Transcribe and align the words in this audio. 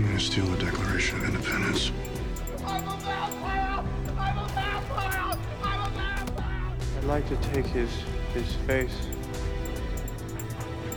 I'm 0.00 0.06
gonna 0.06 0.18
steal 0.18 0.46
the 0.46 0.64
Declaration 0.64 1.18
of 1.18 1.26
Independence. 1.26 1.92
I'm 2.64 2.88
a 2.88 2.96
vampire! 3.00 3.84
I'm 4.18 4.38
a 4.38 4.48
vampire! 4.48 5.38
I'm 5.62 5.80
a 5.80 5.90
vampire! 5.90 6.72
I'd 6.96 7.04
like 7.04 7.28
to 7.28 7.36
take 7.52 7.66
his 7.66 7.90
his 8.32 8.54
face 8.66 8.96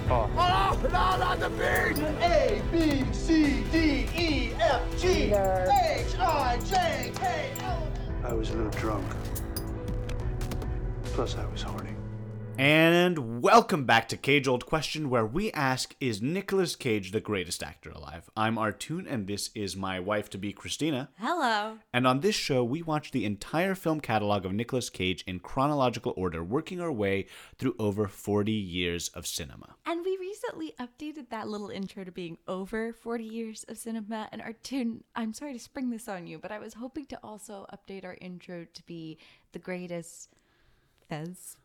off. 0.09 0.29
Oh, 0.37 0.79
no, 0.83 0.89
not 0.89 1.37
the 1.37 1.49
beat! 1.49 2.01
A, 2.21 2.61
B, 2.71 3.03
C, 3.11 3.65
D, 3.73 4.07
E, 4.17 4.53
F, 4.61 4.81
G, 4.97 5.33
H, 5.33 6.17
I, 6.17 6.57
J, 6.65 7.11
K, 7.13 7.49
L. 7.59 7.85
I 8.23 8.31
was 8.31 8.51
a 8.51 8.53
little 8.53 8.71
drunk. 8.71 9.05
Plus, 11.03 11.35
I 11.35 11.45
was 11.47 11.61
horny. 11.61 11.92
And 12.55 13.41
welcome 13.41 13.85
back 13.85 14.07
to 14.09 14.17
Cage 14.17 14.47
Old 14.47 14.67
Question, 14.67 15.09
where 15.09 15.25
we 15.25 15.51
ask 15.53 15.95
Is 15.99 16.21
Nicolas 16.21 16.75
Cage 16.75 17.11
the 17.11 17.19
greatest 17.19 17.63
actor 17.63 17.89
alive? 17.89 18.29
I'm 18.37 18.57
Artoun, 18.57 19.07
and 19.11 19.25
this 19.25 19.49
is 19.55 19.75
my 19.75 19.99
wife 19.99 20.29
to 20.29 20.37
be, 20.37 20.53
Christina. 20.53 21.09
Hello. 21.17 21.79
And 21.91 22.05
on 22.05 22.19
this 22.19 22.35
show, 22.35 22.63
we 22.63 22.83
watch 22.83 23.09
the 23.09 23.25
entire 23.25 23.73
film 23.73 24.01
catalog 24.01 24.45
of 24.45 24.53
Nicolas 24.53 24.91
Cage 24.91 25.23
in 25.25 25.39
chronological 25.39 26.13
order, 26.15 26.43
working 26.43 26.79
our 26.79 26.91
way 26.91 27.25
through 27.57 27.75
over 27.79 28.07
40 28.07 28.51
years 28.51 29.07
of 29.09 29.25
cinema. 29.25 29.75
And 29.87 30.05
we 30.05 30.15
recently 30.17 30.75
updated 30.79 31.29
that 31.29 31.47
little 31.47 31.69
intro 31.69 32.03
to 32.03 32.11
being 32.11 32.37
over 32.47 32.93
40 32.93 33.23
years 33.23 33.65
of 33.67 33.79
cinema. 33.79 34.29
And 34.31 34.43
tune, 34.61 35.03
I'm 35.15 35.33
sorry 35.33 35.53
to 35.53 35.59
spring 35.59 35.89
this 35.89 36.07
on 36.07 36.27
you, 36.27 36.37
but 36.37 36.51
I 36.51 36.59
was 36.59 36.75
hoping 36.75 37.07
to 37.07 37.19
also 37.23 37.65
update 37.73 38.05
our 38.05 38.17
intro 38.21 38.67
to 38.71 38.83
be 38.83 39.17
the 39.53 39.59
greatest 39.59 40.29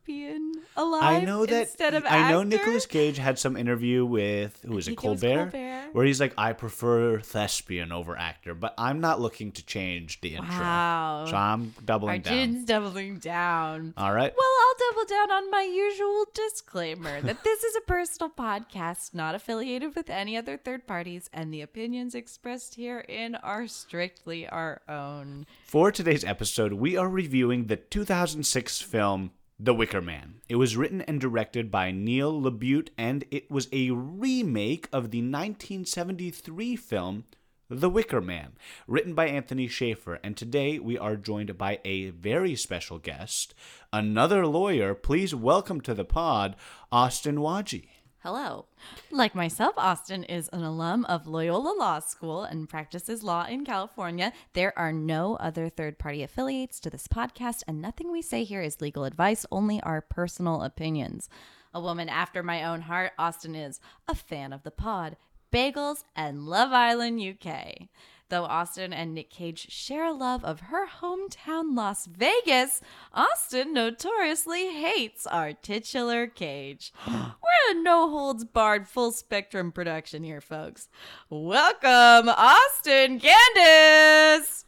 thespian 0.09 0.53
alive 0.77 1.03
I 1.03 1.25
know 1.25 1.47
that 1.47 1.63
instead 1.63 1.95
of 1.95 2.05
I 2.07 2.31
know 2.31 2.41
actor. 2.41 2.49
Nicolas 2.49 2.87
Cage 2.87 3.19
had 3.19 3.39
some 3.39 3.57
interview 3.57 4.05
with 4.05 4.61
who 4.65 4.75
was 4.75 4.87
it 4.87 4.91
think 4.91 5.05
it 5.05 5.09
was 5.09 5.21
Colbert, 5.21 5.51
Colbert. 5.51 5.89
where 5.93 6.07
he's 6.07 6.21
like 6.21 6.35
I 6.39 6.53
prefer 6.53 7.21
thespian 7.21 7.93
over 7.93 8.17
actor, 8.17 8.55
but 8.55 8.75
I'm 8.79 9.01
not 9.01 9.21
looking 9.21 9.53
to 9.53 9.65
change 9.65 10.21
the 10.21 10.37
intro. 10.37 10.49
Wow. 10.49 11.27
So 11.29 11.37
I'm 11.37 11.75
doubling 11.85 12.23
down. 12.23 12.35
Arjun's 12.35 12.65
doubling 12.65 13.19
down. 13.19 13.95
All 13.97 14.13
right. 14.13 14.33
Well, 14.37 14.49
I'll 14.61 14.93
double 14.93 15.09
down 15.09 15.31
on 15.31 15.51
my 15.51 15.63
usual 15.63 16.25
disclaimer 16.35 17.21
that 17.23 17.45
this 17.45 17.65
is 17.65 17.77
a 17.77 17.81
personal 17.83 18.31
podcast 18.31 19.15
not 19.15 19.35
affiliated 19.35 19.95
with 19.95 20.11
any 20.11 20.37
other 20.37 20.57
third 20.57 20.87
parties, 20.87 21.29
and 21.33 21.53
the 21.53 21.63
opinions 21.63 22.15
expressed 22.15 22.77
herein 22.77 23.35
are 23.37 23.67
strictly 23.67 24.49
our 24.49 24.81
own. 24.89 25.47
For 25.65 25.93
today's 25.93 26.25
episode, 26.25 26.75
we 26.75 26.97
are 26.97 27.09
reviewing 27.09 27.67
the 27.67 27.77
2006 27.77 28.81
film 28.81 29.33
The 29.61 29.75
Wicker 29.75 30.01
Man. 30.01 30.35
It 30.49 30.55
was 30.55 30.77
written 30.77 31.01
and 31.01 31.21
directed 31.21 31.69
by 31.69 31.91
Neil 31.91 32.41
LaBute, 32.41 32.91
and 32.97 33.25
it 33.33 33.51
was 33.51 33.67
a 33.73 33.91
remake 33.91 34.89
of 34.93 35.11
the 35.11 35.19
1973 35.19 36.77
film 36.77 37.25
The 37.69 37.91
Wicker 37.91 38.21
Man, 38.21 38.53
written 38.87 39.15
by 39.15 39.27
Anthony 39.27 39.67
Shaffer. 39.67 40.21
And 40.23 40.37
today 40.37 40.79
we 40.79 40.97
are 40.97 41.17
joined 41.17 41.59
by 41.59 41.81
a 41.85 42.11
very 42.11 42.55
special 42.55 43.01
guest, 43.01 43.53
another 43.93 44.47
lawyer. 44.47 44.95
Please 44.95 45.35
welcome 45.35 45.81
to 45.81 45.93
the 45.93 46.05
pod, 46.05 46.55
Austine 46.93 47.39
Waje. 47.39 47.89
Hello. 48.31 48.67
Like 49.11 49.35
myself, 49.35 49.73
Austine 49.79 50.23
is 50.23 50.51
an 50.53 50.63
alum 50.63 51.07
of 51.07 51.27
Loyola 51.27 51.75
Law 51.79 51.99
School 52.01 52.43
and 52.43 52.69
practices 52.69 53.23
law 53.23 53.47
in 53.47 53.65
California. 53.65 54.35
There 54.53 54.79
are 54.79 54.93
no 54.93 55.37
other 55.37 55.71
third 55.71 55.99
party 55.99 56.23
affiliates 56.23 56.79
to 56.81 56.91
this 56.91 57.09
podcast, 57.09 57.63
and 57.67 57.81
nothing 57.81 58.13
we 58.13 58.21
say 58.21 58.45
here 58.45 58.61
is 58.61 58.83
legal 58.83 59.05
advice, 59.05 59.47
only 59.51 59.81
our 59.81 60.03
personal 60.03 60.63
opinions. 60.63 61.31
A 61.73 61.81
woman 61.81 62.11
after 62.11 62.43
my 62.43 62.65
own 62.65 62.83
heart, 62.83 63.13
Austine 63.19 63.55
is 63.55 63.81
a 64.07 64.15
fan 64.15 64.53
of 64.53 64.63
the 64.63 64.71
pod, 64.71 65.17
bagels, 65.51 66.05
and 66.15 66.45
Love 66.45 66.75
Island 66.75 67.23
UK. 67.23 67.89
Though 68.31 68.45
Austine 68.45 68.93
and 68.93 69.15
Nick 69.15 69.31
Cage 69.31 69.71
share 69.71 70.05
a 70.05 70.13
love 70.13 70.45
of 70.45 70.61
her 70.61 70.87
hometown, 70.87 71.75
Las 71.75 72.05
Vegas, 72.05 72.83
Austine 73.15 73.73
notoriously 73.73 74.67
hates 74.75 75.27
our 75.27 75.55
titular 75.55 76.27
Cage. 76.27 76.93
We're 77.09 77.71
a 77.71 77.83
no 77.83 78.11
holds 78.11 78.45
barred, 78.45 78.87
full 78.87 79.13
spectrum 79.13 79.73
production 79.73 80.25
here, 80.25 80.43
folks. 80.43 80.89
Welcome, 81.31 82.29
Austine 82.29 83.19
Candace! 83.19 84.67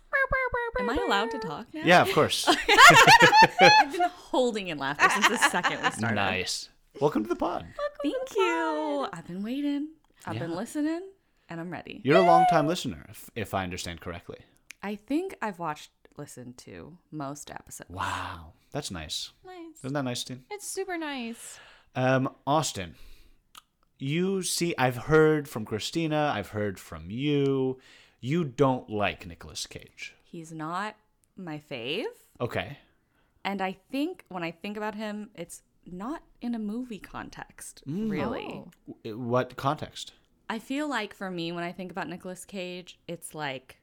Am 0.78 0.88
I 0.88 0.96
allowed 1.06 1.30
to 1.32 1.38
talk 1.38 1.66
now? 1.74 1.82
Yeah, 1.84 2.00
of 2.02 2.12
course. 2.12 2.48
I've 3.60 3.92
been 3.92 4.08
holding 4.10 4.68
in 4.68 4.78
laughter 4.78 5.06
since 5.10 5.28
the 5.28 5.36
second 5.50 5.82
we 5.82 5.90
started. 5.90 6.14
nice. 6.14 6.70
Welcome 6.98 7.24
to 7.24 7.28
the 7.28 7.36
pod. 7.36 7.66
Thank 8.02 8.34
you. 8.36 9.06
I've 9.12 9.26
been 9.26 9.42
waiting. 9.42 9.88
I've 10.26 10.38
been 10.38 10.54
listening, 10.56 11.02
and 11.50 11.60
I'm 11.60 11.70
ready. 11.70 12.00
You're 12.04 12.16
a 12.18 12.22
long-time 12.22 12.66
listener, 12.66 13.04
if, 13.10 13.28
if 13.34 13.52
I 13.52 13.64
understand 13.64 14.00
correctly. 14.00 14.38
I 14.82 14.94
think 14.94 15.36
I've 15.42 15.58
watched, 15.58 15.90
listened 16.16 16.56
to 16.58 16.96
most 17.10 17.50
episodes. 17.50 17.90
Wow, 17.90 18.52
that's 18.72 18.90
nice. 18.90 19.30
Nice. 19.44 19.78
Isn't 19.84 19.92
that 19.92 20.04
nice, 20.04 20.24
Dean? 20.24 20.44
It's 20.50 20.66
super 20.66 20.96
nice. 20.96 21.58
Um, 21.94 22.30
Austine, 22.46 22.94
you 23.98 24.42
see, 24.42 24.74
I've 24.78 24.96
heard 24.96 25.48
from 25.48 25.64
Christina, 25.66 26.32
I've 26.34 26.50
heard 26.50 26.78
from 26.78 27.10
you. 27.10 27.78
You 28.20 28.44
don't 28.44 28.88
like 28.88 29.26
Nicolas 29.26 29.66
Cage. 29.66 30.14
He's 30.22 30.52
not 30.52 30.94
my 31.36 31.60
fave, 31.70 32.04
Okay. 32.40 32.78
and 33.44 33.60
I 33.60 33.76
think 33.90 34.24
when 34.28 34.42
I 34.42 34.50
think 34.50 34.76
about 34.76 34.94
him, 34.94 35.30
it's 35.34 35.62
not 35.90 36.22
in 36.40 36.54
a 36.54 36.58
movie 36.58 36.98
context, 36.98 37.82
really. 37.86 38.62
Oh. 39.04 39.16
What 39.16 39.56
context? 39.56 40.12
I 40.50 40.58
feel 40.58 40.88
like 40.88 41.14
for 41.14 41.30
me, 41.30 41.52
when 41.52 41.62
I 41.62 41.70
think 41.70 41.92
about 41.92 42.08
Nicolas 42.08 42.44
Cage, 42.44 42.98
it's 43.06 43.36
like 43.36 43.78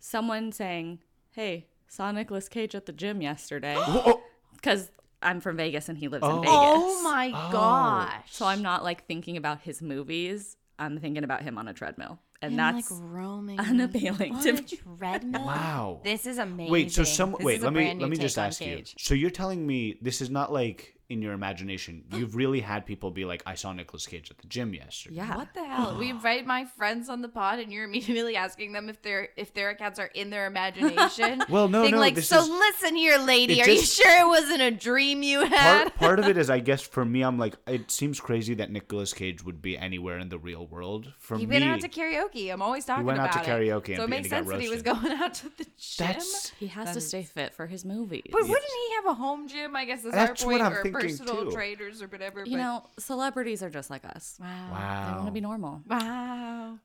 someone 0.00 0.52
saying, 0.52 0.98
"Hey, 1.30 1.66
saw 1.88 2.12
Nicolas 2.12 2.46
Cage 2.48 2.74
at 2.74 2.84
the 2.84 2.92
gym 2.92 3.22
yesterday," 3.22 3.74
Oh, 3.78 4.02
oh. 4.06 4.22
because 4.54 4.90
I'm 5.22 5.40
from 5.40 5.56
Vegas 5.56 5.88
and 5.88 5.96
he 5.96 6.08
lives 6.08 6.24
Oh. 6.26 6.36
in 6.36 6.42
Vegas. 6.42 6.54
Oh 6.54 7.02
my 7.02 7.32
oh. 7.34 7.52
gosh. 7.52 8.26
So 8.32 8.44
I'm 8.44 8.60
not 8.60 8.84
like 8.84 9.06
thinking 9.06 9.38
about 9.38 9.62
his 9.62 9.80
movies. 9.80 10.58
I'm 10.78 10.98
thinking 10.98 11.24
about 11.24 11.40
him 11.42 11.56
on 11.56 11.68
a 11.68 11.72
treadmill, 11.72 12.18
and 12.42 12.50
And 12.50 12.58
that's 12.58 12.90
like 12.90 13.00
roaming 13.02 13.58
unappealing 13.58 14.34
on 14.34 14.42
to 14.42 14.50
a 14.50 14.52
me. 14.54 14.62
treadmill. 14.98 15.46
Wow. 15.46 16.00
This 16.04 16.26
is 16.26 16.36
amazing. 16.36 16.70
Wait, 16.70 16.92
so 16.92 17.02
some 17.04 17.32
This 17.32 17.44
wait, 17.46 17.56
is 17.56 17.62
a 17.62 17.64
let 17.66 17.72
me 17.72 17.80
brand 17.80 17.98
new 17.98 18.04
let 18.04 18.10
me 18.10 18.16
just 18.18 18.36
on 18.36 18.46
ask 18.46 18.60
you. 18.60 18.82
So 18.98 19.14
you're 19.14 19.30
telling 19.30 19.66
me 19.66 19.96
this 20.02 20.20
is 20.20 20.28
not 20.28 20.52
like 20.52 20.96
in 21.12 21.22
your 21.22 21.32
imagination. 21.34 22.04
Oh. 22.12 22.16
You've 22.16 22.34
really 22.34 22.60
had 22.60 22.86
people 22.86 23.10
be 23.10 23.24
like, 23.24 23.42
I 23.46 23.54
saw 23.54 23.72
Nicolas 23.72 24.06
Cage 24.06 24.30
at 24.30 24.38
the 24.38 24.46
gym 24.48 24.74
yesterday. 24.74 25.16
yeah. 25.16 25.36
What 25.36 25.52
the 25.54 25.64
hell? 25.64 25.96
We 25.98 26.10
invite 26.16 26.46
my 26.46 26.64
friends 26.64 27.08
on 27.08 27.22
the 27.22 27.28
pod, 27.28 27.58
and 27.58 27.72
you're 27.72 27.84
immediately 27.90 28.36
asking 28.36 28.72
them 28.72 28.88
if 28.88 29.02
their 29.02 29.28
if 29.36 29.52
their 29.54 29.70
accounts 29.70 29.98
are 29.98 30.06
in 30.14 30.30
their 30.30 30.46
imagination. 30.46 31.42
Well, 31.52 31.68
no, 31.68 31.82
Being 31.82 31.94
no, 31.94 32.00
like, 32.00 32.14
this 32.14 32.28
so 32.28 32.40
is- 32.40 32.48
listen 32.48 32.96
here, 32.96 33.18
lady. 33.18 33.60
it 33.60 33.66
Are 33.66 33.70
you 33.70 33.82
sure 33.82 34.20
it 34.22 34.26
wasn't 34.26 34.62
a 34.62 34.70
dream 34.70 35.22
you 35.22 35.44
had? 35.44 35.94
part 35.94 35.94
part 35.96 36.18
of 36.18 36.26
it 36.28 36.36
is 36.38 36.48
I 36.50 36.60
guess 36.70 36.80
for 36.80 37.04
me 37.04 37.22
I'm 37.22 37.38
like 37.38 37.54
it 37.66 37.90
seems 37.90 38.20
crazy 38.20 38.54
that 38.54 38.70
Nicolas 38.70 39.12
Cage 39.12 39.44
would 39.44 39.60
be 39.60 39.76
anywhere 39.76 40.18
in 40.18 40.28
the 40.30 40.38
real 40.38 40.66
world. 40.66 41.12
For 41.18 41.36
he 41.36 41.44
me, 41.46 41.54
went 41.60 41.64
out 41.64 41.80
to 41.80 41.88
karaoke. 41.88 42.50
I'm 42.52 42.62
always 42.62 42.84
talking 42.84 43.04
went 43.04 43.18
out 43.18 43.30
about 43.34 43.44
to 43.44 43.50
it. 43.50 43.68
karaoke 43.68 43.96
so 43.96 44.04
and 44.04 44.12
it 44.12 44.16
makes 44.16 44.28
sense 44.30 44.48
that 44.48 44.60
he 44.60 44.68
was 44.68 44.82
going 44.82 45.12
out 45.12 45.34
to 45.34 45.48
the 45.58 45.64
gym. 45.64 46.06
that's 46.06 46.50
He 46.58 46.68
has 46.68 46.86
That 46.86 46.92
to 46.92 46.98
is- 46.98 47.08
stay 47.08 47.22
fit 47.22 47.54
for 47.54 47.66
his 47.66 47.84
movies. 47.84 48.22
But 48.30 48.42
wouldn't 48.42 48.58
he 48.88 48.94
have 48.96 49.06
a 49.06 49.14
home 49.14 49.48
gym? 49.48 49.74
I 49.76 49.84
guess 49.84 50.04
is 50.04 50.12
That's 50.12 50.42
our 50.44 50.50
what 50.50 50.60
I'm 50.60 50.72
or 50.72 50.82
thinking, 50.82 50.92
personal 51.02 51.44
too. 51.44 51.50
trainers 51.52 52.02
or 52.02 52.06
whatever. 52.08 52.40
you 52.40 52.52
but- 52.52 52.62
know, 52.62 52.86
celebrities 52.98 53.62
are 53.62 53.70
just 53.70 53.90
like 53.90 54.04
us. 54.04 54.36
wow, 54.40 55.04
They 55.08 55.12
want 55.16 55.26
to 55.26 55.32
be 55.32 55.40
normal. 55.40 55.82
wow. 55.88 56.78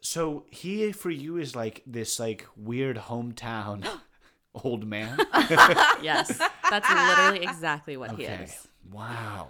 So 0.00 0.46
he 0.50 0.90
for 0.92 1.10
you 1.10 1.36
is 1.36 1.54
like 1.54 1.82
this 1.86 2.18
like 2.18 2.46
weird 2.56 2.96
hometown 2.96 3.86
old 4.54 4.84
man. 4.86 5.16
yes, 6.02 6.38
that's 6.70 6.88
literally 6.90 7.44
exactly 7.44 7.96
what 7.96 8.10
he 8.16 8.24
Okay. 8.26 8.44
is. 8.44 8.68
Wow. 8.90 9.48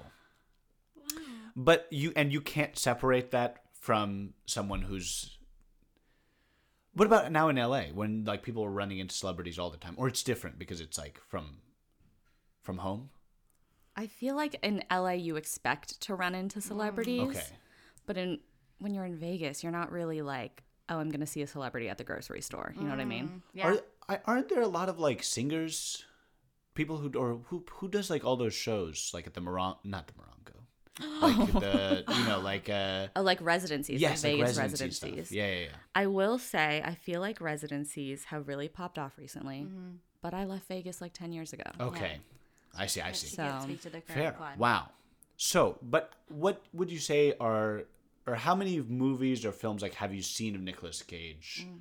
But 1.57 1.87
you 1.91 2.13
and 2.17 2.33
you 2.33 2.41
can't 2.41 2.79
separate 2.79 3.31
that 3.33 3.59
from 3.75 4.35
someone 4.47 4.83
who's 4.83 5.37
What 6.95 7.07
about 7.07 7.33
now 7.33 7.49
in 7.49 7.57
LA 7.57 7.85
when 7.95 8.25
like 8.25 8.43
people 8.43 8.63
are 8.65 8.71
running 8.71 8.99
into 8.99 9.15
celebrities 9.15 9.59
all 9.59 9.71
the 9.71 9.77
time 9.79 9.95
or 9.97 10.09
it's 10.09 10.23
different 10.23 10.59
because 10.59 10.81
it's 10.81 10.99
like 10.99 11.19
from 11.29 11.59
from 12.63 12.79
home? 12.79 13.09
I 13.97 14.07
feel 14.07 14.35
like 14.37 14.57
in 14.63 14.83
LA 14.91 15.11
you 15.13 15.37
expect 15.37 16.01
to 16.03 16.15
run 16.15 16.35
into 16.35 16.61
celebrities, 16.61 17.21
Okay. 17.37 17.47
but 18.07 18.17
in 18.17 18.41
when 18.79 18.95
you're 18.95 19.05
in 19.05 19.17
Vegas, 19.17 19.63
you're 19.63 19.71
not 19.73 19.93
really 19.93 20.23
like, 20.23 20.65
oh, 20.89 20.99
I'm 20.99 21.11
gonna 21.11 21.27
see 21.27 21.43
a 21.43 21.47
celebrity 21.47 21.89
at 21.89 21.99
the 21.99 22.05
grocery 22.05 22.41
store. 22.41 22.73
You 22.77 22.85
know 22.85 22.91
what 22.91 23.01
I 23.01 23.05
mean? 23.05 23.43
Yeah. 23.53 23.69
Are 23.69 23.81
I- 24.09 24.21
aren't 24.25 24.49
there 24.49 24.63
a 24.63 24.67
lot 24.69 24.89
of 24.89 24.99
like 24.99 25.23
singers, 25.23 26.05
people 26.75 26.97
who 26.99 27.11
or 27.19 27.41
who 27.47 27.65
who 27.71 27.89
does 27.89 28.09
like 28.11 28.25
all 28.25 28.37
those 28.37 28.55
shows 28.55 29.11
like 29.15 29.27
at 29.27 29.35
the 29.35 29.41
Moron 29.41 29.77
not 29.85 30.07
the 30.09 30.15
Morongo, 30.15 30.57
like 31.23 31.53
the 31.53 32.05
you 32.17 32.25
know 32.27 32.41
like 32.41 32.69
uh 32.69 33.09
Oh, 33.15 33.23
like 33.23 33.41
residencies, 33.43 34.01
yes 34.01 34.25
like 34.25 34.33
like 34.33 34.41
Vegas 34.41 34.59
residency 34.59 34.85
residencies. 35.07 35.27
stuff. 35.29 35.37
Yeah, 35.37 35.47
yeah, 35.53 35.61
yeah. 35.65 35.77
I 35.95 36.07
will 36.07 36.39
say, 36.39 36.83
I 36.85 36.95
feel 36.95 37.21
like 37.21 37.41
residencies 37.41 38.25
have 38.25 38.49
really 38.49 38.69
popped 38.69 38.99
off 38.99 39.17
recently, 39.19 39.67
Mm-hmm. 39.69 39.91
but 40.23 40.35
I 40.35 40.45
left 40.45 40.67
Vegas 40.69 41.01
like 41.01 41.13
10 41.13 41.33
years 41.33 41.53
ago. 41.53 41.65
Okay, 41.79 42.19
I 42.77 42.87
see. 42.87 43.01
I 43.01 43.13
see. 43.13 43.29
She 43.29 43.37
can't 43.37 43.63
So, 43.63 43.69
speak 43.69 43.83
to 43.83 43.91
the 43.91 44.01
current 44.01 44.21
Fair. 44.21 44.33
climate. 44.33 44.59
Wow. 44.59 44.89
So, 45.37 45.79
but 45.83 46.13
what 46.29 46.63
would 46.73 46.91
you 46.91 46.99
say 46.99 47.35
are 47.41 47.85
or 48.27 48.35
how 48.37 48.55
many 48.55 48.81
movies 48.81 49.45
or 49.45 49.53
films 49.53 49.83
like 49.83 49.95
have 49.95 50.15
you 50.15 50.23
seen 50.23 50.55
of 50.55 50.61
Nicolas 50.63 51.03
Cage 51.03 51.67
Mm. 51.69 51.81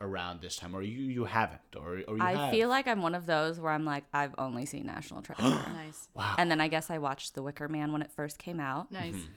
around 0.00 0.40
this 0.40 0.56
time, 0.56 0.74
or 0.74 0.82
you 0.82 1.02
you 1.04 1.24
haven't, 1.24 1.60
or 1.76 2.02
or 2.08 2.16
you 2.16 2.22
I 2.22 2.34
have? 2.34 2.50
feel 2.50 2.68
like 2.68 2.86
I'm 2.86 3.02
one 3.02 3.14
of 3.14 3.26
those 3.26 3.58
where 3.60 3.72
I'm 3.72 3.84
like, 3.84 4.04
I've 4.12 4.34
only 4.38 4.64
seen 4.66 4.86
National 4.86 5.22
Treasure. 5.26 5.42
Nice. 5.74 6.08
And 6.38 6.50
then 6.50 6.60
I 6.60 6.68
guess 6.68 6.90
I 6.90 6.98
watched 6.98 7.34
The 7.34 7.42
Wicker 7.42 7.68
Man 7.68 7.92
when 7.92 8.02
it 8.02 8.10
first 8.12 8.38
came 8.38 8.60
out. 8.60 8.90
Nice. 8.92 9.14
Mm-hmm. 9.14 9.32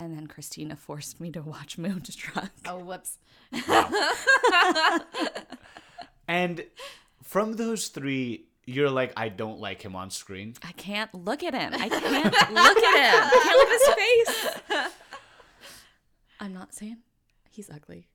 And 0.00 0.16
then 0.16 0.26
Christina 0.28 0.76
forced 0.76 1.20
me 1.20 1.30
to 1.32 1.42
watch 1.42 1.76
Moonstruck. 1.78 2.50
Oh, 2.66 2.78
whoops. 2.78 3.18
And 6.26 6.64
from 7.22 7.54
those 7.54 7.88
three, 7.88 8.44
you're 8.68 8.90
like, 8.90 9.14
I 9.16 9.30
don't 9.30 9.58
like 9.58 9.80
him 9.80 9.96
on 9.96 10.10
screen. 10.10 10.52
I 10.62 10.72
can't 10.72 11.12
look 11.14 11.42
at 11.42 11.54
him. 11.54 11.72
I 11.72 11.88
can't 11.88 12.04
look 12.04 12.04
at 12.04 12.24
him. 12.24 12.32
I 13.24 13.40
can't 13.44 13.58
look 13.58 13.68
at 13.68 14.26
his 14.26 14.76
face. 14.76 14.92
I'm 16.40 16.52
not 16.52 16.74
saying 16.74 16.98
he's 17.50 17.70
ugly, 17.70 18.08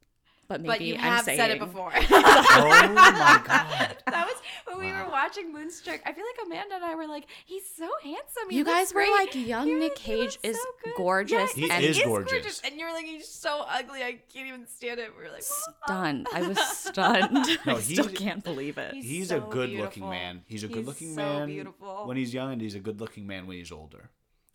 but 0.54 0.62
maybe 0.62 0.68
But 0.70 0.82
you 0.82 0.94
I'm 0.96 1.00
have 1.02 1.26
saying 1.26 1.38
said 1.40 1.52
it 1.52 1.60
before. 1.60 1.92
Oh, 2.00 2.00
oh 2.12 2.94
my 2.94 3.42
god! 3.46 3.98
that 4.08 4.28
was 4.28 4.36
when 4.68 4.86
we 4.86 4.92
were 4.92 5.10
watching 5.10 5.52
Moonstruck. 5.52 6.00
I 6.06 6.14
feel 6.14 6.24
like 6.26 6.46
Amanda 6.46 6.76
and 6.76 6.84
I 6.86 6.94
were 6.96 7.08
like, 7.08 7.26
"He's 7.46 7.64
so 7.76 7.90
handsome." 8.04 8.50
He 8.50 8.58
You 8.58 8.64
looks 8.64 8.76
guys 8.76 8.94
were 8.94 9.02
great. 9.02 9.12
like, 9.12 9.36
young 9.36 9.68
He 9.68 9.74
Nick 9.74 9.96
Cage 9.96 10.38
is 10.44 10.56
so 10.58 10.64
good." 10.84 10.94
gorgeous 10.96 11.52
He 11.54 11.70
and 11.72 11.84
is 11.84 11.98
is 11.98 12.04
gorgeous. 12.04 12.62
And 12.64 12.80
you 12.80 12.86
were 12.86 12.92
like, 12.92 13.06
"He's 13.06 13.28
so 13.28 13.66
ugly. 13.68 14.04
I 14.04 14.20
can't 14.34 14.48
even 14.48 14.68
stand 14.68 15.00
it." 15.00 15.12
We 15.18 15.24
were 15.26 15.32
like, 15.32 15.44
stunned. 15.44 16.28
I 16.34 16.48
was 16.48 16.60
stunned. 16.60 17.48
No, 17.66 17.78
I 17.78 17.82
still 17.82 18.10
can't 18.10 18.44
believe 18.44 18.78
it. 18.78 18.94
He's 18.94 19.06
He's 19.06 19.30
so 19.30 19.38
a 19.38 19.40
good 19.42 19.72
looking 19.72 20.08
man. 20.08 20.44
He's 20.48 20.64
a 20.64 20.68
good 20.68 20.86
looking 20.86 21.10
so 21.16 21.16
man 21.18 21.48
beautiful. 21.48 22.04
when 22.06 22.18
he's 22.18 22.34
young, 22.34 22.54
and 22.54 22.62
he's 22.62 22.76
a 22.76 22.80
good 22.80 23.00
looking 23.02 23.26
man 23.26 23.48
when 23.48 23.58
he's 23.58 23.72
older. 23.72 24.12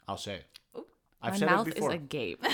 I'll 0.07 0.17
say 0.19 0.35
it. 0.37 0.47
I've 1.21 1.33
My 1.33 1.39
said 1.39 1.47
mouth 1.51 1.67
it 1.67 1.71
is 1.71 1.75
before. 1.75 1.91
agape. 1.91 2.45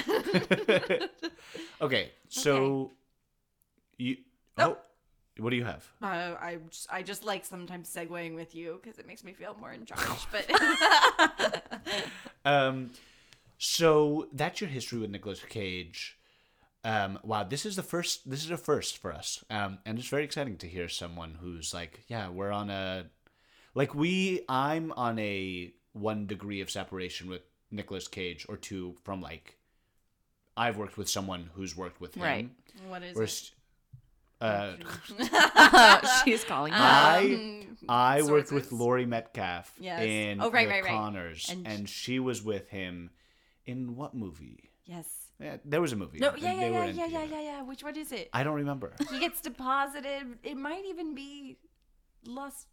Okay, 1.82 2.12
so 2.28 2.92
you. 3.98 4.16
Oh, 4.58 4.76
what 5.38 5.50
do 5.50 5.56
you 5.56 5.64
have? 5.64 5.90
Uh, 6.00 6.36
I 6.40 6.58
just, 6.70 6.86
I 6.92 7.02
just 7.02 7.24
like 7.24 7.44
sometimes 7.44 7.92
segueing 7.92 8.34
with 8.34 8.54
you 8.54 8.80
because 8.82 8.98
it 8.98 9.06
makes 9.06 9.24
me 9.24 9.32
feel 9.32 9.56
more 9.58 9.72
in 9.72 9.84
charge. 9.84 10.26
But 10.30 11.62
Um, 12.44 12.90
so 13.58 14.28
that's 14.32 14.60
your 14.60 14.68
history 14.68 14.98
with 14.98 15.10
Nicolas 15.10 15.40
Cage. 15.42 16.18
Um, 16.84 17.18
wow, 17.22 17.44
this 17.44 17.64
is 17.64 17.76
the 17.76 17.82
first. 17.82 18.28
This 18.28 18.44
is 18.44 18.50
a 18.50 18.58
first 18.58 18.98
for 18.98 19.12
us, 19.12 19.42
um, 19.48 19.78
and 19.86 19.98
it's 19.98 20.08
very 20.08 20.24
exciting 20.24 20.58
to 20.58 20.68
hear 20.68 20.88
someone 20.88 21.38
who's 21.40 21.72
like, 21.72 22.04
yeah, 22.08 22.28
we're 22.28 22.50
on 22.50 22.68
a, 22.68 23.06
like 23.74 23.94
we. 23.94 24.42
I'm 24.48 24.92
on 24.92 25.18
a 25.18 25.72
one 25.94 26.26
degree 26.26 26.60
of 26.60 26.70
separation 26.70 27.30
with 27.30 27.40
Nicolas 27.70 28.06
Cage, 28.06 28.44
or 28.48 28.58
two 28.58 28.96
from 29.02 29.22
like. 29.22 29.56
I've 30.56 30.76
worked 30.76 30.98
with 30.98 31.08
someone 31.08 31.50
who's 31.54 31.74
worked 31.76 32.00
with 32.00 32.16
him. 32.16 32.22
Right. 32.22 32.48
what 32.86 33.02
is 33.02 33.16
Whereas, 33.16 33.50
uh, 34.40 34.72
She's 36.24 36.44
calling 36.44 36.72
me. 36.72 36.78
I 36.78 37.66
I 37.88 38.22
worked 38.22 38.50
with 38.52 38.64
sources. 38.64 38.72
Laurie 38.72 39.06
Metcalf 39.06 39.72
Yes. 39.78 40.02
in 40.02 40.40
Oh, 40.40 40.50
right, 40.50 40.66
The 40.66 40.74
right, 40.74 40.82
right. 40.84 40.90
Conners, 40.92 41.48
And 41.50 41.66
and, 41.66 41.88
she 41.88 42.18
was 42.18 42.42
with 42.42 42.68
him 42.68 43.10
in 43.66 43.96
what 43.96 44.14
movie? 44.14 44.70
yes. 44.86 45.08
Yeah, 45.40 45.56
there 45.64 45.80
was 45.80 45.92
a 45.92 45.96
movie. 45.96 46.20
No, 46.20 46.32
yeah, 46.36 46.52
yeah, 46.54 46.68
yeah, 46.68 46.84
in 46.84 46.96
yeah, 46.96 47.06
yeah, 47.06 47.24
yeah, 47.24 47.40
yeah. 47.40 47.62
Which 47.62 47.82
one 47.82 47.96
is 47.96 48.12
it? 48.12 48.30
I 48.32 48.44
don't 48.44 48.54
remember. 48.54 48.92
he 49.10 49.18
gets 49.18 49.40
deposited. 49.40 50.38
It 50.44 50.56
might 50.56 50.84
even 50.86 51.12
be 51.16 51.58
Las 52.24 52.66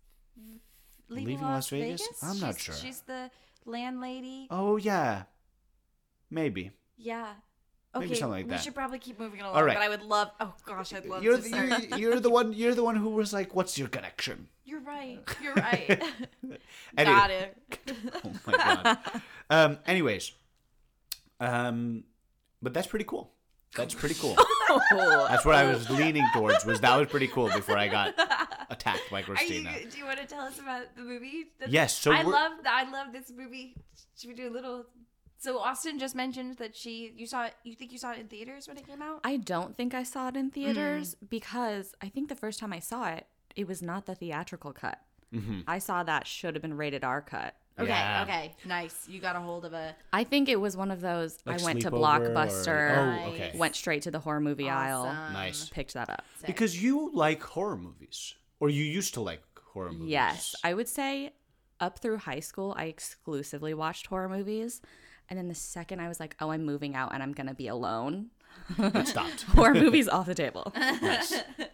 leaving, 1.10 1.26
Leaving 1.28 1.42
Las, 1.42 1.52
Las 1.52 1.70
Vegas? 1.70 2.08
I'm 2.22 2.40
not 2.40 2.60
sure. 2.60 2.76
She's 2.76 3.02
the 3.02 3.32
landlady. 3.66 4.48
Oh 4.52 4.78
yeah, 4.78 5.24
maybe. 6.30 6.72
Yeah. 6.98 7.34
Maybe 7.94 8.06
Okay, 8.06 8.16
something 8.16 8.48
like 8.48 8.58
we 8.58 8.64
should 8.64 8.74
probably 8.74 9.00
keep 9.00 9.20
moving 9.20 9.42
along. 9.42 9.62
right. 9.66 9.76
But 9.76 9.84
I 9.84 9.90
would 9.90 10.02
love. 10.04 10.32
Oh 10.40 10.54
gosh, 10.66 10.94
I'd 10.94 11.06
love 11.06 11.24
You're 11.24 11.36
to. 11.38 11.42
the, 11.42 11.88
you're, 11.90 12.00
you're 12.12 12.20
the 12.22 12.30
one. 12.30 12.54
You're 12.54 12.74
the 12.74 12.84
one 12.84 12.96
who 12.96 13.10
was 13.10 13.34
like, 13.34 13.54
"What's 13.54 13.78
your 13.78 13.90
connection?" 13.90 14.48
You're 14.64 14.80
right. 14.80 15.20
You're 15.44 15.54
right. 15.56 16.02
Anyway- 16.98 17.16
Got 17.16 17.32
it. 17.32 17.58
Oh 18.24 18.32
my 18.48 18.54
god. 18.54 18.98
um. 19.50 19.78
Anyways, 19.86 20.32
um, 21.40 22.04
but 22.62 22.74
that's 22.74 22.88
pretty 22.88 23.06
cool. 23.06 23.32
That's 23.76 23.94
pretty 23.94 24.16
cool. 24.16 24.36
That's 25.30 25.46
what 25.46 25.56
I 25.56 25.66
was 25.72 25.90
leaning 25.90 26.26
towards. 26.34 26.66
Was 26.66 26.80
that 26.82 26.98
was 26.98 27.08
pretty 27.10 27.28
cool 27.28 27.48
before 27.50 27.78
I 27.78 27.88
got 27.88 28.14
attacked 28.70 29.10
by 29.10 29.18
Are 29.18 29.20
you, 29.22 29.26
Christina. 29.26 29.72
do 29.90 29.98
you 29.98 30.06
want 30.06 30.20
to 30.20 30.26
tell 30.26 30.42
us 30.42 30.60
about 30.60 30.94
the 30.96 31.02
movie? 31.04 31.46
That's- 31.60 31.74
Yes, 31.74 31.98
so 31.98 32.12
I 32.12 32.22
love. 32.24 32.52
I 32.66 32.90
love 32.90 33.12
this 33.14 33.32
movie. 33.36 33.76
Should 34.18 34.30
we 34.30 34.36
do 34.36 34.50
a 34.50 34.54
little? 34.54 34.86
So 35.42 35.58
Austine 35.58 35.98
just 35.98 36.14
mentioned 36.14 36.58
that 36.58 36.76
she. 36.76 37.14
You 37.18 37.26
saw 37.26 37.46
it. 37.46 37.56
You 37.64 37.74
think 37.74 37.92
you 37.92 37.98
saw 37.98 38.12
it 38.12 38.20
in 38.20 38.28
theaters 38.28 38.68
when 38.68 38.78
it 38.78 38.86
came 38.86 39.02
out? 39.02 39.22
I 39.24 39.38
don't 39.38 39.76
think 39.76 39.96
I 39.96 40.04
saw 40.04 40.28
it 40.28 40.38
in 40.38 40.52
theaters 40.52 41.16
mm. 41.16 41.30
because 41.32 41.96
I 42.00 42.10
think 42.10 42.30
the 42.30 42.36
first 42.36 42.60
time 42.60 42.72
I 42.72 42.78
saw 42.78 43.08
it, 43.10 43.26
it 43.56 43.68
was 43.68 43.82
not 43.82 44.06
the 44.06 44.14
theatrical 44.14 44.72
cut. 44.72 45.00
Mm-hmm. 45.34 45.62
I 45.68 45.80
saw 45.80 46.04
that 46.04 46.28
should 46.28 46.54
have 46.54 46.62
been 46.62 46.78
rated 46.78 47.04
R 47.04 47.22
cut. 47.22 47.56
Okay. 47.80 47.90
Yeah. 47.90 48.22
Okay. 48.22 48.56
Nice. 48.68 49.08
You 49.10 49.20
got 49.20 49.36
a 49.36 49.40
hold 49.40 49.66
of 49.66 49.74
a. 49.74 49.96
I 50.14 50.26
think 50.26 50.48
it 50.48 50.58
was 50.58 50.78
one 50.78 50.92
of 50.92 51.02
those. 51.02 51.40
Like 51.44 51.60
I 51.60 51.66
went 51.66 51.82
to 51.82 51.90
sleepover 51.90 51.94
or- 51.94 52.30
Blockbuster, 52.30 53.26
Oh, 53.26 53.30
okay. 53.32 53.52
went 53.56 53.76
straight 53.76 54.04
to 54.04 54.12
the 54.12 54.20
horror 54.20 54.42
movie 54.42 54.70
aisle, 54.70 55.06
Nice. 55.06 55.70
picked 55.70 55.96
that 55.96 56.12
up. 56.12 56.24
Because 56.46 56.82
you 56.82 57.10
like 57.16 57.42
horror 57.42 57.78
movies, 57.78 58.36
or 58.60 58.70
you 58.70 58.84
used 58.84 59.16
to 59.16 59.22
like 59.22 59.42
horror 59.74 59.92
movies. 59.92 60.10
Yes, 60.10 60.56
I 60.64 60.76
would 60.76 60.88
say 60.88 61.32
up 61.80 61.98
through 61.98 62.18
high 62.18 62.42
school, 62.42 62.76
I 62.78 62.86
exclusively 62.86 63.74
watched 63.74 64.06
horror 64.06 64.30
movies. 64.30 64.82
And 65.32 65.38
then 65.40 65.48
the 65.48 65.56
second 65.56 66.02
I 66.02 66.10
was 66.10 66.20
like, 66.20 66.36
oh, 66.42 66.52
I'm 66.52 66.66
moving 66.66 66.94
out 66.94 67.14
and 67.14 67.24
I'm 67.24 67.32
going 67.32 67.48
to 67.48 67.54
be 67.54 67.70
alone, 67.70 68.32
it 68.78 69.08
stopped. 69.08 69.44
horror 69.56 69.74
movies 69.74 70.10
off 70.10 70.26
the 70.26 70.36
table. 70.36 70.74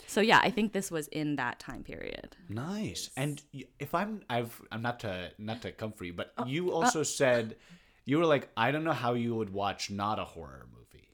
So 0.09 0.21
yeah, 0.21 0.39
I 0.41 0.51
think 0.51 0.71
this 0.71 0.89
was 0.89 1.07
in 1.09 1.35
that 1.35 1.59
time 1.59 1.83
period. 1.83 2.37
Nice. 2.49 3.09
And 3.17 3.41
if 3.77 3.93
I'm, 3.93 4.21
I've, 4.29 4.61
I'm 4.71 4.81
not 4.81 5.01
to 5.01 5.31
not 5.37 5.61
to 5.63 5.71
come 5.73 5.91
for 5.91 6.05
you, 6.05 6.13
but 6.13 6.31
Oh, 6.37 6.45
you 6.45 6.71
uh, 6.71 6.75
also 6.75 7.03
said 7.03 7.57
you 8.05 8.17
were 8.19 8.25
like, 8.25 8.49
I 8.55 8.71
don't 8.71 8.85
know 8.85 8.93
how 8.93 9.15
you 9.15 9.35
would 9.35 9.51
watch 9.51 9.91
not 9.91 10.17
a 10.17 10.23
horror 10.23 10.65
movie, 10.73 11.09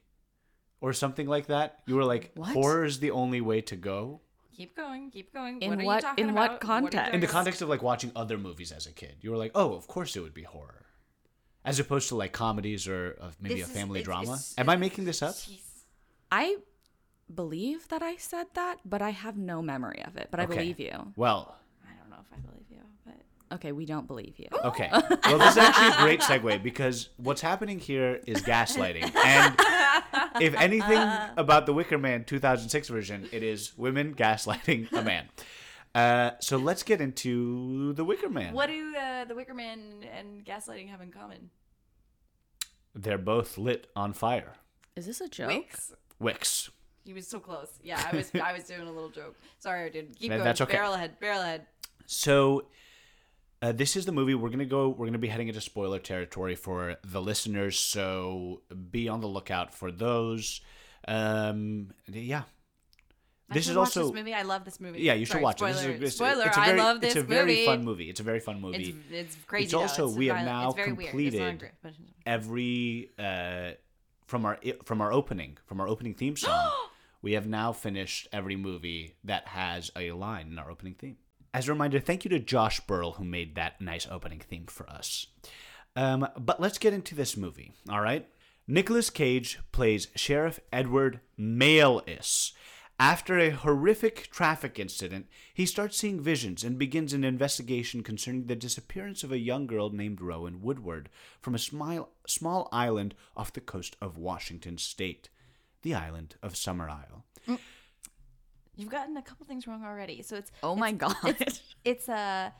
or 0.80 0.92
something 0.92 1.26
like 1.26 1.46
that. 1.46 1.80
You 1.86 1.96
were 1.96 2.04
like, 2.04 2.30
What? 2.34 2.52
horror 2.52 2.84
is 2.84 3.00
the 3.00 3.10
only 3.10 3.40
way 3.40 3.60
to 3.62 3.74
go. 3.76 4.20
Keep 4.56 4.76
going. 4.76 5.10
Keep 5.10 5.32
going. 5.34 5.60
In 5.60 5.70
what 5.70 5.80
are 5.80 5.84
what- 5.86 6.00
talking 6.02 6.28
in 6.28 6.34
what 6.34 6.44
about? 6.44 6.50
are 6.50 6.54
you 6.54 6.58
context? 6.60 6.96
talking 6.98 7.14
In 7.14 7.20
the 7.20 7.26
context 7.26 7.62
of 7.62 7.68
like 7.68 7.82
watching 7.82 8.12
other 8.14 8.38
movies 8.38 8.70
as 8.70 8.86
a 8.86 8.92
kid, 8.92 9.16
you 9.22 9.30
were 9.32 9.36
like, 9.38 9.52
oh, 9.56 9.74
of 9.74 9.88
course 9.88 10.14
it 10.14 10.20
would 10.20 10.34
be 10.34 10.44
horror, 10.44 10.83
as 11.64 11.78
opposed 11.80 12.08
to 12.08 12.14
like 12.16 12.32
comedies 12.32 12.86
or 12.88 13.16
uh, 13.20 13.30
maybe 13.40 13.60
This 13.60 13.70
a 13.70 13.72
family 13.72 14.00
it's- 14.00 14.04
drama. 14.04 14.22
it's- 14.34 14.54
Am 14.58 14.68
I 14.68 14.76
making 14.76 15.04
this 15.04 15.22
up? 15.22 15.34
I 16.30 16.56
believe 17.34 17.88
that 17.88 18.02
I 18.02 18.16
said 18.16 18.46
that, 18.54 18.78
but 18.84 19.00
I 19.00 19.10
have 19.10 19.36
no 19.36 19.62
memory 19.62 20.02
of 20.06 20.16
it. 20.16 20.28
But 20.30 20.40
I 20.40 20.44
Okay. 20.44 20.56
believe 20.56 20.80
you. 20.80 21.12
Well, 21.16 21.56
I 21.84 21.92
don't 21.98 22.10
know 22.10 22.16
if 22.20 22.26
I 22.32 22.40
believe 22.40 22.66
you, 22.70 22.80
but 23.06 23.14
Okay, 23.56 23.72
we 23.72 23.86
don't 23.86 24.06
believe 24.06 24.38
you. 24.38 24.48
Okay. 24.64 24.90
Well, 25.24 25.38
this 25.38 25.52
is 25.52 25.58
actually 25.58 25.88
a 25.88 26.02
great 26.02 26.20
segue 26.20 26.62
because 26.62 27.08
what's 27.16 27.40
happening 27.40 27.78
here 27.78 28.20
is 28.26 28.42
gaslighting. 28.42 29.14
And 29.24 29.56
if 30.40 30.54
anything 30.54 30.98
about 31.38 31.64
the 31.66 31.72
Wicker 31.72 31.96
Man 31.98 32.24
2006 32.24 32.88
version, 32.88 33.26
it 33.32 33.42
is 33.42 33.76
women 33.78 34.14
gaslighting 34.14 34.92
a 34.92 35.02
man. 35.02 35.28
Uh, 35.94 36.32
so 36.40 36.56
let's 36.56 36.82
get 36.82 37.00
into 37.00 37.92
the 37.92 38.04
Wicker 38.04 38.28
Man. 38.28 38.52
what 38.52 38.66
do 38.68 38.94
uh, 38.96 39.24
the 39.26 39.34
Wicker 39.34 39.54
Man 39.54 40.04
and 40.16 40.44
gaslighting 40.44 40.88
have 40.90 41.00
in 41.00 41.12
common? 41.12 41.50
They're 42.94 43.18
both 43.18 43.58
lit 43.58 43.88
on 43.96 44.12
fire. 44.12 44.54
Is 44.96 45.06
this 45.06 45.20
a 45.20 45.28
joke? 45.28 45.48
Wicks. 45.48 45.92
Wicks. 46.18 46.70
He 47.04 47.12
was 47.12 47.26
so 47.28 47.38
close. 47.38 47.68
Yeah, 47.82 48.02
I 48.10 48.16
was. 48.16 48.30
I 48.42 48.52
was 48.52 48.64
doing 48.64 48.82
a 48.82 48.92
little 48.92 49.10
joke. 49.10 49.36
Sorry, 49.58 49.90
dude. 49.90 50.16
Keep 50.18 50.30
That- 50.30 50.36
going. 50.36 50.44
that's 50.44 50.60
okay. 50.60 50.72
Barrel 50.72 50.94
ahead. 50.94 51.18
Barrel 51.20 51.40
ahead. 51.42 51.66
So 52.06 52.66
uh, 53.62 53.72
this 53.72 53.94
is 53.96 54.06
the 54.06 54.12
movie 54.12 54.34
we're 54.34 54.50
gonna 54.50 54.64
go. 54.64 54.88
We're 54.88 55.06
gonna 55.06 55.18
be 55.18 55.28
heading 55.28 55.48
into 55.48 55.60
spoiler 55.60 55.98
territory 55.98 56.54
for 56.54 56.96
the 57.04 57.20
listeners. 57.20 57.78
So 57.78 58.62
be 58.90 59.08
on 59.08 59.20
the 59.20 59.26
lookout 59.26 59.74
for 59.74 59.90
those. 59.92 60.60
Um, 61.06 61.90
yeah. 62.06 62.42
I 63.54 63.58
This 63.58 63.68
is 63.68 63.76
also 63.76 64.04
this 64.04 64.12
movie. 64.14 64.34
I 64.34 64.42
love 64.42 64.64
this 64.64 64.80
movie. 64.80 65.00
Yeah, 65.00 65.14
you 65.14 65.24
should 65.24 65.32
Sorry, 65.32 65.44
watch 65.44 65.58
spoiler. 65.58 65.70
it. 65.72 65.74
This 65.74 65.84
is 65.84 66.00
a, 66.00 66.04
it's, 66.04 66.16
Spoiler. 66.16 66.46
It's 66.46 66.56
a 66.56 66.60
I 66.60 66.66
very, 66.66 66.78
love 66.78 67.00
this 67.00 67.14
It's 67.16 67.22
a 67.24 67.26
very 67.26 67.46
movie. 67.46 67.66
fun 67.66 67.84
movie. 67.84 68.10
It's 68.10 68.20
a 68.20 68.22
very 68.22 68.40
fun 68.40 68.60
movie. 68.60 68.96
It's 69.10 69.12
it's 69.36 69.44
crazy. 69.46 69.64
It's 69.64 69.72
though. 69.72 69.80
also- 69.80 70.08
we 70.08 70.26
have 70.26 70.44
now 70.44 70.70
it's. 70.70 70.84
Completed- 70.84 71.62
but- 71.82 71.92
Every 72.26 73.10
uh, 73.18 73.70
from 74.26 74.44
our 74.46 74.58
from 74.84 75.00
our 75.00 75.12
opening 75.12 75.58
from 75.66 75.80
our 75.80 75.88
opening 75.88 76.14
theme 76.14 76.36
song, 76.44 76.70
we 77.22 77.32
have 77.32 77.46
now 77.46 77.72
finished 77.72 78.28
every 78.32 78.56
movie 78.56 79.14
that 79.24 79.48
has 79.48 79.90
a 79.96 80.12
line 80.12 80.48
in 80.48 80.58
our 80.58 80.70
opening 80.70 80.94
theme. 80.94 81.16
As 81.52 81.68
a 81.68 81.72
reminder, 81.72 82.00
thank 82.00 82.24
you 82.24 82.28
to 82.30 82.40
Josh 82.40 82.80
Burl 82.80 83.12
who 83.12 83.24
made 83.24 83.54
that 83.54 83.80
nice 83.80 84.08
opening 84.10 84.40
theme 84.40 84.66
for 84.66 84.88
us. 84.90 85.28
Um, 85.94 86.26
but 86.36 86.60
let's 86.60 86.78
get 86.78 86.92
into 86.92 87.14
this 87.14 87.36
movie. 87.36 87.72
All 87.88 88.00
right, 88.00 88.26
Nicolas 88.66 89.08
Cage 89.10 89.60
plays 89.70 90.08
Sheriff 90.16 90.58
Edward 90.72 91.20
Malis, 91.38 92.52
After 92.98 93.38
a 93.38 93.50
horrific 93.50 94.30
traffic 94.30 94.78
incident, 94.78 95.26
he 95.52 95.66
starts 95.66 95.96
seeing 95.96 96.20
visions 96.20 96.62
and 96.62 96.78
begins 96.78 97.12
an 97.12 97.24
investigation 97.24 98.04
concerning 98.04 98.46
the 98.46 98.54
disappearance 98.54 99.24
of 99.24 99.32
a 99.32 99.38
young 99.38 99.66
girl 99.66 99.90
named 99.90 100.20
Rowan 100.20 100.62
Woodward 100.62 101.08
from 101.40 101.56
a 101.56 101.58
smile, 101.58 102.10
small 102.26 102.68
island 102.70 103.16
off 103.36 103.52
the 103.52 103.60
coast 103.60 103.96
of 104.00 104.16
Washington 104.16 104.78
state, 104.78 105.28
the 105.82 105.92
island 105.92 106.36
of 106.40 106.56
Summer 106.56 106.88
Isle. 106.88 107.24
Mm. 107.48 107.58
You've 108.76 108.90
gotten 108.90 109.16
a 109.16 109.22
couple 109.22 109.44
things 109.46 109.66
wrong 109.66 109.84
already. 109.84 110.22
So 110.22 110.36
it's 110.36 110.52
Oh 110.62 110.76
my 110.76 110.92
God. 110.92 111.16
It's, 111.24 111.62
it's 111.84 112.08
a 112.08 112.52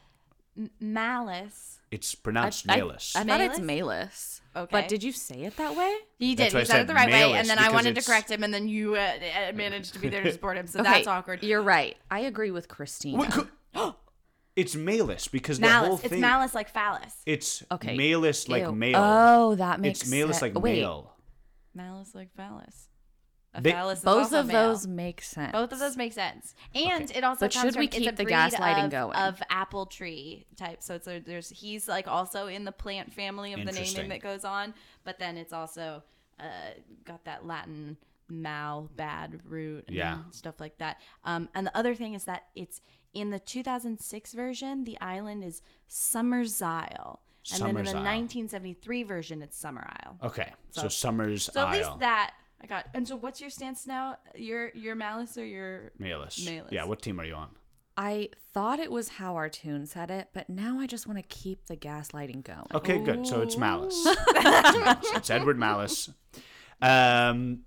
m- 0.59 0.71
malice. 0.81 1.81
It's 1.91 2.15
pronounced 2.15 2.67
I, 2.69 2.77
Malus. 2.79 3.15
I 3.15 3.25
thought 3.25 3.41
it's 3.41 3.59
Malus? 3.61 3.61
Malus. 3.67 4.41
Okay. 4.57 4.69
But 4.71 4.89
did 4.89 5.03
you 5.05 5.13
say 5.13 5.43
it 5.43 5.57
that 5.59 5.77
way? 5.77 5.97
He 6.19 6.35
did. 6.35 6.53
why 6.53 6.61
He 6.61 6.65
said, 6.67 6.73
said 6.73 6.81
it 6.83 6.87
the 6.89 6.95
right 6.95 7.11
way, 7.11 7.33
and 7.35 7.49
then 7.49 7.59
I 7.59 7.63
because 7.63 7.75
wanted 7.75 7.95
to 7.97 8.03
correct 8.03 8.31
him, 8.31 8.43
and 8.43 8.53
then 8.55 8.69
you 8.69 8.95
uh, 8.97 8.99
uh, 9.49 9.53
managed 9.53 9.93
to 9.95 9.99
be 10.01 10.09
there 10.09 10.23
to 10.23 10.33
support 10.37 10.57
him. 10.57 10.67
So 10.67 10.83
that's 10.83 11.07
awkward. 11.07 11.43
You're 11.43 11.63
right. 11.63 11.97
I 12.11 12.21
agree 12.21 12.51
with 12.51 12.69
Christine. 12.69 13.27
It's 14.57 14.77
malice 14.77 15.27
because 15.27 15.59
the 15.59 15.69
whole 15.69 15.83
Malice. 15.87 16.01
thing. 16.03 16.13
It's 16.13 16.21
malice 16.21 16.55
like 16.55 16.69
phallus. 16.69 17.13
It's 17.27 17.65
Okay. 17.73 17.97
malice 17.97 18.49
like 18.49 18.63
Ew. 18.63 18.71
male. 18.73 19.01
Oh, 19.03 19.55
that 19.57 19.81
makes 19.81 20.03
it's 20.03 20.11
malice 20.11 20.39
sen- 20.39 20.55
like 20.55 20.63
Wait, 20.63 20.79
male. 20.79 21.13
Malice 21.75 22.15
like 22.15 22.33
phallus. 22.37 22.87
A 23.57 23.61
They- 23.61 23.71
phallus 23.71 23.99
is 24.01 24.05
Both 24.05 24.25
also 24.25 24.41
of 24.41 24.47
male. 24.49 24.69
those 24.69 24.87
make 24.87 25.23
sense. 25.23 25.53
Both 25.53 25.73
of 25.73 25.79
those 25.79 25.97
make 25.97 26.13
sense, 26.13 26.55
and 26.75 27.09
it 27.11 27.23
also 27.23 27.47
But 27.47 27.53
comes 27.53 27.65
should 27.73 27.79
we 27.81 27.87
from, 27.87 27.97
it's 27.97 27.97
a 27.97 28.01
keep 28.11 28.17
the 28.17 28.25
breed 28.25 28.35
gaslighting 28.35 28.85
of, 28.87 28.91
going? 28.91 29.17
of 29.17 29.43
apple 29.49 29.87
tree 29.87 30.47
type. 30.57 30.83
So 30.83 30.95
it's 30.97 31.07
a, 31.07 31.21
there's 31.21 31.51
he's 31.51 31.87
like 31.87 32.09
also 32.09 32.49
in 32.49 32.65
the 32.65 32.73
plant 32.73 33.13
family 33.13 33.53
of 33.53 33.61
the 33.61 33.69
Interesting. 33.69 33.97
naming 34.09 34.11
that 34.11 34.23
goes 34.23 34.45
on, 34.45 34.75
but 35.05 35.19
then 35.19 35.37
it's 35.37 35.53
also 35.53 36.03
uh, 36.41 36.45
got 37.05 37.25
that 37.27 37.47
Latin 37.47 37.97
mal 38.29 38.89
bad 38.97 39.39
root 39.45 39.85
and 39.87 39.95
Yeah. 39.97 40.19
stuff 40.33 40.59
like 40.59 40.79
that. 40.79 41.01
Um, 41.25 41.49
and 41.55 41.65
the 41.67 41.77
other 41.77 41.95
thing 41.95 42.15
is 42.15 42.25
that 42.25 42.47
it's 42.57 42.81
in 43.13 43.31
the 43.31 43.39
2006 43.39 44.33
version, 44.33 44.83
the 44.83 45.01
island 45.01 45.45
is 45.45 45.63
Summers 45.87 46.61
Isle. 46.61 47.21
And 47.53 47.61
then 47.61 47.69
in 47.69 47.75
Summers 47.77 47.93
the 47.93 47.99
Isle. 47.99 48.05
1973 48.05 49.03
version, 49.05 49.43
it's 49.43 49.57
Summer 49.57 49.87
Isle. 50.05 50.19
Okay, 50.25 50.53
so, 50.71 50.83
So- 50.83 50.89
Summers 50.89 51.45
So 51.53 51.61
at 51.61 51.69
Isle. 51.69 51.73
least 51.77 51.99
that 52.01 52.35
I 52.63 52.67
got. 52.67 52.87
And 52.95 53.07
so, 53.07 53.17
what's 53.17 53.41
your 53.41 53.51
stance 53.51 53.87
now? 53.87 54.17
Your 54.35 54.71
your 54.75 54.95
malice 54.95 55.37
or 55.37 55.45
your 55.45 55.93
Malus. 55.99 56.45
Malus. 56.45 56.73
Yeah, 56.73 56.85
what 56.85 57.03
team 57.03 57.21
are 57.21 57.25
you 57.25 57.35
on? 57.35 57.49
I 57.97 58.31
thought 58.53 58.81
it 58.81 58.91
was 58.91 59.09
how 59.09 59.35
Artoun 59.35 59.87
said 59.87 60.11
it, 60.11 60.29
but 60.33 60.51
now 60.51 60.81
I 60.81 60.87
just 60.87 61.07
want 61.07 61.19
to 61.19 61.25
keep 61.29 61.67
the 61.67 61.77
gaslighting 61.77 62.43
going. 62.43 62.67
Okay, 62.75 62.99
good. 62.99 63.25
So 63.27 63.41
it's 63.41 63.57
Malice. 63.57 63.95
it's, 64.05 64.35
Malice. 64.79 65.11
It's 65.15 65.31
Edward 65.31 65.59
Malice. 65.59 66.11
Um, 66.83 67.61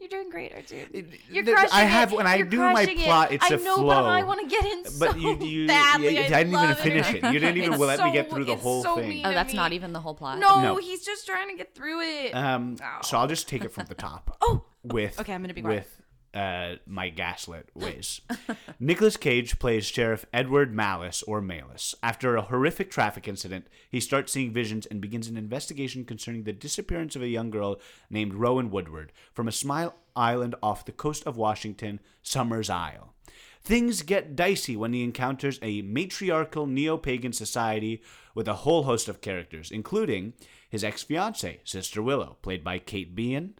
You're 0.00 0.08
doing 0.10 0.30
great, 0.30 0.52
Artoun. 0.54 0.92
th- 0.92 1.06
You're 1.28 1.42
th- 1.44 1.56
crushing 1.56 1.74
I 1.76 1.82
have- 1.82 2.12
it. 2.12 2.16
when 2.16 2.26
I 2.28 2.36
You're 2.36 2.46
do 2.46 2.58
my 2.58 2.72
crushing 2.84 3.00
it. 3.00 3.04
plot, 3.04 3.32
it's 3.32 3.44
I 3.50 3.54
a 3.54 3.58
know, 3.58 3.74
flow. 3.74 3.86
but 3.88 4.04
I 4.04 4.22
want 4.22 4.40
to 4.40 4.46
get 4.46 4.64
in 4.64 4.84
so 4.84 4.98
but 5.06 5.18
you, 5.20 5.36
you, 5.44 5.66
badly. 5.66 6.14
you- 6.14 6.20
I, 6.20 6.24
I 6.24 6.28
didn't 6.28 6.40
even 6.48 6.52
love 6.52 6.78
finish 6.78 7.08
it. 7.14 7.24
You 7.24 7.32
didn't 7.40 7.56
even 7.56 7.72
It's 7.72 7.80
let 7.82 8.04
me 8.04 8.12
get 8.12 8.28
so- 8.30 8.36
through 8.36 8.44
the 8.44 8.52
it's 8.52 8.62
whole 8.62 8.82
so 8.84 8.94
thing. 8.96 9.08
mean 9.08 9.26
Oh, 9.26 9.32
that's 9.32 9.54
not 9.54 9.72
even 9.72 9.92
the 9.92 10.00
whole 10.00 10.14
plot. 10.14 10.38
No, 10.38 10.60
No. 10.60 10.76
he's 10.76 11.04
just 11.04 11.26
trying 11.26 11.48
to 11.48 11.56
get 11.56 11.74
through 11.74 12.00
it. 12.02 12.30
Um, 12.32 12.76
so 13.02 13.18
I'll 13.18 13.26
just 13.26 13.48
take 13.48 13.64
it 13.64 13.72
from 13.72 13.86
the 13.86 13.94
top. 13.96 14.36
Oh. 14.42 14.62
with 14.84 15.18
Okay, 15.18 15.34
I'm 15.34 15.42
gonna 15.42 15.52
be 15.52 15.62
quiet. 15.62 15.80
with 15.80 16.02
uh, 16.38 16.76
my 16.86 17.08
gaslit 17.08 17.68
ways. 17.74 18.20
Nicolas 18.78 19.16
Cage 19.16 19.58
plays 19.58 19.86
Sheriff 19.86 20.24
Edward 20.32 20.72
Malice 20.72 21.24
or 21.24 21.40
Malus. 21.40 21.96
After 22.00 22.36
a 22.36 22.42
horrific 22.42 22.92
traffic 22.92 23.26
incident, 23.26 23.66
he 23.90 23.98
starts 23.98 24.32
seeing 24.32 24.52
visions 24.52 24.86
and 24.86 25.00
begins 25.00 25.26
an 25.26 25.36
investigation 25.36 26.04
concerning 26.04 26.44
the 26.44 26.52
disappearance 26.52 27.16
of 27.16 27.22
a 27.22 27.28
young 27.28 27.50
girl 27.50 27.80
named 28.08 28.34
Rowan 28.34 28.70
Woodward 28.70 29.10
from 29.34 29.48
a 29.48 29.52
small 29.52 29.96
island 30.14 30.54
off 30.62 30.84
the 30.84 30.92
coast 30.92 31.26
of 31.26 31.36
Washington, 31.36 31.98
Summers 32.22 32.70
Isle. 32.70 33.14
Things 33.60 34.02
get 34.02 34.36
dicey 34.36 34.76
when 34.76 34.92
he 34.92 35.02
encounters 35.02 35.58
a 35.60 35.82
matriarchal 35.82 36.68
neo 36.68 36.96
pagan 36.96 37.32
society 37.32 38.00
with 38.32 38.46
a 38.46 38.54
whole 38.54 38.84
host 38.84 39.08
of 39.08 39.20
characters, 39.20 39.72
including 39.72 40.34
his 40.70 40.84
ex 40.84 41.02
fiancee, 41.02 41.58
Sister 41.64 42.00
Willow, 42.00 42.36
played 42.42 42.62
by 42.62 42.78
Kate 42.78 43.16
Beahan, 43.16 43.54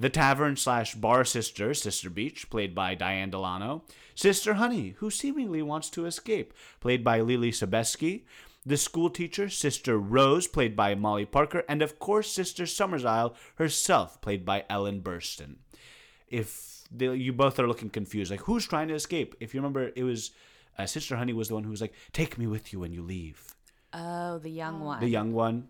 the 0.00 0.10
tavern 0.10 0.56
slash 0.56 0.94
bar 0.94 1.24
sister, 1.24 1.74
Sister 1.74 2.10
Beach, 2.10 2.50
played 2.50 2.74
by 2.74 2.94
Diane 2.94 3.30
Delano, 3.30 3.84
Sister 4.14 4.54
Honey, 4.54 4.94
who 4.98 5.10
seemingly 5.10 5.62
wants 5.62 5.90
to 5.90 6.06
escape, 6.06 6.52
played 6.80 7.04
by 7.04 7.20
Leelee 7.20 7.52
Sobieski, 7.52 8.22
the 8.66 8.76
school 8.76 9.10
teacher, 9.10 9.48
Sister 9.48 9.98
Rose, 9.98 10.46
played 10.46 10.74
by 10.74 10.94
Molly 10.94 11.24
Parker, 11.26 11.64
and 11.68 11.82
of 11.82 11.98
course, 11.98 12.30
Sister 12.32 12.64
Summersisle 12.64 13.34
herself, 13.56 14.20
played 14.20 14.44
by 14.44 14.64
Ellen 14.68 15.00
Burstyn 15.00 15.56
if 16.30 16.84
the, 16.90 17.12
you 17.16 17.32
both 17.32 17.58
are 17.58 17.68
looking 17.68 17.90
confused, 17.90 18.30
like 18.30 18.40
who's 18.40 18.66
trying 18.66 18.88
to 18.88 18.94
escape? 18.94 19.34
If 19.40 19.52
you 19.52 19.60
remember, 19.60 19.90
it 19.94 20.04
was 20.04 20.30
uh, 20.78 20.86
Sister 20.86 21.16
Honey 21.16 21.32
was 21.32 21.48
the 21.48 21.54
one 21.54 21.64
who 21.64 21.70
was 21.70 21.80
like, 21.80 21.92
"Take 22.12 22.38
me 22.38 22.46
with 22.46 22.72
you 22.72 22.80
when 22.80 22.92
you 22.92 23.02
leave." 23.02 23.42
Oh, 23.92 24.38
the 24.38 24.50
young 24.50 24.80
one. 24.80 25.00
The 25.00 25.08
young 25.08 25.32
one, 25.32 25.68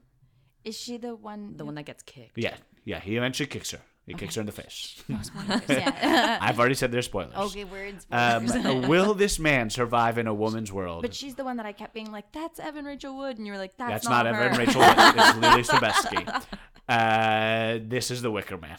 Is 0.62 0.78
she 0.78 0.98
the 0.98 1.14
one? 1.16 1.56
the 1.56 1.64
one 1.64 1.74
that 1.76 1.86
gets 1.86 2.02
kicked. 2.02 2.36
yeah, 2.36 2.54
yeah. 2.84 3.00
He 3.00 3.16
eventually 3.16 3.46
kicks 3.46 3.70
her. 3.70 3.80
He 4.10 4.16
kicks 4.16 4.34
her 4.34 4.40
in 4.40 4.46
the 4.46 4.52
face. 4.52 5.02
yeah. 5.68 6.38
I've 6.40 6.58
already 6.58 6.74
said 6.74 6.90
there's 6.90 7.06
spoilers. 7.06 7.34
okay, 7.36 7.64
words. 7.64 8.06
Um, 8.10 8.46
will 8.88 9.14
this 9.14 9.38
man 9.38 9.70
survive 9.70 10.18
in 10.18 10.26
a 10.26 10.34
woman's 10.34 10.72
world? 10.72 11.02
but 11.02 11.14
she's 11.14 11.36
the 11.36 11.44
one 11.44 11.56
that 11.58 11.66
I 11.66 11.72
kept 11.72 11.94
being 11.94 12.10
like, 12.10 12.32
"That's 12.32 12.58
Evan 12.58 12.84
Rachel 12.84 13.16
Wood," 13.16 13.38
and 13.38 13.46
you 13.46 13.52
were 13.52 13.58
like, 13.58 13.76
"That's, 13.76 14.04
That's 14.04 14.08
not, 14.08 14.26
her. 14.26 14.34
Evan 14.34 14.58
Rachel. 14.58 14.80
Wood. 14.80 14.94
It's 14.96 15.38
Leelee 15.38 15.64
Sobieski. 15.66 16.44
Uh, 16.88 17.78
this 17.86 18.10
is 18.10 18.20
the 18.20 18.32
Wicker 18.32 18.56
Man. 18.58 18.76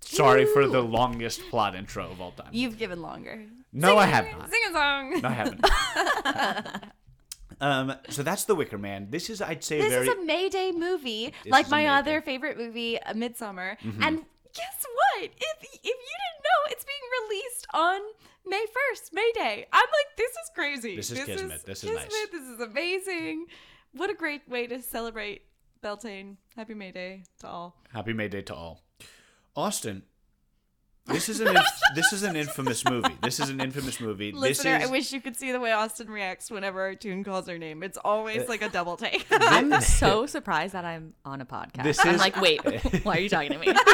Sorry 0.00 0.46
for 0.46 0.66
the 0.66 0.80
longest 0.80 1.42
plot 1.50 1.74
intro 1.74 2.10
of 2.10 2.18
all 2.20 2.32
time. 2.32 2.48
You've 2.52 2.78
given 2.78 3.02
longer. 3.02 3.44
No, 3.70 3.88
Sing 3.88 3.98
I 3.98 4.04
a- 4.04 4.06
have 4.06 4.24
not. 4.38 4.50
Sing 4.50 4.60
a 4.70 4.72
song. 4.72 5.20
No, 5.20 5.28
I 5.28 5.32
haven't. 5.32 6.84
um, 7.60 7.94
so 8.08 8.22
that's 8.22 8.44
the 8.44 8.54
Wicker 8.54 8.78
Man. 8.78 9.08
This 9.10 9.28
is, 9.30 9.42
I'd 9.42 9.62
say, 9.64 9.78
This 9.80 9.90
very. 9.92 10.08
is 10.08 10.14
a 10.14 10.24
Mayday 10.24 10.72
movie, 10.72 11.32
like 11.46 11.68
my 11.70 11.86
other 11.86 12.20
favorite 12.20 12.56
movie, 12.56 13.00
uh, 13.00 13.14
Midsummer. 13.14 13.76
And 14.00 14.24
guess 14.54 14.84
what? 14.84 15.24
If 15.24 15.62
if 15.62 15.84
you 15.84 15.92
didn't 15.92 16.40
know, 16.42 16.60
it's 16.70 16.84
being 16.84 17.06
released 17.22 17.66
on 17.74 18.00
May 18.46 18.64
first, 18.90 19.12
May 19.12 19.30
Day. 19.34 19.66
I'm 19.72 19.80
like, 19.80 20.16
this 20.16 20.30
is 20.30 20.50
crazy. 20.54 20.96
This 20.96 21.10
is 21.10 21.24
Kismet. 21.24 21.64
This 21.64 21.84
is 21.84 21.90
Kismet. 21.90 22.10
nice. 22.10 22.28
This 22.30 22.48
is 22.48 22.60
amazing. 22.60 23.46
What 23.92 24.10
a 24.10 24.14
great 24.14 24.48
way 24.48 24.66
to 24.66 24.82
celebrate 24.82 25.42
Beltane. 25.82 26.36
Happy 26.56 26.74
May 26.74 26.92
Day 26.92 27.24
to 27.40 27.48
all. 27.48 27.76
Happy 27.92 28.12
May 28.12 28.28
Day 28.28 28.42
to 28.42 28.54
all. 28.54 28.82
Austine, 29.56 30.02
this 31.06 31.28
is 31.28 31.40
an 31.40 31.48
inf- 31.48 31.80
this 31.94 32.12
is 32.12 32.22
an 32.22 32.36
infamous 32.36 32.84
movie. 32.84 33.16
This 33.22 33.40
is 33.40 33.50
an 33.50 33.60
infamous 33.60 34.00
movie. 34.00 34.32
Listener, 34.32 34.74
this 34.78 34.84
is, 34.84 34.88
I 34.88 34.92
wish 34.92 35.12
you 35.12 35.20
could 35.20 35.36
see 35.36 35.52
the 35.52 35.60
way 35.60 35.72
Austine 35.72 36.08
reacts 36.08 36.50
whenever 36.50 36.80
Artoun 36.80 37.24
calls 37.24 37.46
her 37.48 37.58
name. 37.58 37.82
It's 37.82 37.98
always 37.98 38.42
uh, 38.42 38.46
like 38.48 38.62
a 38.62 38.68
double 38.68 38.96
take. 38.96 39.26
I'm 39.30 39.80
so 39.80 40.26
surprised 40.26 40.74
that 40.74 40.84
I'm 40.84 41.14
on 41.24 41.40
a 41.40 41.46
podcast. 41.46 41.82
This 41.84 42.04
I'm 42.04 42.14
is- 42.14 42.20
like, 42.20 42.40
wait, 42.40 42.60
why 43.04 43.16
are 43.16 43.20
you 43.20 43.28
talking 43.28 43.52
to 43.52 43.58
me? 43.58 43.72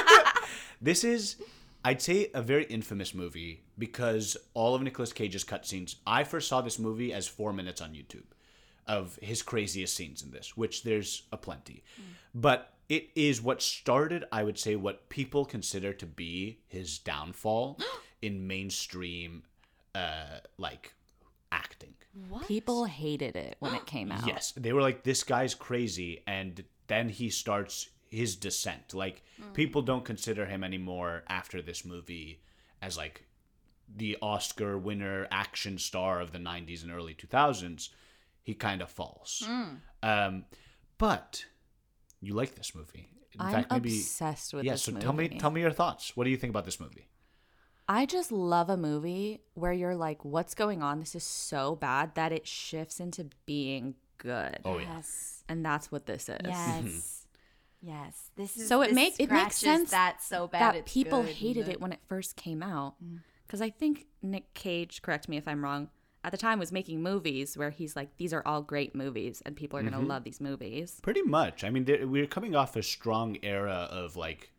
This 0.82 1.04
is, 1.04 1.36
I'd 1.84 2.00
say, 2.00 2.30
a 2.32 2.40
very 2.40 2.64
infamous 2.64 3.12
movie 3.14 3.64
because 3.78 4.36
all 4.54 4.74
of 4.74 4.82
Nicolas 4.82 5.12
Cage's 5.12 5.44
cutscenes. 5.44 5.96
I 6.06 6.24
first 6.24 6.48
saw 6.48 6.62
this 6.62 6.78
movie 6.78 7.12
as 7.12 7.28
four 7.28 7.52
minutes 7.52 7.82
on 7.82 7.90
YouTube 7.90 8.24
of 8.86 9.18
his 9.20 9.42
craziest 9.42 9.94
scenes 9.94 10.22
in 10.22 10.30
this, 10.30 10.56
which 10.56 10.82
there's 10.82 11.24
a 11.32 11.36
plenty. 11.36 11.84
Mm. 12.00 12.04
But 12.34 12.72
it 12.90 13.08
is 13.14 13.40
what 13.40 13.62
started, 13.62 14.24
I 14.32 14.42
would 14.42 14.58
say, 14.58 14.74
what 14.74 15.08
people 15.08 15.44
consider 15.44 15.92
to 15.94 16.06
be 16.06 16.58
his 16.66 16.98
downfall 16.98 17.78
in 18.20 18.48
mainstream, 18.48 19.44
uh, 19.94 20.40
like 20.58 20.92
acting. 21.52 21.94
What? 22.28 22.48
People 22.48 22.84
hated 22.86 23.36
it 23.36 23.56
when 23.60 23.74
it 23.74 23.86
came 23.86 24.10
out. 24.10 24.26
Yes, 24.26 24.52
they 24.56 24.72
were 24.72 24.82
like, 24.82 25.04
"This 25.04 25.22
guy's 25.22 25.54
crazy," 25.54 26.22
and 26.26 26.64
then 26.88 27.08
he 27.08 27.30
starts 27.30 27.88
his 28.10 28.34
descent. 28.34 28.92
Like 28.92 29.22
people 29.54 29.82
don't 29.82 30.04
consider 30.04 30.44
him 30.44 30.64
anymore 30.64 31.22
after 31.28 31.62
this 31.62 31.84
movie 31.84 32.42
as 32.82 32.96
like 32.96 33.24
the 33.96 34.16
Oscar 34.20 34.76
winner 34.76 35.28
action 35.30 35.78
star 35.78 36.20
of 36.20 36.32
the 36.32 36.38
'90s 36.38 36.82
and 36.82 36.90
early 36.90 37.14
2000s. 37.14 37.90
He 38.42 38.54
kind 38.54 38.82
of 38.82 38.90
falls. 38.90 39.44
Um, 40.02 40.46
but 40.98 41.44
you 42.20 42.34
like 42.34 42.54
this 42.54 42.74
movie. 42.74 43.08
In 43.32 43.40
I'm 43.40 43.52
fact, 43.52 43.70
maybe 43.70 43.90
obsessed 43.90 44.52
with 44.54 44.64
yeah. 44.64 44.72
this 44.72 44.82
So 44.82 44.92
movie. 44.92 45.02
tell 45.04 45.12
me, 45.12 45.28
tell 45.28 45.50
me 45.50 45.60
your 45.60 45.70
thoughts. 45.70 46.16
What 46.16 46.24
do 46.24 46.30
you 46.30 46.36
think 46.36 46.50
about 46.50 46.64
this 46.64 46.80
movie? 46.80 47.08
I 47.88 48.06
just 48.06 48.30
love 48.30 48.70
a 48.70 48.76
movie 48.76 49.40
where 49.54 49.72
you're 49.72 49.96
like, 49.96 50.24
what's 50.24 50.54
going 50.54 50.82
on? 50.82 51.00
This 51.00 51.14
is 51.14 51.24
so 51.24 51.74
bad 51.76 52.14
that 52.14 52.32
it 52.32 52.46
shifts 52.46 53.00
into 53.00 53.28
being 53.46 53.94
good. 54.18 54.58
Oh 54.64 54.78
yeah. 54.78 54.96
yes. 54.96 55.44
And 55.48 55.64
that's 55.64 55.90
what 55.90 56.06
this 56.06 56.28
is. 56.28 56.36
Yes. 56.44 56.82
Mm-hmm. 56.84 57.88
yes. 57.88 58.30
This 58.36 58.56
is 58.56 58.68
So 58.68 58.82
it 58.82 58.88
this 58.88 58.94
make- 58.94 59.20
it 59.20 59.30
makes 59.30 59.56
sense 59.56 59.90
that 59.90 60.22
so 60.22 60.46
bad 60.48 60.60
that 60.60 60.76
it's 60.80 60.92
people 60.92 61.22
good 61.22 61.34
hated 61.34 61.64
and 61.64 61.72
it 61.74 61.80
when 61.80 61.92
it 61.92 62.00
first 62.08 62.36
came 62.36 62.62
out. 62.62 62.94
Mm. 63.04 63.20
Because 63.46 63.60
I 63.60 63.70
think 63.70 64.06
Nick 64.22 64.54
Cage, 64.54 65.02
correct 65.02 65.28
me 65.28 65.36
if 65.36 65.48
I'm 65.48 65.64
wrong, 65.64 65.88
at 66.22 66.32
the 66.32 66.38
time 66.38 66.58
was 66.58 66.70
making 66.72 67.02
movies 67.02 67.56
where 67.56 67.70
he's 67.70 67.96
like, 67.96 68.16
these 68.18 68.32
are 68.32 68.42
all 68.44 68.60
great 68.62 68.94
movies 68.94 69.42
and 69.46 69.56
people 69.56 69.78
are 69.78 69.82
going 69.82 69.94
to 69.94 69.98
love 70.00 70.22
these 70.24 70.40
movies. 70.40 70.98
Pretty 71.02 71.22
much. 71.22 71.64
I 71.64 71.70
mean, 71.70 71.86
we're 72.10 72.26
coming 72.26 72.54
off 72.54 72.76
a 72.76 72.82
strong 72.82 73.38
era 73.42 73.88
of 73.90 74.16
like 74.16 74.50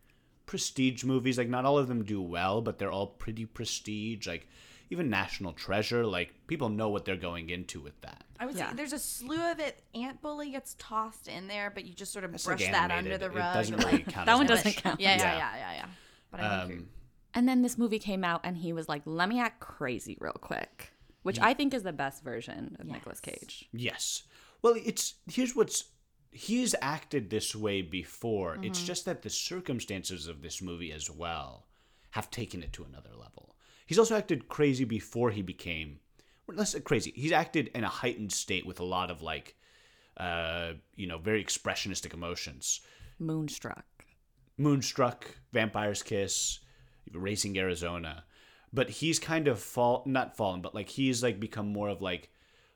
prestige 0.46 1.04
movies. 1.04 1.38
Like 1.38 1.50
not 1.50 1.66
all 1.66 1.78
of 1.78 1.88
them 1.88 2.04
do 2.04 2.22
well, 2.22 2.62
but 2.62 2.80
they're 2.80 2.92
all 2.92 3.08
pretty 3.08 3.46
prestige. 3.46 4.28
Like 4.28 4.48
even 4.90 5.10
National 5.10 5.54
Treasure, 5.54 6.06
like 6.06 6.34
people 6.48 6.70
know 6.70 6.90
what 6.90 7.06
they're 7.06 7.16
going 7.16 7.50
into 7.50 7.80
with 7.80 8.00
that. 8.02 8.24
I 8.40 8.46
would 8.48 8.56
Yeah. 8.56 8.70
say 8.72 8.76
there's 8.76 8.94
a 8.94 9.00
slew 9.00 9.52
of 9.52 9.60
it. 9.60 9.84
Ant 9.94 10.22
Bully 10.22 10.50
gets 10.52 10.76
tossed 10.80 11.28
in 11.28 11.48
there, 11.48 11.70
but 11.70 11.86
you 11.86 11.94
just 11.94 12.12
sort 12.12 12.26
of 12.26 12.34
It's 12.34 12.44
brush 12.46 12.62
like 12.62 12.72
that 12.72 12.90
under 12.92 13.18
the 13.18 13.26
It 13.28 13.34
rug. 13.36 13.54
doesn't 13.54 13.78
really 13.86 14.04
count. 14.04 14.26
That 14.26 14.30
as 14.34 14.38
one 14.40 14.48
much. 14.48 14.64
doesn't 14.64 14.76
count. 14.78 15.00
Yeah, 15.00 15.16
yeah, 15.16 15.22
Yeah. 15.24 15.38
yeah, 15.38 15.56
yeah, 15.58 15.74
yeah. 15.74 15.86
But 16.32 16.40
I 16.42 16.66
think 16.68 16.80
Um, 16.80 16.90
And 17.34 17.48
then 17.48 17.62
this 17.62 17.78
movie 17.78 18.00
came 18.00 18.24
out, 18.26 18.42
and 18.44 18.58
he 18.58 18.74
was 18.74 18.90
like, 18.90 19.04
"Let 19.06 19.30
me 19.30 19.40
act 19.40 19.62
crazy 19.62 20.18
real 20.20 20.34
quick," 20.34 20.92
which 21.24 21.40
I 21.40 21.54
think 21.54 21.74
is 21.74 21.84
the 21.84 21.94
best 21.94 22.24
version 22.24 22.76
of 22.80 22.86
Nicolas 22.88 23.20
Cage. 23.20 23.70
Yes. 23.72 24.24
Well, 24.62 24.76
it's 24.78 25.16
here's 25.32 25.56
what's 25.56 25.86
he's 26.32 26.76
acted 26.82 27.30
this 27.30 27.56
way 27.56 27.82
before. 27.82 28.54
Mm-hmm. 28.54 28.66
It's 28.66 28.84
just 28.84 29.06
that 29.06 29.22
the 29.22 29.30
circumstances 29.30 30.28
of 30.28 30.42
this 30.42 30.62
movie 30.62 30.92
as 30.92 31.10
well 31.10 31.68
have 32.12 32.32
taken 32.32 32.64
it 32.64 32.74
to 32.74 32.84
another 32.84 33.12
level. 33.18 33.56
He's 33.86 34.00
also 34.00 34.16
acted 34.16 34.48
crazy 34.48 34.86
before 34.86 35.32
he 35.32 35.42
became 35.42 36.00
less 36.48 36.76
crazy. 36.84 37.14
He's 37.16 37.32
acted 37.32 37.70
in 37.74 37.84
a 37.84 37.90
heightened 37.90 38.32
state 38.32 38.66
with 38.66 38.80
a 38.80 38.86
lot 38.86 39.10
of 39.10 39.22
like 39.22 39.56
uh, 40.18 40.74
you 40.96 41.08
know, 41.08 41.18
very 41.18 41.44
expressionistic 41.44 42.14
emotions. 42.14 42.82
Moonstruck. 43.20 43.86
Moonstruck, 44.58 45.36
Vampire's 45.54 46.04
Kiss, 46.04 46.60
Raising 47.14 47.58
Arizona. 47.58 48.24
But 48.74 48.90
he's 48.90 49.20
kind 49.20 49.48
of 49.48 49.60
fall 49.60 50.04
not 50.06 50.38
fallen, 50.38 50.62
but 50.62 50.74
like 50.74 50.90
he's 50.90 51.22
like 51.22 51.40
become 51.40 51.68
more 51.68 51.90
of 51.90 52.02
like 52.02 52.30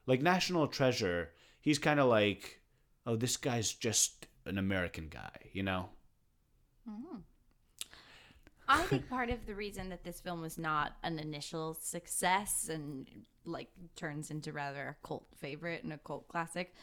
like 0.05 0.21
National 0.21 0.67
Treasure. 0.67 1.31
He's 1.61 1.79
kind 1.79 1.99
of 1.99 2.07
like, 2.07 2.61
oh, 3.05 3.15
this 3.15 3.37
guy's 3.37 3.73
just 3.73 4.27
an 4.45 4.57
American 4.57 5.07
guy, 5.09 5.49
you 5.51 5.63
know? 5.63 5.89
Mm-hmm. 6.89 7.17
I 8.67 8.81
think 8.83 9.09
part 9.09 9.29
of 9.29 9.45
the 9.45 9.55
reason 9.55 9.89
that 9.89 10.03
this 10.03 10.19
film 10.19 10.41
was 10.41 10.57
not 10.57 10.93
an 11.03 11.19
initial 11.19 11.73
success 11.73 12.69
and 12.71 13.07
like 13.45 13.69
turns 13.95 14.31
into 14.31 14.51
rather 14.51 14.89
a 14.89 15.07
cult 15.07 15.25
favorite 15.35 15.83
and 15.83 15.93
a 15.93 15.97
cult 15.97 16.27
classic, 16.27 16.73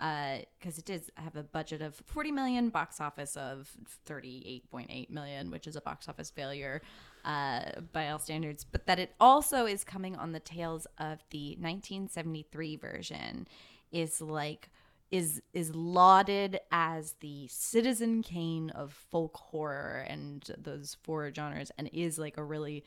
uh, 0.00 0.38
because 0.58 0.78
it 0.78 0.84
does 0.84 1.10
have 1.16 1.36
a 1.36 1.42
budget 1.42 1.82
of 1.82 1.94
40 2.06 2.32
million, 2.32 2.68
box 2.70 3.00
office 3.00 3.36
of 3.36 3.70
38.8 4.08 5.10
million, 5.10 5.50
which 5.50 5.66
is 5.66 5.76
a 5.76 5.80
box 5.80 6.08
office 6.08 6.30
failure 6.30 6.82
uh, 7.24 7.80
by 7.92 8.08
all 8.10 8.18
standards, 8.18 8.64
but 8.64 8.86
that 8.86 8.98
it 8.98 9.14
also 9.20 9.66
is 9.66 9.84
coming 9.84 10.16
on 10.16 10.32
the 10.32 10.40
tails 10.40 10.86
of 10.98 11.18
the 11.30 11.56
1973 11.60 12.76
version, 12.76 13.46
is 13.90 14.20
like 14.20 14.70
is 15.10 15.42
is 15.52 15.74
lauded 15.74 16.58
as 16.70 17.14
the 17.20 17.46
Citizen 17.48 18.22
Kane 18.22 18.70
of 18.70 18.92
folk 19.10 19.36
horror 19.36 20.04
and 20.08 20.50
those 20.58 20.96
four 21.02 21.30
genres, 21.34 21.70
and 21.78 21.90
is 21.92 22.18
like 22.18 22.36
a 22.38 22.42
really 22.44 22.84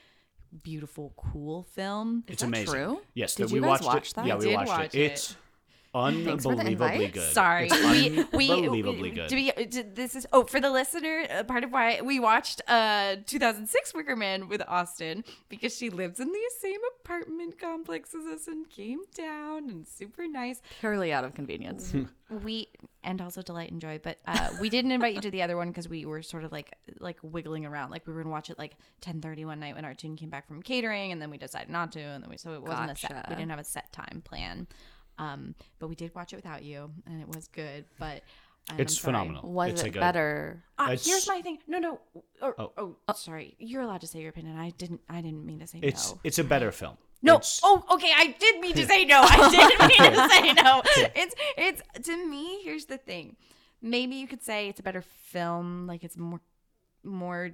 beautiful, 0.63 1.13
cool 1.17 1.63
film. 1.63 2.23
It's 2.27 2.41
that 2.41 2.47
amazing. 2.47 2.73
true? 2.73 3.01
Yes, 3.13 3.35
Did 3.35 3.47
that 3.49 3.55
you 3.55 3.61
we 3.61 3.67
guys 3.67 3.81
watched 3.81 3.83
watch 3.85 4.09
it. 4.09 4.15
that? 4.15 4.25
Yeah, 4.25 4.35
we 4.35 4.53
watched 4.55 4.69
watch 4.69 4.95
it. 4.95 4.99
it. 4.99 5.11
It's 5.11 5.27
for 5.27 5.35
the 5.35 5.44
unbelievably 5.95 7.07
good. 7.07 7.33
Sorry, 7.33 7.67
It's 7.71 8.31
we 8.31 8.47
we 8.49 8.51
unbelievably 8.51 9.11
good. 9.11 9.29
To 9.29 9.35
be, 9.35 9.51
to, 9.51 9.83
this 9.83 10.15
is 10.15 10.27
oh 10.33 10.43
for 10.43 10.59
the 10.59 10.69
listener, 10.69 11.25
uh, 11.29 11.43
part 11.43 11.63
of 11.63 11.71
why 11.71 12.01
we 12.01 12.19
watched 12.19 12.61
uh 12.67 13.17
2006 13.25 13.93
Wicker 13.93 14.15
Man 14.15 14.47
with 14.47 14.61
Austine 14.67 15.23
because 15.49 15.75
she 15.75 15.89
lives 15.89 16.19
in 16.19 16.27
the 16.27 16.51
same 16.59 16.79
apartment 16.99 17.59
complex 17.59 18.13
as 18.13 18.25
us 18.25 18.47
and 18.47 18.69
came 18.69 19.01
down 19.15 19.69
and 19.69 19.87
super 19.87 20.27
nice. 20.27 20.61
Purely 20.79 21.13
out 21.13 21.23
of 21.23 21.33
convenience. 21.33 21.93
We 22.43 22.69
and 23.03 23.21
also 23.21 23.43
delight 23.43 23.71
and 23.71 23.79
joy, 23.79 23.99
but 24.01 24.17
uh, 24.25 24.49
we 24.59 24.69
didn't 24.69 24.91
invite 24.91 25.13
you 25.13 25.21
to 25.21 25.29
the 25.29 25.43
other 25.43 25.55
one 25.55 25.67
because 25.67 25.87
we 25.87 26.05
were 26.05 26.23
sort 26.23 26.43
of 26.43 26.51
like 26.51 26.73
like 26.99 27.17
wiggling 27.21 27.67
around, 27.67 27.91
like 27.91 28.07
we 28.07 28.13
were 28.13 28.23
gonna 28.23 28.33
watch 28.33 28.49
it 28.49 28.57
like 28.57 28.77
10:30 29.01 29.45
one 29.45 29.59
night 29.59 29.75
when 29.75 29.83
Artoun 29.83 30.17
came 30.17 30.31
back 30.31 30.47
from 30.47 30.63
catering, 30.63 31.11
and 31.11 31.21
then 31.21 31.29
we 31.29 31.37
decided 31.37 31.69
not 31.69 31.91
to, 31.91 31.99
and 31.99 32.23
then 32.23 32.29
we 32.31 32.37
so 32.37 32.53
it 32.53 32.63
wasn't 32.63 32.89
a 32.91 32.95
set. 32.95 33.29
We 33.29 33.35
didn't 33.35 33.51
have 33.51 33.59
a 33.59 33.63
set 33.63 33.93
time 33.93 34.23
plan, 34.25 34.65
um, 35.17 35.55
but 35.79 35.87
we 35.87 35.95
did 35.95 36.13
watch 36.15 36.33
it 36.33 36.37
without 36.37 36.63
you, 36.63 36.91
and 37.05 37.21
it 37.21 37.27
was 37.27 37.47
good. 37.47 37.85
But 37.99 38.23
and 38.69 38.79
It's 38.79 38.99
sorry. 38.99 39.13
phenomenal. 39.13 39.51
Was 39.51 39.71
it's 39.71 39.81
it 39.81 39.85
like 39.85 39.95
a- 39.97 39.99
better? 39.99 40.63
Uh, 40.79 40.83
It's- 40.85 41.05
here's 41.05 41.27
my 41.27 41.41
thing. 41.41 41.59
No, 41.67 41.77
no. 41.79 41.99
Or, 42.41 42.55
Oh. 42.59 42.95
oh, 43.07 43.13
sorry. 43.13 43.55
You're 43.59 43.83
allowed 43.83 44.01
to 44.01 44.07
say 44.07 44.19
your 44.21 44.29
opinion. 44.29 44.57
I 44.57 44.71
didn't. 44.71 45.01
I 45.09 45.21
didn't 45.21 45.45
mean 45.45 45.59
to 45.59 45.67
say 45.67 45.79
It's 45.83 46.11
no. 46.13 46.19
it's 46.23 46.39
a 46.39 46.43
better 46.43 46.71
film. 46.71 46.97
No. 47.21 47.35
It's- 47.35 47.59
Oh, 47.63 47.83
okay. 47.91 48.11
I 48.15 48.35
did 48.39 48.59
mean 48.59 48.73
to 48.75 48.85
say 48.85 49.05
no. 49.05 49.21
I 49.23 49.49
didn't 49.49 49.87
mean 49.87 50.13
to 50.13 50.29
say 50.33 50.53
no. 50.63 50.81
It's 51.15 51.35
it's 51.57 52.07
to 52.07 52.27
me. 52.27 52.61
Here's 52.63 52.85
the 52.85 52.97
thing. 52.97 53.35
Maybe 53.81 54.15
you 54.15 54.27
could 54.27 54.41
say 54.41 54.67
it's 54.69 54.79
a 54.79 54.83
better 54.83 55.01
film. 55.01 55.85
Like 55.87 56.03
it's 56.03 56.17
more 56.17 56.41
more 57.03 57.51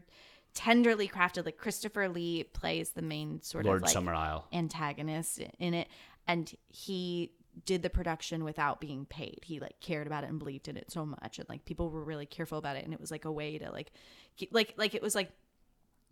tenderly 0.53 1.07
crafted. 1.09 1.45
Like 1.45 1.57
Christopher 1.57 2.07
Lee 2.09 2.43
plays 2.45 2.91
the 2.91 3.01
main 3.01 3.41
sort 3.41 3.65
Lord 3.65 3.77
of 3.77 3.81
like 3.83 3.91
Summer 3.91 4.13
Isle. 4.13 4.47
antagonist 4.53 5.39
in 5.59 5.73
it, 5.73 5.87
and 6.27 6.53
he 6.69 7.31
did 7.65 7.83
the 7.83 7.89
production 7.89 8.43
without 8.43 8.79
being 8.79 9.05
paid. 9.05 9.39
He 9.43 9.59
like 9.59 9.79
cared 9.79 10.07
about 10.07 10.23
it 10.23 10.29
and 10.29 10.39
believed 10.39 10.67
in 10.67 10.77
it 10.77 10.91
so 10.91 11.05
much, 11.05 11.39
and 11.39 11.47
like 11.49 11.65
people 11.65 11.89
were 11.89 12.03
really 12.03 12.25
careful 12.25 12.57
about 12.57 12.75
it, 12.77 12.85
and 12.85 12.93
it 12.93 12.99
was 12.99 13.11
like 13.11 13.25
a 13.25 13.31
way 13.31 13.57
to 13.57 13.71
like, 13.71 13.91
keep, 14.37 14.53
like 14.53 14.73
like 14.77 14.95
it 14.95 15.01
was 15.01 15.15
like 15.15 15.31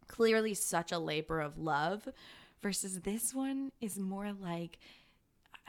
clearly 0.07 0.53
such 0.53 0.91
a 0.91 0.99
labor 0.99 1.39
of 1.39 1.57
love 1.57 2.07
versus 2.61 3.01
this 3.01 3.33
one 3.33 3.71
is 3.79 3.97
more 3.97 4.33
like 4.33 4.79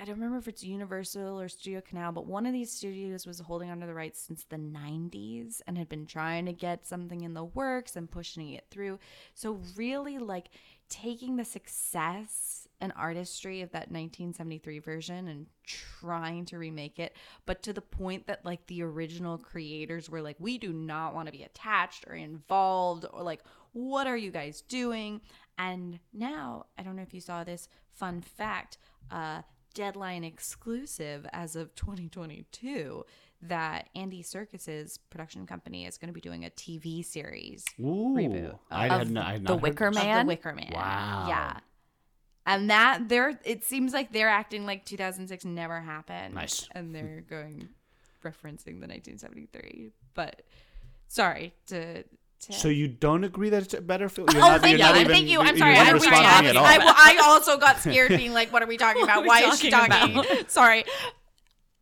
I 0.01 0.07
don't 0.07 0.15
remember 0.15 0.39
if 0.39 0.49
it's 0.49 0.65
Universal 0.65 1.39
or 1.39 1.51
Studio 1.51 1.83
Canal, 1.83 2.13
but 2.13 2.25
one 2.25 2.47
of 2.47 2.55
these 2.55 2.73
studios 2.73 3.27
was 3.27 3.39
holding 3.39 3.71
onto 3.71 3.87
the 3.87 3.93
rights 3.93 4.19
since 4.23 4.45
the 4.45 4.57
90s 4.57 5.61
and 5.67 5.77
had 5.77 5.91
been 5.91 6.07
trying 6.07 6.47
to 6.47 6.55
get 6.55 6.87
something 6.87 7.21
in 7.21 7.35
the 7.35 7.45
works 7.45 7.97
and 7.97 8.11
pushing 8.11 8.49
it 8.55 8.65
through. 8.71 8.99
So, 9.35 9.61
really, 9.77 10.17
like 10.17 10.49
taking 10.91 11.37
the 11.37 11.45
success 11.45 12.69
and 12.81 12.93
artistry 12.97 13.63
of 13.63 13.71
that 13.73 13.91
1973 13.91 14.79
version 14.79 15.29
and 15.29 15.47
trying 15.65 16.45
to 16.47 16.59
remake 16.59 16.99
it, 16.99 17.15
but 17.47 17.63
to 17.63 17.73
the 17.73 17.81
point 17.81 18.27
that, 18.27 18.45
like, 18.45 18.67
the 18.67 18.83
original 18.83 19.39
creators 19.39 20.11
were 20.11 20.23
like, 20.23 20.37
we 20.39 20.59
do 20.59 20.73
not 20.73 21.15
want 21.15 21.27
to 21.27 21.33
be 21.33 21.43
attached 21.43 22.05
or 22.07 22.15
involved, 22.15 23.07
or 23.13 23.23
like, 23.23 23.43
what 23.73 24.07
are 24.07 24.17
you 24.17 24.31
guys 24.31 24.63
doing? 24.63 25.21
And 25.59 26.01
now, 26.13 26.67
I 26.79 26.83
don't 26.83 26.97
know 26.97 27.03
if 27.03 27.15
you 27.15 27.21
saw 27.21 27.45
this 27.45 27.69
fun 27.93 28.23
fact, 28.23 28.79
uh, 29.11 29.43
deadline 29.75 30.25
exclusive 30.25 31.27
as 31.33 31.55
of 31.55 31.75
2022 31.75 33.05
that 33.43 33.89
Andy 33.95 34.23
Serkis's 34.23 34.99
production 35.11 35.47
company 35.47 35.87
is 35.87 35.97
going 35.97 36.09
to 36.09 36.13
be 36.15 36.21
doing 36.21 36.45
a 36.45 36.51
TV 36.51 37.05
series 37.05 37.65
Ooh, 37.81 38.15
reboot 38.17 38.59
I 38.71 38.87
of 38.87 38.99
had 38.99 39.11
not, 39.11 39.27
I 39.27 39.33
had 39.33 39.41
The 39.41 39.45
not 39.45 39.53
heard 39.55 39.63
Wicker 39.63 39.87
of 39.87 39.95
Man? 39.95 40.27
The 40.27 40.29
Wicker 40.29 40.55
Man. 40.55 40.71
Wow. 40.75 41.27
Yeah. 41.29 41.57
And 42.47 42.71
that 42.71 43.09
they're 43.09 43.39
it 43.45 43.65
seems 43.65 43.93
like 43.93 44.13
they're 44.13 44.29
acting 44.29 44.67
like 44.67 44.85
2006 44.85 45.45
never 45.45 45.81
happened. 45.81 46.35
Nice. 46.35 46.69
And 46.73 46.95
they're 46.95 47.23
going 47.29 47.69
referencing 48.25 48.81
the 48.81 48.87
1973. 48.89 49.91
But 50.15 50.43
sorry 51.09 51.55
to 51.69 52.03
to 52.03 52.53
So 52.55 52.69
you 52.69 52.89
don't 52.89 53.25
agree 53.25 53.51
that 53.51 53.63
it's 53.65 53.75
a 53.75 53.81
better 53.81 54.09
film? 54.09 54.29
You're 54.33 54.43
Oh, 54.45 54.49
not, 54.49 54.61
thank 54.63 54.79
you're 54.79 54.87
not 54.87 54.97
even, 54.97 55.13
thank 55.13 55.29
you. 55.29 55.41
I'm 55.41 55.57
sorry. 55.59 55.77
I, 55.77 55.85
not 55.85 55.87
we- 55.87 56.09
responding 56.09 56.51
at 56.51 56.57
all. 56.57 56.65
I, 56.65 56.79
I 56.81 57.23
also 57.29 57.59
got 57.59 57.81
scared, 57.81 58.09
being 58.11 58.33
like, 58.33 58.53
"What 58.53 58.63
are 58.63 58.67
we 58.67 58.79
talking 58.79 59.03
about? 59.05 59.27
Why 59.27 59.43
is 59.43 59.61
she 59.61 59.71
talking 59.71 60.15
talking?" 60.15 60.45
sorry. 60.49 60.85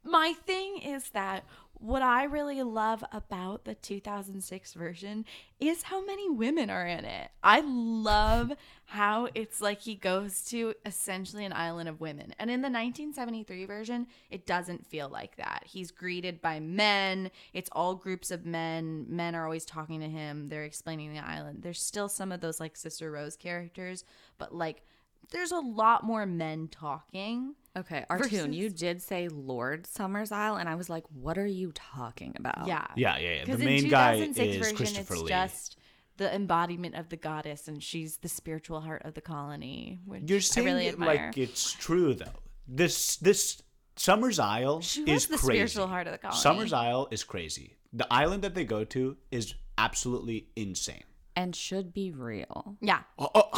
My 0.08 0.32
thing 0.46 0.78
is 0.78 1.10
that 1.10 1.44
what 1.74 2.00
I 2.00 2.24
really 2.24 2.62
love 2.62 3.04
about 3.12 3.66
the 3.66 3.74
2006 3.74 4.72
version 4.72 5.26
is 5.60 5.82
how 5.82 6.04
many 6.04 6.28
women 6.30 6.70
are 6.70 6.86
in 6.86 7.04
it. 7.04 7.30
I 7.42 7.60
love 7.60 8.52
how 8.86 9.28
it's 9.34 9.60
like 9.60 9.82
he 9.82 9.94
goes 9.94 10.42
to 10.44 10.72
essentially 10.86 11.44
an 11.44 11.52
island 11.52 11.90
of 11.90 12.00
women. 12.00 12.34
And 12.38 12.50
in 12.50 12.62
the 12.62 12.70
1973 12.70 13.66
version, 13.66 14.06
it 14.30 14.46
doesn't 14.46 14.86
feel 14.86 15.10
like 15.10 15.36
that. 15.36 15.64
He's 15.66 15.90
greeted 15.90 16.40
by 16.40 16.58
men, 16.58 17.30
it's 17.52 17.70
all 17.72 17.94
groups 17.94 18.30
of 18.30 18.46
men. 18.46 19.04
Men 19.08 19.34
are 19.34 19.44
always 19.44 19.66
talking 19.66 20.00
to 20.00 20.08
him, 20.08 20.48
they're 20.48 20.64
explaining 20.64 21.12
the 21.12 21.20
island. 21.20 21.58
There's 21.62 21.82
still 21.82 22.08
some 22.08 22.32
of 22.32 22.40
those 22.40 22.60
like 22.60 22.76
Sister 22.76 23.10
Rose 23.10 23.36
characters, 23.36 24.04
but 24.38 24.54
like 24.54 24.82
there's 25.30 25.52
a 25.52 25.58
lot 25.60 26.04
more 26.04 26.24
men 26.26 26.68
talking. 26.68 27.54
Okay, 27.76 28.04
Artoun, 28.10 28.30
Versus- 28.30 28.56
you 28.56 28.70
did 28.70 29.00
say 29.02 29.28
Lord 29.28 29.86
Summers 29.86 30.32
Isle, 30.32 30.56
and 30.56 30.68
I 30.68 30.74
was 30.74 30.88
like, 30.90 31.04
what 31.12 31.38
are 31.38 31.46
you 31.46 31.70
talking 31.72 32.34
about? 32.36 32.66
Yeah. 32.66 32.86
Yeah, 32.96 33.18
yeah, 33.18 33.30
yeah. 33.30 33.40
The 33.40 33.46
Because 33.46 33.60
main 33.64 33.84
in 33.84 33.90
guy 33.90 34.12
2006 34.18 34.48
is 34.48 34.56
version, 34.58 34.76
Christopher 34.76 35.14
it's 35.14 35.22
Lee. 35.22 35.28
just 35.28 35.76
the 36.16 36.34
embodiment 36.34 36.96
of 36.96 37.08
the 37.10 37.16
goddess, 37.16 37.68
and 37.68 37.80
she's 37.82 38.16
the 38.16 38.28
spiritual 38.28 38.80
heart 38.80 39.02
of 39.04 39.14
the 39.14 39.20
colony, 39.20 40.00
which 40.04 40.22
You're 40.26 40.38
I 40.38 40.40
saying 40.40 40.66
really 40.66 40.86
it 40.88 40.94
admire. 40.94 41.26
like 41.26 41.38
it's 41.38 41.72
true 41.72 42.14
though. 42.14 42.26
This 42.66 43.16
this 43.18 43.62
Summer's 43.96 44.38
Isle 44.40 44.80
She 44.80 45.02
is 45.02 45.26
the 45.26 45.36
crazy. 45.38 45.54
spiritual 45.58 45.86
heart 45.86 46.06
of 46.08 46.12
the 46.12 46.18
colony. 46.18 46.40
Summer's 46.40 46.72
Isle 46.72 47.06
is 47.12 47.22
crazy. 47.22 47.76
The 47.92 48.06
island 48.12 48.42
that 48.42 48.54
they 48.54 48.64
go 48.64 48.84
to 48.84 49.16
is 49.30 49.54
absolutely 49.76 50.48
insane. 50.56 51.04
And 51.38 51.54
should 51.54 51.94
be 51.94 52.10
real. 52.10 52.76
yeah. 52.80 53.00
Oh, 53.16 53.30
oh, 53.32 53.48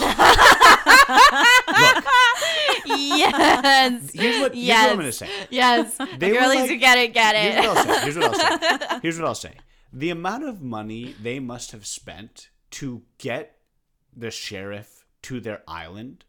look, 1.69 2.05
yes. 2.87 4.11
here's 4.13 4.41
what, 4.41 4.53
here's 4.55 4.67
yes. 4.67 4.85
what 4.85 4.91
I'm 4.93 4.97
gonna 4.99 5.13
say. 5.13 5.31
Yes. 5.49 5.97
They 5.97 6.05
the 6.29 6.33
were 6.33 6.41
girlies 6.41 6.61
like- 6.61 6.71
who 6.71 6.77
get 6.77 6.99
it, 6.99 7.15
get 7.15 7.35
Here's 7.37 7.65
it. 7.65 7.69
what 7.69 7.79
I'll 7.79 7.85
say. 7.95 8.01
Here's 8.03 8.17
what 8.19 8.25
I'll 8.25 8.35
say. 8.91 8.99
Here's 9.03 9.19
what 9.19 9.27
I'll 9.29 9.35
say. 9.35 9.53
The 9.93 10.11
amount 10.11 10.45
of 10.45 10.61
money 10.63 11.15
they 11.23 11.41
must 11.41 11.73
have 11.73 11.87
spent 11.87 12.51
to 12.73 13.03
get 13.19 13.57
the 14.15 14.31
sheriff 14.31 15.05
to 15.23 15.41
their 15.41 15.63
island 15.67 16.25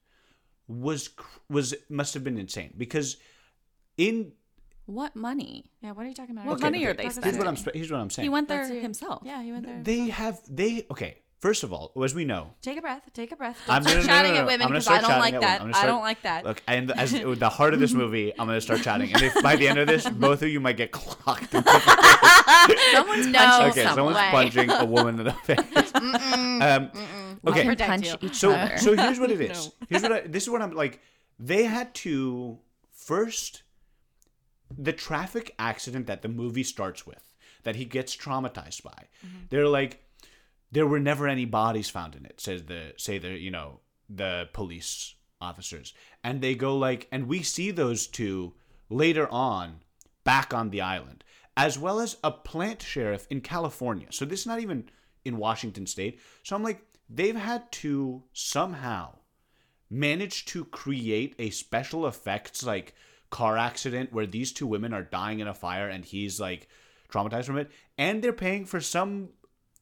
was 0.68 1.10
cr- 1.10 1.40
was 1.50 1.76
must 1.90 2.14
have 2.14 2.24
been 2.24 2.38
insane 2.38 2.74
because 2.78 3.18
in 3.98 4.32
What 4.86 5.16
money? 5.16 5.66
Yeah, 5.82 5.92
what 5.92 6.06
are 6.06 6.10
you 6.10 6.16
talking 6.16 6.32
about? 6.36 6.46
What 6.48 6.56
Okay, 6.56 6.64
money 6.64 6.86
are 6.86 6.90
okay, 6.92 6.98
they 6.98 7.04
here's 7.04 7.16
spending? 7.16 7.38
what 7.40 7.48
I'm 7.48 7.58
sp- 7.60 7.76
here's 7.76 7.92
what 7.92 8.00
I'm 8.00 8.10
saying. 8.10 8.24
He 8.26 8.30
went 8.30 8.48
there 8.48 8.60
Let's 8.62 8.72
hear- 8.72 8.82
himself. 8.82 9.22
Yeah, 9.26 9.44
he 9.44 9.52
went 9.52 9.66
there. 9.66 9.82
they 9.84 10.08
have 10.10 10.40
they 10.50 10.86
okay. 10.92 11.18
First 11.42 11.64
of 11.64 11.74
all, 11.74 11.92
as 12.04 12.14
we 12.14 12.24
know, 12.24 12.54
Take 12.62 12.78
a 12.78 12.82
breath. 12.82 13.02
Take 13.16 13.32
a 13.32 13.36
breath. 13.36 13.58
I'm 13.68 13.82
Don't 13.82 13.94
gonna, 13.94 14.04
start 14.04 14.24
no, 14.28 14.30
no, 14.30 14.30
chatting 14.30 14.34
no, 14.36 14.40
at 14.42 14.46
women 14.46 14.68
because 14.68 14.88
I 14.88 15.02
don't 15.02 15.20
like 15.20 15.40
that. 15.42 15.62
women. 15.62 15.74
I'm 15.76 15.82
gonna 15.82 15.84
I 15.84 15.88
don't 15.88 16.02
like 16.04 16.22
that. 16.22 16.44
Look, 16.46 16.62
and 16.68 16.92
as 16.92 17.14
the 17.14 17.50
heart 17.50 17.74
of 17.74 17.80
this 17.80 17.94
movie, 17.94 18.32
I'm 18.38 18.46
gonna 18.46 18.62
start 18.62 18.84
chatting, 18.84 19.12
and 19.12 19.24
if 19.24 19.42
by 19.42 19.56
the 19.56 19.68
end 19.68 19.80
of 19.80 19.88
this, 19.88 20.08
both 20.28 20.44
of 20.44 20.50
you 20.50 20.60
might 20.60 20.78
get 20.78 20.92
clocked. 20.92 21.52
Someone's 22.92 23.26
No. 23.26 23.40
punching 23.40 23.70
okay, 23.72 23.84
someone. 23.84 23.96
someone's 23.96 24.18
way. 24.18 24.30
punching 24.30 24.70
a 24.70 24.86
woman 24.86 25.20
in 25.20 25.26
the 25.26 25.34
face. 25.46 25.96
um, 25.96 26.92
okay, 27.48 27.66
protect 27.66 27.90
punch 27.90 28.08
you. 28.08 28.16
each 28.22 28.36
so 28.36 28.52
other. 28.52 28.78
so 28.78 28.96
here's 28.96 29.20
what 29.20 29.32
it 29.32 29.42
is. 29.42 29.72
Here's 29.90 30.04
what 30.04 30.12
I, 30.12 30.22
this 30.22 30.44
is 30.44 30.50
what 30.52 30.62
I'm 30.62 30.74
like. 30.74 31.00
They 31.40 31.64
had 31.64 31.96
to 31.96 32.60
first 32.92 33.64
the 34.78 34.94
traffic 34.94 35.56
accident 35.58 36.06
that 36.06 36.22
the 36.22 36.30
movie 36.30 36.64
starts 36.64 37.08
with 37.08 37.34
that 37.64 37.76
he 37.78 37.86
gets 37.86 38.16
traumatized 38.16 38.84
by. 38.84 39.08
They're 39.50 39.68
like 39.68 40.04
there 40.72 40.88
were 40.88 41.00
never 41.00 41.28
any 41.28 41.46
bodies 41.46 41.90
found 41.90 42.16
in 42.16 42.26
it 42.26 42.40
says 42.40 42.64
the 42.64 42.94
say 42.98 43.18
the 43.18 43.30
you 43.30 43.52
know 43.52 43.80
the 44.10 44.50
police 44.54 45.16
officers. 45.42 45.94
And 46.24 46.42
they 46.42 46.56
go 46.56 46.78
like 46.78 47.08
and 47.12 47.28
we 47.28 47.44
see 47.44 47.72
those 47.72 48.08
two 48.08 48.54
later 48.90 49.28
on 49.32 49.80
back 50.24 50.54
on 50.54 50.70
the 50.70 50.82
island 50.82 51.24
as 51.58 51.78
well 51.78 52.00
as 52.00 52.18
a 52.24 52.32
plant 52.32 52.82
sheriff 52.82 53.28
in 53.30 53.42
California. 53.42 54.08
So 54.12 54.26
this 54.26 54.42
is 54.42 54.48
not 54.48 54.60
even 54.60 54.90
in 55.26 55.38
Washington 55.38 55.88
state. 55.88 56.20
So 56.44 56.56
I'm 56.56 56.64
like 56.64 56.82
they've 57.10 57.36
had 57.36 57.72
to 57.72 58.24
somehow 58.34 59.16
manage 59.90 60.46
to 60.46 60.64
create 60.66 61.36
a 61.38 61.50
special 61.50 62.08
effects 62.08 62.64
like 62.64 62.94
car 63.30 63.58
accident 63.58 64.14
where 64.14 64.28
these 64.28 64.52
two 64.52 64.68
women 64.68 64.94
are 64.94 65.04
dying 65.04 65.40
in 65.40 65.48
a 65.48 65.54
fire 65.54 65.90
and 65.90 66.06
he's 66.06 66.40
like 66.40 66.68
traumatized 67.10 67.46
from 67.46 67.58
it 67.58 67.70
and 67.98 68.22
they're 68.22 68.32
paying 68.32 68.66
for 68.66 68.80
some 68.80 69.30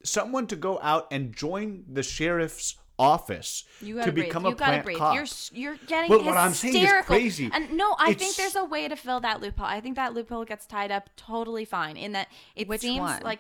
someone 0.04 0.48
to 0.48 0.56
go 0.56 0.80
out 0.82 1.08
and 1.12 1.36
join 1.36 1.84
the 1.92 2.04
sheriff's 2.04 2.76
office 2.98 3.64
You 3.82 3.94
to 3.96 4.00
gotta 4.02 4.12
breathe. 4.12 4.26
become 4.26 4.46
you 4.46 4.56
plant 4.56 4.84
breathe. 4.84 4.98
cop. 4.98 5.14
You're, 5.14 5.24
s- 5.24 5.52
you're 5.54 5.78
getting 5.88 6.10
But 6.10 6.26
what 6.26 6.36
I'm 6.36 6.52
saying 6.54 6.76
is 6.76 6.92
crazy. 7.06 7.50
And 7.54 7.72
no, 7.74 7.96
I 7.98 8.14
think 8.14 8.36
there's 8.36 8.58
a 8.58 8.66
way 8.66 8.88
to 8.90 8.96
fill 8.98 9.22
that 9.22 9.40
loophole. 9.42 9.66
I 9.66 9.80
think 9.80 9.96
that 9.96 10.14
loophole 10.14 10.44
gets 10.46 10.66
tied 10.66 10.92
up 10.92 11.10
totally 11.16 11.64
fine. 11.66 11.96
In 11.96 12.12
that 12.12 12.28
it 12.56 12.68
Which 12.68 12.82
seems 12.82 13.00
one? 13.00 13.22
like. 13.24 13.40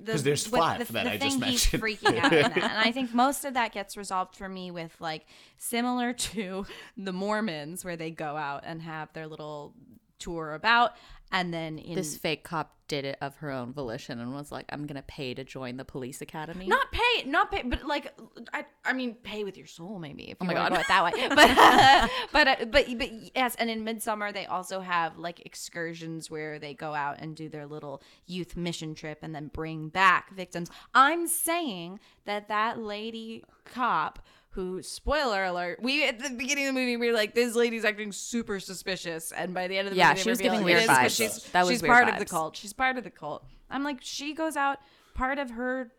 The, 0.00 0.12
'Cause 0.12 0.22
there's 0.22 0.46
five 0.46 0.86
the, 0.86 0.92
that 0.92 1.04
the 1.04 1.10
I 1.10 1.18
thing 1.18 1.40
just 1.40 1.44
he's 1.44 1.72
mentioned. 1.72 1.82
freaking 1.82 2.18
out 2.24 2.32
in 2.32 2.42
that. 2.42 2.56
and 2.56 2.78
I 2.78 2.92
think 2.92 3.12
most 3.12 3.44
of 3.44 3.54
that 3.54 3.72
gets 3.72 3.96
resolved 3.96 4.36
for 4.36 4.48
me 4.48 4.70
with 4.70 4.94
like 5.00 5.26
similar 5.58 6.12
to 6.12 6.64
the 6.96 7.12
Mormons, 7.12 7.84
where 7.84 7.96
they 7.96 8.12
go 8.12 8.36
out 8.36 8.62
and 8.64 8.80
have 8.82 9.12
their 9.12 9.26
little 9.26 9.74
tour 10.20 10.54
about, 10.54 10.92
and 11.32 11.52
then 11.52 11.78
in 11.78 11.94
This 11.94 12.16
fake 12.16 12.44
cop 12.44 12.76
did 12.88 13.06
it 13.06 13.16
of 13.22 13.36
her 13.36 13.50
own 13.50 13.72
volition 13.72 14.20
and 14.20 14.34
was 14.34 14.52
like, 14.52 14.66
"I'm 14.68 14.86
gonna 14.86 15.02
pay 15.02 15.32
to 15.32 15.44
join 15.44 15.78
the 15.78 15.84
police 15.84 16.20
academy." 16.20 16.66
Not 16.66 16.92
pay, 16.92 17.24
not 17.24 17.50
pay, 17.50 17.62
but 17.62 17.84
like 17.86 18.12
I, 18.52 18.66
I 18.84 18.92
mean, 18.92 19.14
pay 19.14 19.42
with 19.42 19.56
your 19.56 19.66
soul, 19.66 19.98
maybe 19.98 20.24
if 20.30 20.36
you 20.40 20.46
my 20.46 20.54
want 20.54 20.74
to 20.74 20.76
God. 20.76 20.76
go 20.76 20.80
it 20.80 20.88
that 20.88 21.04
way. 21.04 21.28
But, 21.32 22.10
but, 22.32 22.48
uh, 22.48 22.64
but, 22.66 22.98
but 22.98 23.10
yes, 23.34 23.54
and 23.54 23.70
in 23.70 23.82
Midsummer 23.82 24.30
they 24.30 24.44
also 24.44 24.80
have 24.80 25.16
like 25.16 25.40
excursions 25.46 26.30
where 26.30 26.58
they 26.58 26.74
go 26.74 26.94
out 26.94 27.16
and 27.18 27.34
do 27.34 27.48
their 27.48 27.66
little 27.66 28.02
youth 28.26 28.54
mission 28.54 28.94
trip 28.94 29.20
and 29.22 29.34
then 29.34 29.48
bring 29.48 29.88
back 29.88 30.34
victims. 30.34 30.70
I'm 30.94 31.26
saying 31.26 31.98
that 32.26 32.48
that 32.48 32.78
lady 32.78 33.42
cop. 33.64 34.18
Who? 34.52 34.82
Spoiler 34.82 35.44
alert! 35.44 35.80
We 35.82 36.06
at 36.06 36.18
the 36.18 36.30
beginning 36.30 36.66
of 36.68 36.74
the 36.74 36.80
movie 36.80 36.96
we 36.98 37.06
were 37.08 37.12
like, 37.14 37.34
"This 37.34 37.54
lady's 37.54 37.84
acting 37.86 38.12
super 38.12 38.60
suspicious," 38.60 39.32
and 39.32 39.54
by 39.54 39.66
the 39.68 39.78
end 39.78 39.88
of 39.88 39.94
the 39.94 39.98
Yeah, 39.98 40.08
movie, 40.08 40.16
they 40.18 40.22
she 40.22 40.30
was 40.30 40.38
reveal 40.40 40.52
giving 40.52 40.68
it 40.68 40.74
weird 40.74 40.88
vibes. 40.88 41.16
She's, 41.16 41.42
That 41.52 41.62
was 41.62 41.70
she's 41.70 41.82
weird 41.82 41.92
part 41.92 42.08
of 42.08 42.18
the 42.18 42.24
cult. 42.26 42.56
She's 42.56 42.72
part 42.74 42.98
of 42.98 43.04
the 43.04 43.10
cult. 43.10 43.44
I'm 43.70 43.82
like, 43.82 43.98
she 44.02 44.34
goes 44.34 44.56
out. 44.56 44.78
Part 45.14 45.38
of 45.38 45.50
her 45.52 45.92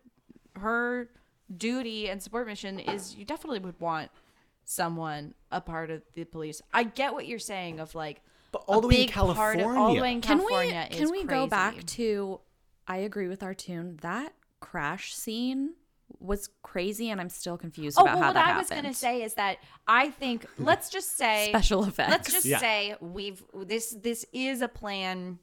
her 0.56 1.10
duty 1.56 2.08
and 2.08 2.22
support 2.22 2.46
mission 2.46 2.78
is 2.78 3.16
you 3.16 3.24
definitely 3.24 3.58
would 3.58 3.78
want 3.80 4.10
someone 4.64 5.34
a 5.50 5.60
part 5.60 5.90
of 5.90 6.02
the 6.14 6.24
police. 6.24 6.62
I 6.72 6.84
get 6.84 7.12
what 7.12 7.26
you're 7.26 7.38
saying 7.38 7.80
of 7.80 7.94
like 7.94 8.22
But 8.52 8.62
all 8.66 8.80
the 8.80 8.88
way 8.88 8.94
in 9.02 9.06
big 9.06 9.12
part 9.12 9.58
of- 9.58 9.66
all 9.66 9.94
the 9.94 10.00
way 10.00 10.12
in 10.12 10.20
Can 10.20 10.38
we 10.38 10.44
California 10.44 10.88
can 10.90 11.02
is 11.02 11.10
we 11.10 11.24
go 11.24 11.46
back 11.46 11.84
to? 11.86 12.40
I 12.86 12.98
agree 12.98 13.28
with 13.28 13.40
Artoun. 13.40 14.00
That 14.00 14.32
crash 14.60 15.14
scene 15.14 15.74
was 16.24 16.48
crazy, 16.62 17.10
and 17.10 17.20
I'm 17.20 17.28
still 17.28 17.58
confused 17.58 17.98
Oh, 17.98 18.02
about 18.02 18.14
well, 18.14 18.22
how 18.24 18.32
that 18.32 18.38
happened. 18.46 18.56
what 18.70 18.72
I 18.72 18.76
was 18.76 18.82
gonna 18.82 18.94
say 18.94 19.22
is 19.22 19.34
that 19.34 19.58
I 19.86 20.10
think 20.10 20.46
let's 20.58 20.88
just 20.90 21.16
say 21.16 21.48
Special 21.50 21.84
effects. 21.84 22.10
Let's 22.10 22.32
just 22.32 22.46
Yeah. 22.46 22.58
say 22.58 22.96
we've 23.00 23.42
this 23.54 23.94
this 24.02 24.24
is 24.32 24.62
a 24.62 24.68
plan 24.68 25.38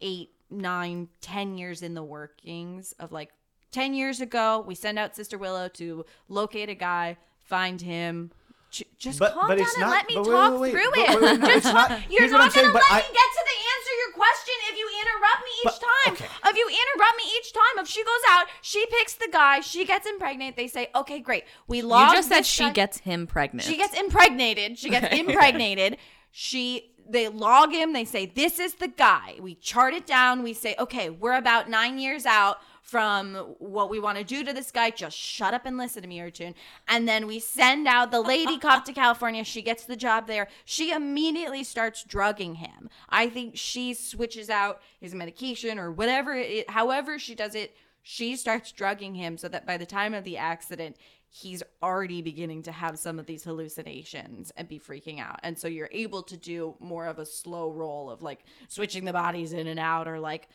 eight, 0.00 0.30
nine, 0.50 1.08
ten 1.20 1.56
years 1.58 1.82
in 1.82 1.94
the 1.94 2.02
workings 2.02 2.92
of 2.98 3.12
like 3.12 3.30
ten 3.72 3.94
years 3.94 4.20
ago, 4.20 4.64
we 4.66 4.74
send 4.74 4.98
out 4.98 5.14
Sister 5.14 5.36
Willow 5.38 5.68
to 5.68 6.04
locate 6.28 6.68
a 6.70 6.74
guy, 6.74 7.16
find 7.40 7.80
him. 7.80 8.30
J- 8.70 8.84
Just 8.98 9.18
But- 9.20 9.32
calm 9.34 9.46
but 9.48 9.58
down 9.58 9.66
it's 9.66 9.74
and 9.76 9.82
not- 9.82 9.90
let 9.90 10.08
me 10.08 10.16
wait, 10.16 10.24
talk 10.26 10.52
wait, 10.52 10.60
wait, 10.60 10.70
through 10.72 10.92
it. 11.02 11.08
wait, 11.08 11.20
wait, 11.22 11.40
no, 11.40 11.46
Just 11.46 11.56
it's 11.58 11.66
not- 11.72 11.90
you're 12.10 12.28
not 12.30 12.52
gonna 12.52 12.72
but 12.72 12.82
let 12.82 12.92
I- 12.92 12.96
me 13.06 13.14
get 13.14 13.28
to 13.38 13.42
the 13.46 13.58
answer 13.72 13.92
your 14.02 14.12
question 14.12 14.54
if 14.70 14.78
you 14.78 14.86
interrupt 15.06 15.42
me 15.44 15.50
each 15.60 15.64
But- 15.64 15.80
time. 15.80 16.12
okay. 16.14 16.50
If 16.50 16.56
you 16.56 16.68
interrupt 16.68 17.16
me 17.16 17.24
each 17.38 17.52
time, 17.52 17.78
if 17.84 17.88
she 17.88 18.02
goes 18.04 18.20
out, 18.30 18.46
she 18.62 18.84
picks 18.86 19.14
the 19.14 19.28
guy, 19.32 19.60
she 19.60 19.84
gets 19.84 20.06
impregnated. 20.06 20.56
They 20.56 20.68
say, 20.68 20.88
"Okay, 20.94 21.20
great, 21.20 21.44
we 21.66 21.82
log." 21.82 22.10
you 22.10 22.16
just 22.16 22.28
said 22.28 22.44
she 22.46 22.64
guy- 22.64 22.70
gets 22.72 22.98
him 22.98 23.26
pregnant. 23.26 23.66
she 23.68 23.76
gets 23.76 23.98
impregnated. 23.98 24.78
She 24.78 24.90
gets 24.90 25.08
impregnated. 25.20 25.98
She 26.30 26.92
they 27.08 27.28
log 27.28 27.72
him. 27.72 27.92
They 27.92 28.04
say 28.04 28.26
this 28.26 28.58
is 28.58 28.74
the 28.74 28.88
guy. 28.88 29.36
We 29.40 29.54
chart 29.54 29.94
it 29.94 30.06
down. 30.06 30.42
We 30.42 30.52
say 30.52 30.74
okay, 30.78 31.08
we're 31.08 31.36
about 31.36 31.70
nine 31.70 31.98
years 31.98 32.26
out 32.26 32.58
from 32.86 33.34
what 33.58 33.90
we 33.90 33.98
want 33.98 34.16
to 34.16 34.22
do 34.22 34.44
to 34.44 34.52
this 34.52 34.70
guy. 34.70 34.90
Just 34.90 35.16
shut 35.16 35.52
up 35.52 35.66
and 35.66 35.76
listen 35.76 36.02
to 36.02 36.08
me, 36.08 36.22
Urchin. 36.22 36.54
And 36.86 37.08
then 37.08 37.26
we 37.26 37.40
send 37.40 37.88
out 37.88 38.12
the 38.12 38.20
lady 38.20 38.58
cop 38.60 38.84
to 38.84 38.92
California. 38.92 39.42
She 39.42 39.60
gets 39.60 39.84
the 39.84 39.96
job 39.96 40.28
there. 40.28 40.46
She 40.64 40.92
immediately 40.92 41.64
starts 41.64 42.04
drugging 42.04 42.54
him. 42.54 42.88
I 43.08 43.28
think 43.28 43.56
she 43.56 43.92
switches 43.92 44.48
out 44.48 44.80
his 45.00 45.16
medication 45.16 45.80
or 45.80 45.90
whatever. 45.90 46.34
It, 46.34 46.70
however 46.70 47.18
she 47.18 47.34
does 47.34 47.56
it, 47.56 47.74
she 48.04 48.36
starts 48.36 48.70
drugging 48.70 49.16
him 49.16 49.36
so 49.36 49.48
that 49.48 49.66
by 49.66 49.76
the 49.76 49.84
time 49.84 50.14
of 50.14 50.22
the 50.22 50.36
accident 50.36 50.96
he's 51.28 51.64
already 51.82 52.22
beginning 52.22 52.62
to 52.62 52.72
have 52.72 53.00
some 53.00 53.18
of 53.18 53.26
these 53.26 53.42
hallucinations 53.42 54.52
and 54.56 54.68
be 54.68 54.78
freaking 54.78 55.20
out. 55.20 55.40
And 55.42 55.58
so 55.58 55.66
you're 55.66 55.90
able 55.90 56.22
to 56.22 56.36
do 56.36 56.76
more 56.78 57.06
of 57.08 57.18
a 57.18 57.26
slow 57.26 57.72
roll 57.72 58.10
of 58.10 58.22
like 58.22 58.44
switching 58.68 59.04
the 59.04 59.12
bodies 59.12 59.52
in 59.52 59.66
and 59.66 59.80
out 59.80 60.06
or 60.06 60.20
like 60.20 60.48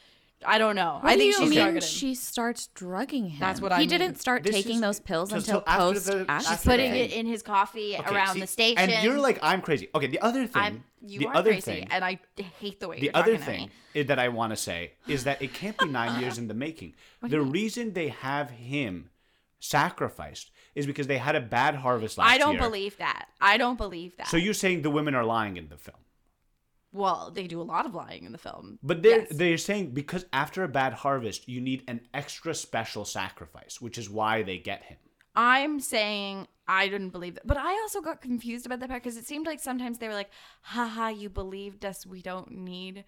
I 0.45 0.57
don't 0.57 0.75
know. 0.75 0.99
What 1.01 1.11
I 1.11 1.13
do 1.15 1.19
think 1.19 1.33
you 1.33 1.39
she's 1.41 1.49
mean 1.49 1.59
drugging 1.59 1.75
him. 1.75 1.81
she 1.81 2.15
starts 2.15 2.67
drugging 2.67 3.29
him? 3.29 3.39
That's 3.39 3.61
what 3.61 3.71
I 3.71 3.77
he 3.79 3.83
I 3.83 3.85
didn't 3.87 4.07
mean. 4.11 4.15
start 4.15 4.43
This 4.43 4.55
taking 4.55 4.75
is- 4.75 4.81
those 4.81 4.99
pills 4.99 5.29
just 5.31 5.47
until 5.47 5.61
till 5.61 5.69
after 5.69 5.93
post 5.93 6.05
the- 6.07 6.25
accident. 6.27 6.51
after 6.57 6.69
putting 6.69 6.91
the- 6.93 6.99
it 6.99 7.11
in 7.13 7.25
his 7.25 7.41
coffee 7.43 7.95
Okay, 7.97 8.13
around 8.15 8.33
see, 8.33 8.39
the 8.41 8.47
station. 8.47 8.89
And 8.89 9.03
you're 9.03 9.19
like, 9.19 9.39
I'm 9.41 9.61
crazy. 9.61 9.89
Okay, 9.93 10.07
the 10.07 10.19
other 10.21 10.47
thing, 10.47 10.61
I'm 10.61 10.83
you 11.01 11.19
the 11.19 11.27
are 11.27 11.35
other 11.37 11.51
crazy 11.51 11.61
thing, 11.61 11.87
and 11.91 12.03
I 12.03 12.19
hate 12.59 12.79
the 12.79 12.87
way 12.87 12.97
the 12.99 13.05
you're 13.07 13.11
other 13.15 13.37
talking 13.37 13.39
to 13.39 13.51
thing 13.51 13.69
me. 13.95 14.01
i- 14.01 14.03
that 14.03 14.19
I 14.19 14.29
want 14.29 14.51
to 14.51 14.57
say 14.57 14.93
is 15.07 15.23
that 15.25 15.41
it 15.41 15.53
can't 15.53 15.77
be 15.77 15.85
nine 15.87 16.19
years 16.21 16.37
in 16.37 16.47
the 16.47 16.53
making. 16.53 16.95
The 17.23 17.41
reason 17.41 17.93
they 17.93 18.09
have 18.09 18.49
him 18.51 19.09
sacrificed 19.59 20.51
is 20.75 20.85
because 20.85 21.07
they 21.07 21.17
had 21.17 21.35
a 21.35 21.41
bad 21.41 21.75
harvest 21.75 22.17
last 22.17 22.27
year. 22.27 22.35
I 22.35 22.37
don't 22.37 22.53
year. 22.53 22.61
believe 22.61 22.97
that. 22.97 23.27
I 23.39 23.57
don't 23.57 23.77
believe 23.77 24.17
that. 24.17 24.27
So 24.27 24.37
you're 24.37 24.53
saying 24.53 24.81
the 24.81 24.89
women 24.89 25.13
are 25.15 25.23
lying 25.25 25.57
in 25.57 25.69
the 25.69 25.77
film? 25.77 25.97
Well, 26.91 27.31
they 27.33 27.47
do 27.47 27.61
a 27.61 27.63
lot 27.63 27.85
of 27.85 27.95
lying 27.95 28.25
in 28.25 28.31
the 28.31 28.37
film. 28.37 28.79
But 28.83 29.01
they're 29.01 29.19
Yes. 29.21 29.27
they're 29.31 29.57
saying 29.57 29.91
because 29.91 30.25
after 30.33 30.63
a 30.63 30.67
bad 30.67 30.93
harvest, 30.93 31.47
you 31.47 31.61
need 31.61 31.83
an 31.87 32.01
extra 32.13 32.53
special 32.53 33.05
sacrifice, 33.05 33.79
which 33.79 33.97
is 33.97 34.09
why 34.09 34.43
they 34.43 34.57
get 34.57 34.83
him. 34.83 34.97
I'm 35.35 35.79
saying 35.79 36.47
I 36.67 36.89
didn't 36.89 37.09
believe 37.11 37.35
that. 37.35 37.47
But 37.47 37.57
I 37.57 37.71
also 37.81 38.01
got 38.01 38.21
confused 38.21 38.65
about 38.65 38.79
that 38.81 38.89
part 38.89 39.03
because 39.03 39.17
it 39.17 39.25
seemed 39.25 39.45
like 39.45 39.59
sometimes 39.61 39.97
they 39.97 40.07
were 40.07 40.13
like, 40.13 40.31
haha, 40.61 41.07
you 41.07 41.29
believed 41.29 41.85
us. 41.85 42.05
We 42.05 42.21
don't 42.21 42.51
need 42.51 43.05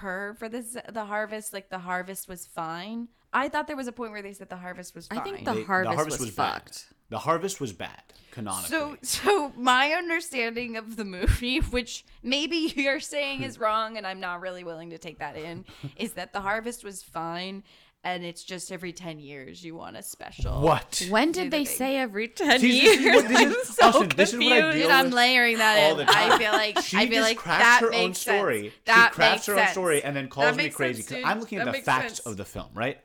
her 0.00 0.34
for 0.38 0.48
this 0.48 0.76
the 0.92 1.04
harvest. 1.04 1.52
Like 1.52 1.70
the 1.70 1.78
harvest 1.78 2.28
was 2.28 2.46
fine. 2.46 3.08
I 3.36 3.48
thought 3.48 3.66
there 3.66 3.76
was 3.76 3.86
a 3.88 3.92
point 3.92 4.12
where 4.12 4.22
they 4.22 4.32
said 4.32 4.48
the 4.48 4.56
harvest 4.56 4.94
was 4.94 5.06
fine. 5.06 5.18
I 5.18 5.22
think 5.22 5.44
the 5.44 5.54
They- 5.54 5.62
harvest, 5.64 6.20
was, 6.20 6.30
bad. 6.30 6.52
fucked. 6.54 6.86
The 7.10 7.18
harvest 7.18 7.60
was 7.60 7.72
bad, 7.72 8.02
canonically. 8.32 8.68
so 8.70 8.96
so 9.02 9.52
my 9.56 9.92
understanding 9.92 10.76
of 10.76 10.96
the 10.96 11.04
movie, 11.04 11.58
which 11.76 12.04
maybe 12.22 12.72
you're 12.74 12.98
saying 13.00 13.42
is 13.42 13.58
wrong, 13.60 13.96
and 13.96 14.06
I'm 14.06 14.18
not 14.20 14.40
really 14.40 14.64
willing 14.64 14.90
to 14.90 14.98
take 14.98 15.18
that 15.20 15.36
in, 15.36 15.64
is 15.96 16.14
that 16.14 16.32
the 16.32 16.40
harvest 16.40 16.82
was 16.84 17.02
fine. 17.02 17.62
And 18.04 18.24
it's 18.24 18.44
just 18.44 18.70
every 18.70 18.92
10 18.92 19.18
years 19.18 19.64
you 19.64 19.74
want 19.74 19.96
a 19.96 20.02
special. 20.02 20.60
what? 20.60 21.04
When 21.10 21.32
did 21.32 21.46
the 21.46 21.50
they 21.58 21.64
say 21.64 21.96
every 21.96 22.28
ten 22.28 22.60
See, 22.60 22.80
this 22.80 22.98
is 22.98 23.04
years? 23.04 23.22
this 23.24 23.40
is- 23.40 23.46
I'm 23.46 23.64
so 23.64 23.88
Austine, 23.88 24.08
this 24.10 24.32
is 24.32 24.38
what 24.38 24.52
I 24.52 24.60
confused. 24.60 24.86
deal 24.88 24.96
I'm 24.96 25.10
layering 25.10 25.58
that 25.58 25.98
in. 25.98 26.06
I 26.08 26.38
feel 26.38 26.52
like 26.52 26.78
She 26.82 26.96
I 26.96 27.06
feel 27.06 27.14
just 27.16 27.28
like 27.30 27.36
crafts 27.36 27.64
that 27.64 27.80
her 27.80 27.92
own 27.92 28.06
makes 28.10 28.18
story. 28.18 28.72
That 28.84 29.08
she 29.10 29.14
crafts 29.16 29.18
makes 29.18 29.46
her 29.46 29.52
own 29.54 29.58
sense. 29.58 29.70
story 29.72 30.04
and 30.04 30.14
then 30.14 30.28
calls 30.28 30.56
me 30.56 30.68
crazy 30.70 31.02
because. 31.02 31.24
I'm 31.24 31.40
looking 31.40 31.58
at 31.58 31.64
That 31.64 31.74
the 31.74 31.80
facts 31.82 32.06
sense. 32.18 32.20
of 32.20 32.36
the 32.36 32.44
film, 32.44 32.68
right? 32.74 32.98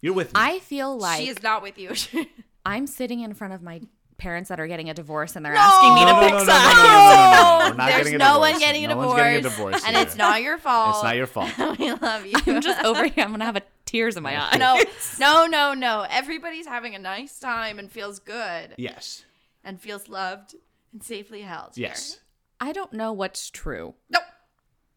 You're 0.00 0.14
with 0.14 0.28
me. 0.28 0.32
I 0.40 0.58
feel 0.60 0.96
like 0.96 1.20
she 1.20 1.28
is 1.28 1.42
not 1.42 1.62
with 1.62 1.78
you. 1.78 1.92
I'm 2.64 2.86
sitting 2.86 3.20
in 3.20 3.34
front 3.34 3.54
of 3.54 3.62
my 3.62 3.80
parents 4.18 4.48
that 4.48 4.58
are 4.58 4.66
getting 4.66 4.90
a 4.90 4.94
divorce 4.94 5.36
and 5.36 5.46
they're 5.46 5.54
asking 5.54 5.94
me 5.94 6.00
to 6.00 6.06
No, 6.06 6.12
no, 6.12 6.20
pick 6.20 6.32
no, 6.32 6.38
no, 6.38 6.44
sides. 6.44 6.76
no, 6.76 6.82
no, 6.82 6.88
no, 6.88 6.98
no, 6.98 7.58
no. 7.58 7.70
We're 7.70 7.76
not 7.76 7.86
There's 7.90 8.12
no 8.14 8.38
one 8.40 8.58
getting 8.58 8.84
a 8.84 8.88
No 8.88 8.94
divorce. 8.94 9.06
one's 9.08 9.20
getting 9.22 9.38
a 9.38 9.42
divorce 9.42 9.84
and 9.86 9.96
here. 9.96 10.04
it's 10.06 10.16
not 10.16 10.42
your 10.42 10.58
fault. 10.58 10.96
It's 10.96 11.04
not 11.04 11.16
your 11.16 11.26
fault. 11.26 11.78
we 11.78 11.92
love 11.92 12.26
you. 12.26 12.34
I'm 12.46 12.60
just 12.60 12.84
over 12.84 13.04
here. 13.06 13.24
I'm 13.24 13.30
gonna 13.30 13.44
have 13.44 13.56
a 13.56 13.62
tears 13.86 14.16
in 14.16 14.22
my 14.24 14.40
eyes. 14.42 14.58
no, 14.58 14.76
no, 15.20 15.46
no, 15.46 15.74
no. 15.74 16.06
Everybody's 16.10 16.66
having 16.66 16.94
a 16.94 16.98
nice 16.98 17.38
time 17.38 17.78
and 17.78 17.90
feels 17.90 18.18
good 18.18 18.74
Yes. 18.76 19.24
and 19.64 19.80
feels 19.80 20.08
loved 20.08 20.54
and 20.92 21.02
safely 21.02 21.42
held. 21.42 21.76
here. 21.76 21.88
Yes. 21.88 22.18
I 22.60 22.72
don't 22.72 22.92
know 22.92 23.12
what's 23.12 23.50
true 23.50 23.94
Nope. 24.10 24.22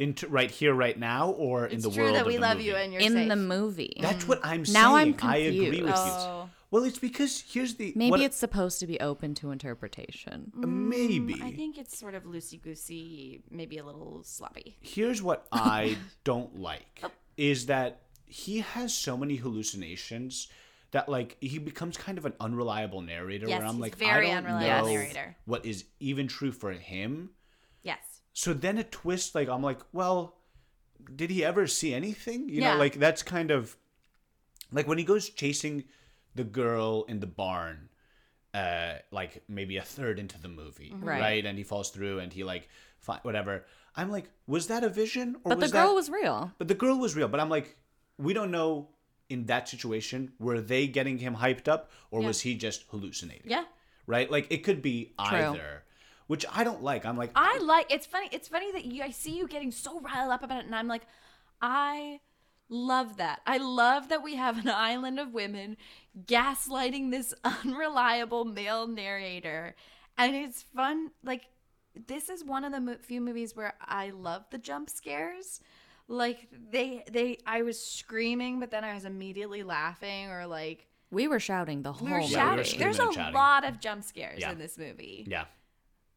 In 0.02 0.14
t- 0.16 0.26
right 0.28 0.50
here, 0.50 0.74
right 0.74 0.98
now, 0.98 1.30
or 1.32 1.68
in 1.68 1.80
the 1.82 1.92
true 1.92 2.04
world 2.04 2.16
that 2.16 2.22
of 2.22 2.28
we 2.28 2.36
the 2.36 2.42
love 2.42 2.58
movie? 2.58 2.70
you 2.70 2.76
and 2.76 2.92
you're 2.92 3.02
in 3.02 3.14
safe. 3.14 3.30
the 3.30 3.36
movie. 3.36 3.94
That's 4.02 4.28
what 4.28 4.40
I'm 4.44 4.66
saying. 4.66 4.74
Now 4.74 4.96
I'm 4.96 5.14
confused. 5.14 5.34
I 5.34 5.38
agree 5.38 5.60
with 5.82 5.94
confused. 5.94 5.98
Oh. 6.28 6.42
you. 6.46 6.50
Well, 6.72 6.84
it's 6.86 6.98
because 7.00 7.44
here's 7.52 7.76
the 7.76 7.94
Maybe 7.96 8.12
what- 8.12 8.22
it's 8.22 8.38
supposed 8.38 8.80
to 8.80 8.88
be 8.88 9.00
open 9.00 9.36
to 9.36 9.52
interpretation. 9.52 10.52
Uh, 10.58 10.66
maybe. 10.68 11.36
Mm, 11.36 11.44
I 11.44 11.52
think 11.52 11.78
it's 11.78 11.98
sort 11.98 12.16
of 12.16 12.24
loosey 12.24 12.60
goosey, 12.62 13.44
maybe 13.52 13.78
a 13.78 13.84
little 13.84 14.24
sloppy. 14.24 14.78
here's 14.82 15.22
what 15.22 15.46
I 15.52 15.98
don't 16.24 16.60
like 16.60 17.02
oh. 17.04 17.12
is 17.38 17.66
that 17.68 18.02
he 18.26 18.60
has 18.62 18.94
so 18.94 19.18
many 19.18 19.36
hallucinations 19.36 20.48
that 20.92 21.10
like 21.10 21.38
he 21.42 21.60
becomes 21.60 21.98
kind 21.98 22.18
of 22.18 22.26
an 22.26 22.34
unreliable 22.40 23.02
narrator 23.02 23.48
Yes, 23.48 23.60
where 23.60 23.68
I'm 23.68 23.76
he's 23.76 23.82
like 23.82 23.96
very 23.98 24.32
I 24.32 24.36
don't 24.36 24.46
unreliable 24.48 24.88
know 24.88 24.94
narrator. 24.94 25.36
what 25.46 25.66
is 25.66 25.84
even 26.00 26.28
true 26.28 26.52
for 26.52 26.72
him. 26.72 27.32
Yes. 27.84 28.22
So 28.34 28.54
then 28.54 28.78
a 28.78 28.84
twist 28.84 29.36
like 29.36 29.50
I'm 29.50 29.62
like, 29.64 29.80
well, 29.92 30.38
did 31.16 31.30
he 31.32 31.44
ever 31.44 31.68
see 31.68 31.94
anything? 31.94 32.48
You 32.50 32.62
Yeah. 32.62 32.74
know, 32.74 32.80
like 32.80 32.96
that's 32.96 33.24
kind 33.24 33.52
of 33.52 33.76
like 34.72 34.88
when 34.88 34.98
he 34.98 35.04
goes 35.04 35.30
chasing 35.30 35.84
the 36.36 36.44
girl 36.44 37.04
in 37.10 37.20
the 37.20 37.28
barn 37.28 37.90
uh 38.54 38.94
like 39.12 39.44
maybe 39.48 39.78
a 39.78 39.82
third 39.82 40.20
into 40.20 40.40
the 40.42 40.48
movie 40.50 40.92
Mm-hmm. 40.94 41.08
Right. 41.08 41.22
right, 41.22 41.46
and 41.46 41.58
he 41.58 41.64
falls 41.64 41.90
through 41.90 42.20
and 42.20 42.32
he 42.34 42.44
like 42.44 42.68
fi- 43.00 43.20
whatever 43.24 43.66
i'm 43.96 44.12
like 44.12 44.30
was 44.46 44.68
that 44.68 44.84
a 44.84 44.90
vision 44.90 45.38
or 45.46 45.50
But 45.52 45.62
the 45.62 45.70
girl 45.70 45.88
that- 45.90 45.94
was 45.96 46.10
real. 46.10 46.52
but 46.58 46.68
the 46.68 46.74
girl 46.74 46.98
was 47.00 47.16
real 47.16 47.30
but 47.30 47.40
i'm 47.40 47.48
like 47.50 47.78
we 48.18 48.34
don't 48.34 48.52
know 48.52 48.90
in 49.30 49.46
that 49.46 49.70
situation 49.70 50.34
were 50.38 50.60
they 50.60 50.86
getting 50.88 51.18
him 51.18 51.36
hyped 51.36 51.70
up 51.70 51.92
or 52.12 52.22
was 52.22 52.42
he 52.42 52.56
just 52.56 52.84
hallucinating 52.90 53.50
Yeah. 53.50 53.64
right 54.06 54.30
like 54.30 54.48
it 54.50 54.64
could 54.66 54.82
be 54.82 55.14
True. 55.30 55.38
either 55.38 55.84
which 56.32 56.46
i 56.54 56.64
don't 56.64 56.82
like 56.82 57.06
i'm 57.06 57.18
like 57.18 57.32
I 57.36 57.58
like 57.60 57.88
it's 57.96 58.06
funny 58.14 58.30
it's 58.32 58.48
funny 58.48 58.72
that 58.72 58.86
you 58.86 59.04
I 59.04 59.12
see 59.12 59.34
you 59.38 59.48
getting 59.48 59.72
so 59.72 60.00
riled 60.00 60.32
up 60.32 60.44
about 60.44 60.60
it 60.62 60.66
and 60.66 60.76
I'm 60.76 60.88
like 60.88 61.04
I 61.62 62.22
love 62.70 63.18
that. 63.18 63.42
I 63.46 63.58
love 63.58 64.08
that 64.10 64.24
we 64.24 64.36
have 64.36 64.58
an 64.58 64.70
island 64.94 65.20
of 65.20 65.34
women 65.34 65.76
gaslighting 66.26 67.12
this 67.12 67.34
unreliable 67.44 68.46
male 68.46 68.88
narrator. 68.88 69.76
And 70.18 70.36
it's 70.36 70.62
fun 70.62 71.12
like 71.24 71.44
this 72.08 72.30
is 72.30 72.44
one 72.44 72.64
of 72.64 72.72
the 72.72 72.80
mo- 72.80 72.98
few 73.02 73.20
movies 73.22 73.56
where 73.56 73.74
I 73.82 74.12
love 74.12 74.46
the 74.52 74.58
jump 74.58 74.90
scares. 74.90 75.60
Like 76.08 76.48
they 76.72 77.04
they 77.12 77.38
I 77.46 77.62
was 77.64 77.78
screaming 77.82 78.60
but 78.60 78.72
then 78.72 78.84
I 78.84 78.94
was 78.94 79.06
immediately 79.06 79.64
laughing 79.64 80.30
or 80.30 80.48
like 80.48 80.88
We 81.12 81.28
were 81.28 81.40
shouting 81.40 81.82
the 81.84 81.94
whole 81.94 82.08
we 82.08 82.14
were 82.14 82.20
movie. 82.22 82.34
shouting. 82.34 82.64
screaming 82.66 82.86
There's 82.86 83.00
a 83.00 83.14
shouting. 83.14 83.34
lot 83.34 83.66
of 83.66 83.80
jump 83.80 84.04
scares 84.04 84.40
Yeah. 84.40 84.52
in 84.52 84.58
this 84.60 84.78
movie. 84.78 85.26
yeah 85.28 85.46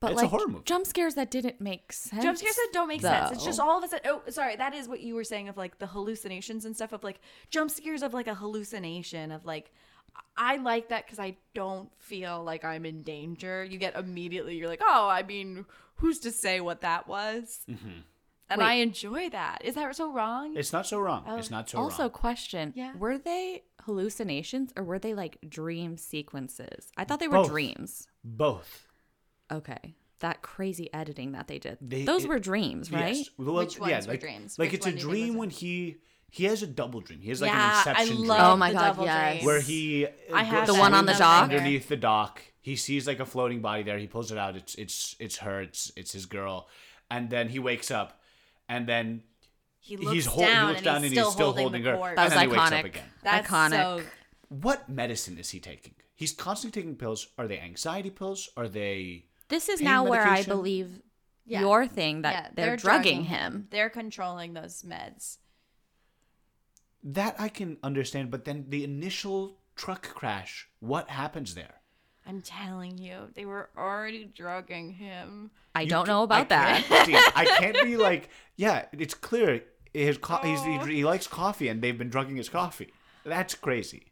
but 0.06 0.12
It's 0.12 0.20
a 0.20 0.24
like 0.24 0.30
horror 0.30 0.48
movie. 0.48 0.62
jump 0.64 0.86
scares 0.86 1.14
that 1.14 1.30
didn't 1.30 1.60
make 1.60 1.92
sense. 1.92 2.22
Jump 2.22 2.38
scares 2.38 2.56
that 2.56 2.68
don't 2.72 2.88
make 2.88 3.00
sense. 3.00 3.32
It's 3.32 3.44
just 3.44 3.60
all 3.60 3.78
of 3.78 3.84
a 3.84 3.88
sudden. 3.88 4.06
Oh, 4.10 4.22
sorry. 4.30 4.56
That 4.56 4.74
is 4.74 4.88
what 4.88 5.00
you 5.00 5.14
were 5.14 5.24
saying 5.24 5.48
of 5.48 5.56
like 5.56 5.78
the 5.78 5.86
hallucinations 5.86 6.64
and 6.64 6.74
stuff 6.74 6.92
of 6.92 7.02
like 7.04 7.20
jump 7.50 7.70
scares 7.70 8.02
of 8.02 8.14
like 8.14 8.26
a 8.26 8.34
hallucination 8.34 9.32
of 9.32 9.44
like. 9.44 9.72
I 10.36 10.56
like 10.58 10.90
that 10.90 11.06
because 11.06 11.18
I 11.18 11.36
don't 11.54 11.88
feel 11.98 12.44
like 12.44 12.64
I'm 12.64 12.86
in 12.86 13.02
danger. 13.02 13.64
You 13.64 13.78
get 13.78 13.96
immediately, 13.96 14.56
you're 14.56 14.68
like, 14.68 14.82
oh, 14.82 15.08
I 15.08 15.24
mean, 15.24 15.64
who's 15.96 16.20
to 16.20 16.30
say 16.30 16.60
what 16.60 16.82
that 16.82 17.08
was? 17.08 17.60
Mm-hmm. 17.68 17.88
And 18.50 18.58
Wait. 18.60 18.64
I 18.66 18.72
enjoy 18.74 19.30
that. 19.30 19.62
Is 19.64 19.74
that 19.74 19.96
so 19.96 20.12
wrong? 20.12 20.54
it's 20.56 20.72
not 20.72 20.86
so 20.86 21.00
wrong 21.00 21.24
it's 21.38 21.50
not 21.50 21.68
so 21.68 21.78
also, 21.78 21.98
wrong 21.98 22.04
Also, 22.06 22.08
question: 22.10 22.72
Yeah. 22.76 22.92
Were 22.96 23.16
they 23.18 23.62
hallucinations 23.86 24.72
or 24.76 24.84
were 24.84 24.98
they 24.98 25.14
like 25.14 25.38
dream 25.48 25.96
sequences? 25.96 26.92
I 26.96 27.04
thought 27.04 27.20
they 27.20 27.28
were 27.28 27.38
Both. 27.38 27.48
dreams. 27.50 28.06
both 28.22 28.86
Okay, 29.52 29.94
that 30.20 30.42
crazy 30.42 30.92
editing 30.94 31.32
that 31.32 31.48
they 31.48 31.58
did. 31.58 31.78
They- 31.80 32.04
Those 32.04 32.24
it- 32.24 32.28
were 32.28 32.38
dreams, 32.38 32.90
right? 32.90 33.14
Yes. 33.16 33.30
Well, 33.38 33.54
Which 33.56 33.78
yeah, 33.78 34.00
were 34.00 34.06
like, 34.08 34.20
dreams? 34.20 34.58
Like 34.58 34.72
Which 34.72 34.74
it's 34.78 34.86
a 34.86 34.90
one 34.90 34.96
do 34.96 35.00
you 35.00 35.06
think 35.06 35.10
was 35.12 35.20
dream 35.20 35.34
it? 35.34 35.38
when 35.38 35.50
he 35.50 35.96
he 36.30 36.44
has 36.46 36.62
a 36.62 36.66
double 36.66 37.00
dream. 37.00 37.20
He 37.20 37.28
has 37.28 37.40
like 37.40 37.50
yeah, 37.52 37.82
an 37.86 37.96
I 37.96 38.00
inception 38.02 38.26
love 38.26 38.38
dream 38.38 38.50
Oh 38.50 38.56
my 38.56 38.68
the 38.72 38.78
God, 38.78 38.86
double 38.86 39.04
yes. 39.04 39.32
dreams. 39.34 39.46
where 39.46 39.60
he 39.60 40.06
I 40.32 40.40
uh, 40.40 40.44
have 40.44 40.66
The 40.66 40.74
one 40.74 40.94
on 40.94 41.06
the 41.06 41.12
the 41.12 41.18
dock? 41.18 41.42
underneath 41.44 41.88
the 41.88 41.96
dock. 41.96 42.42
He 42.60 42.76
sees 42.76 43.06
like 43.06 43.20
a 43.20 43.26
floating 43.26 43.60
body 43.60 43.82
there. 43.82 43.98
He 43.98 44.06
pulls 44.06 44.32
it 44.32 44.38
out. 44.38 44.56
It's 44.56 44.74
it's 44.76 45.14
it's 45.20 45.36
her. 45.38 45.60
It's 45.60 45.92
it's 45.96 46.12
his 46.12 46.26
girl. 46.26 46.68
And 47.10 47.28
then 47.30 47.50
he 47.50 47.58
wakes 47.58 47.90
up, 47.90 48.20
and 48.68 48.88
then 48.88 49.22
He 49.78 49.96
looks 49.98 50.12
he's 50.14 50.26
hol- 50.26 50.40
down, 50.42 50.62
he 50.62 50.66
looks 50.68 50.78
and 50.78 50.84
down 50.84 51.02
he's 51.02 51.10
and 51.12 51.12
still 51.12 51.24
he's 51.26 51.32
still 51.34 51.46
holding, 51.46 51.62
holding, 51.64 51.82
the 51.82 51.90
her. 51.90 51.96
cord. 51.98 52.16
That 52.18 52.24
was 52.24 52.32
and 52.32 52.40
then 52.40 52.48
he 52.48 52.56
wakes 52.56 52.70
iconic. 52.70 52.78
up 52.78 52.84
again. 52.86 53.04
That's 53.22 53.48
iconic. 53.48 53.70
so 53.70 54.02
What 54.48 54.88
medicine 54.88 55.38
is 55.38 55.50
he 55.50 55.60
taking? 55.60 55.94
He's 56.16 56.32
constantly 56.32 56.80
taking 56.80 56.96
pills. 56.96 57.28
Are 57.38 57.46
they 57.46 57.58
anxiety 57.60 58.10
pills? 58.10 58.48
Are 58.56 58.66
they? 58.68 59.26
This 59.48 59.68
is 59.68 59.80
Pain 59.80 59.84
now 59.86 60.04
where 60.04 60.26
I 60.26 60.42
believe 60.42 61.00
Yeah. 61.46 61.60
your 61.60 61.86
thing 61.86 62.22
that 62.22 62.32
yeah, 62.34 62.50
they're, 62.54 62.76
drugging, 62.76 63.24
him. 63.24 63.68
They're 63.70 63.90
controlling 63.90 64.54
those 64.54 64.82
meds. 64.82 65.38
That 67.02 67.36
I 67.38 67.48
can 67.48 67.76
understand, 67.82 68.30
but 68.30 68.44
then 68.44 68.66
the 68.68 68.82
initial 68.84 69.58
truck 69.76 70.08
crash. 70.14 70.68
What 70.80 71.10
happens 71.10 71.54
there? 71.54 71.80
I'm 72.26 72.40
telling 72.40 72.96
you, 72.96 73.28
they 73.34 73.44
were 73.44 73.68
already 73.76 74.24
drugging 74.24 74.92
him. 74.92 75.50
I 75.74 75.82
You 75.82 75.90
don't 75.90 76.06
ca- 76.06 76.12
know 76.12 76.20
I 76.22 76.24
about 76.24 76.48
that. 76.48 76.84
can't- 76.84 77.06
see, 77.06 77.14
I 77.14 77.44
can't 77.44 77.76
be 77.84 77.98
like, 77.98 78.30
yeah, 78.56 78.86
it's 78.92 79.12
clear. 79.14 79.62
His 79.92 80.16
co- 80.16 80.38
he's, 80.42 80.62
he, 80.64 80.78
oh. 80.78 80.84
he 80.86 81.04
likes 81.04 81.26
coffee, 81.26 81.68
and 81.68 81.82
they've 81.82 81.96
been 81.98 82.08
drugging 82.08 82.36
his 82.36 82.48
coffee. 82.48 82.92
That's 83.24 83.54
crazy. 83.54 84.06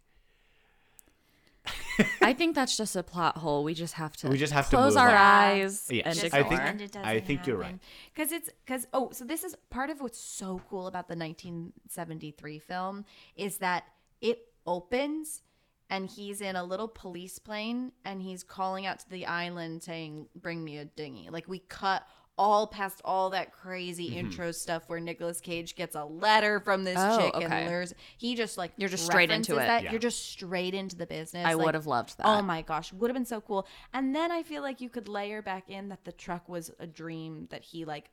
I 2.23 2.33
think 2.33 2.55
that's 2.55 2.77
just 2.77 2.97
a 2.97 3.03
plot 3.03 3.37
hole. 3.39 3.65
We 3.65 3.75
just 3.75 3.95
have 3.95 4.17
to 4.19 4.29
We 4.29 4.39
just 4.39 4.53
have 4.53 4.69
to 4.71 4.77
close 4.77 4.97
our 4.97 5.09
on. 5.11 5.15
eyes 5.17 5.89
Yes. 5.91 6.07
and 6.07 6.15
Just. 6.19 6.35
I 6.35 6.43
think- 6.43 6.61
And 6.61 6.81
it 6.81 6.97
I 6.97 7.21
think 7.21 7.47
you're 7.47 7.57
right. 7.59 7.79
Because 8.15 8.33
it's 8.33 8.51
because 8.65 8.87
oh, 8.93 9.11
so 9.13 9.25
this 9.25 9.45
is 9.45 9.57
part 9.71 9.91
of 9.91 10.01
what's 10.01 10.19
so 10.19 10.61
cool 10.69 10.87
about 10.87 11.09
the 11.09 11.17
1973 11.17 12.59
film 12.59 13.05
is 13.37 13.59
that 13.59 13.85
it 14.21 14.49
opens 14.67 15.43
and 15.91 16.09
he's 16.09 16.41
in 16.41 16.57
a 16.57 16.65
little 16.65 16.89
police 16.89 17.39
plane 17.39 17.93
and 18.05 18.23
he's 18.23 18.43
calling 18.43 18.87
out 18.87 18.99
to 19.01 19.11
the 19.11 19.27
island 19.27 19.83
saying, 19.83 20.29
"Bring 20.35 20.65
me 20.65 20.79
a 20.79 20.85
dinghy." 20.87 21.29
Like 21.31 21.49
we 21.49 21.59
cut 21.59 22.07
all 22.38 22.66
past 22.66 23.01
all 23.05 23.31
that 23.31 23.53
crazy 23.53 24.09
Mm-hmm. 24.11 24.18
intro 24.18 24.53
stuff 24.53 24.85
where 24.88 24.99
Nicolas 24.99 25.40
Cage 25.40 25.77
gets 25.77 25.95
a 25.95 26.05
letter 26.05 26.61
from 26.61 26.83
this 26.85 26.97
Oh, 26.99 27.18
chick 27.18 27.35
okay. 27.35 27.45
and 27.45 27.68
lures. 27.68 27.95
He 28.16 28.35
just 28.35 28.57
like 28.57 28.73
You're 28.79 28.88
just 28.88 29.05
straight 29.05 29.31
into 29.31 29.55
it. 29.57 29.66
That. 29.66 29.83
Yeah. 29.85 29.90
You're 29.90 30.01
just 30.01 30.31
straight 30.31 30.73
into 30.75 30.97
the 30.97 31.07
business. 31.07 31.45
I 31.47 31.53
Like, 31.55 31.66
would 31.66 31.75
have 31.75 31.87
loved 31.87 32.16
that. 32.18 32.27
Oh 32.27 32.40
my 32.42 32.62
gosh, 32.62 32.92
would 32.92 33.11
have 33.11 33.14
been 33.14 33.27
so 33.27 33.40
cool. 33.40 33.66
And 33.92 34.16
then 34.16 34.33
I 34.33 34.42
feel 34.42 34.62
like 34.62 34.81
you 34.81 34.88
could 34.88 35.09
layer 35.09 35.42
back 35.42 35.68
in 35.68 35.90
that 35.90 36.05
the 36.05 36.12
truck 36.12 36.49
was 36.49 36.71
a 36.81 36.87
dream 36.87 37.49
that 37.51 37.62
he 37.64 37.85
like 37.85 38.11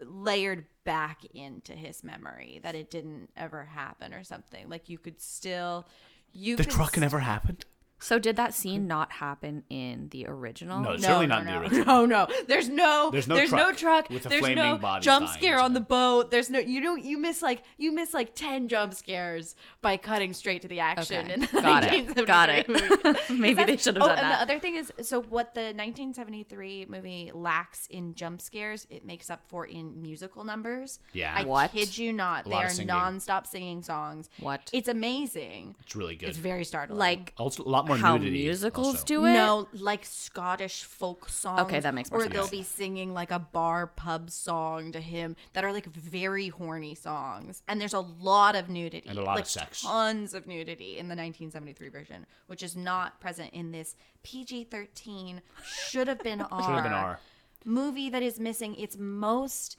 layered 0.00 0.64
back 0.84 1.24
into 1.34 1.72
his 1.72 2.02
memory 2.02 2.60
that 2.62 2.74
it 2.74 2.90
didn't 2.90 3.30
ever 3.36 3.64
happen 3.66 4.12
or 4.14 4.24
something. 4.24 4.68
Like 4.68 4.88
you 4.88 4.98
could 4.98 5.20
still 5.20 5.86
you 6.32 6.56
The 6.56 6.64
could 6.64 6.72
truck 6.72 6.94
s- 6.96 7.00
never 7.00 7.20
happened. 7.20 7.64
So 7.98 8.18
did 8.18 8.36
that 8.36 8.52
scene 8.54 8.80
mm-hmm. 8.80 8.88
not 8.88 9.12
happen 9.12 9.64
in 9.70 10.08
the 10.10 10.26
original? 10.26 10.80
No, 10.80 10.90
No, 10.92 10.96
certainly 10.98 11.26
no, 11.26 11.34
not 11.36 11.40
in 11.40 11.46
the 11.46 11.60
original. 11.60 11.84
No, 11.86 12.04
no. 12.06 12.26
There's 12.46 12.68
no 12.68 13.10
There's 13.10 13.26
no 13.26 13.36
there's 13.36 13.52
no 13.52 13.72
truck 13.72 14.06
truck. 14.06 14.10
with 14.10 14.26
a 14.26 14.28
there's 14.28 14.40
flaming 14.40 14.56
no 14.64 14.76
body 14.76 15.04
jump 15.04 15.28
scare 15.28 15.58
on 15.58 15.72
the 15.72 15.80
boat. 15.80 16.30
There's 16.30 16.50
no 16.50 16.58
you 16.58 16.80
don't 16.82 17.02
you 17.04 17.18
miss 17.18 17.42
like 17.42 17.62
you 17.78 17.92
miss 17.92 18.12
like 18.12 18.34
10 18.34 18.68
jump 18.68 18.92
scares 18.94 19.56
by 19.80 19.96
cutting 19.96 20.32
straight 20.32 20.62
to 20.62 20.68
the 20.68 20.80
action 20.80 21.24
Okay. 21.24 21.34
in 21.34 21.40
the 21.40 21.46
Got 21.46 21.84
it. 21.84 22.26
Got 22.26 22.48
it. 22.50 22.68
Maybe 23.30 23.64
they 23.64 23.76
should 23.76 23.96
have 23.96 24.02
oh, 24.04 24.08
done 24.08 24.18
and 24.18 24.26
that. 24.26 24.40
And 24.40 24.48
the 24.50 24.54
other 24.54 24.60
thing 24.60 24.76
is, 24.76 24.92
so 25.02 25.22
what 25.22 25.54
the 25.54 25.72
1973 25.72 26.86
movie 26.88 27.30
lacks 27.34 27.86
in 27.88 28.14
jump 28.14 28.40
scares, 28.40 28.86
it 28.90 29.04
makes 29.04 29.30
up 29.30 29.42
for 29.48 29.64
in 29.64 30.00
musical 30.02 30.44
numbers. 30.44 30.98
Yeah. 31.12 31.32
I 31.34 31.44
What? 31.44 31.72
kid 31.72 31.96
you 31.96 32.12
not, 32.12 32.46
A 32.46 32.48
they 32.48 32.54
lot 32.54 32.64
are 32.66 32.68
singing. 32.70 32.88
non-stop 32.88 33.46
singing 33.46 33.82
songs. 33.82 34.28
What? 34.40 34.70
It's 34.72 34.88
amazing. 34.88 35.76
It's 35.82 35.96
really 35.96 36.16
good. 36.16 36.28
It's 36.28 36.38
very 36.38 36.64
startling. 36.64 36.98
like 36.98 37.32
also, 37.38 37.62
a 37.62 37.68
lot 37.68 37.85
more 37.86 37.96
how 37.96 38.16
nudity. 38.16 38.42
musicals 38.44 38.86
also. 38.88 39.04
do 39.04 39.24
it? 39.26 39.32
no, 39.32 39.68
like 39.72 40.04
Scottish 40.04 40.84
folk 40.84 41.28
songs. 41.28 41.60
Okay, 41.62 41.80
that 41.80 41.94
makes 41.94 42.10
more 42.10 42.20
Or 42.20 42.22
sense. 42.24 42.34
they'll 42.34 42.48
be 42.48 42.62
singing 42.62 43.14
like 43.14 43.30
a 43.30 43.38
bar 43.38 43.86
pub 43.86 44.30
song 44.30 44.92
to 44.92 45.00
him 45.00 45.36
that 45.52 45.64
are 45.64 45.72
like 45.72 45.86
very 45.86 46.48
horny 46.48 46.94
songs. 46.94 47.62
And 47.68 47.80
there's 47.80 47.94
a 47.94 48.00
lot 48.00 48.56
of 48.56 48.68
nudity. 48.68 49.08
And 49.08 49.18
a 49.18 49.22
lot 49.22 49.32
of 49.32 49.36
like 49.36 49.46
sex. 49.46 49.82
Tons 49.82 50.34
of 50.34 50.46
nudity 50.46 50.92
in 50.98 51.06
the 51.08 51.14
1973 51.16 51.88
version, 51.88 52.26
which 52.46 52.62
is 52.62 52.76
not 52.76 53.20
present 53.20 53.52
in 53.52 53.72
this 53.72 53.96
PG-13. 54.22 55.40
Should 55.88 56.08
have 56.08 56.22
been 56.22 56.40
R. 56.42 56.62
Should 56.62 56.74
have 56.74 56.84
been 56.84 56.92
R. 56.92 57.20
Movie 57.64 58.10
that 58.10 58.22
is 58.22 58.38
missing 58.38 58.74
its 58.76 58.96
most 58.98 59.76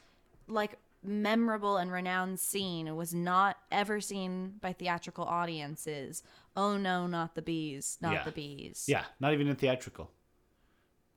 like 0.47 0.77
memorable 1.03 1.77
and 1.77 1.91
renowned 1.91 2.39
scene 2.39 2.95
was 2.95 3.13
not 3.13 3.57
ever 3.71 4.01
seen 4.01 4.55
by 4.61 4.73
theatrical 4.73 5.23
audiences. 5.25 6.23
Oh 6.55 6.77
no, 6.77 7.07
not 7.07 7.35
the 7.35 7.41
bees, 7.41 7.97
not 8.01 8.13
Yeah. 8.13 8.23
the 8.23 8.31
bees. 8.31 8.85
Yeah, 8.87 9.05
not 9.19 9.33
even 9.33 9.47
in 9.47 9.55
theatrical. 9.55 10.11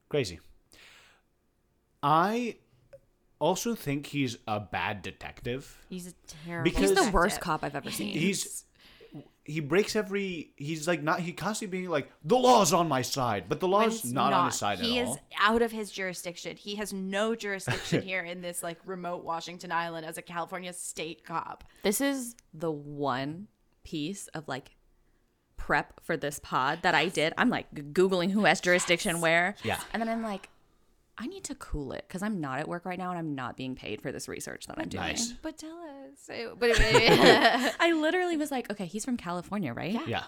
Crazy. 0.09 0.39
I 2.03 2.57
also 3.39 3.75
think 3.75 4.07
he's 4.07 4.37
a 4.47 4.61
bad 4.61 5.03
detective. 5.03 5.85
He's 5.89 6.09
a 6.09 6.13
terrible. 6.47 6.65
Because- 6.65 6.81
He's 6.81 6.89
the 6.91 6.95
detective. 6.97 7.15
worst 7.15 7.41
cop 7.41 7.65
I've 7.65 7.75
ever 7.75 7.91
seen. 7.91 8.13
He's 8.13 8.65
he 9.51 9.61
breaks 9.61 9.97
every 9.97 10.53
he's 10.57 10.87
like 10.87 11.03
not 11.03 11.21
he 11.21 11.33
constantly 11.33 11.79
being 11.79 11.91
like 11.91 12.09
the 12.25 12.37
law's 12.37 12.73
on 12.73 12.89
my 12.89 13.03
side, 13.03 13.45
but 13.49 13.59
the 13.61 13.67
When 13.67 13.83
law's 13.83 13.97
it's 14.05 14.13
not, 14.13 14.33
on 14.33 14.47
his 14.47 14.55
side 14.57 14.79
at 14.79 14.85
all. 14.85 14.91
he 14.91 14.99
at 14.99 15.03
is 15.05 15.09
all. 15.09 15.21
out 15.41 15.63
of 15.63 15.73
his 15.73 15.91
jurisdiction. 15.91 16.57
He 16.57 16.77
has 16.77 16.93
no 16.93 17.35
jurisdiction 17.35 18.03
here 18.11 18.23
in 18.23 18.41
this 18.43 18.63
like 18.63 18.79
remote 18.87 19.25
Washington 19.25 19.73
Island 19.73 20.07
as 20.07 20.17
a 20.19 20.23
California 20.23 20.73
state 20.73 21.25
cop. 21.25 21.65
This 21.83 22.01
is 22.01 22.37
the 22.55 22.71
one 22.71 23.49
piece 23.85 24.29
of 24.29 24.47
like 24.49 24.71
prep 25.57 26.01
for 26.05 26.17
this 26.17 26.39
pod 26.39 26.79
that 26.83 26.95
I 26.95 27.09
did. 27.09 27.33
I'm 27.37 27.51
like 27.51 27.75
googling 27.93 28.31
who 28.31 28.45
has 28.45 28.61
jurisdiction 28.61 29.21
where. 29.21 29.57
Yeah. 29.63 29.81
And 29.93 30.01
then 30.01 30.09
I'm 30.09 30.23
like, 30.23 30.49
I 31.23 31.27
need 31.27 31.45
to 31.45 31.55
cool 31.55 31.93
it 31.93 32.05
because 32.09 32.23
I'm 32.23 32.41
not 32.41 32.61
at 32.61 32.67
work 32.69 32.87
right 32.87 32.99
now 32.99 33.11
and 33.11 33.19
I'm 33.19 33.35
not 33.35 33.55
being 33.57 33.75
paid 33.75 34.01
for 34.01 34.11
this 34.11 34.27
research 34.27 34.67
that 34.69 34.79
I'm 34.79 34.89
doing. 34.89 35.03
Nice. 35.05 35.33
But 35.43 35.59
tell 35.59 35.79
us. 35.79 36.31
But, 36.59 36.71
I 36.81 37.93
literally 37.95 38.39
was 38.39 38.51
like, 38.51 38.71
okay, 38.73 38.87
he's 38.87 39.05
from 39.05 39.19
California, 39.19 39.75
right? 39.75 39.93
Yeah. 39.93 40.05
yeah. 40.07 40.23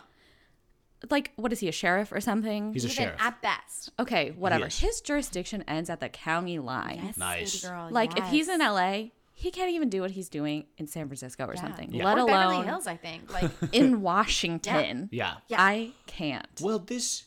Like, 1.11 1.33
what 1.37 1.51
is 1.53 1.61
he, 1.61 1.69
a 1.69 1.73
sheriff 1.73 2.13
or 2.13 2.21
something? 2.21 2.75
He's 2.75 2.85
a 2.85 2.89
even 2.89 3.05
sheriff. 3.05 3.21
at 3.23 3.41
best. 3.43 3.91
okay, 3.99 4.31
whatever. 4.33 4.67
is. 4.67 4.79
His 4.79 5.01
jurisdiction 5.01 5.65
ends 5.67 5.89
at 5.91 5.99
the 6.01 6.09
county 6.11 6.59
line. 6.59 7.01
Yes, 7.05 7.17
Nice. 7.17 7.65
girl, 7.65 7.89
Like, 7.91 8.17
if 8.19 8.27
he's 8.29 8.49
in. 8.49 8.61
LA, 8.61 9.07
he 9.35 9.51
can't 9.51 9.71
even 9.73 9.89
do 9.89 10.03
what 10.03 10.13
he's 10.13 10.29
doing 10.29 10.67
in 10.77 10.87
San 10.87 11.09
Francisco 11.09 11.47
or 11.47 11.55
Yeah. 11.55 11.61
something, 11.63 11.93
Yeah. 11.93 12.05
let 12.05 12.19
or 12.19 12.27
Beverly 12.27 12.55
alone 12.57 12.67
Hills, 12.67 12.87
I 12.87 12.97
think. 12.97 13.33
Like 13.33 13.51
in 13.73 14.03
Washington. 14.03 15.09
Yeah. 15.11 15.37
Yeah. 15.49 15.57
I 15.61 15.93
can't. 16.07 16.47
Well, 16.61 16.79
this 16.79 17.25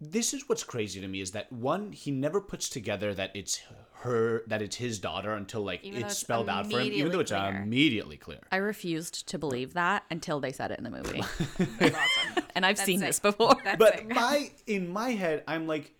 this 0.00 0.32
is 0.32 0.48
what's 0.48 0.62
crazy 0.64 1.00
to 1.00 1.08
me 1.08 1.20
is 1.20 1.32
that 1.32 1.50
one 1.52 1.92
he 1.92 2.10
never 2.10 2.40
puts 2.40 2.68
together 2.68 3.12
that 3.14 3.30
it's 3.34 3.60
her 4.02 4.44
that 4.46 4.62
it's 4.62 4.76
his 4.76 5.00
daughter 5.00 5.32
until 5.32 5.62
like 5.64 5.82
Even 5.84 6.02
it's 6.02 6.12
it's 6.12 6.20
spelled 6.20 6.48
out 6.48 6.70
for 6.70 6.78
him, 6.78 6.92
even 6.92 7.10
though 7.10 7.18
it's 7.18 7.32
immediately 7.32 7.50
clear. 7.52 7.62
immediately 7.62 8.16
clear. 8.16 8.38
I 8.52 8.56
refused 8.56 9.28
to 9.28 9.38
believe 9.38 9.74
that 9.74 10.04
until 10.08 10.38
they 10.38 10.52
said 10.52 10.70
it 10.70 10.78
in 10.78 10.84
the 10.84 10.90
movie. 10.90 11.20
awesome. 11.60 12.44
and 12.54 12.64
I've 12.64 12.76
That's 12.76 12.84
seen 12.86 13.00
sick. 13.00 13.08
this 13.08 13.18
before. 13.20 13.56
That's 13.64 13.76
But 13.78 13.98
sick. 13.98 14.08
my 14.14 14.50
in 14.68 14.88
my 14.88 15.10
head, 15.10 15.42
I'm 15.48 15.66
like, 15.66 15.94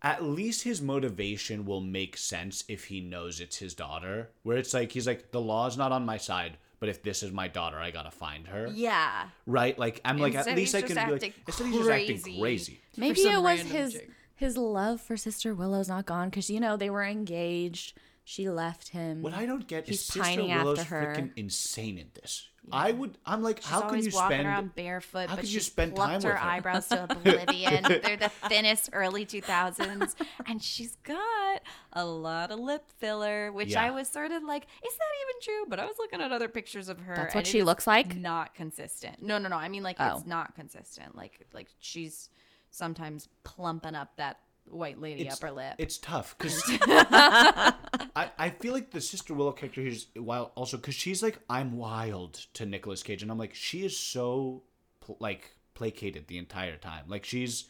at 0.00 0.22
least 0.24 0.62
his 0.62 0.80
motivation 0.80 1.66
will 1.66 1.82
make 1.82 2.16
sense 2.16 2.64
if 2.68 2.84
he 2.86 3.02
knows 3.02 3.38
it's 3.38 3.58
his 3.58 3.74
daughter. 3.74 4.30
Where 4.42 4.56
it's 4.56 4.72
like 4.72 4.92
he's 4.92 5.06
like, 5.06 5.30
the 5.30 5.42
law's 5.42 5.76
not 5.76 5.92
on 5.92 6.06
my 6.06 6.16
side, 6.16 6.56
but 6.80 6.88
if 6.88 7.02
this 7.02 7.22
is 7.22 7.30
my 7.30 7.46
daughter, 7.46 7.78
I 7.78 7.90
gotta 7.92 8.10
find 8.10 8.46
her. 8.48 8.68
yeah. 8.74 9.28
Right? 9.46 9.78
Like 9.78 10.00
I'm 10.04 10.18
like, 10.18 10.34
Instead 10.34 10.50
at 10.52 10.56
least 10.56 10.74
I 10.74 10.80
can 10.82 10.88
be 10.88 10.94
like, 10.94 11.12
acting 11.12 11.32
instead 11.46 11.66
he's 11.68 11.76
just 11.76 11.90
acting 11.90 12.20
crazy. 12.22 12.40
crazy. 12.40 12.80
Maybe 12.96 13.20
it 13.20 13.40
was 13.42 13.60
his 13.60 13.92
chick. 13.92 14.10
his 14.34 14.56
love 14.56 15.00
for 15.00 15.16
Sister 15.16 15.54
Willow's 15.54 15.88
not 15.88 16.06
gone 16.06 16.30
because 16.30 16.50
you 16.50 16.58
know 16.58 16.76
they 16.76 16.90
were 16.90 17.04
engaged. 17.04 17.96
She 18.24 18.48
left 18.48 18.88
him. 18.90 19.22
What 19.22 19.34
I 19.34 19.46
don't 19.46 19.66
get 19.66 19.86
He's 19.88 20.00
is 20.00 20.06
Sister 20.06 20.42
Willow's 20.42 20.78
after 20.80 20.94
her. 20.94 21.14
freaking 21.16 21.30
insane 21.36 21.98
in 21.98 22.08
this. 22.14 22.48
I 22.72 22.92
would. 22.92 23.16
I'm 23.26 23.42
like, 23.42 23.58
She's 23.62 23.66
how 23.66 23.80
can 23.80 23.88
always 23.90 24.06
you 24.06 24.12
walking 24.14 24.36
spend? 24.36 24.46
around 24.48 24.74
barefoot, 24.74 25.28
how 25.28 25.34
but 25.36 25.40
could 25.40 25.48
she 25.48 25.54
you 25.54 25.60
spend 25.60 25.96
time 25.96 26.20
plucked 26.20 26.22
her 26.24 26.30
with 26.30 26.38
her? 26.38 26.44
eyebrows 26.48 26.88
to 26.88 27.04
oblivion. 27.10 27.82
They're 27.84 28.16
the 28.16 28.28
thinnest 28.48 28.90
early 28.92 29.26
2000s, 29.26 30.14
and 30.46 30.62
she's 30.62 30.94
got 31.02 31.62
a 31.94 32.04
lot 32.04 32.50
of 32.50 32.60
lip 32.60 32.84
filler, 32.98 33.50
which 33.50 33.70
Yeah. 33.70 33.84
I 33.84 33.90
was 33.90 34.08
sort 34.08 34.30
of 34.30 34.42
like, 34.44 34.64
is 34.64 34.92
that 34.94 35.04
even 35.22 35.42
true? 35.42 35.64
But 35.68 35.80
I 35.80 35.86
was 35.86 35.96
looking 35.98 36.20
at 36.20 36.30
other 36.32 36.48
pictures 36.48 36.88
of 36.88 37.00
her. 37.00 37.16
That's 37.16 37.34
and 37.34 37.40
what 37.40 37.46
it 37.48 37.50
she 37.50 37.58
is 37.60 37.64
looks 37.64 37.86
like? 37.86 38.14
Not 38.16 38.54
consistent. 38.54 39.22
No, 39.22 39.38
no, 39.38 39.48
no. 39.48 39.56
I 39.56 39.68
mean, 39.68 39.82
like 39.82 39.96
Oh. 39.98 40.16
it's 40.18 40.26
not 40.26 40.54
consistent. 40.54 41.16
Like, 41.16 41.46
like 41.52 41.68
she's 41.80 42.28
sometimes 42.70 43.28
plumping 43.42 43.94
up 43.96 44.16
that 44.16 44.38
white 44.70 45.00
lady 45.00 45.22
It's- 45.22 45.36
upper 45.36 45.50
lip. 45.52 45.74
It's 45.78 45.98
tough 45.98 46.36
because 46.38 46.62
I, 47.24 48.30
I 48.38 48.50
feel 48.50 48.72
like 48.72 48.90
the 48.90 49.00
Sister 49.00 49.34
Willow 49.34 49.52
character 49.52 49.80
is 49.82 50.06
wild 50.16 50.50
also 50.54 50.76
because 50.76 50.94
she's 50.94 51.22
like 51.22 51.38
I'm 51.48 51.76
wild 51.76 52.34
to 52.54 52.66
Nicolas 52.66 53.02
Cage 53.02 53.22
and 53.22 53.30
I'm 53.30 53.38
like 53.38 53.54
she 53.54 53.84
is 53.84 53.96
so 53.96 54.62
pl- 55.00 55.16
like 55.20 55.52
placated 55.74 56.26
the 56.28 56.38
entire 56.38 56.76
time 56.76 57.04
like 57.08 57.24
she's 57.24 57.64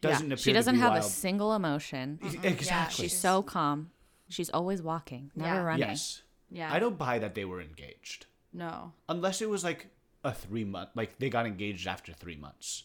doesn't 0.00 0.26
yeah. 0.28 0.34
appear 0.34 0.42
She 0.42 0.52
doesn't 0.52 0.74
to 0.74 0.78
be 0.78 0.82
have 0.82 0.92
wild. 0.92 1.04
a 1.04 1.08
single 1.08 1.54
emotion. 1.54 2.18
Uh-huh. 2.22 2.34
exactly 2.42 3.04
She's 3.08 3.18
so 3.18 3.42
calm. 3.42 3.90
She's 4.28 4.50
always 4.50 4.82
walking, 4.82 5.30
never 5.34 5.54
Yeah. 5.56 5.62
running. 5.62 5.88
yes 5.88 6.22
yeah. 6.50 6.72
I 6.72 6.78
don't 6.78 6.98
buy 6.98 7.18
that 7.18 7.34
they 7.34 7.44
were 7.44 7.60
engaged 7.60 8.26
No. 8.52 8.92
unless 9.08 9.40
it 9.42 9.48
was 9.50 9.64
like 9.64 9.88
a 10.22 10.32
three 10.32 10.64
month 10.64 10.90
like 10.94 11.18
they 11.18 11.28
got 11.30 11.46
engaged 11.46 11.86
after 11.86 12.12
three 12.12 12.36
months 12.36 12.84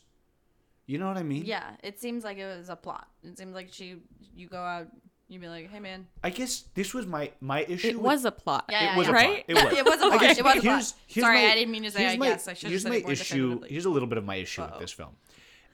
you 0.90 0.98
know 0.98 1.08
what 1.08 1.18
I 1.18 1.24
mean 1.24 1.46
Yeah, 1.46 1.70
it 1.84 2.00
seems 2.00 2.24
like 2.24 2.38
it 2.38 2.48
was 2.58 2.70
a 2.70 2.76
plot. 2.76 3.08
It 3.24 3.38
seems 3.38 3.54
like 3.54 3.70
she, 3.72 3.98
you 4.36 4.48
go 4.48 4.58
out, 4.58 4.88
you 5.28 5.40
be 5.40 5.48
like, 5.48 5.70
hey 5.70 5.80
man, 5.80 6.08
I 6.24 6.32
guess 6.32 6.64
this 6.74 6.94
was 6.96 7.06
my 7.06 7.32
my 7.42 7.62
issue 7.64 7.90
It 7.90 7.96
with- 7.96 8.04
was 8.12 8.26
a 8.26 8.32
plot. 8.32 8.66
Yeah, 8.70 8.84
yeah, 8.84 8.94
it 8.94 8.98
was 8.98 9.08
yeah. 9.08 9.12
a 9.12 9.14
right? 9.14 9.46
plot. 9.48 9.48
It 9.48 9.54
was. 9.66 9.74
It 9.80 9.86
was 9.86 10.02
a 10.02 10.06
I 10.06 10.10
plot. 10.10 10.22
guess 10.22 10.38
It 10.40 10.44
was 10.44 10.56
a 10.58 10.62
plot. 10.62 10.64
here's- 10.64 10.94
here's 11.08 11.26
Sorry, 11.26 11.44
my- 11.46 11.52
I 11.52 11.56
didn't 11.56 11.72
mean 11.72 11.84
to 11.84 11.92
say 11.92 12.08
I 12.08 12.18
my- 12.18 12.30
guess. 12.30 12.48
I 12.48 12.54
should've 12.54 12.70
here's 12.72 12.82
said 12.84 12.90
my 12.90 12.96
it 12.98 13.04
more 13.04 13.12
issue. 13.12 13.62
Here's 13.70 13.86
a 13.86 13.90
little 13.92 14.08
bit 14.10 14.18
of 14.18 14.26
my 14.26 14.36
issue 14.38 14.64
with 14.64 14.80
this 14.80 14.92
film. 14.92 15.16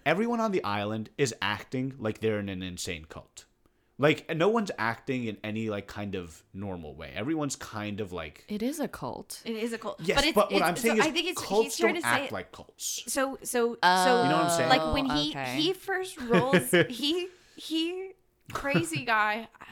Everyone 0.05 0.39
on 0.41 0.51
the 0.51 0.63
island 0.63 1.09
is 1.17 1.33
acting 1.41 1.93
like 1.97 2.19
they're 2.19 2.39
in 2.39 2.49
an 2.49 2.61
insane 2.61 3.05
cult. 3.09 3.45
Like 3.97 4.35
no 4.35 4.49
one's 4.49 4.71
acting 4.77 5.23
in 5.25 5.37
any 5.43 5.69
like 5.69 5.87
kind 5.87 6.15
of 6.15 6.43
normal 6.53 6.95
way. 6.95 7.13
Everyone's 7.15 7.55
kind 7.55 8.01
of 8.01 8.11
like 8.11 8.43
It 8.49 8.61
is 8.61 8.79
a 8.81 8.87
cult. 8.89 9.41
it 9.45 9.55
is 9.55 9.71
a 9.71 9.77
cult. 9.77 9.99
yes, 10.01 10.17
but, 10.17 10.21
but, 10.21 10.27
it's, 10.27 10.35
what 10.35 10.51
it's, 10.51 10.61
I'm 10.63 10.75
saying 10.75 10.95
so 10.97 11.01
is 11.01 11.07
I 11.07 11.11
think 11.11 11.27
it's 11.29 11.41
cults 11.41 11.63
he's 11.63 11.77
trying 11.77 11.93
don't 11.93 12.01
to 12.03 12.07
act 12.07 12.29
say 12.29 12.33
like 12.33 12.51
cults. 12.51 13.03
so 13.07 13.37
so 13.43 13.77
Oh, 13.81 14.05
so 14.05 14.23
You 14.23 14.29
know 14.29 14.35
what 14.35 14.45
I'm 14.45 14.49
saying? 14.51 14.69
like 14.69 14.93
when 14.93 15.09
oh, 15.09 15.15
he 15.15 15.29
okay. 15.31 15.55
he 15.55 15.73
first 15.73 16.19
rolls 16.21 16.71
he 16.89 17.29
he 17.55 18.11
crazy 18.51 19.05
guy 19.05 19.47
I- 19.61 19.65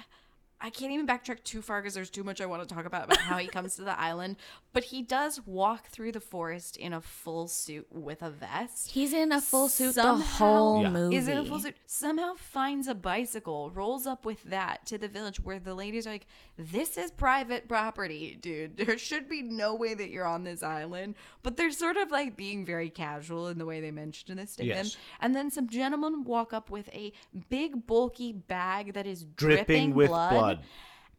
I 0.65 0.69
can't 0.69 0.93
even 0.93 1.05
backtrack 1.05 1.43
too 1.43 1.62
far 1.62 1.81
because 1.81 1.93
there's 1.93 2.09
too 2.09 2.23
much 2.23 2.39
I 2.39 2.45
want 2.45 2.65
to 2.65 2.73
talk 2.73 2.86
about 2.86 3.03
about 3.03 3.17
how 3.17 3.38
he 3.38 3.47
comes 3.47 3.75
to 3.75 3.81
the 3.81 3.99
island. 3.99 4.38
But 4.73 4.86
he 4.86 5.03
does 5.03 5.39
walk 5.45 5.89
through 5.89 6.13
the 6.13 6.19
forest 6.19 6.77
in 6.77 6.93
a 6.93 6.99
full 6.99 7.47
suit 7.47 7.86
with 7.91 8.23
a 8.23 8.31
vest. 8.31 8.89
He's 8.89 9.13
in 9.13 9.31
a 9.31 9.39
full 9.39 9.69
suit 9.69 9.93
the 9.93 10.01
Somehow- 10.01 10.23
whole 10.45 10.81
Yeah. 10.81 10.89
movie. 10.89 11.15
Is 11.15 11.27
in 11.27 11.38
a 11.38 11.45
full 11.45 11.59
suit. 11.59 11.75
Somehow 11.86 12.33
finds 12.33 12.88
a 12.88 12.95
bicycle, 12.95 13.69
rolls 13.69 14.07
up 14.07 14.25
with 14.25 14.41
that 14.45 14.88
to 14.88 14.97
the 14.97 15.07
village 15.07 15.39
where 15.39 15.59
the 15.59 15.75
ladies 15.75 16.07
are 16.07 16.12
like, 16.12 16.25
"This 16.57 16.97
is 16.97 17.12
private 17.12 17.67
property, 17.69 18.36
dude. 18.36 18.77
There 18.93 18.97
should 18.97 19.29
be 19.29 19.43
no 19.43 19.75
way 19.75 19.93
that 19.93 20.09
you're 20.09 20.25
on 20.25 20.43
this 20.43 20.63
island." 20.63 21.13
But 21.43 21.55
they're 21.55 21.69
sort 21.71 21.97
of 21.97 22.09
like 22.09 22.36
being 22.36 22.65
very 22.65 22.89
casual 22.89 23.47
in 23.49 23.59
the 23.59 23.65
way 23.65 23.79
they 23.79 23.91
mention 23.91 24.38
this 24.38 24.55
to 24.55 24.63
him. 24.63 24.69
Yes. 24.69 24.97
And 25.21 25.36
then 25.36 25.51
some 25.51 25.67
gentlemen 25.69 26.23
walk 26.23 26.51
up 26.51 26.71
with 26.71 26.89
a 26.93 27.13
big 27.49 27.86
bulky 27.86 28.31
bag 28.33 28.93
that 28.93 29.05
is 29.05 29.23
Dripping 29.23 29.65
dripping, 29.65 29.93
with 29.93 30.09
blood. 30.09 30.31
blood. 30.33 30.59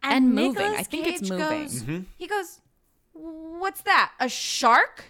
And 0.03 0.35
moving. 0.35 0.55
Nicolas 0.55 0.81
I 0.81 0.83
think 0.83 1.07
it's 1.07 1.31
moving. 1.31 1.39
goes- 1.39 1.83
Mm-hmm. 1.83 2.01
He 2.19 2.27
goes, 2.27 2.61
"What's 3.15 3.81
that? 3.83 4.13
A 4.21 4.29
shark?" 4.29 5.05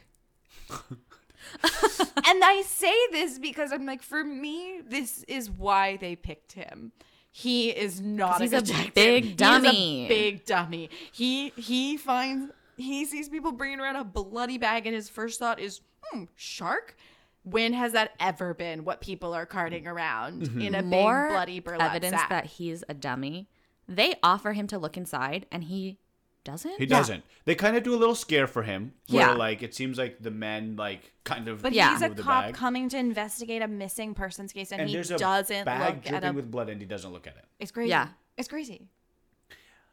and 0.70 2.44
I 2.44 2.62
say 2.66 2.94
this 3.12 3.38
because 3.38 3.72
I'm 3.72 3.86
like, 3.86 4.02
for 4.02 4.24
me, 4.24 4.80
this 4.86 5.24
is 5.28 5.50
why 5.50 5.96
they 5.96 6.16
picked 6.16 6.52
him. 6.52 6.92
He 7.30 7.70
is 7.70 8.00
not 8.00 8.32
'Cause 8.38 8.40
he's 8.42 8.52
a 8.52 8.56
a 8.58 8.62
detective. 8.62 8.94
big 8.94 9.36
dummy. 9.36 10.04
a 10.04 10.08
big 10.08 10.44
dummy. 10.46 10.88
He 11.12 11.50
he 11.56 11.96
finds 11.96 12.52
he 12.76 13.04
sees 13.04 13.28
people 13.28 13.52
bringing 13.52 13.80
around 13.80 13.96
a 13.96 14.04
bloody 14.04 14.58
bag, 14.58 14.86
and 14.86 14.94
his 14.94 15.08
first 15.08 15.38
thought 15.40 15.58
is, 15.58 15.80
"Hmm, 16.02 16.24
shark." 16.36 16.96
When 17.42 17.72
has 17.74 17.92
that 17.92 18.12
ever 18.20 18.54
been 18.54 18.84
what 18.84 19.00
people 19.00 19.34
are 19.34 19.44
carting 19.46 19.86
around 19.86 20.48
in 20.62 20.74
a 20.74 20.82
More 20.82 21.24
big 21.24 21.32
bloody 21.32 21.60
burlap 21.60 21.90
evidence 21.90 22.20
sack? 22.20 22.28
that 22.30 22.46
he's 22.46 22.82
a 22.88 22.94
dummy. 22.94 23.48
They 23.86 24.14
offer 24.22 24.52
him 24.54 24.66
to 24.68 24.78
look 24.78 24.96
inside, 24.96 25.44
and 25.52 25.64
he 25.64 25.98
doesn't. 26.44 26.78
He 26.78 26.86
doesn't. 26.86 27.24
They 27.46 27.54
kind 27.54 27.76
of 27.76 27.82
do 27.82 27.94
a 27.94 27.96
little 27.96 28.14
scare 28.14 28.46
for 28.46 28.62
him. 28.62 28.92
Where, 29.08 29.28
Yeah. 29.28 29.32
like 29.32 29.62
it 29.62 29.74
seems 29.74 29.98
like 29.98 30.22
the 30.22 30.30
men 30.30 30.76
like 30.76 31.12
kind 31.24 31.48
of 31.48 31.62
But 31.62 31.72
Yeah. 31.72 31.92
he's 31.92 32.02
a 32.02 32.08
move 32.08 32.16
the 32.18 32.22
cop 32.22 32.44
bag. 32.44 32.54
coming 32.54 32.88
to 32.90 32.96
investigate 32.98 33.62
a 33.62 33.68
missing 33.68 34.14
persons 34.14 34.52
case, 34.52 34.70
and, 34.72 34.80
and 34.82 34.90
he 34.90 34.96
a 34.96 35.02
doesn't 35.04 35.64
bag 35.64 35.96
look 35.96 36.06
at 36.06 36.10
dripping 36.10 36.28
a. 36.28 36.32
with 36.32 36.50
blood, 36.50 36.68
and 36.68 36.80
he 36.80 36.86
doesn't 36.86 37.12
look 37.12 37.26
at 37.26 37.36
it. 37.36 37.44
it's 37.58 37.70
crazy. 37.70 37.90
Yeah. 37.90 38.08
it's 38.36 38.48
crazy. 38.48 38.88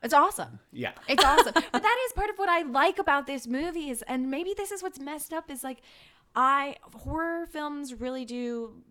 It's 0.03 0.13
awesome. 0.13 0.59
Yeah. 0.71 0.93
It's 1.07 1.23
awesome. 1.23 1.53
but 1.71 1.83
that 1.83 1.97
is 2.07 2.13
part 2.13 2.29
of 2.31 2.37
what 2.37 2.49
I 2.49 2.63
like 2.63 2.97
about 2.97 3.27
this 3.27 3.45
movie 3.47 3.89
is, 3.89 4.01
and 4.07 4.31
maybe 4.31 4.54
this 4.58 4.71
is 4.71 4.81
what's 4.81 4.99
messed 4.99 5.31
up 5.31 5.52
is 5.52 5.63
like, 5.63 5.81
I 6.35 6.77
horror 7.04 7.45
films 7.45 7.93
really 7.93 8.25
do 8.25 8.81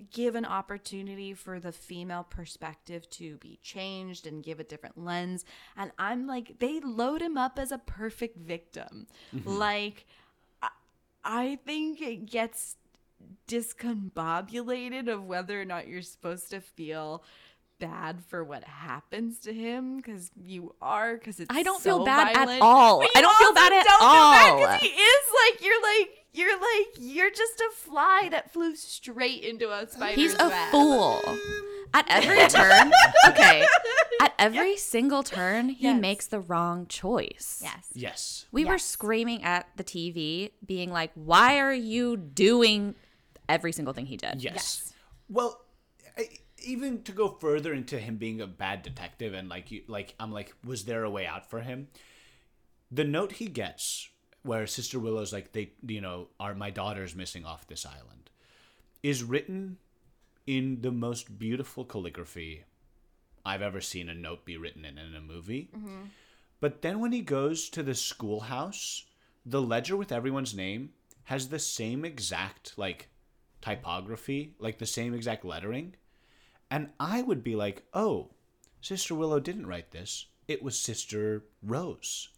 give 0.00 0.34
an 0.34 0.44
opportunity 0.44 1.34
for 1.34 1.60
the 1.60 1.72
female 1.72 2.24
perspective 2.28 3.08
to 3.10 3.36
be 3.38 3.58
changed 3.62 4.26
and 4.26 4.42
give 4.42 4.60
a 4.60 4.64
different 4.64 4.98
lens 4.98 5.44
and 5.76 5.92
i'm 5.98 6.26
like 6.26 6.58
they 6.58 6.80
load 6.80 7.20
him 7.20 7.36
up 7.36 7.58
as 7.58 7.72
a 7.72 7.78
perfect 7.78 8.36
victim 8.38 9.06
mm-hmm. 9.34 9.48
like 9.48 10.06
I, 10.62 10.68
I 11.24 11.58
think 11.64 12.00
it 12.00 12.26
gets 12.26 12.76
discombobulated 13.48 15.08
of 15.12 15.24
whether 15.24 15.60
or 15.60 15.64
not 15.64 15.88
you're 15.88 16.02
supposed 16.02 16.50
to 16.50 16.60
feel 16.60 17.22
bad 17.80 18.22
for 18.28 18.44
what 18.44 18.62
happens 18.64 19.38
to 19.40 19.52
him 19.52 19.96
because 19.96 20.30
you 20.40 20.74
are 20.80 21.14
because 21.14 21.40
it's 21.40 21.54
I 21.54 21.62
don't 21.62 21.80
so 21.82 21.96
feel 21.96 22.04
bad 22.04 22.34
violent. 22.34 22.58
at 22.58 22.62
all. 22.62 23.02
I 23.02 23.20
don't 23.20 23.36
feel 23.38 23.54
bad 23.54 23.72
at 23.72 23.86
don't 23.86 23.98
feel 23.98 24.08
bad 24.08 24.52
all. 24.52 24.66
'cause 24.66 24.80
he 24.80 24.88
is 24.88 25.24
like 25.44 25.64
you're 25.64 25.82
like 25.82 26.19
you're 26.32 26.54
like 26.58 26.86
you're 26.98 27.30
just 27.30 27.60
a 27.60 27.70
fly 27.74 28.28
that 28.30 28.52
flew 28.52 28.74
straight 28.76 29.42
into 29.42 29.70
a 29.70 29.86
spider's 29.88 30.14
He's 30.16 30.34
a 30.38 30.48
web. 30.48 30.70
fool. 30.70 31.20
At 31.92 32.06
every 32.08 32.46
turn, 32.46 32.92
okay. 33.28 33.66
At 34.20 34.32
every 34.38 34.76
single 34.76 35.24
turn, 35.24 35.70
he 35.70 35.84
Yes. 35.84 36.00
makes 36.00 36.26
the 36.28 36.38
wrong 36.38 36.86
choice. 36.86 37.60
Yes. 37.64 37.88
Yes. 37.94 38.46
We 38.52 38.64
were 38.64 38.74
Yes. 38.74 38.84
screaming 38.84 39.42
at 39.42 39.66
the 39.76 39.82
TV, 39.82 40.52
being 40.64 40.90
like, 40.92 41.10
"Why 41.14 41.58
are 41.58 41.74
you 41.74 42.16
doing 42.16 42.94
every 43.48 43.72
single 43.72 43.92
thing 43.92 44.06
he 44.06 44.16
did?" 44.16 44.40
Yes. 44.42 44.92
Well, 45.28 45.64
I, 46.16 46.28
even 46.62 47.02
to 47.04 47.12
go 47.12 47.36
further 47.40 47.72
into 47.72 47.98
him 47.98 48.18
being 48.18 48.40
a 48.40 48.46
bad 48.46 48.82
detective 48.82 49.34
and 49.34 49.48
like 49.48 49.72
you 49.72 49.82
like 49.88 50.14
I'm 50.20 50.30
like 50.30 50.54
was 50.64 50.84
there 50.84 51.02
a 51.02 51.10
way 51.10 51.26
out 51.26 51.50
for 51.50 51.60
him? 51.62 51.88
The 52.90 53.04
note 53.04 53.32
he 53.32 53.46
gets 53.46 54.08
where 54.42 54.66
Sister 54.66 54.98
Willow's 54.98 55.32
like 55.32 55.52
they 55.52 55.72
you 55.86 56.00
know 56.00 56.28
are 56.38 56.54
my 56.54 56.70
daughter's 56.70 57.14
missing 57.14 57.44
off 57.44 57.66
this 57.66 57.86
island 57.86 58.30
is 59.02 59.24
written 59.24 59.78
in 60.46 60.80
the 60.82 60.90
most 60.90 61.38
beautiful 61.38 61.84
calligraphy 61.84 62.64
I've 63.44 63.62
ever 63.62 63.80
seen 63.80 64.08
a 64.08 64.14
note 64.14 64.44
be 64.44 64.56
written 64.56 64.84
in 64.84 64.98
in 64.98 65.14
a 65.14 65.20
movie. 65.20 65.70
Mm-hmm. 65.74 66.02
But 66.60 66.82
then 66.82 67.00
when 67.00 67.12
he 67.12 67.22
goes 67.22 67.70
to 67.70 67.82
the 67.82 67.94
schoolhouse, 67.94 69.06
the 69.46 69.62
ledger 69.62 69.96
with 69.96 70.12
everyone's 70.12 70.54
name 70.54 70.90
has 71.24 71.48
the 71.48 71.58
same 71.58 72.04
exact 72.04 72.76
like 72.76 73.08
typography, 73.62 74.54
like 74.58 74.78
the 74.78 74.86
same 74.86 75.14
exact 75.14 75.44
lettering. 75.44 75.94
And 76.70 76.90
I 77.00 77.22
would 77.22 77.42
be 77.42 77.56
like, 77.56 77.84
"Oh, 77.94 78.30
Sister 78.80 79.14
Willow 79.14 79.40
didn't 79.40 79.66
write 79.66 79.90
this. 79.90 80.26
It 80.48 80.62
was 80.62 80.78
Sister 80.78 81.44
Rose." 81.62 82.28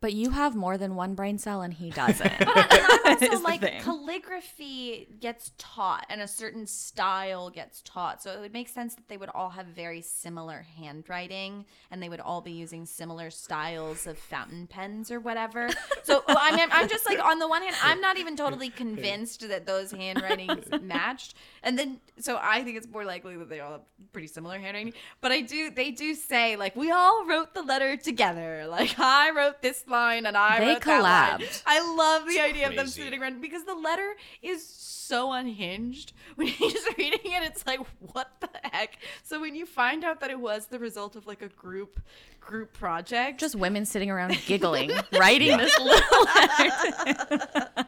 But 0.00 0.12
you 0.12 0.30
have 0.30 0.54
more 0.54 0.78
than 0.78 0.94
one 0.94 1.14
brain 1.14 1.38
cell, 1.38 1.62
and 1.62 1.74
he 1.74 1.90
doesn't. 2.02 2.32
also 3.22 3.34
is 3.34 3.40
the 3.40 3.44
like 3.44 3.82
calligraphy 3.82 5.08
gets 5.20 5.52
taught 5.58 6.06
and 6.08 6.20
a 6.20 6.28
certain 6.28 6.66
style 6.66 7.50
gets 7.50 7.82
taught. 7.82 8.22
So 8.22 8.32
it 8.32 8.40
would 8.40 8.52
make 8.52 8.68
sense 8.68 8.94
that 8.94 9.08
they 9.08 9.16
would 9.16 9.30
all 9.34 9.50
have 9.50 9.66
very 9.66 10.00
similar 10.02 10.64
handwriting 10.76 11.64
and 11.90 12.02
they 12.02 12.08
would 12.08 12.20
all 12.20 12.40
be 12.40 12.52
using 12.52 12.86
similar 12.86 13.30
styles 13.30 14.06
of 14.06 14.18
fountain 14.18 14.66
pens 14.66 15.10
or 15.10 15.20
whatever. 15.20 15.68
So 16.02 16.22
well, 16.28 16.38
I 16.40 16.54
mean, 16.56 16.68
i'm 16.72 16.88
just 16.88 17.06
like 17.06 17.18
on 17.18 17.38
the 17.38 17.48
one 17.48 17.62
hand 17.62 17.76
i'm 17.82 18.00
not 18.00 18.18
even 18.18 18.36
totally 18.36 18.70
convinced 18.70 19.46
that 19.48 19.66
those 19.66 19.90
handwritings 19.90 20.66
matched. 20.82 21.34
And 21.62 21.78
then 21.78 22.00
so 22.18 22.38
i 22.42 22.62
think 22.62 22.76
it's 22.76 22.88
more 22.88 23.04
likely 23.04 23.36
that 23.36 23.48
they 23.48 23.60
all 23.60 23.72
have 23.72 23.80
pretty 24.12 24.28
similar 24.28 24.58
handwriting. 24.58 24.92
But 25.20 25.32
i 25.32 25.40
do 25.40 25.70
they 25.70 25.90
do 25.90 26.14
say 26.14 26.56
like 26.56 26.76
we 26.76 26.90
all 26.90 27.26
wrote 27.26 27.54
the 27.54 27.62
letter 27.62 27.96
together. 27.96 28.66
Like 28.68 28.98
i 28.98 29.30
wrote 29.30 29.62
this 29.62 29.84
line 29.88 30.26
and 30.26 30.36
i 30.36 30.60
They 30.60 30.66
wrote 30.74 30.82
that 30.82 31.02
line. 31.02 31.40
collabed. 31.40 31.62
I 31.66 31.94
love 31.96 32.26
the 32.28 32.40
idea 32.40 32.68
of 32.68 32.76
them 32.76 32.86
sitting 32.86 33.20
around 33.20 33.40
because 33.40 33.64
the 33.64 33.74
letter 33.74 34.14
is 34.42 34.66
so 34.66 35.32
unhinged. 35.32 36.12
When 36.36 36.48
you're 36.60 36.70
reading 36.96 37.32
it, 37.32 37.42
it's 37.42 37.66
like, 37.66 37.80
what 38.12 38.30
the 38.40 38.48
heck? 38.62 38.98
So 39.24 39.40
when 39.40 39.54
you 39.56 39.66
find 39.66 40.04
out 40.04 40.20
that 40.20 40.30
it 40.30 40.38
was 40.38 40.66
the 40.66 40.78
result 40.78 41.16
of 41.16 41.26
like 41.26 41.42
a 41.42 41.48
group 41.48 42.00
group 42.40 42.72
project, 42.72 43.40
Just 43.40 43.56
women 43.56 43.84
sitting 43.84 44.10
around 44.10 44.38
giggling, 44.46 44.92
writing 45.12 45.56
this 45.58 45.76
little 45.78 46.26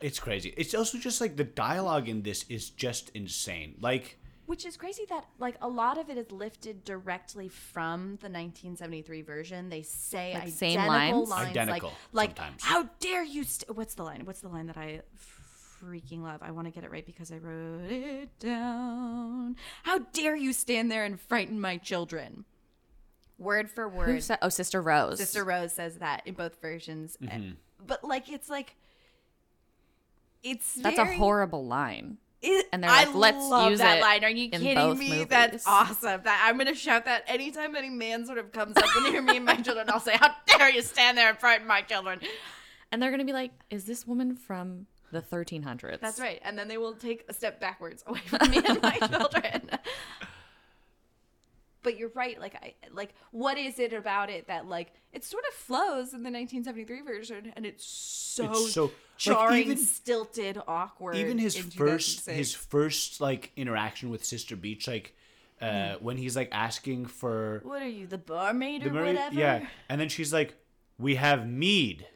It's 0.00 0.18
crazy. 0.18 0.54
It's 0.56 0.74
also 0.74 0.98
just 0.98 1.20
like 1.20 1.36
the 1.36 1.44
dialogue 1.44 2.08
in 2.08 2.22
this 2.22 2.44
is 2.48 2.70
just 2.70 3.10
insane. 3.14 3.74
Like 3.80 4.18
which 4.50 4.66
is 4.66 4.76
crazy 4.76 5.04
that 5.08 5.24
like 5.38 5.54
a 5.62 5.68
lot 5.68 5.96
of 5.96 6.10
it 6.10 6.18
is 6.18 6.32
lifted 6.32 6.84
directly 6.84 7.48
from 7.48 8.18
the 8.20 8.28
1973 8.28 9.22
version. 9.22 9.68
They 9.68 9.82
say 9.82 10.34
Like, 10.34 10.42
identical 10.42 10.58
same 10.58 10.86
lines? 10.88 11.28
lines, 11.28 11.48
Identical, 11.50 11.92
like 12.12 12.30
like 12.30 12.36
sometimes. 12.36 12.62
how 12.64 12.88
dare 12.98 13.22
you? 13.22 13.44
St- 13.44 13.76
what's 13.76 13.94
the 13.94 14.02
line? 14.02 14.22
What's 14.24 14.40
the 14.40 14.48
line 14.48 14.66
that 14.66 14.76
I 14.76 15.02
freaking 15.80 16.22
love? 16.22 16.40
I 16.42 16.50
want 16.50 16.66
to 16.66 16.72
get 16.72 16.82
it 16.82 16.90
right 16.90 17.06
because 17.06 17.30
I 17.30 17.36
wrote 17.38 17.90
it 17.92 18.36
down. 18.40 19.54
How 19.84 19.98
dare 20.12 20.34
you 20.34 20.52
stand 20.52 20.90
there 20.90 21.04
and 21.04 21.20
frighten 21.20 21.60
my 21.60 21.76
children? 21.76 22.44
Word 23.38 23.70
for 23.70 23.88
word. 23.88 24.08
Who 24.08 24.20
said? 24.20 24.38
Oh, 24.42 24.48
Sister 24.48 24.82
Rose. 24.82 25.18
Sister 25.18 25.44
Rose 25.44 25.72
says 25.72 25.98
that 25.98 26.22
in 26.26 26.34
both 26.34 26.60
versions, 26.60 27.16
Mm-hmm. 27.22 27.52
but 27.86 28.02
like 28.02 28.28
it's 28.28 28.48
like 28.50 28.74
it's 30.42 30.74
That's 30.74 30.96
very- 30.96 31.14
a 31.14 31.18
horrible 31.18 31.64
line. 31.64 32.18
It, 32.42 32.66
And 32.72 32.82
they're 32.82 32.90
like, 32.90 33.08
I 33.08 33.12
"Let's 33.12 33.36
love 33.38 33.70
use 33.70 33.78
that 33.80 33.98
it 33.98 34.02
line. 34.02 34.24
Are 34.24 34.30
you 34.30 34.48
kidding 34.50 34.98
me? 34.98 35.08
movies." 35.10 35.26
That's 35.28 35.66
awesome. 35.66 36.22
That 36.24 36.44
I'm 36.46 36.56
gonna 36.58 36.74
shout 36.74 37.04
that 37.04 37.24
anytime 37.26 37.76
any 37.76 37.90
man 37.90 38.24
sort 38.26 38.38
of 38.38 38.52
comes 38.52 38.76
up 38.76 38.84
near 39.02 39.20
me 39.22 39.36
and 39.36 39.44
my 39.44 39.56
children. 39.62 39.88
I'll 39.90 40.00
say, 40.00 40.16
"How 40.16 40.34
dare 40.46 40.70
you 40.70 40.82
stand 40.82 41.18
there 41.18 41.28
and 41.28 41.38
frighten 41.38 41.66
my 41.66 41.82
children?" 41.82 42.20
And 42.92 43.02
they're 43.02 43.10
gonna 43.10 43.24
be 43.24 43.32
like, 43.32 43.52
"Is 43.70 43.84
this 43.84 44.06
woman 44.06 44.34
from 44.36 44.86
the 45.12 45.20
1300s?" 45.22 46.00
That's 46.00 46.18
right. 46.20 46.40
And 46.44 46.58
then 46.58 46.68
they 46.68 46.78
will 46.78 46.94
take 46.94 47.24
a 47.28 47.34
step 47.34 47.60
backwards 47.60 48.02
away 48.06 48.20
from 48.26 48.50
me 48.50 48.60
and 48.64 48.80
my 48.82 48.98
children. 49.08 49.70
But 51.82 51.96
you're 51.98 52.10
right. 52.14 52.38
Like, 52.38 52.54
I 52.56 52.74
like, 52.92 53.14
what 53.30 53.56
is 53.56 53.78
it 53.78 53.92
about 53.92 54.28
it 54.30 54.46
that 54.48 54.66
like 54.66 54.92
it 55.12 55.24
sort 55.24 55.44
of 55.48 55.54
flows 55.54 56.12
in 56.12 56.22
the 56.22 56.30
1973 56.30 57.00
version, 57.02 57.52
and 57.56 57.64
it's 57.64 57.84
so, 57.86 58.50
It's 58.50 58.72
so- 58.72 58.84
like, 58.84 58.94
jarring, 59.16 59.62
even- 59.62 59.76
stilted, 59.78 60.58
awkward. 60.68 61.16
even 61.16 61.38
his 61.38 61.56
first 61.56 62.26
his 62.28 62.52
first 62.54 63.20
like 63.20 63.52
interaction 63.56 64.10
with 64.10 64.24
Sister 64.24 64.56
Beech, 64.56 64.86
like 64.86 65.14
uh, 65.60 65.94
when 66.00 66.16
he's 66.16 66.36
like 66.36 66.48
asking 66.52 67.06
for 67.06 67.60
What 67.64 67.82
are 67.82 67.88
you, 67.88 68.06
the 68.06 68.18
barmaid 68.18 68.82
or 68.82 68.88
the 68.88 68.94
Murray, 68.94 69.06
whatever? 69.14 69.34
yeah, 69.38 69.66
and 69.88 70.00
then 70.00 70.08
she's 70.08 70.32
like, 70.32 70.54
"We 70.98 71.16
have 71.16 71.46
mead. 71.48 72.06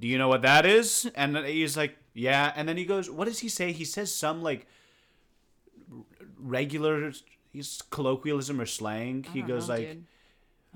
Do 0.00 0.06
you 0.08 0.16
know 0.18 0.28
what 0.28 0.42
that 0.42 0.64
is?" 0.66 1.10
And 1.14 1.36
he's 1.38 1.76
like, 1.76 1.96
"Yeah," 2.14 2.52
and 2.56 2.66
then 2.68 2.76
he 2.78 2.84
goes, 2.86 3.10
"What 3.10 3.26
does 3.26 3.38
he 3.40 3.48
say?" 3.48 3.72
He 3.72 3.84
says 3.84 4.14
some 4.14 4.42
like 4.42 4.66
r- 5.92 6.04
regular 6.38 7.12
he's 7.52 7.82
colloquialism 7.90 8.60
or 8.60 8.66
slang. 8.66 9.24
He 9.32 9.42
goes 9.42 9.68
know, 9.68 9.74
like, 9.74 9.98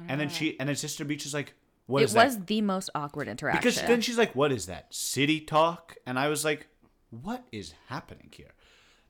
and 0.09 0.21
then 0.21 0.29
she 0.29 0.59
and 0.59 0.69
then 0.69 0.77
Sister 0.77 1.05
Beech 1.05 1.27
is 1.27 1.35
like, 1.35 1.55
"What 1.87 2.03
It 2.03 2.07
is 2.07 2.13
that?" 2.15 2.25
was 2.27 2.45
the 2.45 2.61
most 2.61 2.91
awkward 2.95 3.29
interaction. 3.29 3.61
Because 3.61 3.81
then 3.83 4.01
she's 4.01 4.19
like, 4.19 4.35
"What 4.35 4.53
is 4.53 4.67
that? 4.67 4.93
City 4.95 5.41
talk?" 5.41 5.97
And 6.07 6.19
I 6.19 6.29
was 6.29 6.45
like, 6.45 6.69
"What 7.11 7.45
is 7.53 7.75
happening 7.89 8.31
here?" 8.33 8.53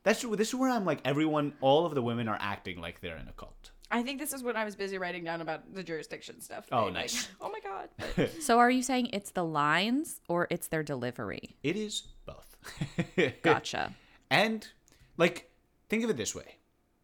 That's 0.05 0.23
this 0.23 0.49
is 0.49 0.55
where 0.55 0.71
I'm 0.71 0.85
like, 0.85 1.01
everyone, 1.05 1.55
all 1.63 1.87
of 1.87 1.95
the 1.95 2.03
women 2.03 2.29
are 2.29 2.37
acting 2.39 2.79
like 2.81 3.01
they're 3.01 3.17
in 3.17 3.27
a 3.27 3.33
cult. 3.33 3.71
I 3.91 4.03
think 4.03 4.19
this 4.19 4.33
is 4.33 4.43
what 4.43 4.55
I 4.55 4.65
was 4.65 4.77
busy 4.77 4.99
writing 4.99 5.25
down 5.25 5.41
about 5.41 5.73
the 5.75 5.83
jurisdiction 5.83 6.41
stuff. 6.41 6.67
Oh, 6.71 6.85
Like, 6.85 6.95
nice. 6.95 7.29
oh 7.41 7.51
my 7.51 7.61
god. 7.61 7.89
But 8.17 8.31
so 8.43 8.59
are 8.59 8.71
you 8.71 8.83
saying 8.83 9.11
it's 9.13 9.31
the 9.31 9.45
lines 9.45 10.21
or 10.29 10.47
it's 10.51 10.69
their 10.69 10.83
delivery? 10.83 11.57
It 11.63 11.77
is 11.77 12.03
both. 12.27 12.57
Gotcha. 13.43 13.95
And 14.31 14.69
like, 15.17 15.51
think 15.89 16.05
of 16.05 16.11
it 16.11 16.19
this 16.19 16.35
way: 16.35 16.57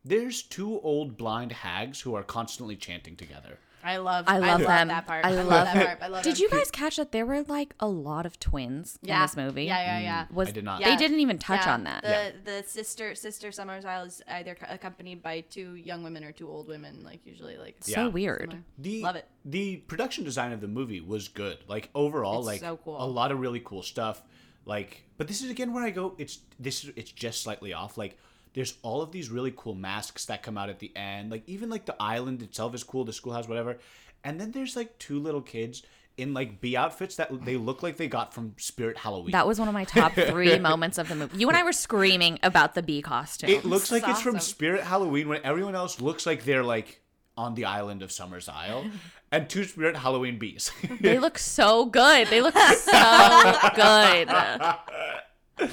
there's 0.05 0.42
two 0.42 0.80
old 0.80 1.16
blind 1.16 1.53
hags 1.53 2.01
who 2.01 2.14
are 2.14 2.22
constantly 2.22 2.76
chanting 2.76 3.16
together. 3.16 3.59
I 3.82 3.96
love. 3.96 4.26
I 4.28 4.36
love 4.38 4.61
them. 4.61 4.88
that 4.88 5.07
part. 5.07 5.24
I 5.24 5.30
I, 5.30 5.32
love 5.32 5.46
love 5.46 5.64
that 5.64 5.86
part. 5.86 5.98
I 6.03 6.09
love. 6.09 6.22
Did 6.22 6.36
them. 6.36 6.42
you 6.42 6.51
guys 6.51 6.70
catch 6.70 6.96
that 6.96 7.12
there 7.12 7.24
were 7.24 7.42
like 7.44 7.74
a 7.80 7.88
lot 7.88 8.26
of 8.26 8.38
twins 8.38 8.98
Yeah. 9.01 9.16
in 9.16 9.22
this 9.22 9.36
movie? 9.38 9.64
Yeah, 9.64 9.80
yeah, 9.82 10.01
yeah. 10.01 10.26
Was 10.30 10.48
I 10.48 10.51
did 10.51 10.64
not. 10.64 10.82
They 10.82 10.90
Yeah. 10.90 10.96
didn't 10.98 11.20
even 11.20 11.38
touch 11.38 11.64
Yeah, 11.64 11.72
on 11.72 11.84
that. 11.84 12.03
The 12.03 12.34
the 12.44 12.62
sister 12.68 13.14
sister 13.14 13.51
Summers 13.51 13.86
Isle 13.86 14.05
is 14.05 14.20
either 14.28 14.55
accompanied 14.68 15.22
by 15.22 15.40
two 15.48 15.76
young 15.76 16.03
women 16.03 16.24
or 16.24 16.32
two 16.32 16.46
old 16.46 16.68
women, 16.68 17.03
like 17.03 17.24
usually 17.24 17.57
like 17.57 17.76
so 17.80 18.11
weird. 18.11 18.51
similar. 18.51 18.64
The 18.78 19.01
Love 19.03 19.16
it. 19.16 19.26
The 19.46 19.76
production 19.78 20.24
design 20.24 20.53
of 20.53 20.61
the 20.61 20.68
movie 20.68 21.01
was 21.01 21.28
good. 21.28 21.57
Like 21.66 21.88
overall, 21.94 22.40
It's 22.40 22.46
like 22.48 22.61
so 22.61 22.78
cool. 22.84 23.03
a 23.03 23.07
lot 23.07 23.32
of 23.32 23.40
really 23.40 23.61
cool 23.61 23.82
stuff. 23.82 24.22
Like, 24.66 25.05
but 25.16 25.26
this 25.26 25.42
is 25.42 25.51
again 25.51 25.72
where 25.72 25.82
I 25.84 25.88
go. 25.90 26.14
It's 26.18 26.40
this. 26.59 26.84
is 26.84 26.92
It's 26.96 27.12
just 27.12 27.42
slightly 27.42 27.72
off. 27.72 27.96
Like, 27.96 28.18
there's 28.55 28.74
all 28.82 29.03
of 29.03 29.12
these 29.12 29.30
really 29.30 29.53
cool 29.57 29.74
masks 29.74 30.26
that 30.26 30.42
come 30.42 30.59
out 30.59 30.68
at 30.68 30.78
the 30.78 30.92
end. 30.96 31.30
Like, 31.30 31.42
even 31.46 31.70
like 31.70 31.86
the 31.86 31.96
island 32.01 32.42
itself 32.42 32.74
is 32.74 32.84
cool. 32.84 33.05
The 33.05 33.12
schoolhouse, 33.12 33.48
whatever. 33.48 33.78
And 34.24 34.40
then 34.40 34.53
there's 34.53 34.76
like 34.76 34.98
two 34.98 35.18
little 35.18 35.40
kids 35.40 35.82
in 36.16 36.34
like 36.34 36.61
bee 36.61 36.76
outfits 36.76 37.16
that 37.16 37.44
they 37.44 37.57
look 37.57 37.82
like 37.82 37.96
they 37.96 38.09
got 38.09 38.34
from 38.34 38.55
Spirit 38.59 38.98
Halloween. 38.98 39.32
That 39.32 39.46
was 39.46 39.59
one 39.59 39.68
of 39.68 39.74
my 39.74 39.84
top 39.84 40.12
three 40.12 40.59
moments 40.61 40.98
of 40.98 41.09
the 41.09 41.14
movie. 41.14 41.38
You 41.38 41.48
and 41.48 41.57
I 41.57 41.62
were 41.62 41.72
screaming 41.72 42.38
about 42.42 42.74
the 42.74 42.82
bee 42.82 43.01
costume. 43.03 43.48
It 43.51 43.64
looks 43.64 43.90
like 43.90 44.07
it's 44.07 44.20
from 44.20 44.36
awesome. 44.36 44.51
Spirit 44.51 44.82
Halloween 44.82 45.28
when 45.28 45.40
everyone 45.44 45.74
else 45.74 46.01
looks 46.01 46.26
like 46.26 46.44
they're 46.44 46.64
like 46.64 47.01
on 47.36 47.55
the 47.55 47.64
island 47.64 48.03
of 48.03 48.12
Summer's 48.12 48.48
Isle, 48.48 48.90
and 49.32 49.48
two 49.48 49.64
Spirit 49.64 49.96
Halloween 49.96 50.38
bees. 50.38 50.70
they 51.01 51.18
look 51.18 51.38
so 51.38 51.86
good. 51.86 52.28
They 52.28 52.42
look 52.42 52.55
so 52.55 53.55
good. 53.74 54.28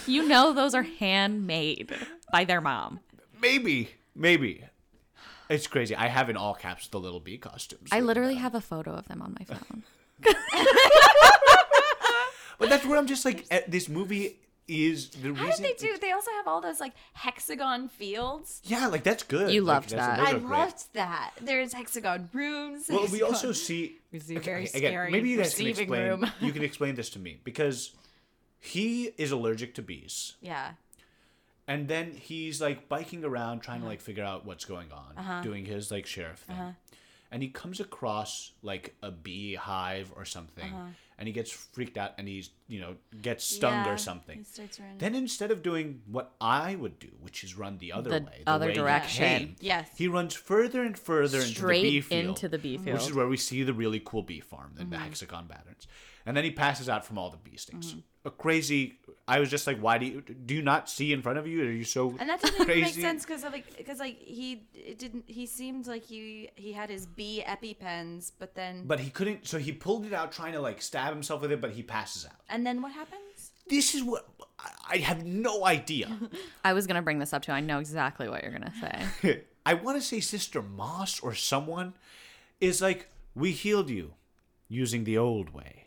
You 0.05 0.27
know 0.27 0.53
those 0.53 0.73
are 0.73 0.83
handmade 0.83 1.93
by 2.31 2.43
their 2.45 2.61
mom. 2.61 2.99
maybe, 3.41 3.89
maybe. 4.15 4.63
It's 5.49 5.67
crazy. 5.67 5.95
I 5.95 6.07
have 6.07 6.29
in 6.29 6.35
all 6.37 6.53
caps 6.53 6.87
the 6.87 6.99
little 6.99 7.19
bee 7.21 7.37
costumes. 7.37 7.89
I 7.91 8.01
literally 8.01 8.35
have 8.35 8.53
a 8.53 8.59
photo 8.61 8.91
of 8.91 9.07
them 9.07 9.21
on 9.21 9.35
my 9.39 9.45
phone. 9.45 9.83
But 12.59 12.69
that's 12.69 12.85
where 12.87 12.97
I'm 12.97 13.05
just 13.05 13.23
like, 13.23 13.45
eh, 13.51 13.61
this 13.67 13.87
movie 13.87 14.39
is 14.67 15.09
the 15.09 15.31
How 15.31 15.45
reason. 15.45 15.63
did 15.63 15.77
they 15.77 15.87
do? 15.87 15.97
They 15.99 16.11
also 16.11 16.31
have 16.31 16.47
all 16.47 16.59
those 16.59 16.79
like 16.79 16.93
hexagon 17.13 17.87
fields. 17.87 18.61
Yeah, 18.65 18.87
like 18.87 19.03
that's 19.03 19.21
good. 19.21 19.51
You 19.51 19.61
Like, 19.61 19.75
loved 19.75 19.89
that. 19.91 20.19
I 20.19 20.31
loved 20.31 20.85
that. 20.93 21.33
There's 21.39 21.71
hexagon 21.73 22.29
rooms. 22.33 22.87
Well, 22.89 23.05
we 23.11 23.21
also 23.21 23.51
see. 23.51 23.97
We 24.11 24.19
see 24.19 24.37
a 24.37 24.39
very 24.39 24.65
again, 24.65 24.79
scary 24.91 25.11
maybe 25.11 25.29
you 25.29 25.37
guys 25.37 25.53
can 25.53 25.67
explain. 25.67 26.01
room. 26.09 26.31
you 26.41 26.51
can 26.57 26.63
explain 26.63 26.95
this 26.95 27.11
to 27.11 27.19
me 27.19 27.39
because 27.43 27.91
he 28.59 29.11
is 29.19 29.31
allergic 29.31 29.75
to 29.75 29.83
bees, 29.83 30.33
Yeah. 30.41 30.71
And 31.67 31.87
then 31.87 32.13
he's 32.13 32.61
like 32.61 32.87
biking 32.89 33.23
around 33.25 33.59
trying 33.61 33.77
Uh-huh. 33.79 33.85
to 33.85 33.89
like 33.89 34.01
figure 34.01 34.23
out 34.23 34.45
what's 34.45 34.65
going 34.65 34.89
on, 34.91 35.43
doing 35.43 35.65
his 35.65 35.91
like 35.91 36.05
sheriff 36.05 36.39
thing, 36.39 36.75
and 37.31 37.43
he 37.43 37.49
comes 37.49 37.79
across 37.79 38.51
like 38.61 38.95
a 39.01 39.11
beehive 39.11 40.11
or 40.15 40.25
something, 40.25 40.73
and 41.19 41.27
he 41.27 41.33
gets 41.33 41.51
freaked 41.51 41.97
out 41.97 42.11
and 42.17 42.27
he's 42.27 42.51
you 42.67 42.79
know 42.79 42.95
gets 43.21 43.43
stung 43.43 43.73
Uh-huh. 43.73 43.85
Yeah, 43.87 43.93
or 43.93 43.97
something. 43.97 44.37
he 44.39 44.43
starts 44.43 44.79
running. 44.79 44.97
Then 44.99 45.15
instead 45.15 45.51
of 45.51 45.61
doing 45.63 46.01
what 46.05 46.33
I 46.39 46.75
would 46.75 46.99
do, 46.99 47.09
which 47.21 47.43
is 47.43 47.57
run 47.57 47.77
the 47.79 47.91
other 47.91 48.09
The 48.11 48.25
way, 48.25 48.41
the 48.45 48.49
other 48.49 48.65
way 48.67 48.71
he 48.73 48.77
direction. 48.77 49.23
came, 49.25 49.55
Yes. 49.59 49.89
he 49.97 50.07
runs 50.07 50.35
further 50.35 50.83
and 50.83 50.97
further 50.97 51.41
Straight 51.41 51.83
into 51.85 51.87
the 51.87 51.91
bee 51.91 52.01
field, 52.01 52.25
into 52.29 52.47
the 52.49 52.57
bee 52.59 52.77
which 52.77 53.01
is 53.03 53.13
where 53.13 53.27
we 53.27 53.37
see 53.37 53.63
the 53.63 53.73
really 53.73 54.01
cool 54.03 54.23
bee 54.23 54.39
farm 54.39 54.71
and 54.77 54.87
Mm-hmm. 54.87 54.91
the 54.91 54.97
hexagon 54.99 55.47
patterns. 55.47 55.87
And 56.27 56.35
then 56.37 56.43
he 56.43 56.51
passes 56.51 56.87
out 56.89 57.05
from 57.05 57.17
all 57.17 57.29
the 57.31 57.37
bee 57.37 57.57
stings. 57.57 57.91
Mm-hmm. 57.91 57.99
A 58.27 58.31
crazy. 58.31 58.99
I 59.27 59.39
was 59.39 59.49
just 59.49 59.65
like, 59.65 59.79
why 59.79 59.97
do 59.97 60.05
you 60.05 60.21
do 60.21 60.53
you 60.53 60.61
not 60.61 60.89
see 60.89 61.13
in 61.13 61.21
front 61.21 61.37
of 61.39 61.47
you? 61.47 61.61
Are 61.63 61.71
you 61.71 61.85
so 61.85 62.13
And 62.19 62.29
that 62.29 62.41
doesn't 62.41 62.55
even 62.55 62.67
make 62.67 62.83
crazy? 62.83 63.01
sense 63.01 63.25
because 63.25 63.43
like 63.43 63.77
because 63.77 63.99
like 63.99 64.19
he 64.19 64.63
it 64.73 64.99
didn't 64.99 65.23
he 65.27 65.45
seemed 65.45 65.87
like 65.87 66.03
he 66.03 66.49
he 66.55 66.73
had 66.73 66.89
his 66.89 67.05
bee 67.05 67.43
epipens, 67.47 68.31
but 68.37 68.53
then 68.55 68.85
But 68.85 68.99
he 68.99 69.09
couldn't. 69.09 69.47
So 69.47 69.57
he 69.57 69.71
pulled 69.71 70.05
it 70.05 70.13
out, 70.13 70.31
trying 70.33 70.53
to 70.53 70.59
like 70.59 70.81
stab 70.81 71.13
himself 71.13 71.41
with 71.41 71.51
it, 71.53 71.61
but 71.61 71.71
he 71.71 71.81
passes 71.83 72.25
out. 72.25 72.39
and 72.49 72.65
then 72.67 72.81
what 72.81 72.91
happens? 72.91 73.51
This 73.69 73.95
is 73.95 74.03
what 74.03 74.27
I- 74.59 74.71
I 74.89 74.97
have 74.97 75.25
no 75.25 75.65
idea. 75.65 76.09
I 76.65 76.73
was 76.73 76.87
gonna 76.87 77.01
bring 77.01 77.19
this 77.19 77.31
up 77.33 77.43
too. 77.43 77.51
I 77.53 77.61
know 77.61 77.79
exactly 77.79 78.27
what 78.29 78.43
you're 78.43 78.51
gonna 78.51 78.73
say. 79.21 79.43
I 79.65 79.73
want 79.73 79.97
to 79.97 80.01
say 80.05 80.19
Sister 80.21 80.61
Moss 80.61 81.19
or 81.19 81.33
someone 81.33 81.93
is 82.61 82.81
like, 82.81 83.07
we 83.35 83.51
healed 83.51 83.89
you 83.89 84.13
using 84.69 85.03
the 85.03 85.17
old 85.17 85.49
way. 85.53 85.86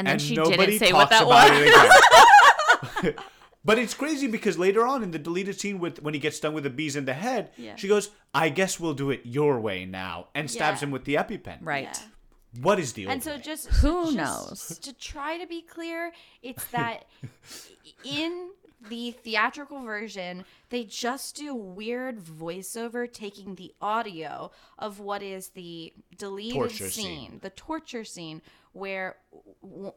And 0.00 0.06
then 0.06 0.12
and 0.14 0.22
she 0.22 0.34
nobody 0.36 0.66
didn't 0.66 0.78
say 0.78 0.90
talks 0.90 0.98
what 1.00 1.10
that 1.10 1.22
about 1.22 1.50
was. 1.50 3.02
it 3.02 3.04
again. 3.04 3.14
but 3.64 3.78
it's 3.78 3.94
crazy 3.94 4.26
because 4.26 4.58
later 4.58 4.86
on 4.86 5.02
in 5.02 5.10
the 5.10 5.18
deleted 5.18 5.58
scene 5.60 5.78
with 5.78 6.02
when 6.02 6.14
he 6.14 6.20
gets 6.20 6.36
stung 6.38 6.54
with 6.54 6.64
the 6.64 6.70
bees 6.70 6.96
in 6.96 7.04
the 7.04 7.12
head, 7.14 7.50
Yeah. 7.56 7.76
she 7.76 7.88
goes, 7.88 8.10
"I 8.34 8.48
guess 8.48 8.80
we'll 8.80 8.94
do 8.94 9.10
it 9.10 9.22
your 9.24 9.60
way 9.60 9.84
now," 9.84 10.28
and 10.34 10.50
stabs 10.50 10.80
Yeah. 10.80 10.86
him 10.86 10.90
with 10.92 11.04
the 11.04 11.14
EpiPen. 11.16 11.58
Right. 11.62 11.84
Yeah. 11.92 12.62
What 12.62 12.80
is 12.80 12.94
the 12.94 13.06
old 13.06 13.12
And 13.12 13.22
so 13.22 13.32
way? 13.36 13.40
just 13.42 13.66
Who 13.68 14.04
just 14.12 14.16
knows? 14.16 14.78
To 14.80 14.92
try 14.92 15.38
to 15.38 15.46
be 15.46 15.62
clear, 15.62 16.12
it's 16.42 16.64
that 16.72 17.04
in 18.04 18.50
the 18.88 19.10
theatrical 19.12 19.82
version, 19.82 20.44
they 20.70 20.84
just 20.84 21.36
do 21.36 21.54
weird 21.54 22.18
voiceover 22.18 23.12
taking 23.12 23.54
the 23.56 23.74
audio 23.80 24.50
of 24.78 24.98
what 24.98 25.22
is 25.22 25.48
the 25.48 25.92
deleted 26.16 26.70
scene, 26.72 26.90
scene. 26.90 27.38
the 27.42 27.50
torture 27.50 28.04
scene 28.04 28.40
where 28.72 29.16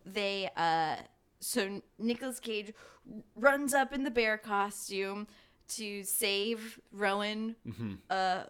they 0.05 0.49
uh 0.55 0.95
so 1.39 1.81
Nicolas 1.99 2.39
Cage 2.39 2.71
runs 3.35 3.73
up 3.73 3.93
in 3.93 4.03
the 4.03 4.11
bear 4.11 4.37
costume 4.37 5.27
to 5.69 6.03
save 6.03 6.79
Rowan 6.91 7.55
uh 8.09 8.43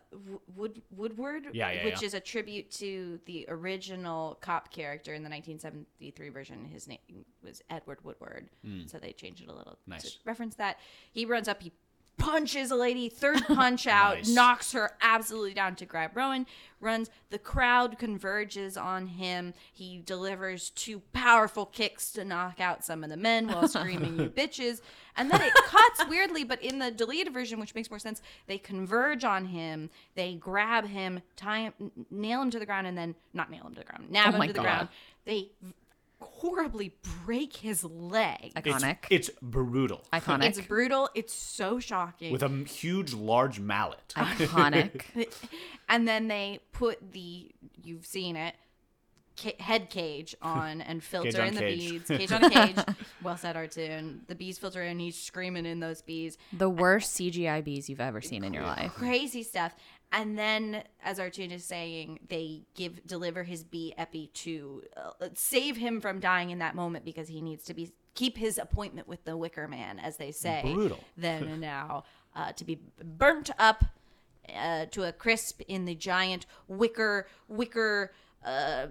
Wood 0.56 0.82
Woodward 0.92 1.44
Mm-hmm. 1.46 1.56
Yeah, 1.56 1.72
yeah, 1.72 1.86
which 1.86 2.02
yeah. 2.02 2.08
is 2.08 2.14
a 2.16 2.20
tribute 2.20 2.72
to 2.72 3.20
the 3.26 3.46
original 3.50 4.38
cop 4.42 4.72
character 4.72 5.14
in 5.14 5.24
the 5.24 5.30
1973 5.30 6.30
version 6.30 6.66
his 6.66 6.88
name 6.88 6.98
was 7.44 7.62
Edward 7.70 8.00
Woodward 8.04 8.50
so 8.88 8.98
they 8.98 9.12
changed 9.14 9.42
it 9.44 9.50
a 9.50 9.54
little 9.54 9.74
Mm. 9.74 9.88
Nice. 9.92 10.04
to 10.04 10.18
reference 10.26 10.56
that 10.56 10.78
he 11.12 11.26
runs 11.26 11.48
up 11.48 11.62
he 11.62 11.72
punches 12.18 12.72
a 12.72 12.76
lady 12.76 13.10
third 13.10 13.42
punch 13.48 13.88
out 13.88 14.18
Nice. 14.18 14.30
knocks 14.30 14.72
her 14.74 14.92
absolutely 15.02 15.54
down 15.54 15.76
to 15.76 15.86
grab 15.86 16.12
Rowan 16.16 16.46
runs 16.80 17.10
the 17.30 17.40
crowd 17.40 17.98
converges 17.98 18.76
on 18.78 19.08
him 19.08 19.54
he 19.72 20.02
delivers 20.06 20.70
two 20.72 21.02
powerful 21.14 21.66
kicks 21.66 22.12
to 22.12 22.24
knock 22.26 22.60
out 22.60 22.84
some 22.84 23.04
of 23.04 23.10
the 23.10 23.18
men 23.18 23.48
while 23.48 23.68
screaming 23.68 24.20
you 24.20 24.30
bitches 24.38 24.82
and 25.18 25.32
then 25.32 25.42
it 25.42 25.54
cuts 25.54 26.06
weirdly 26.08 26.44
but 26.44 26.62
in 26.62 26.80
the 26.80 26.92
deleted 26.92 27.34
version 27.34 27.60
which 27.60 27.74
makes 27.76 27.90
more 27.90 28.00
sense 28.00 28.22
they 28.48 28.58
converge 28.58 29.24
on 29.24 29.46
him 29.46 29.90
they 30.16 30.34
grab 30.36 30.86
him 30.88 31.22
tie 31.36 31.62
him 31.62 31.92
nail 32.12 32.42
him 32.42 32.52
to 32.52 32.60
the 32.60 32.66
ground 32.66 32.86
and 32.88 32.98
then 32.98 33.16
not 33.34 33.50
nail 33.50 33.64
him 33.66 33.74
to 33.74 33.80
the 33.80 33.86
ground 33.86 34.10
nab 34.12 34.34
Oh 34.34 34.38
him 34.38 34.48
to 34.48 34.54
the 34.54 34.54
God. 34.54 34.64
ground 34.64 34.90
they 35.26 35.50
horribly 36.24 36.96
break 37.26 37.56
his 37.58 37.84
leg 37.84 38.52
it's, 38.56 38.68
Iconic. 38.68 38.98
it's 39.10 39.30
brutal. 39.42 40.04
Iconic. 40.12 40.46
it's 40.46 40.62
brutal 40.62 41.10
it's 41.16 41.34
so 41.34 41.80
shocking 41.80 42.32
With 42.32 42.44
a 42.44 42.50
huge, 42.68 43.14
large 43.14 43.60
mallet. 43.60 44.14
Iconic. 44.16 45.28
and 45.90 46.08
then 46.08 46.28
they 46.28 46.60
put 46.72 47.12
the 47.14 47.52
you've 47.84 48.06
seen 48.06 48.36
it 48.36 48.56
ca- 49.40 49.56
head 49.60 49.90
cage 49.90 50.36
on 50.42 50.82
and 50.82 51.04
filter 51.14 51.42
on 51.42 51.50
in 51.50 51.56
the 51.56 51.62
cage. 51.62 51.80
bees 52.08 52.18
cage 52.18 52.32
on 52.32 52.44
a 52.44 52.50
cage 52.50 52.76
well 53.22 53.38
said 53.38 53.56
R2 53.56 54.28
the 54.28 54.36
bees 54.36 54.58
filter 54.58 54.82
in 54.84 55.00
he's 55.00 55.20
screaming 55.20 55.66
in 55.66 55.80
those 55.80 56.02
bees 56.02 56.38
the 56.52 56.70
worst 56.70 57.18
CGI 57.18 57.64
bees 57.64 57.90
you've 57.90 58.00
ever 58.02 58.22
seen 58.22 58.44
in 58.44 58.54
your 58.54 58.64
life. 58.64 58.92
crazy 58.94 59.44
stuff 59.44 59.76
and 60.14 60.38
then 60.40 60.84
as 61.04 61.20
Artoun 61.20 61.52
is 61.52 61.66
saying 61.66 62.20
they 62.30 62.62
give 62.76 63.06
deliver 63.06 63.44
his 63.44 63.64
bee 63.66 63.94
epi 63.98 64.28
to 64.36 64.84
uh, 64.96 65.28
save 65.34 65.76
him 65.76 66.00
from 66.00 66.20
dying 66.22 66.52
in 66.52 66.60
that 66.60 66.76
moment 66.76 67.04
because 67.04 67.28
he 67.28 67.42
needs 67.42 67.64
to 67.66 67.74
be 67.74 67.92
keep 68.16 68.38
his 68.38 68.58
appointment 68.58 69.08
with 69.08 69.26
the 69.26 69.36
wicker 69.36 69.68
man 69.68 70.00
as 70.00 70.18
they 70.18 70.32
say 70.32 70.62
Brutal. 70.64 71.00
then 71.18 71.44
and 71.44 71.60
now 71.62 72.04
uh, 72.36 72.52
to 72.54 72.64
be 72.64 72.80
burnt 73.04 73.50
up 73.60 73.84
uh, 74.56 74.86
to 74.92 75.04
a 75.04 75.12
crisp 75.12 75.62
in 75.68 75.86
the 75.86 75.96
giant 75.96 76.46
wicker 76.68 77.28
wicker 77.48 78.14
uh, 78.46 78.88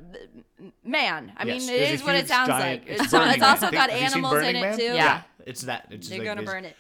man. 0.84 1.32
I 1.36 1.44
Yes, 1.44 1.66
mean, 1.66 1.74
it 1.78 1.90
is 1.90 2.02
what 2.02 2.14
it 2.14 2.26
sounds 2.26 2.48
giant- 2.48 2.82
like. 2.82 2.90
it's 2.90 3.02
It's, 3.04 3.12
also 3.42 3.70
got 3.70 3.90
have 3.90 4.00
you 4.00 4.08
seen 4.08 4.24
animals 4.24 4.42
in 4.42 4.56
it 4.56 4.60
Man? 4.62 4.78
too. 4.78 4.84
Yeah. 4.84 5.22
It's 5.44 5.60
that. 5.62 5.88
It's 5.90 6.08
They're 6.08 6.18
like 6.20 6.26
gonna 6.26 6.42
burn 6.42 6.64
it. 6.64 6.74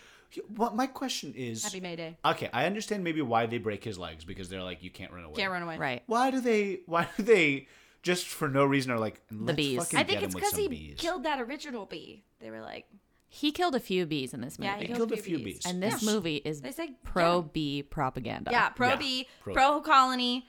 What 0.56 0.74
my 0.74 0.86
question 0.86 1.34
is? 1.36 1.62
Happy 1.64 1.80
May 1.80 1.96
Day. 1.96 2.16
Okay, 2.24 2.48
I 2.52 2.66
understand 2.66 3.04
maybe 3.04 3.20
why 3.22 3.46
they 3.46 3.58
break 3.58 3.84
his 3.84 3.98
legs 3.98 4.24
because 4.24 4.48
they're 4.48 4.62
like 4.62 4.82
you 4.82 4.90
can't 4.90 5.12
run 5.12 5.24
away. 5.24 5.34
Can't 5.34 5.52
run 5.52 5.62
away. 5.62 5.78
Right. 5.78 6.02
Why 6.06 6.30
do 6.30 6.40
they? 6.40 6.80
Why 6.86 7.06
do 7.16 7.22
they? 7.22 7.68
Just 8.02 8.26
for 8.26 8.48
no 8.48 8.64
reason 8.64 8.90
are 8.90 8.98
like 8.98 9.20
let's 9.30 9.56
bees. 9.56 9.78
fucking 9.78 9.98
I 9.98 10.02
think 10.04 10.20
get 10.20 10.24
it's 10.26 10.34
because 10.34 10.56
he 10.56 10.66
bees. 10.68 10.96
killed 10.98 11.22
that 11.24 11.40
original 11.40 11.86
bee. 11.86 12.24
They 12.40 12.50
were 12.50 12.60
like, 12.60 12.86
He 13.28 13.52
killed 13.52 13.74
a 13.76 13.80
few 13.80 14.06
bees 14.06 14.34
in 14.34 14.40
this 14.40 14.58
movie. 14.58 14.66
yeah, 14.68 14.74
he 14.76 14.80
He 14.82 14.86
killed, 14.88 15.10
killed 15.10 15.12
a 15.12 15.22
few 15.22 15.38
bees. 15.38 15.62
and 15.66 15.80
this 15.82 16.02
Yeah. 16.02 16.10
movie 16.12 16.36
is 16.44 16.62
They 16.62 16.72
say 16.72 16.96
pro 17.04 17.42
get 17.42 17.44
'em. 17.44 17.50
bee 17.52 17.82
propaganda. 17.84 18.50
Yeah, 18.50 18.70
pro 18.70 18.88
Yeah, 18.88 18.96
bee, 18.96 19.28
pro- 19.42 19.54
pro, 19.54 19.80
colony, 19.82 20.46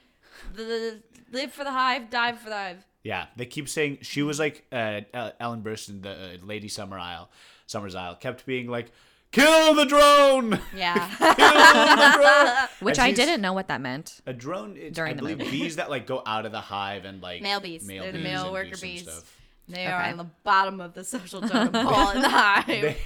the, 0.54 0.64
the 0.64 1.02
live 1.30 1.52
for 1.52 1.62
the 1.62 1.70
hive, 1.70 2.10
die 2.10 2.32
for 2.32 2.48
the 2.48 2.56
hive. 2.56 2.84
Yeah, 3.04 3.26
they 3.36 3.46
keep 3.46 3.68
saying 3.68 3.98
she 4.02 4.22
was 4.22 4.38
like 4.40 4.64
uh, 4.72 5.02
uh, 5.12 5.30
Ellen 5.38 5.62
Burstyn, 5.62 6.02
the 6.02 6.10
uh, 6.10 6.44
Lady 6.44 6.68
Summer 6.68 6.98
Isle, 6.98 7.30
Summer's 7.66 7.94
Isle, 7.94 8.16
kept 8.16 8.44
being 8.46 8.66
like, 8.66 8.90
"Kill 9.34 9.74
the 9.74 9.84
drone, 9.84 10.58
Yeah. 10.74 10.94
kill 11.18 11.96
the 11.96 12.12
drone." 12.16 12.68
Which 12.80 12.98
I 12.98 13.12
didn't 13.12 13.40
know 13.40 13.52
what 13.52 13.68
that 13.68 13.80
meant. 13.80 14.20
A 14.26 14.32
drone, 14.32 14.76
it's, 14.76 14.94
During 14.94 15.12
I 15.12 15.14
the 15.14 15.20
believe 15.22 15.38
movie. 15.38 15.50
bees 15.50 15.76
that 15.76 15.90
like 15.90 16.06
go 16.06 16.22
out 16.24 16.46
of 16.46 16.52
the 16.52 16.60
hive 16.60 17.04
and 17.04 17.20
like 17.22 17.42
male 17.42 17.60
bees. 17.60 17.86
They're 17.86 18.12
the 18.12 18.18
male 18.18 18.40
and 18.42 18.48
do 18.48 18.52
worker 18.52 18.76
some 18.76 18.88
bees. 18.88 19.02
stuff. 19.02 19.30
They 19.66 19.86
are 19.86 19.98
Okay. 20.00 20.10
on 20.10 20.18
the 20.18 20.26
bottom 20.42 20.78
of 20.80 20.92
the 20.92 21.02
social 21.04 21.40
totem 21.40 21.72
pole 21.86 22.10
in 22.10 22.20
the 22.20 22.28
hive. 22.28 22.68
and 22.68 22.96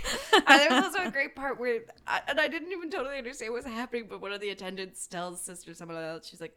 uh, 0.47 0.57
there 0.59 0.71
was 0.71 0.85
also 0.87 1.07
a 1.07 1.11
great 1.11 1.37
part 1.37 1.59
where, 1.61 1.83
I, 2.05 2.21
and 2.27 2.41
I 2.41 2.49
didn't 2.49 2.73
even 2.73 2.91
totally 2.91 3.17
understand 3.17 3.53
what 3.53 3.63
was 3.65 3.73
happening, 3.73 4.07
but 4.11 4.21
one 4.21 4.33
of 4.33 4.41
the 4.41 4.51
attendants 4.51 5.07
tells 5.07 5.41
Sister 5.41 5.73
someone 5.73 5.97
else, 6.03 6.27
she's 6.29 6.41
like, 6.41 6.57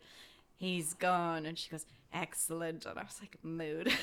he's 0.58 0.96
gone. 0.96 1.46
And 1.46 1.56
she 1.56 1.70
goes, 1.70 1.86
excellent. 2.12 2.88
And 2.88 2.98
I 2.98 3.04
was 3.04 3.20
like, 3.22 3.38
mood. 3.44 3.94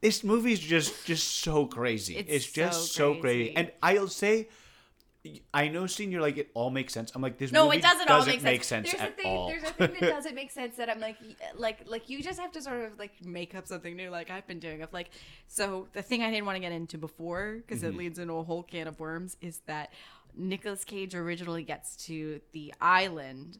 This 0.00 0.24
movie's 0.24 0.60
just 0.60 1.04
just 1.06 1.26
so 1.38 1.66
crazy. 1.66 2.16
It's 2.16 2.30
It's, 2.30 2.52
just 2.52 2.92
so 2.92 3.14
so 3.14 3.20
crazy. 3.20 3.52
crazy. 3.52 3.56
And 3.56 3.72
I'll 3.82 4.08
say, 4.08 4.48
I 5.52 5.68
know, 5.68 5.86
seeing 5.86 6.10
you're 6.10 6.22
like 6.22 6.38
it 6.38 6.50
all 6.54 6.70
makes 6.70 6.94
sense. 6.94 7.12
I'm 7.14 7.20
like 7.20 7.36
this. 7.36 7.52
No, 7.52 7.66
movie 7.66 7.76
it 7.76 7.82
doesn't, 7.82 8.08
all 8.08 8.20
doesn't 8.20 8.42
make 8.42 8.64
sense. 8.64 8.86
make 8.86 8.90
sense 8.90 8.90
there's 8.92 9.02
at 9.02 9.08
a 9.10 9.12
thing. 9.12 9.26
all. 9.36 9.48
There's 9.48 9.62
a 9.62 9.66
thing 9.66 9.90
that 10.00 10.08
doesn't 10.16 10.34
make 10.34 10.50
sense 10.50 10.76
that 10.76 10.88
I'm 10.88 11.00
like, 11.00 11.16
like, 11.54 11.80
like 11.86 12.08
you 12.08 12.22
just 12.22 12.40
have 12.40 12.50
to 12.52 12.62
sort 12.62 12.80
of 12.86 12.98
like 12.98 13.22
make 13.22 13.54
up 13.54 13.66
something 13.66 13.94
new, 13.94 14.08
like 14.08 14.30
I've 14.30 14.46
been 14.46 14.58
doing. 14.60 14.80
Of 14.80 14.90
like, 14.94 15.10
so 15.46 15.88
the 15.92 16.00
thing 16.00 16.22
I 16.22 16.30
didn't 16.30 16.46
want 16.46 16.56
to 16.56 16.60
get 16.60 16.72
into 16.72 16.96
before 16.96 17.56
because 17.58 17.82
Mm-hmm. 17.82 17.92
it 17.94 17.96
leads 17.98 18.18
into 18.18 18.32
a 18.34 18.42
whole 18.42 18.62
can 18.62 18.88
of 18.88 18.98
worms 18.98 19.36
is 19.42 19.60
that 19.66 19.92
Nicolas 20.34 20.84
Cage 20.84 21.14
originally 21.14 21.62
gets 21.64 21.96
to 22.06 22.40
the 22.52 22.72
island 22.80 23.58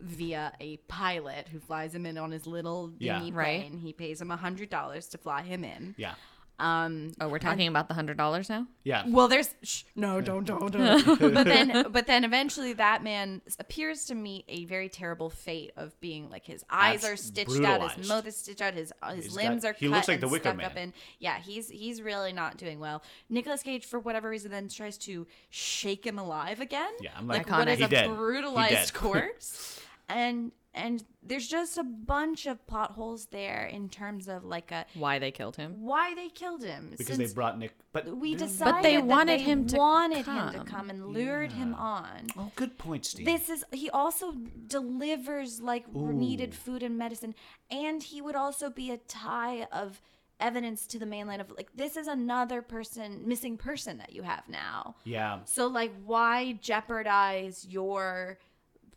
via 0.00 0.52
a 0.60 0.76
pilot 0.88 1.48
who 1.48 1.58
flies 1.60 1.94
him 1.94 2.06
in 2.06 2.16
on 2.18 2.30
his 2.30 2.46
little 2.46 2.92
Yeah. 2.98 3.18
dingy 3.18 3.32
Right. 3.32 3.60
plane. 3.68 3.78
He 3.78 3.92
pays 3.92 4.20
him 4.20 4.30
a 4.30 4.36
hundred 4.36 4.70
dollars 4.70 5.06
to 5.08 5.18
fly 5.18 5.42
him 5.42 5.64
in. 5.64 5.94
yeah, 5.98 6.14
Um, 6.58 7.12
Oh, 7.18 7.28
we're 7.28 7.38
talking 7.38 7.68
about 7.68 7.88
the 7.88 7.94
hundred 7.94 8.18
dollars 8.18 8.50
now. 8.50 8.66
Yeah. 8.84 9.04
well, 9.06 9.28
there's 9.28 9.54
shh, 9.62 9.84
no, 9.96 10.20
don't, 10.20 10.44
don't, 10.44 10.70
don't. 10.70 11.18
but 11.34 11.44
then, 11.46 11.86
but 11.90 12.06
then 12.06 12.22
eventually, 12.22 12.74
that 12.74 13.02
man 13.02 13.40
appears 13.58 14.04
to 14.06 14.14
meet 14.14 14.44
a 14.46 14.66
very 14.66 14.90
terrible 14.90 15.30
fate 15.30 15.72
of 15.78 15.98
being 16.00 16.28
like 16.28 16.44
his 16.44 16.62
eyes 16.68 17.00
That's 17.00 17.14
are 17.14 17.16
stitched 17.16 17.64
out, 17.64 17.92
his 17.96 18.06
mouth 18.10 18.26
is 18.26 18.36
stitched 18.36 18.60
out, 18.60 18.74
his 18.74 18.92
uh, 19.02 19.14
his 19.14 19.24
He's 19.26 19.34
limbs 19.36 19.62
got- 19.62 19.70
are 19.70 19.72
he 19.72 19.86
cut 19.88 19.94
looks 19.94 20.08
like 20.08 20.14
and 20.16 20.22
the 20.22 20.28
Wicker 20.28 20.50
stuck 20.50 20.62
up 20.66 20.74
Man. 20.74 20.88
in. 20.88 20.94
Yeah, 21.18 21.38
he's 21.38 21.70
he's 21.70 22.02
really 22.02 22.34
not 22.34 22.58
doing 22.58 22.78
well. 22.78 23.02
Nicolas 23.30 23.62
Cage, 23.62 23.86
for 23.86 23.98
whatever 23.98 24.28
reason, 24.28 24.50
then 24.50 24.68
tries 24.68 24.98
to 24.98 25.26
shake 25.48 26.06
him 26.06 26.18
alive 26.18 26.60
again. 26.60 26.92
Yeah, 27.00 27.12
I'm 27.16 27.26
like, 27.26 27.48
what 27.48 27.68
Iconic. 27.68 27.72
is 27.72 27.78
He 27.78 27.84
a 27.84 27.88
dead. 27.88 28.06
He 28.10 28.14
brutalized 28.14 28.72
dead. 28.74 28.92
corpse, 28.92 29.80
and 30.10 30.52
and 30.72 31.02
there's 31.20 31.48
just 31.48 31.78
a 31.78 31.82
bunch 31.82 32.46
of 32.46 32.64
plot 32.68 32.92
holes 32.92 33.26
there 33.32 33.66
in 33.66 33.88
terms 33.88 34.28
of 34.28 34.44
like 34.44 34.70
a 34.70 34.86
Why 34.94 35.18
they 35.18 35.32
killed 35.32 35.56
him? 35.56 35.74
why 35.80 36.14
they 36.14 36.28
killed 36.28 36.62
him 36.62 36.90
because 36.96 37.06
since 37.16 37.18
they 37.30 37.34
brought 37.34 37.58
Nick. 37.58 37.72
But 37.92 38.06
we 38.16 38.34
then- 38.36 38.46
decided 38.46 38.84
they 38.84 38.94
that 38.96 39.04
wanted 39.04 39.40
they 39.40 39.44
him 39.44 39.66
to 39.66 39.76
wanted 39.76 40.18
him 40.26 40.50
to 40.52 40.58
come. 40.58 40.66
come 40.66 40.90
and 40.90 41.06
lured 41.08 41.50
him 41.52 41.74
on. 41.74 42.28
Oh, 42.38 42.52
good 42.54 42.78
point, 42.78 43.04
Steve. 43.04 43.26
This 43.26 43.48
is 43.50 43.64
he 43.72 43.90
also 43.90 44.32
delivers 44.68 45.60
like 45.60 45.92
needed 45.92 46.54
food 46.54 46.82
and 46.84 46.96
medicine, 46.96 47.34
and 47.70 48.02
he 48.02 48.20
would 48.22 48.36
also 48.36 48.70
be 48.70 48.90
a 48.92 48.96
tie 48.96 49.64
of 49.72 50.00
evidence 50.38 50.86
to 50.86 50.98
the 50.98 51.04
mainland 51.04 51.40
of 51.42 51.50
like 51.50 51.68
this 51.74 51.96
is 51.96 52.06
another 52.06 52.62
person 52.62 53.22
missing 53.26 53.56
person 53.58 53.98
that 53.98 54.12
you 54.12 54.22
have 54.22 54.48
now. 54.48 54.94
yeah. 55.04 55.40
So 55.44 55.66
like 55.66 55.92
why 56.04 56.52
jeopardize 56.62 57.66
your 57.68 58.38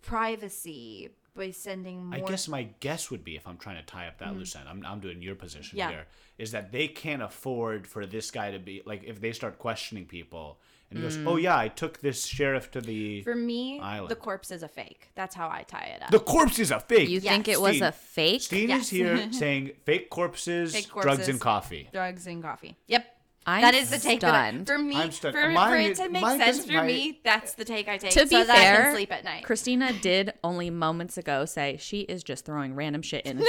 privacy 0.04 1.10
by 1.36 1.50
sending 1.52 2.06
more 2.06 2.20
I 2.20 2.22
guess 2.22 2.48
my 2.48 2.70
guess 2.80 3.10
would 3.10 3.24
be 3.24 3.36
if 3.36 3.48
I'm 3.48 3.58
trying 3.58 3.78
to 3.78 3.84
tie 3.84 4.08
up 4.08 4.20
that 4.20 4.30
hmm. 4.30 4.38
loose 4.38 4.56
end, 4.56 4.70
I'm, 4.70 4.86
I'm 4.86 5.00
doing 5.00 5.22
your 5.22 5.36
position 5.36 5.80
Yeah. 5.80 5.90
here, 5.90 6.06
is 6.38 6.52
that 6.52 6.72
they 6.72 6.88
can't 6.88 7.24
afford 7.24 7.88
for 7.88 8.06
this 8.06 8.30
guy 8.30 8.52
to 8.52 8.60
be 8.60 8.84
like 8.86 9.04
if 9.04 9.20
they 9.20 9.32
start 9.32 9.58
questioning 9.58 10.06
people 10.06 10.60
and 10.94 11.00
he 11.00 11.04
goes, 11.04 11.18
"Oh 11.26 11.38
hmm. 11.38 11.40
yeah, 11.40 11.58
I 11.58 11.70
took 11.70 12.02
this 12.02 12.26
sheriff 12.26 12.70
to 12.72 12.82
the 12.82 13.24
for 13.24 13.34
me 13.34 13.80
Island. 13.80 14.10
the 14.10 14.16
corpse 14.16 14.52
is 14.52 14.62
a 14.62 14.68
fake. 14.68 15.10
That's 15.16 15.34
how 15.34 15.50
I 15.50 15.64
tie 15.64 15.94
it 15.96 16.04
up. 16.04 16.12
the 16.12 16.20
corpse 16.20 16.60
is 16.60 16.70
a 16.70 16.80
fake." 16.80 17.10
You 17.10 17.20
think 17.20 17.48
it 17.48 17.60
was 17.60 17.78
Steen- 17.78 17.84
a 17.84 17.92
fake? 17.92 18.42
Steen 18.42 18.70
Yes. 18.70 18.84
is 18.84 18.90
here 18.90 19.28
saying 19.32 19.72
fake 19.86 20.10
corpses, 20.12 20.74
Fake 20.74 20.90
drugs 21.02 21.28
and 21.28 21.42
coffee. 21.42 21.90
drugs 21.92 22.28
and 22.28 22.44
coffee. 22.44 22.78
Yep. 22.88 23.13
I'm 23.46 23.62
that 23.62 23.74
is 23.74 23.90
the 23.90 23.98
take 24.00 24.22
that 24.22 24.34
I, 24.34 24.64
for 24.64 24.78
me. 24.78 24.96
I'm 24.96 25.12
stunned. 25.12 25.36
For, 25.36 25.42
for 25.42 25.76
it 25.76 25.96
to 25.98 26.10
make 26.10 26.24
sense 26.26 26.40
doesn't- 26.60 26.66
for 26.68 26.78
my- 26.78 26.88
me, 26.88 27.20
that's 27.24 27.54
the 27.56 27.66
take 27.66 27.88
I 27.88 27.98
take. 27.98 28.12
To 28.12 28.20
so 28.20 28.26
be 28.26 28.44
that 28.44 28.50
I 28.50 28.56
fair, 28.56 28.82
can 28.84 28.94
sleep 28.96 29.12
at 29.12 29.24
night. 29.24 29.44
Christina 29.44 29.92
did 29.94 30.34
only 30.44 30.70
moments 30.70 31.18
ago 31.18 31.46
say 31.46 31.78
she 31.80 32.02
is 32.02 32.24
just 32.24 32.46
throwing 32.46 32.76
random 32.76 33.02
shit 33.02 33.26
in. 33.26 33.44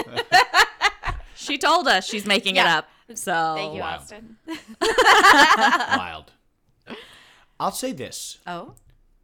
she 1.36 1.58
told 1.58 1.86
us 1.88 2.06
she's 2.06 2.26
making 2.26 2.56
it 2.56 2.66
up. 2.66 2.88
So 3.14 3.54
Thank 3.56 3.74
you, 3.74 3.80
wow. 3.80 3.96
Austine. 3.96 4.36
Wild. 5.98 6.32
I'll 7.60 7.72
say 7.72 7.92
this: 7.92 8.38
Oh, 8.46 8.74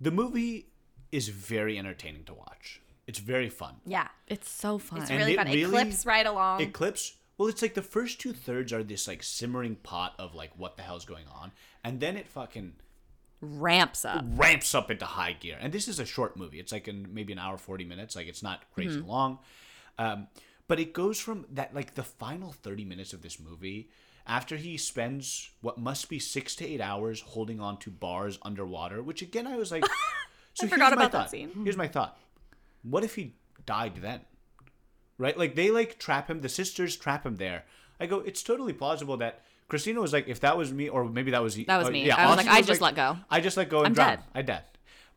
the 0.00 0.10
movie 0.10 0.66
is 1.10 1.28
very 1.28 1.78
entertaining 1.78 2.24
to 2.24 2.34
watch. 2.34 2.80
It's 3.06 3.18
very 3.18 3.48
fun. 3.48 3.76
yeah. 3.84 4.06
it's 4.28 4.48
so 4.48 4.78
fun. 4.78 5.00
It's 5.00 5.10
And 5.10 5.18
really 5.18 5.32
it 5.32 5.36
fun. 5.36 5.46
really- 5.48 5.62
it 5.62 5.68
clips 5.70 6.06
right 6.06 6.26
along. 6.26 6.60
It 6.60 6.72
clips. 6.72 7.16
Well, 7.40 7.48
it's 7.48 7.62
like 7.62 7.72
the 7.72 7.80
first 7.80 8.20
two 8.20 8.34
thirds 8.34 8.70
are 8.70 8.82
this 8.82 9.08
like 9.08 9.22
simmering 9.22 9.76
pot 9.76 10.12
of 10.18 10.34
like 10.34 10.50
what 10.58 10.76
the 10.76 10.82
hell's 10.82 11.06
going 11.06 11.24
on, 11.34 11.52
and 11.82 11.98
then 11.98 12.18
it 12.18 12.28
fucking 12.28 12.74
Ramps 13.40 14.04
up. 14.04 14.22
ramps 14.34 14.74
up 14.74 14.90
into 14.90 15.06
high 15.06 15.32
gear. 15.32 15.56
And 15.58 15.72
this 15.72 15.88
is 15.88 15.98
a 15.98 16.04
short 16.04 16.36
movie. 16.36 16.60
It's 16.60 16.70
like 16.70 16.86
in 16.86 17.08
maybe 17.14 17.32
an 17.32 17.38
hour 17.38 17.56
forty 17.56 17.86
minutes. 17.86 18.14
Like 18.14 18.28
it's 18.28 18.42
not 18.42 18.70
crazy 18.74 19.00
long, 19.00 19.38
um, 19.98 20.26
but 20.68 20.78
it 20.78 20.92
goes 20.92 21.18
from 21.18 21.46
that 21.52 21.74
like 21.74 21.94
the 21.94 22.02
final 22.02 22.52
thirty 22.52 22.84
minutes 22.84 23.14
of 23.14 23.22
this 23.22 23.40
movie. 23.40 23.88
After 24.26 24.56
he 24.56 24.76
spends 24.76 25.50
what 25.62 25.78
must 25.78 26.10
be 26.10 26.18
six 26.18 26.54
to 26.56 26.66
eight 26.66 26.82
hours 26.82 27.22
holding 27.22 27.58
on 27.58 27.78
to 27.78 27.90
bars 27.90 28.38
underwater, 28.42 29.02
which 29.02 29.22
again 29.22 29.46
I 29.46 29.56
was 29.56 29.72
like, 29.72 29.86
so 30.52 30.66
here's 30.66 30.72
forgot 30.72 30.90
my 30.90 31.04
about 31.04 31.12
that 31.12 31.18
thought. 31.22 31.30
scene. 31.30 31.52
Here's 31.64 31.78
my 31.78 31.88
thought: 31.88 32.18
What 32.82 33.02
if 33.02 33.14
he 33.14 33.36
died 33.64 33.96
then? 34.02 34.20
Right? 35.20 35.36
Like 35.36 35.54
they 35.54 35.70
like 35.70 35.98
trap 35.98 36.28
him. 36.28 36.40
The 36.40 36.48
sisters 36.48 36.96
trap 36.96 37.26
him 37.26 37.36
there. 37.36 37.64
I 38.00 38.06
go, 38.06 38.20
it's 38.20 38.42
totally 38.42 38.72
plausible 38.72 39.18
that 39.18 39.42
Christina 39.68 40.00
was 40.00 40.14
like, 40.14 40.26
if 40.26 40.40
that 40.40 40.56
was 40.56 40.72
me, 40.72 40.88
or 40.88 41.04
maybe 41.04 41.30
that 41.32 41.42
was 41.42 41.54
That 41.56 41.76
was 41.76 41.88
oh, 41.88 41.90
me. 41.90 42.10
I 42.10 42.26
was 42.26 42.38
like, 42.38 42.46
Austine 42.46 42.64
I 42.64 42.66
just 42.66 42.80
let 42.80 42.94
go. 42.94 43.18
I 43.30 43.40
just 43.40 43.56
let 43.58 43.68
go 43.68 43.78
and 43.80 43.88
I'm 43.88 43.92
drown. 43.92 44.08
dead. 44.08 44.24
I 44.34 44.42
dead. 44.42 44.62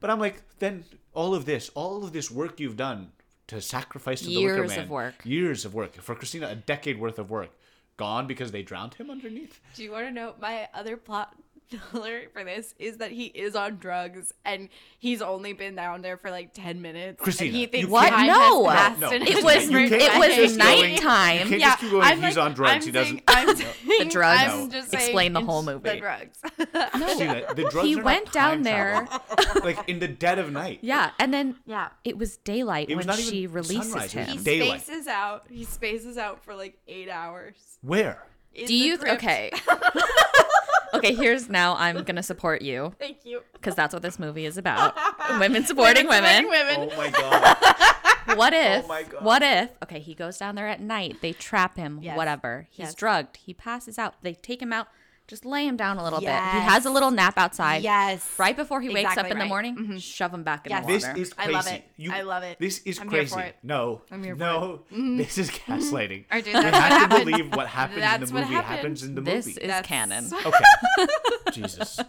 But 0.02 0.10
I'm 0.10 0.20
like, 0.20 0.44
then 0.60 0.84
all 1.14 1.34
of 1.34 1.46
this, 1.46 1.72
all 1.74 2.04
of 2.04 2.12
this 2.12 2.30
work 2.30 2.60
you've 2.60 2.76
done 2.76 3.14
to 3.48 3.62
sacrifice 3.62 4.20
to 4.22 4.28
the 4.28 4.36
Wicker 4.36 4.58
Years 4.58 4.70
Man, 4.72 4.80
of 4.80 4.90
work. 4.90 5.16
years 5.24 5.64
of 5.64 5.74
work 5.74 5.96
for 5.96 6.16
Christina, 6.16 6.50
a 6.50 6.56
decade 6.56 7.00
worth 7.00 7.18
of 7.18 7.30
work, 7.30 7.52
gone 7.96 8.28
because 8.28 8.52
they 8.52 8.62
drowned 8.62 8.96
him 8.96 9.10
underneath. 9.10 9.62
Do 9.76 9.84
you 9.84 9.92
want 9.92 10.08
to 10.08 10.12
know 10.12 10.36
my 10.42 10.68
other 10.74 10.98
plot 10.98 11.34
filler 11.80 12.22
for 12.34 12.44
this 12.44 12.74
is 12.80 12.98
that 12.98 13.12
he 13.12 13.26
is 13.26 13.56
on 13.56 13.78
drugs 13.78 14.34
and 14.46 14.70
he's 15.00 15.22
only 15.22 15.54
been 15.54 15.76
down 15.76 16.02
there 16.02 16.18
for 16.18 16.32
like 16.32 16.54
ten 16.54 16.82
minutes. 16.82 17.22
Christina, 17.22 17.50
and 17.50 17.58
he 17.58 17.66
thinks 17.68 17.90
What? 17.90 18.10
time 18.10 18.28
No. 18.28 18.66
has 18.70 19.00
No, 19.00 19.10
no, 19.10 19.14
It 19.16 19.44
was 19.44 19.70
You 19.70 19.78
right 19.78 19.90
can't- 19.90 20.02
it 20.02 20.20
was 20.20 20.28
you 20.30 20.34
can't 20.36 20.42
just 20.44 20.58
nighttime. 20.58 21.34
You 21.34 21.40
can't 21.46 21.50
Yeah, 21.62 21.68
just 21.70 21.80
keep 21.80 21.92
going. 21.92 22.04
I'm 22.04 22.22
he's 22.22 22.38
like- 22.38 22.46
on 22.46 22.54
drugs. 22.54 22.72
I'm 22.72 22.82
he 22.82 22.92
saying- 22.92 22.94
doesn't. 22.94 23.24
I'm 23.28 23.56
saying, 23.88 24.10
drugs 24.10 24.54
I'm 24.54 24.70
just 24.70 24.94
explain 24.94 25.34
the 25.34 25.42
whole 25.42 25.64
movie. 25.64 25.90
The 25.90 25.98
drugs. 25.98 26.38
Christina, 26.92 27.54
the 27.56 27.68
drugs 27.70 27.88
He 27.88 27.94
are 27.94 27.98
not 27.98 28.06
went 28.06 28.32
down 28.32 28.52
time 28.52 28.64
there. 28.64 29.08
travel. 29.08 29.62
like 29.64 29.80
in 29.90 30.00
the 30.00 30.08
dead 30.08 30.40
of 30.40 30.52
night. 30.52 30.80
Yeah, 30.82 31.12
and 31.20 31.34
then 31.34 31.56
Yeah. 31.66 31.90
it 32.04 32.18
was 32.18 32.38
daylight 32.38 32.90
It 32.90 32.96
was 32.96 33.06
when 33.08 33.18
she 33.18 33.48
releases 33.48 33.92
sunrise, 33.92 34.14
it 34.16 34.20
was 34.20 34.28
he 34.30 34.36
him. 34.38 34.44
Daylight. 34.44 34.82
spaces 34.82 35.08
out. 35.08 35.46
He 35.50 35.64
spaces 35.66 36.18
out 36.18 36.44
for 36.44 36.56
like 36.56 36.78
eight 36.88 37.10
hours. 37.10 37.56
Where? 37.82 38.24
in 38.54 38.68
Do 38.68 38.68
the 38.68 38.74
you 38.74 38.98
crypt. 39.00 39.16
okay? 39.24 39.52
okay, 40.94 41.14
here's 41.14 41.50
now 41.50 41.76
I'm 41.76 42.04
gonna 42.04 42.24
support 42.24 42.62
you 42.62 42.94
Thank 43.00 43.26
you. 43.26 43.42
because 43.54 43.76
that's 43.76 43.94
what 43.94 44.02
this 44.04 44.20
movie 44.20 44.46
is 44.46 44.58
about. 44.58 44.96
women 45.40 45.66
supporting 45.66 46.08
women. 46.08 46.48
women. 46.48 46.90
Oh 46.92 46.98
my 46.98 47.10
god. 47.10 48.38
What 48.38 48.54
oh 48.56 48.58
if? 48.58 48.86
Oh 48.86 48.88
my 48.88 49.04
God. 49.04 49.24
What 49.24 49.42
if? 49.44 49.70
Okay, 49.84 50.00
he 50.00 50.14
goes 50.14 50.38
down 50.38 50.56
there 50.56 50.68
at 50.68 50.80
night. 50.82 51.18
They 51.22 51.34
trap 51.34 51.78
him. 51.78 52.00
Yes. 52.02 52.16
Whatever. 52.18 52.68
He's 52.70 52.86
Yes. 52.86 52.96
drugged. 52.96 53.38
He 53.38 53.54
passes 53.54 53.98
out. 54.00 54.16
They 54.22 54.34
take 54.34 54.62
him 54.62 54.72
out. 54.74 54.88
Just 55.28 55.46
lay 55.46 55.66
him 55.66 55.78
down 55.78 55.98
a 55.98 56.04
little 56.04 56.20
bit. 56.20 56.28
He 56.28 56.34
has 56.36 56.86
a 56.86 56.90
little 56.90 57.10
nap 57.10 57.36
outside. 57.38 57.82
Yes. 57.82 58.28
Right 58.38 58.56
before 58.58 58.82
he 58.82 58.90
wakes 58.90 59.06
up 59.06 59.12
Exactly 59.14 59.32
in 59.32 59.38
the 59.38 59.42
right. 59.44 59.50
morning, 59.50 59.76
mm-hmm. 59.78 59.98
shove 59.98 60.34
him 60.34 60.44
back 60.44 60.66
in 60.68 60.72
Yes. 60.72 60.86
the 60.86 60.92
This 60.94 61.04
water. 61.08 61.22
is 61.22 61.34
I 61.38 61.48
love 61.48 61.68
it. 61.68 61.84
I 62.12 62.22
love 62.24 62.44
it. 62.44 62.60
This 62.60 62.80
is 62.80 63.00
I'm 63.00 63.10
here 63.10 63.20
crazy. 63.22 63.34
for 63.34 63.42
it. 63.42 63.56
No. 63.64 64.02
I'm 64.12 64.22
here 64.22 64.36
for 64.36 64.40
no. 64.40 64.82
Mm-hmm. 64.92 65.18
This 65.18 65.38
is 65.38 65.50
mm-hmm. 65.50 65.74
gaslighting. 65.74 66.26
Or 66.30 66.38
dude, 66.42 66.48
you 66.48 66.54
that's 66.62 66.78
have 66.78 67.10
to 67.10 67.20
believe 67.26 67.56
what 67.56 67.68
happens 67.68 68.00
That's 68.02 68.30
in 68.30 68.36
the 68.36 68.42
movie 68.42 68.54
happened. 68.54 68.76
happens 68.76 69.04
in 69.04 69.16
the 69.16 69.22
this 69.22 69.46
movie. 69.46 69.62
is 69.62 69.68
That's- 69.68 69.86
canon. 69.88 70.30
Okay. 70.46 70.64
Jesus. 71.54 72.00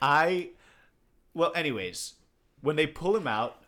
I 0.00 0.50
well, 1.34 1.52
anyways, 1.54 2.14
when 2.60 2.76
they 2.76 2.86
pull 2.86 3.16
him 3.16 3.26
out, 3.26 3.62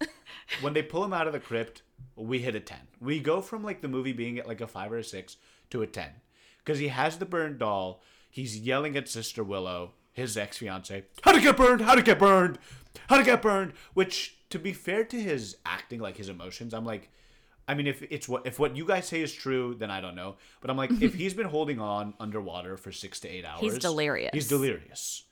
when 0.60 0.74
they 0.74 0.82
pull 0.82 1.04
him 1.04 1.12
out 1.12 1.26
of 1.26 1.32
the 1.32 1.40
crypt, 1.40 1.82
we 2.20 2.40
hit 2.40 2.54
a 2.54 2.60
10. 2.60 2.78
We 3.00 3.20
go 3.20 3.40
from 3.40 3.62
like 3.64 3.80
the 3.80 3.88
movie 3.88 4.12
being 4.12 4.38
at 4.38 4.46
like 4.48 4.60
a 4.60 4.66
5 4.66 4.92
or 4.92 4.98
a 4.98 5.04
6 5.04 5.36
to 5.70 5.82
a 5.82 5.86
10. 5.86 6.08
Cuz 6.64 6.78
he 6.78 6.88
has 6.88 7.18
the 7.18 7.26
burned 7.26 7.58
doll, 7.58 8.02
he's 8.28 8.58
yelling 8.58 8.96
at 8.96 9.08
Sister 9.08 9.42
Willow, 9.42 9.92
his 10.12 10.36
ex-fiance, 10.36 11.04
"How 11.22 11.32
to 11.32 11.40
get 11.40 11.56
burned? 11.56 11.82
How 11.82 11.94
to 11.94 12.02
get 12.02 12.18
burned? 12.18 12.58
How 13.08 13.16
to 13.16 13.24
get 13.24 13.42
burned?" 13.42 13.72
Which 13.94 14.36
to 14.50 14.58
be 14.58 14.72
fair 14.72 15.04
to 15.04 15.20
his 15.20 15.56
acting, 15.64 16.00
like 16.00 16.16
his 16.16 16.28
emotions, 16.28 16.74
I'm 16.74 16.84
like 16.84 17.10
I 17.70 17.74
mean, 17.74 17.86
if 17.86 18.02
it's 18.10 18.28
what 18.28 18.44
if 18.48 18.58
what 18.58 18.76
you 18.76 18.84
guys 18.84 19.06
say 19.06 19.20
is 19.20 19.32
true, 19.32 19.76
then 19.78 19.92
I 19.92 20.00
don't 20.00 20.16
know. 20.16 20.34
But 20.60 20.70
I'm 20.70 20.76
like, 20.76 20.90
if 21.00 21.14
he's 21.22 21.34
been 21.34 21.46
holding 21.46 21.80
on 21.80 22.14
underwater 22.18 22.76
for 22.76 22.90
six 22.90 23.20
to 23.20 23.28
eight 23.28 23.44
hours, 23.44 23.60
he's 23.60 23.78
delirious. 23.78 24.30
He's 24.32 24.48
delirious. 24.48 25.22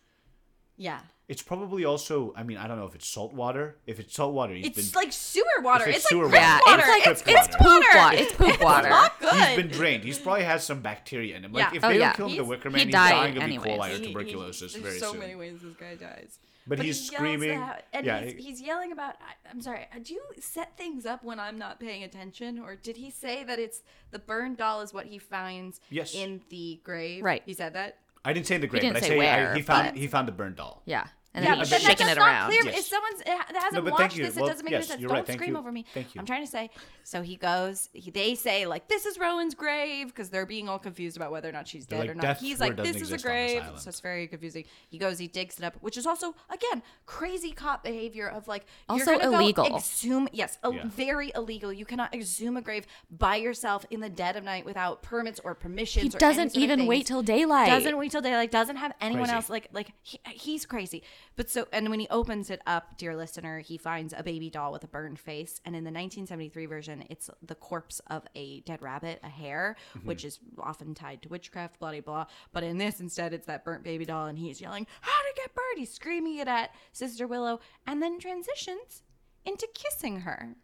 Yeah. 0.77 1.01
It's 1.29 1.43
probably 1.43 1.85
also. 1.85 2.33
I 2.35 2.43
mean, 2.43 2.57
I 2.57 2.67
don't 2.67 2.79
know 2.79 2.87
if 2.87 2.95
it's 2.95 3.07
salt 3.07 3.35
water. 3.35 3.77
If 3.87 4.01
it's 4.01 4.15
salt 4.15 4.33
water, 4.33 4.55
he's 4.55 4.67
It's 4.69 4.91
been 4.91 5.03
like 5.03 5.13
sewer 5.13 5.45
water. 5.61 5.85
It's, 5.87 5.99
it's 5.99 6.09
sewer 6.09 6.25
like 6.25 6.35
yeah, 6.35 6.59
water. 6.67 6.79
it's 6.81 6.89
like 6.89 7.03
Crypt 7.03 7.21
it's, 7.21 7.49
it's 7.49 7.61
water. 7.61 7.85
poop 7.85 7.95
water. 7.95 8.17
It's 8.17 8.33
poop 8.33 8.61
water. 8.63 8.89
not 8.89 9.21
good. 9.21 9.35
he's 9.35 9.57
been 9.57 9.69
drained. 9.69 10.05
He's 10.05 10.19
probably 10.19 10.45
has 10.45 10.65
some 10.65 10.81
bacteria 10.81 11.37
in 11.37 11.45
him. 11.45 11.53
Like 11.53 11.71
Yeah. 11.73 11.77
if 11.77 11.85
Oh, 11.85 11.89
they 11.89 11.95
don't 11.95 12.01
yeah. 12.01 12.13
kill 12.15 12.27
him, 12.29 12.31
the 12.31 12.43
He's- 12.43 12.49
Wicker 12.49 12.69
he 12.71 12.77
Man, 12.77 12.87
he's 12.87 12.93
died 12.95 13.11
dying 13.11 13.37
of 13.37 13.43
E. 13.43 13.45
anyways. 13.45 13.71
coli 13.79 13.79
or 13.87 13.89
He- 13.93 13.99
he- 13.99 14.07
tuberculosis 14.07 14.73
there's 14.73 14.83
very 14.85 14.99
so 14.99 15.11
soon. 15.13 15.21
many 15.21 15.35
ways 15.35 15.61
this 15.63 15.75
guy 15.77 15.95
dies. 15.97 16.39
But 16.67 16.81
he's 16.81 16.99
he 17.11 17.15
screaming. 17.17 17.57
out- 17.57 17.81
and 17.93 18.07
Yeah, 18.07 18.21
he's, 18.23 18.33
he- 18.33 18.43
he's 18.45 18.61
yelling 18.63 18.93
about. 18.93 19.17
I, 19.21 19.51
I'm 19.51 19.61
sorry. 19.61 19.87
uh, 19.95 19.99
Do 20.03 20.15
you 20.15 20.23
set 20.41 20.77
things 20.79 21.05
up 21.07 21.23
when 21.25 21.39
I'm 21.39 21.59
not 21.59 21.79
paying 21.79 22.05
attention, 22.05 22.59
or 22.59 22.75
did 22.75 22.97
he 22.97 23.11
say 23.11 23.45
that 23.45 23.59
it's 23.59 23.83
the 24.13 24.19
burned 24.19 24.57
doll 24.57 24.81
is 24.81 24.93
what 24.95 25.05
he 25.07 25.19
finds 25.19 25.81
Yes. 25.91 26.15
in 26.15 26.41
the 26.49 26.81
grave? 26.85 27.23
Right. 27.23 27.43
He 27.45 27.53
said 27.55 27.75
that. 27.75 27.99
I 28.25 28.33
didn't 28.35 28.47
say 28.47 28.57
in 28.57 28.61
the 28.61 28.67
grave, 28.67 28.83
didn't 28.83 28.95
but 28.95 29.03
I 29.03 29.07
say 29.07 29.19
say 29.19 29.27
I- 29.29 29.37
where, 29.45 29.55
he 29.55 29.63
found 29.63 29.89
but- 29.89 29.97
he 29.99 30.07
found 30.09 30.29
the 30.29 30.33
burned 30.33 30.57
doll. 30.57 30.83
Yeah. 30.85 31.07
And 31.35 31.45
yeah, 31.45 31.51
then 31.51 31.59
but 31.59 31.69
he's 31.69 31.71
then 31.71 31.81
shaking 31.81 32.07
that's 32.07 32.17
it 32.17 32.21
not 32.21 32.27
around. 32.27 32.51
Clear. 32.51 32.63
Yes. 32.65 32.79
If 32.81 32.85
someone's 32.87 33.21
it 33.21 33.27
that 33.27 33.63
hasn't 33.63 33.85
No, 33.85 33.91
watched 33.93 34.17
this, 34.17 34.35
Well, 34.35 34.47
it 34.47 34.49
doesn't 34.49 34.65
make 34.65 34.73
yes, 34.73 34.83
any 34.85 34.89
sense. 34.89 35.03
Don't 35.03 35.11
right. 35.29 35.33
Scream 35.33 35.53
you. 35.53 35.59
over 35.59 35.71
me. 35.71 35.85
Thank 35.95 36.15
you. 36.15 36.21
I'm 36.21 36.27
trying 36.27 36.45
to 36.45 36.51
say. 36.51 36.71
So 37.05 37.23
he 37.23 37.37
goes. 37.37 37.89
He, 37.93 38.11
they 38.11 38.35
say 38.35 38.67
like, 38.67 38.89
"This 38.89 39.05
is 39.07 39.19
Rowan's 39.19 39.55
grave," 39.55 40.09
because 40.09 40.31
they're 40.31 40.47
being 40.47 40.69
all 40.69 40.79
confused 40.79 41.17
about 41.17 41.31
whether 41.31 41.49
or 41.49 41.53
not 41.53 41.69
she's 41.69 41.87
They're 41.87 41.99
dead 42.01 42.17
like, 42.17 42.25
or 42.25 42.27
not. 42.29 42.37
He's 42.39 42.61
like, 42.61 42.77
"This 42.77 42.97
is 42.97 43.13
a 43.13 43.15
exist 43.15 43.27
on 43.27 43.33
this 43.35 43.53
grave," 43.63 43.63
so 43.81 43.89
it's 43.89 44.01
very 44.01 44.27
confusing. 44.27 44.65
He 44.89 44.99
goes, 44.99 45.19
he 45.19 45.27
digs 45.29 45.59
it 45.59 45.65
up, 45.65 45.77
which 45.81 45.97
is 45.97 46.07
also 46.07 46.35
again 46.51 46.83
crazy 47.07 47.53
cop 47.53 47.85
behavior 47.85 48.29
of 48.29 48.49
like 48.49 48.65
you're 48.89 48.99
Also 49.01 49.19
go 49.19 49.35
illegal. 49.35 49.67
exhume, 49.77 50.29
yes, 50.33 50.59
a- 50.63 50.73
Yeah. 50.73 50.83
very 50.87 51.31
illegal. 51.35 51.73
You 51.73 51.85
cannot 51.85 52.15
exhume 52.15 52.57
a 52.57 52.63
grave 52.63 52.87
by 53.11 53.37
yourself 53.37 53.85
in 53.91 54.01
the 54.01 54.09
dead 54.11 54.37
of 54.37 54.45
night 54.45 54.65
without 54.65 55.03
permits 55.03 55.41
or 55.45 55.55
permissions. 55.55 56.13
He 56.13 56.17
or 56.17 56.19
doesn't 56.19 56.51
sort 56.51 56.57
of 56.57 56.63
even 56.71 56.87
wait 56.87 57.07
till 57.07 57.23
daylight. 57.23 57.69
Doesn't 57.69 57.97
wait 57.97 58.11
till 58.13 58.23
daylight. 58.23 58.51
Doesn't 58.51 58.77
have 58.77 58.93
anyone 59.01 59.25
Crazy. 59.25 59.35
else 59.35 59.51
like 59.51 59.69
like 59.73 59.93
he, 60.03 60.19
he's 60.33 60.67
crazy. 60.67 61.03
But 61.37 61.51
so 61.51 61.67
and 61.73 61.89
when 61.91 62.01
he 62.01 62.09
opens 62.09 62.51
it 62.51 62.61
up, 62.67 62.97
dear 62.99 63.15
listener, 63.17 63.61
he 63.61 63.77
finds 63.79 64.13
a 64.17 64.23
baby 64.23 64.51
doll 64.51 64.73
with 64.73 64.85
a 64.85 64.89
burned 64.89 65.19
face, 65.19 65.61
and 65.65 65.75
in 65.77 65.85
the 65.85 65.91
1973 65.91 66.67
version, 66.67 67.05
it's 67.11 67.31
the 67.43 67.55
corpse 67.55 68.01
of 68.09 68.25
a 68.35 68.61
dead 68.61 68.83
rabbit, 68.83 69.21
a 69.23 69.29
hare, 69.29 69.77
Mm-hmm. 69.97 70.07
which 70.09 70.25
is 70.25 70.39
often 70.59 70.95
tied 70.95 71.23
to 71.23 71.29
witchcraft, 71.29 71.79
blah 71.79 71.93
blah 71.93 72.01
blah. 72.01 72.27
But 72.53 72.65
in 72.65 72.79
this, 72.79 73.01
instead, 73.01 73.33
it's 73.33 73.47
that 73.47 73.65
burnt 73.65 73.85
baby 73.85 74.05
doll, 74.05 74.27
and 74.27 74.39
he's 74.39 74.61
yelling, 74.61 74.87
"How 75.01 75.13
to 75.23 75.33
get 75.37 75.55
burned?" 75.55 75.79
He's 75.79 75.93
screaming 75.93 76.37
it 76.39 76.49
at 76.49 76.71
Sister 76.93 77.27
Willow, 77.27 77.61
and 77.87 78.03
then 78.03 78.19
transitions 78.19 79.03
into 79.45 79.69
kissing 79.75 80.21
her. 80.21 80.57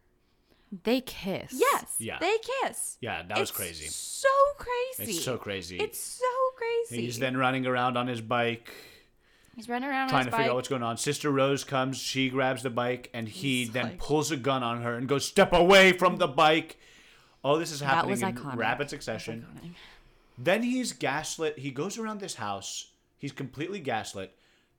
They 0.83 0.99
kiss. 1.01 1.53
Yes, 1.53 1.95
Yeah. 1.99 2.17
they 2.19 2.37
kiss. 2.63 2.97
Yeah, 2.99 3.23
that 3.23 3.37
was 3.39 3.49
It's 3.49 3.57
crazy. 3.57 3.85
So 3.87 4.27
crazy. 4.57 5.11
It's 5.11 5.23
so 5.23 5.37
crazy. 5.37 5.77
It's 5.77 5.99
so 5.99 6.25
crazy. 6.57 7.01
He's 7.05 7.19
then 7.19 7.37
running 7.37 7.65
around 7.65 7.97
on 7.97 8.07
his 8.07 8.19
bike, 8.19 8.73
He's 9.55 9.69
running 9.69 9.89
around 9.89 10.09
trying 10.09 10.25
to 10.25 10.31
figure 10.31 10.49
out 10.51 10.55
what's 10.55 10.67
going 10.67 10.83
on. 10.83 10.97
Sister 10.97 11.31
Rose 11.31 11.63
comes, 11.63 11.97
she 11.97 12.29
grabs 12.29 12.61
the 12.63 12.69
bike, 12.69 13.09
and 13.13 13.27
he 13.29 13.59
He's 13.59 13.71
then 13.71 13.85
like- 13.85 13.99
pulls 13.99 14.29
a 14.31 14.37
gun 14.37 14.63
on 14.63 14.81
her 14.81 14.95
and 14.95 15.07
goes, 15.07 15.25
"Step 15.25 15.53
away 15.53 15.93
from 15.93 16.17
the 16.17 16.27
bike." 16.27 16.77
All 17.43 17.57
this 17.57 17.71
is 17.71 17.79
happening 17.79 18.11
was 18.11 18.21
in 18.21 18.35
iconic. 18.35 18.55
rapid 18.57 18.89
succession. 18.89 19.75
Then 20.37 20.63
he's 20.63 20.91
gaslit. 20.93 21.59
He 21.59 21.71
goes 21.71 21.97
around 21.97 22.19
this 22.19 22.35
house. 22.35 22.91
He's 23.17 23.31
completely 23.31 23.79
gaslit. 23.79 24.37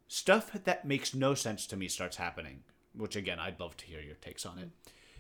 Stuff 0.08 0.52
that 0.52 0.84
makes 0.84 1.14
no 1.14 1.34
sense 1.34 1.66
to 1.68 1.76
me 1.76 1.88
starts 1.88 2.16
happening, 2.16 2.64
which 2.94 3.16
again, 3.16 3.38
I'd 3.38 3.58
love 3.58 3.76
to 3.78 3.86
hear 3.86 4.00
your 4.00 4.16
takes 4.16 4.44
on 4.44 4.58
it. 4.58 4.70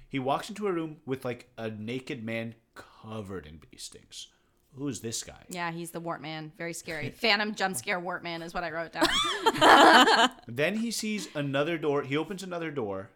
He 0.08 0.18
walks 0.18 0.48
into 0.48 0.66
a 0.66 0.72
room 0.72 0.98
with 1.06 1.24
like 1.24 1.50
a 1.56 1.70
naked 1.70 2.22
man 2.22 2.54
covered 2.74 3.46
in 3.46 3.58
bee 3.58 3.78
stings. 3.78 4.28
Who 4.76 4.88
is 4.88 5.00
this 5.00 5.22
guy? 5.22 5.42
Yeah, 5.48 5.70
he's 5.72 5.90
the 5.90 6.00
wart 6.00 6.20
man. 6.20 6.52
Very 6.58 6.74
scary. 6.74 7.10
Phantom 7.16 7.54
jump 7.54 7.76
scare 7.76 7.98
wart 7.98 8.22
man 8.22 8.42
is 8.42 8.52
what 8.52 8.62
I 8.64 8.70
wrote 8.70 8.92
down. 8.92 10.30
Then 10.48 10.76
he 10.76 10.90
sees 10.90 11.28
another 11.34 11.78
door. 11.78 12.02
He 12.02 12.16
opens 12.16 12.42
another 12.42 12.70
door. 12.70 13.10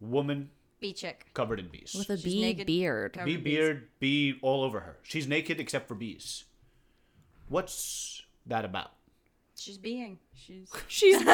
Woman 0.00 0.50
Bee 0.80 0.92
chick. 0.92 1.26
covered 1.34 1.60
in 1.60 1.68
bees. 1.68 1.94
With 1.96 2.10
a 2.10 2.16
She's 2.16 2.24
bee 2.24 2.40
naked. 2.40 2.66
beard. 2.66 3.12
Covered 3.12 3.26
bee 3.26 3.34
in 3.34 3.42
bees. 3.44 3.54
beard, 3.56 3.88
bee 4.00 4.38
all 4.42 4.62
over 4.64 4.80
her. 4.80 4.96
She's 5.02 5.28
naked 5.28 5.60
except 5.60 5.86
for 5.88 5.94
bees. 5.94 6.44
What's 7.48 8.22
that 8.46 8.64
about? 8.64 8.92
She's 9.62 9.78
being. 9.78 10.18
She's. 10.34 10.68
She's 10.88 11.18
being. 11.18 11.26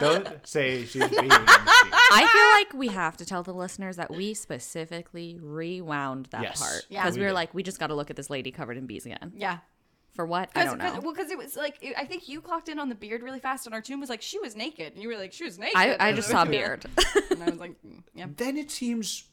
Don't 0.00 0.46
say 0.46 0.84
she's 0.84 1.08
being. 1.08 1.28
I 1.30 2.28
feel 2.32 2.78
like 2.78 2.80
we 2.80 2.88
have 2.94 3.16
to 3.18 3.24
tell 3.24 3.42
the 3.42 3.52
listeners 3.54 3.96
that 3.96 4.10
we 4.10 4.34
specifically 4.34 5.38
rewound 5.40 6.26
that 6.30 6.42
Yes. 6.42 6.60
part 6.60 6.86
Yeah. 6.88 7.02
because 7.02 7.16
We 7.16 7.20
we 7.20 7.24
were 7.24 7.30
did. 7.30 7.34
like, 7.34 7.54
we 7.54 7.62
just 7.62 7.78
got 7.78 7.88
to 7.88 7.94
look 7.94 8.10
at 8.10 8.16
this 8.16 8.30
lady 8.30 8.50
covered 8.50 8.76
in 8.76 8.86
bees 8.86 9.06
again. 9.06 9.32
Yeah. 9.36 9.58
For 10.14 10.26
what? 10.26 10.50
I 10.54 10.64
don't 10.64 10.78
know. 10.78 10.90
Cause, 10.90 11.02
well, 11.02 11.12
because 11.14 11.30
it 11.30 11.38
was 11.38 11.56
like 11.56 11.78
it- 11.80 11.94
I 11.96 12.04
think 12.04 12.28
you 12.28 12.40
clocked 12.40 12.68
in 12.68 12.78
on 12.78 12.88
the 12.88 12.94
beard 12.94 13.22
really 13.22 13.38
fast, 13.40 13.66
and 13.66 13.74
Artoun 13.74 14.00
was 14.00 14.10
like 14.10 14.22
she 14.22 14.38
was 14.38 14.56
naked, 14.56 14.94
and 14.94 15.02
you 15.02 15.08
were 15.08 15.16
like 15.16 15.32
she 15.32 15.44
was 15.44 15.58
naked. 15.58 15.76
I, 15.76 15.92
I 15.94 16.08
And 16.08 16.16
just 16.16 16.28
saw 16.28 16.44
beard. 16.44 16.84
and 17.30 17.42
I 17.42 17.50
was 17.50 17.60
like, 17.60 17.72
mm, 17.86 18.02
yeah. 18.14 18.26
Then 18.36 18.56
it 18.56 18.70
seems 18.70 19.24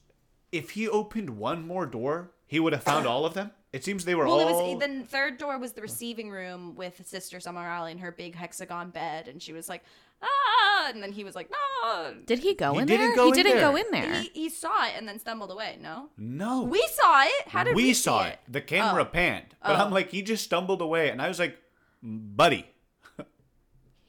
if 0.52 0.72
he 0.72 0.88
opened 0.88 1.32
one 1.32 1.66
more 1.68 1.86
door, 1.86 2.32
he 2.46 2.60
would 2.60 2.74
have 2.74 2.84
found 2.84 3.06
all 3.08 3.26
of 3.26 3.34
them. 3.34 3.52
It 3.74 3.84
seems 3.84 4.06
they 4.06 4.16
were 4.16 4.26
Well, 4.26 4.40
it 4.40 4.46
all. 4.52 4.76
was 4.78 4.84
the 4.88 5.04
third 5.04 5.38
door 5.38 5.58
was 5.60 5.74
the 5.74 5.82
receiving 5.82 6.30
room 6.32 6.76
with 6.76 7.06
Sister 7.06 7.40
Summers 7.40 7.66
Isle 7.68 7.88
in 7.88 7.98
her 7.98 8.12
big 8.12 8.34
hexagon 8.36 8.92
bed, 8.92 9.28
and 9.28 9.42
she 9.42 9.52
was 9.54 9.68
like, 9.68 9.84
ah, 10.22 10.90
and 10.90 11.04
then 11.04 11.12
he 11.12 11.24
was 11.26 11.36
like, 11.36 11.52
no. 11.52 12.16
Did 12.26 12.40
he 12.40 12.54
go 12.56 12.74
He 12.74 12.80
in 12.80 12.86
didn't 12.88 13.08
there? 13.08 13.16
go 13.16 13.32
he 13.32 13.40
in 13.40 13.46
didn't 13.46 13.60
go 13.62 13.76
in 13.76 13.86
there. 13.92 14.22
He, 14.22 14.30
he 14.34 14.50
saw 14.50 14.86
it 14.88 14.94
and 14.98 15.08
then 15.08 15.20
stumbled 15.20 15.52
away. 15.52 15.78
No, 15.82 16.10
no. 16.18 16.64
we 16.64 16.80
saw 16.94 17.24
it. 17.24 17.48
How 17.50 17.64
did 17.66 17.76
we, 17.76 17.84
we 17.84 17.94
see 17.94 18.02
saw 18.04 18.26
it. 18.26 18.40
The 18.48 18.62
camera 18.62 19.04
Oh. 19.04 19.06
panned. 19.06 19.54
But 19.62 19.72
Oh. 19.80 19.84
I'm 19.84 19.92
like, 19.92 20.12
he 20.12 20.22
just 20.22 20.46
stumbled 20.46 20.82
away. 20.82 21.10
And 21.10 21.22
I 21.22 21.28
was 21.28 21.38
like, 21.38 21.58
buddy, 22.02 22.66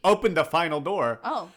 open 0.05 0.35
the 0.35 0.45
final 0.45 0.81
door. 0.81 1.21
Oh, 1.25 1.51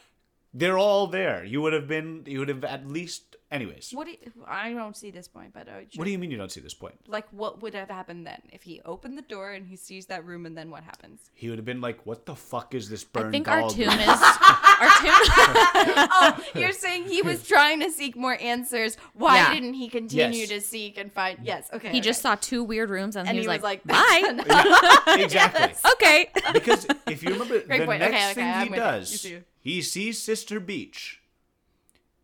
They're 0.53 0.77
all 0.77 1.07
there. 1.07 1.45
You 1.45 1.61
would 1.61 1.73
have 1.73 1.87
been, 1.87 2.23
you 2.25 2.39
would 2.39 2.49
have 2.49 2.63
at 2.65 2.87
least, 2.87 3.30
anyways. 3.51 3.91
what 3.93 4.05
do 4.05 4.11
you, 4.11 4.17
I 4.47 4.71
don't 4.73 4.95
see 4.95 5.11
this 5.11 5.27
point, 5.27 5.53
but 5.53 5.67
uh, 5.67 5.71
What 5.95 6.05
do 6.05 6.11
you 6.11 6.17
mean 6.17 6.31
you 6.31 6.37
don't 6.37 6.51
see 6.51 6.61
this 6.61 6.73
point? 6.73 6.95
like 7.07 7.27
what 7.31 7.61
would 7.61 7.73
have 7.73 7.89
happened 7.89 8.25
then 8.25 8.41
if 8.51 8.63
he 8.63 8.81
opened 8.85 9.17
the 9.17 9.21
door 9.23 9.51
and 9.51 9.67
he 9.67 9.75
sees 9.75 10.05
that 10.07 10.25
room 10.25 10.45
and 10.45 10.57
then 10.57 10.69
what 10.71 10.83
happens? 10.83 11.19
He 11.33 11.49
would 11.49 11.57
have 11.57 11.65
been 11.65 11.81
like, 11.81 12.05
what 12.05 12.25
the 12.25 12.35
fuck 12.35 12.73
is 12.73 12.89
this 12.89 13.03
burned 13.03 13.27
I 13.27 13.31
think 13.31 13.47
our 13.47 13.61
tomb 13.69 13.89
doing?" 13.89 13.99
is 13.99 14.07
our 14.09 14.89
tomb. 15.01 16.07
oh, 16.13 16.43
you're 16.55 16.71
saying 16.71 17.05
he 17.07 17.21
was 17.21 17.45
trying 17.47 17.79
to 17.81 17.91
seek 17.91 18.15
more 18.15 18.37
answers. 18.41 18.97
Why 19.13 19.35
Yeah. 19.37 19.53
didn't 19.53 19.73
he 19.75 19.89
continue 19.89 20.39
Yes. 20.41 20.49
to 20.49 20.61
seek 20.61 20.97
and 20.97 21.11
find? 21.11 21.39
Yes, 21.43 21.69
okay. 21.73 21.91
He 21.91 22.01
just 22.01 22.21
saw 22.21 22.35
two 22.35 22.63
weird 22.63 22.89
rooms 22.89 23.15
and, 23.15 23.27
and 23.27 23.37
he 23.37 23.47
was 23.47 23.61
like, 23.61 23.83
"Bye." 23.83 24.43
"Bye." 24.47 25.17
exactly. 25.19 25.73
okay. 25.93 26.29
Because 26.53 26.87
if 27.07 27.21
you 27.23 27.31
remember, 27.31 27.59
Great 27.61 27.79
the 27.79 27.85
point. 27.85 27.99
next 27.99 28.13
Okay, 28.15 28.25
okay, 28.25 28.33
thing 28.33 28.47
I'm 28.47 28.63
he 28.63 28.69
with 28.69 28.77
you. 28.79 28.83
You 28.85 28.91
does, 28.91 29.19
see. 29.21 29.37
he 29.59 29.81
sees 29.81 30.19
Sister 30.19 30.59
Beech. 30.59 31.21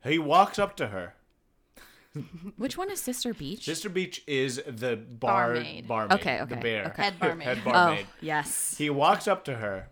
He 0.03 0.17
walks 0.19 0.57
up 0.57 0.75
to 0.78 0.88
her. 0.88 1.15
Which 2.57 2.78
one 2.78 2.89
is 2.91 2.99
Sister 3.01 3.34
Beech? 3.34 3.65
Sister 3.65 3.89
Beech 3.89 4.24
is 4.28 4.61
the 4.68 4.95
bar 4.97 5.53
Barmaid. 5.53 5.88
barmaid. 5.88 6.20
Okay, 6.20 6.41
okay. 6.41 6.55
The 6.55 6.61
bear. 6.61 6.86
okay. 6.88 7.03
Head 7.03 7.20
barmaid. 7.20 7.47
Head 7.47 7.59
oh, 7.65 7.72
barmaid. 7.72 8.05
oh, 8.09 8.13
yes. 8.22 8.76
He 8.78 8.89
walks 8.89 9.28
up 9.28 9.43
to 9.45 9.55
her, 9.55 9.89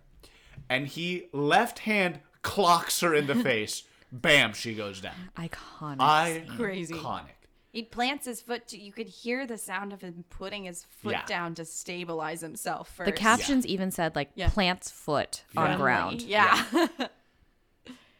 and 0.69 0.87
he 0.87 1.27
left 1.31 1.79
hand 1.79 2.19
clocks 2.41 2.99
her 3.01 3.13
in 3.13 3.27
the 3.27 3.35
face. 3.43 3.83
Bam! 4.11 4.53
She 4.53 4.73
goes 4.75 5.01
down. 5.01 5.15
Iconic. 5.37 5.97
I 5.99 6.43
Crazy. 6.55 6.93
iconic. 6.93 7.31
He 7.71 7.83
plants 7.83 8.25
his 8.25 8.39
foot. 8.39 8.67
To, 8.69 8.79
you 8.81 8.93
could 8.93 9.07
hear 9.09 9.45
the 9.45 9.57
sound 9.57 9.91
of 9.91 9.99
him 9.99 10.23
putting 10.29 10.63
his 10.63 10.85
foot 11.01 11.11
Yeah. 11.11 11.25
down 11.25 11.55
to 11.55 11.65
stabilize 11.65 12.39
himself. 12.39 12.87
First. 12.95 13.07
the 13.07 13.11
captions 13.11 13.65
even 13.67 13.91
said 13.91 14.15
like 14.15 14.29
Yeah. 14.35 14.47
plants 14.49 14.89
foot 14.89 15.43
on 15.57 15.71
Yeah. 15.71 15.77
ground. 15.77 16.21
Yeah. 16.21 16.63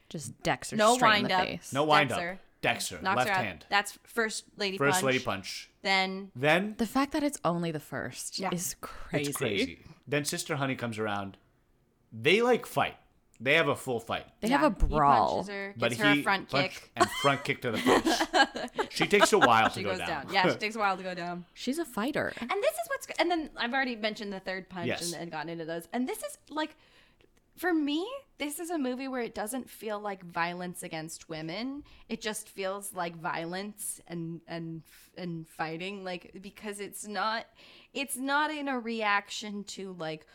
Just 0.10 0.42
decks 0.44 0.72
her 0.72 0.78
No 0.78 0.96
straight 0.96 1.08
in 1.08 1.14
wind 1.24 1.30
the 1.32 1.36
up. 1.36 1.46
face. 1.46 1.74
No 1.74 1.84
wind 1.86 2.10
Dexter. 2.10 2.32
up. 2.34 2.40
Dexter, 2.74 3.00
Knocks 3.02 3.18
left 3.18 3.30
her 3.30 3.36
out. 3.36 3.46
hand. 3.46 3.66
That's 3.70 3.98
first 4.04 4.46
lady 4.58 4.78
First 4.78 4.96
punch. 5.02 5.04
lady 5.06 5.20
punch. 5.24 5.70
Then 5.82 6.32
Then 6.36 6.76
The 6.78 6.86
fact 6.88 7.12
that 7.14 7.24
it's 7.24 7.40
only 7.46 7.72
the 7.72 7.80
first 7.80 8.40
Yeah. 8.40 8.50
is 8.52 8.76
crazy. 8.82 9.30
it's 9.30 9.38
crazy. 9.38 9.80
Then 10.08 10.26
Sister 10.26 10.56
Honey 10.58 10.76
comes 10.76 10.98
around. 11.00 11.38
They 12.12 12.42
like 12.42 12.66
fight. 12.66 12.96
They 13.40 13.56
have 13.56 13.68
a 13.68 13.76
full 13.76 14.00
fight. 14.00 14.26
They 14.40 14.48
yeah, 14.48 14.60
have 14.60 14.72
a 14.82 14.86
He 14.88 14.88
brawl. 14.96 15.36
punches 15.44 15.50
her, 15.50 15.74
But 15.78 15.94
her 15.98 16.14
he 16.14 16.20
a 16.22 16.24
front 16.24 16.50
punch- 16.50 16.72
kick. 16.76 16.92
and 16.96 17.10
front 17.22 17.44
kick 17.44 17.62
to 17.64 17.72
the 17.72 17.78
face. 17.88 18.88
she 18.92 19.06
takes 19.08 19.34
a 19.34 19.38
while 19.40 19.68
to 19.70 19.76
She 19.80 19.84
go 19.84 19.90
goes 19.98 20.00
down. 20.08 20.28
Yeah, 20.32 20.50
she 20.54 20.58
takes 20.66 20.76
a 20.78 20.80
while 20.80 20.96
to 20.96 21.04
go 21.04 21.14
down. 21.14 21.46
She's 21.54 21.78
a 21.78 21.84
fighter. 21.86 22.32
And 22.40 22.50
this 22.50 22.74
is 22.74 22.88
what's 22.88 23.08
and 23.20 23.30
then 23.30 23.50
I've 23.58 23.74
already 23.74 23.98
mentioned 23.98 24.32
the 24.32 24.40
third 24.40 24.70
punch 24.70 24.88
Yes. 24.88 25.12
and, 25.12 25.22
and 25.24 25.32
gotten 25.32 25.50
into 25.50 25.66
those. 25.66 25.90
And 25.92 26.08
this 26.08 26.20
is 26.20 26.38
like 26.50 26.76
for 27.58 27.74
me, 27.74 28.06
this 28.38 28.60
is 28.60 28.70
a 28.70 28.78
movie 28.78 29.08
where 29.08 29.22
it 29.22 29.34
doesn't 29.34 29.70
feel 29.70 30.00
like 30.00 30.24
violence 30.26 30.84
against 30.84 31.30
women. 31.30 31.84
It 32.10 32.22
just 32.22 32.50
feels 32.50 32.94
like 32.94 33.16
violence 33.16 34.02
and 34.08 34.42
and 34.48 34.82
and 35.18 35.48
fighting 35.48 36.04
like 36.04 36.36
because 36.42 36.80
it's 36.80 37.08
not 37.08 37.46
it's 37.94 38.18
not 38.18 38.52
in 38.52 38.68
a 38.68 38.78
reaction 38.80 39.64
to 39.64 39.96
like 39.98 40.26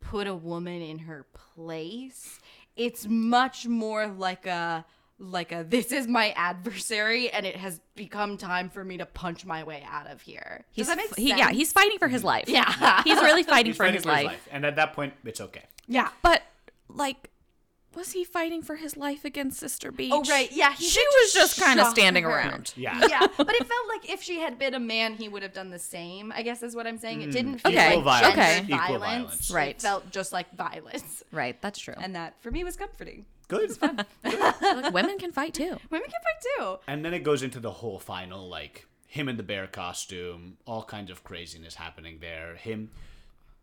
put 0.00 0.26
a 0.26 0.34
woman 0.34 0.82
in 0.82 0.98
her 1.00 1.26
place. 1.54 2.38
It's 2.76 3.06
much 3.08 3.66
more 3.66 4.06
like 4.08 4.46
a 4.46 4.84
like 5.18 5.50
a 5.52 5.64
this 5.66 5.92
is 5.92 6.06
my 6.06 6.32
adversary 6.32 7.30
and 7.30 7.46
it 7.46 7.56
has 7.56 7.80
become 7.94 8.36
time 8.36 8.68
for 8.68 8.84
me 8.84 8.98
to 8.98 9.06
punch 9.06 9.46
my 9.46 9.64
way 9.64 9.82
out 9.90 10.06
of 10.08 10.20
here. 10.20 10.66
He's 10.72 10.86
Does 10.88 10.94
that 10.94 11.02
make 11.02 11.10
f- 11.12 11.16
he, 11.16 11.28
sense? 11.28 11.38
yeah, 11.38 11.50
he's 11.52 11.72
fighting 11.72 11.98
for 11.98 12.08
his 12.08 12.22
life. 12.22 12.50
Yeah. 12.50 13.02
he's 13.02 13.16
really 13.22 13.42
fighting 13.54 13.70
He's 13.70 13.76
for 13.78 13.84
fighting 13.84 13.94
his 13.94 14.02
for 14.04 14.10
his 14.10 14.24
life. 14.24 14.26
life. 14.26 14.48
And 14.52 14.66
at 14.66 14.76
that 14.76 14.92
point, 14.92 15.14
it's 15.24 15.40
okay. 15.40 15.62
yeah. 15.88 16.10
But 16.20 16.42
like, 16.88 17.30
was 17.94 18.12
he 18.12 18.24
fighting 18.24 18.60
for 18.62 18.76
his 18.76 18.96
life 18.96 19.24
against 19.24 19.58
Sister 19.58 19.90
Beech? 19.90 20.12
Oh 20.12 20.22
right, 20.28 20.50
yeah. 20.52 20.72
He 20.74 20.84
She 20.84 21.00
was 21.22 21.32
just 21.32 21.58
kind 21.58 21.80
of 21.80 21.86
standing 21.88 22.24
her. 22.24 22.30
around. 22.30 22.74
Yeah. 22.76 23.00
Yeah, 23.08 23.26
but 23.36 23.54
it 23.54 23.66
felt 23.66 23.88
like 23.88 24.10
if 24.10 24.22
she 24.22 24.40
had 24.40 24.58
been 24.58 24.74
a 24.74 24.80
man, 24.80 25.14
he 25.14 25.28
would 25.28 25.42
have 25.42 25.54
done 25.54 25.70
the 25.70 25.78
same. 25.78 26.30
I 26.30 26.42
guess 26.42 26.62
is 26.62 26.76
what 26.76 26.86
I'm 26.86 26.98
saying. 26.98 27.22
It 27.22 27.30
mm. 27.30 27.32
didn't 27.32 27.58
feel 27.60 27.72
Okay, 27.72 27.88
Equal 27.92 28.02
like 28.02 28.22
violence. 28.22 28.38
okay. 28.38 28.54
gendered 28.58 28.70
Equal 28.84 28.98
violence. 28.98 29.00
violence. 29.24 29.50
Right. 29.50 29.70
It 29.76 29.80
felt 29.82 30.10
just 30.10 30.32
like 30.32 30.54
violence, 30.54 31.22
Right, 31.32 31.60
that's 31.62 31.78
true. 31.78 31.94
and 31.96 32.14
that 32.14 32.34
for 32.42 32.50
me 32.50 32.64
was 32.64 32.76
comforting. 32.76 33.24
Good. 33.48 33.80
Like, 33.80 34.06
women 34.92 35.18
can 35.18 35.32
fight 35.32 35.54
too. 35.54 35.78
Women 35.90 36.08
can 36.10 36.20
fight 36.22 36.42
too. 36.58 36.76
And 36.88 37.04
then 37.04 37.14
it 37.14 37.20
goes 37.22 37.42
into 37.42 37.60
the 37.60 37.70
whole 37.70 37.98
final, 37.98 38.46
like 38.48 38.86
him 39.06 39.28
in 39.28 39.36
the 39.38 39.42
bear 39.42 39.66
costume, 39.68 40.58
all 40.66 40.82
kinds 40.82 41.10
of 41.10 41.24
craziness 41.24 41.76
happening 41.76 42.18
there. 42.20 42.56
Him 42.56 42.90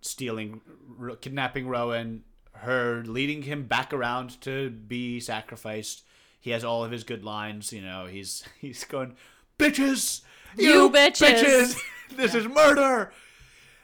stealing, 0.01 0.61
r- 0.99 1.15
kidnapping 1.17 1.67
Rowan, 1.67 2.23
her 2.53 3.03
leading 3.05 3.43
him 3.43 3.63
back 3.65 3.93
around 3.93 4.39
to 4.41 4.69
be 4.69 5.19
sacrificed. 5.19 6.03
He 6.39 6.51
has 6.51 6.63
all 6.63 6.83
of 6.83 6.91
his 6.91 7.03
good 7.03 7.23
lines. 7.23 7.71
You 7.73 7.81
know, 7.81 8.05
he's 8.05 8.43
he's 8.59 8.83
going, 8.83 9.15
bitches, 9.57 10.21
You 10.57 10.89
bitches." 10.89 11.43
bitches. 11.43 11.79
this 12.15 12.35
is 12.35 12.47
murder, 12.47 13.11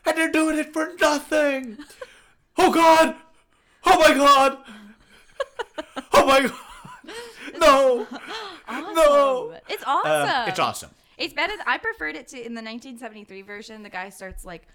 and 0.06 0.16
they're 0.18 0.32
doing 0.32 0.60
it 0.60 0.72
for 0.74 0.94
nothing. 1.02 1.78
oh 2.58 2.72
God! 2.72 3.16
Oh 3.86 4.00
my 4.00 4.14
God! 4.14 4.58
Oh 6.14 6.26
my 6.28 6.42
God! 6.42 6.54
No! 7.58 8.08
No! 8.94 9.58
It's 9.68 9.84
awesome. 9.86 10.30
Um, 10.30 10.50
it's 10.50 10.60
awesome. 10.60 10.90
It's 11.18 11.34
better. 11.34 11.54
th- 11.54 11.66
I 11.66 11.78
preferred 11.78 12.16
it 12.16 12.28
to 12.30 12.38
in 12.38 12.54
the 12.54 12.62
1973 12.62 13.42
version. 13.42 13.84
The 13.84 13.90
guy 13.90 14.10
starts 14.10 14.46
like 14.46 14.68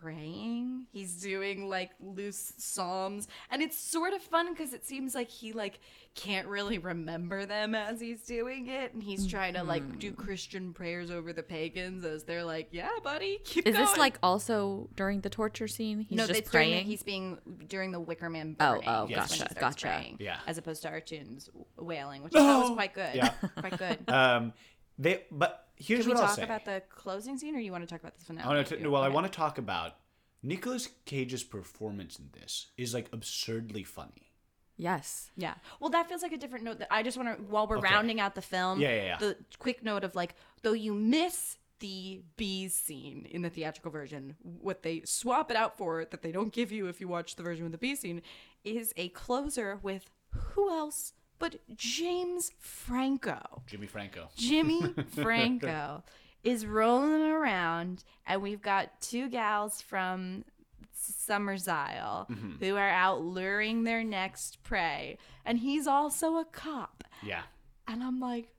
praying. 0.00 0.86
He's 0.92 1.20
doing 1.20 1.68
like 1.68 1.90
loose 2.00 2.52
psalms, 2.58 3.28
and 3.50 3.62
it's 3.62 3.78
sort 3.78 4.12
of 4.12 4.22
fun 4.22 4.52
because 4.52 4.72
it 4.72 4.84
seems 4.86 5.14
like 5.14 5.28
he 5.30 5.52
like 5.52 5.80
can't 6.14 6.48
really 6.48 6.78
remember 6.78 7.44
them 7.46 7.74
as 7.74 8.00
he's 8.00 8.22
doing 8.22 8.68
it, 8.68 8.92
and 8.94 9.02
he's 9.02 9.26
trying 9.26 9.54
to 9.54 9.62
like 9.62 9.98
do 9.98 10.12
Christian 10.12 10.72
prayers 10.72 11.10
over 11.10 11.32
the 11.32 11.42
pagans 11.42 12.04
as 12.04 12.24
they're 12.24 12.44
like, 12.44 12.68
"Yeah, 12.72 12.90
buddy, 13.02 13.38
keep 13.44 13.66
Is 13.66 13.76
this 13.76 13.96
like 13.96 14.18
also 14.22 14.88
during 14.96 15.20
the 15.20 15.30
torture 15.30 15.68
scene? 15.68 16.00
He's 16.00 16.16
no, 16.16 16.26
just 16.26 16.40
it's 16.40 16.50
during 16.50 16.68
the- 16.70 16.74
praying. 16.76 16.86
he's 16.86 17.02
being 17.02 17.38
during 17.68 17.92
the 17.92 18.00
Wicker 18.00 18.30
Man 18.30 18.56
Oh, 18.60 18.72
burning. 18.74 18.88
oh, 18.88 19.04
is 19.04 19.10
when 19.10 19.10
he 19.10 19.14
gotcha, 19.14 19.54
gotcha. 19.60 19.86
praying, 19.86 20.16
Yeah. 20.20 20.38
as 20.46 20.58
opposed 20.58 20.82
to 20.82 20.88
Artoun's 20.90 21.50
wailing, 21.76 22.22
which 22.22 22.34
I 22.34 22.38
thought 22.40 22.60
was 22.62 22.70
quite 22.74 22.94
good. 22.94 23.14
Yeah. 23.14 23.30
quite 23.58 23.78
good. 23.78 23.98
Um, 24.08 24.52
they 24.98 25.24
but 25.30 25.67
here's 25.78 26.00
Can 26.00 26.08
we 26.10 26.14
what 26.14 26.22
I'll 26.22 26.26
talk 26.28 26.36
say. 26.36 26.42
about 26.44 26.64
the 26.64 26.82
closing 26.90 27.38
scene, 27.38 27.54
or 27.56 27.58
you 27.60 27.72
want 27.72 27.82
to 27.82 27.88
talk 27.88 28.00
about 28.00 28.18
the 28.18 28.24
finale? 28.24 28.44
I 28.44 28.54
want 28.54 28.66
to. 28.68 28.76
too? 28.76 28.90
Well, 28.90 29.02
I 29.02 29.06
Okay. 29.06 29.14
want 29.14 29.26
to 29.26 29.36
talk 29.36 29.58
about 29.58 29.96
Nicolas 30.42 30.88
Cage's 31.04 31.42
performance 31.44 32.18
in 32.18 32.30
this 32.32 32.66
is 32.76 32.94
like 32.94 33.08
absurdly 33.12 33.84
funny. 33.84 34.32
yes. 34.76 35.30
Yeah. 35.36 35.54
Well, 35.80 35.90
that 35.90 36.08
feels 36.08 36.22
like 36.22 36.32
a 36.32 36.36
different 36.36 36.64
note. 36.64 36.78
That 36.78 36.88
I 36.92 37.02
just 37.02 37.16
want 37.16 37.36
to, 37.36 37.42
while 37.44 37.66
we're 37.66 37.78
Okay. 37.78 37.92
rounding 37.92 38.20
out 38.20 38.34
the 38.36 38.42
film, 38.42 38.80
Yeah, 38.80 38.94
yeah, 38.94 39.02
yeah. 39.04 39.16
the 39.18 39.36
quick 39.58 39.82
note 39.82 40.04
of 40.04 40.14
like, 40.14 40.34
though 40.62 40.72
you 40.72 40.94
miss 40.94 41.58
the 41.80 42.22
bees 42.36 42.74
scene 42.74 43.26
in 43.30 43.42
the 43.42 43.50
theatrical 43.50 43.90
version, 43.90 44.36
what 44.42 44.82
they 44.82 45.02
swap 45.04 45.50
it 45.50 45.56
out 45.56 45.76
for 45.78 46.04
that 46.04 46.22
they 46.22 46.30
don't 46.32 46.52
give 46.52 46.70
you 46.72 46.86
if 46.86 47.00
you 47.00 47.08
watch 47.08 47.34
the 47.36 47.42
version 47.42 47.64
with 47.64 47.72
the 47.72 47.78
bee 47.78 47.94
scene 47.96 48.22
is 48.64 48.92
a 48.96 49.08
closer 49.10 49.78
with 49.82 50.10
who 50.30 50.70
else 50.70 51.12
but 51.38 51.56
James 51.76 52.52
Franco. 52.58 53.62
Jimmy 53.66 53.86
Franco. 53.86 54.28
Jimmy 54.36 54.80
Franco 55.14 56.02
is 56.42 56.66
rolling 56.66 57.22
around, 57.22 58.04
and 58.26 58.42
we've 58.42 58.62
got 58.62 59.00
two 59.00 59.28
gals 59.28 59.80
from 59.82 60.44
Summer's 60.92 61.68
Isle 61.68 62.26
Mm-hmm. 62.30 62.64
who 62.64 62.76
are 62.76 62.88
out 62.90 63.22
luring 63.22 63.84
their 63.84 64.02
next 64.04 64.62
prey, 64.62 65.18
and 65.44 65.58
he's 65.58 65.86
also 65.86 66.36
a 66.36 66.44
cop. 66.44 67.04
Yeah. 67.22 67.42
And 67.86 68.02
I'm 68.02 68.20
like, 68.20 68.50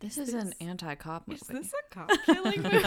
This 0.00 0.18
is 0.18 0.34
an 0.34 0.54
anti-cop 0.60 1.26
movie. 1.28 1.40
is 1.40 1.46
this 1.48 1.72
a 1.72 1.94
cop 1.94 2.10
killing 2.26 2.60
movie? 2.62 2.78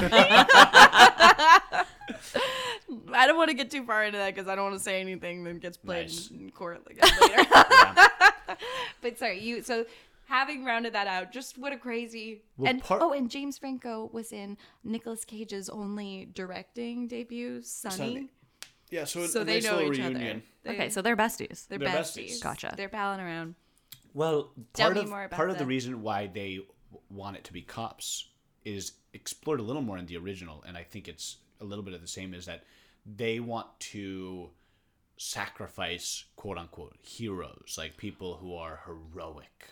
I 3.14 3.28
don't 3.28 3.38
want 3.38 3.50
to 3.50 3.56
get 3.56 3.72
too 3.72 3.84
far 3.86 4.04
into 4.04 4.18
that 4.18 4.34
because 4.36 4.48
I 4.48 4.56
don't 4.56 4.66
want 4.66 4.78
to 4.78 4.84
say 4.84 5.02
anything 5.02 5.44
that 5.46 5.60
gets 5.60 5.78
played 5.78 6.08
Nice. 6.08 6.30
in 6.30 6.52
court 6.52 6.82
again 6.90 7.10
later. 7.22 7.46
Yeah. 7.56 8.08
But 9.02 9.18
sorry, 9.20 9.40
you 9.40 9.62
so 9.62 9.86
having 10.28 10.64
rounded 10.66 10.94
that 10.94 11.08
out, 11.08 11.32
just 11.32 11.58
what 11.58 11.72
a 11.74 11.78
crazy 11.78 12.42
Well, 12.58 12.70
and 12.70 12.82
part- 12.84 13.02
oh, 13.02 13.12
and 13.14 13.30
James 13.30 13.58
Franco 13.58 14.10
was 14.12 14.32
in 14.32 14.58
Nicolas 14.84 15.24
Cage's 15.26 15.70
only 15.70 16.30
directing 16.34 17.08
debut, 17.08 17.62
Sonny. 17.62 17.96
Sonny. 17.96 18.30
Yeah. 18.90 19.04
So, 19.06 19.26
So 19.28 19.42
a 19.42 19.44
they 19.44 19.56
nice 19.56 19.64
know 19.66 19.82
each 19.82 19.98
reunion. 19.98 20.16
other. 20.16 20.42
They, 20.64 20.72
okay, 20.72 20.90
so 20.90 21.02
they're 21.02 21.18
besties. 21.18 21.68
they're, 21.68 21.78
they're 21.80 21.90
besties. 21.90 22.32
besties. 22.38 22.42
Gotcha. 22.44 22.74
They're 22.78 22.90
palling 22.90 23.20
around. 23.20 23.56
Well, 24.14 24.52
Tell 24.74 24.88
part 24.88 24.96
me 24.96 25.02
of 25.04 25.10
more 25.10 25.24
about 25.26 25.36
part 25.38 25.50
of 25.50 25.58
the 25.58 25.64
the- 25.64 25.68
reason 25.68 26.02
why 26.02 26.28
they 26.28 26.60
want 27.10 27.36
it 27.38 27.44
to 27.46 27.54
be 27.54 27.62
cops 27.62 28.30
is 28.64 28.94
explored 29.14 29.60
a 29.60 29.64
little 29.64 29.82
more 29.82 29.98
in 29.98 30.06
the 30.08 30.18
original, 30.18 30.64
and 30.68 30.76
I 30.78 30.84
think 30.84 31.08
it's 31.08 31.38
a 31.62 31.66
little 31.66 31.84
bit 31.84 31.94
of 31.94 32.02
the 32.02 32.08
same. 32.08 32.34
Is 32.34 32.46
that 32.46 32.64
they 33.06 33.40
want 33.40 33.68
to 33.92 34.50
sacrifice 35.18 36.26
quote 36.36 36.58
unquote 36.58 36.98
heroes, 37.02 37.76
like 37.78 37.98
people 37.98 38.38
who 38.38 38.56
are 38.56 38.82
heroic. 38.86 39.70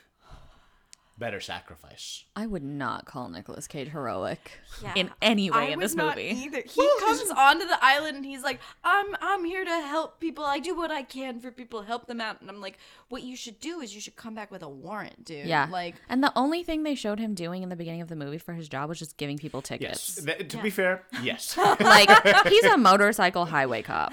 Better 1.16 1.40
sacrifice. 1.40 2.26
I 2.36 2.48
would 2.48 2.64
not 2.64 3.06
call 3.06 3.30
Nicolas 3.30 3.68
Cage 3.68 3.90
heroic 3.90 4.60
Yeah. 4.82 4.94
in 4.96 5.12
any 5.22 5.52
way 5.52 5.58
I 5.58 5.64
in 5.66 5.78
would 5.78 5.84
this 5.86 5.94
not 5.96 6.16
movie. 6.18 6.30
Either. 6.30 6.64
He 6.66 6.90
comes 7.02 7.30
onto 7.30 7.68
the 7.68 7.78
island 7.84 8.18
and 8.18 8.26
he's 8.26 8.42
like, 8.42 8.60
"I'm 8.84 9.16
I'm 9.22 9.46
here 9.46 9.64
to 9.64 9.70
help 9.82 10.20
people. 10.20 10.44
I 10.44 10.58
do 10.60 10.76
what 10.76 10.90
I 10.90 11.04
can 11.04 11.40
for 11.40 11.52
people, 11.52 11.84
help 11.84 12.08
them 12.08 12.20
out." 12.20 12.42
And 12.42 12.50
I'm 12.50 12.60
like, 12.60 12.80
"What 13.10 13.22
you 13.22 13.36
should 13.36 13.60
do 13.60 13.80
is 13.80 13.94
you 13.94 14.02
should 14.02 14.16
come 14.16 14.34
back 14.34 14.50
with 14.50 14.64
a 14.64 14.68
warrant, 14.70 15.24
dude." 15.24 15.46
Yeah. 15.46 15.68
Like, 15.72 15.96
and 16.10 16.24
the 16.24 16.34
only 16.36 16.64
thing 16.64 16.82
they 16.82 16.96
showed 16.96 17.20
him 17.20 17.36
doing 17.36 17.62
in 17.62 17.70
the 17.70 17.76
beginning 17.76 18.02
of 18.02 18.08
the 18.08 18.16
movie 18.16 18.40
for 18.40 18.54
his 18.54 18.68
job 18.68 18.90
was 18.90 18.98
just 18.98 19.16
giving 19.18 19.38
people 19.38 19.60
Yes. 19.60 20.16
tickets. 20.16 20.26
Th- 20.26 20.48
to 20.50 20.58
be 20.64 20.72
fair, 20.72 21.04
yes. 21.22 21.56
like 21.80 22.10
he's 22.48 22.64
a 22.66 22.76
motorcycle 22.78 23.46
highway 23.46 23.84
cop. 23.84 24.12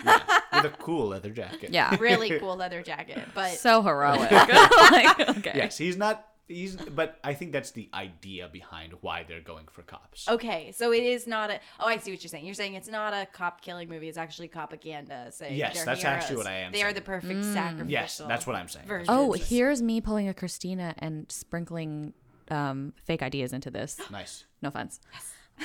With 0.52 0.64
a 0.66 0.76
cool 0.78 1.08
leather 1.08 1.30
jacket. 1.30 1.70
Yeah. 1.70 1.96
really 1.98 2.38
cool 2.38 2.56
leather 2.56 2.82
jacket, 2.82 3.26
but 3.34 3.52
So 3.52 3.80
heroic. 3.82 4.30
like, 4.30 5.20
okay. 5.38 5.52
Yes, 5.54 5.78
he's 5.78 5.96
not. 5.96 6.26
He's. 6.50 6.76
But 6.76 7.18
I 7.22 7.34
think 7.34 7.52
that's 7.52 7.70
the 7.70 7.88
idea 7.94 8.48
behind 8.52 8.94
why 9.00 9.24
they're 9.26 9.40
going 9.40 9.66
for 9.70 9.82
cops. 9.82 10.28
Okay, 10.28 10.72
so 10.72 10.92
it 10.92 11.04
is 11.04 11.26
not 11.26 11.50
a. 11.50 11.60
Oh, 11.78 11.86
I 11.86 11.96
see 11.98 12.10
what 12.10 12.22
you're 12.22 12.28
saying. 12.28 12.44
You're 12.44 12.54
saying 12.54 12.74
it's 12.74 12.88
not 12.88 13.12
a 13.12 13.26
cop 13.32 13.60
killing 13.60 13.88
movie. 13.88 14.08
It's 14.08 14.18
actually 14.18 14.48
propaganda. 14.48 15.30
Saying 15.30 15.56
Yes, 15.56 15.76
they're 15.76 15.84
that's 15.84 16.04
actually 16.04 16.36
what 16.38 16.46
I 16.46 16.54
am 16.56 16.72
They 16.72 16.82
are 16.82 16.92
the 16.92 17.00
perfect 17.00 17.44
sacrificial. 17.44 17.90
Yes, 17.90 18.18
that's 18.18 18.46
what 18.46 18.56
I'm 18.56 18.68
saying. 18.68 18.86
version. 18.86 19.06
Oh, 19.08 19.32
here's 19.32 19.80
me 19.80 20.00
pulling 20.00 20.28
a 20.28 20.34
Christina 20.34 20.94
and 20.98 21.30
sprinkling 21.30 22.14
um, 22.50 22.92
fake 23.04 23.22
ideas 23.22 23.52
into 23.52 23.70
this. 23.70 24.00
Nice. 24.10 24.44
No 24.60 24.68
offense. 24.68 25.00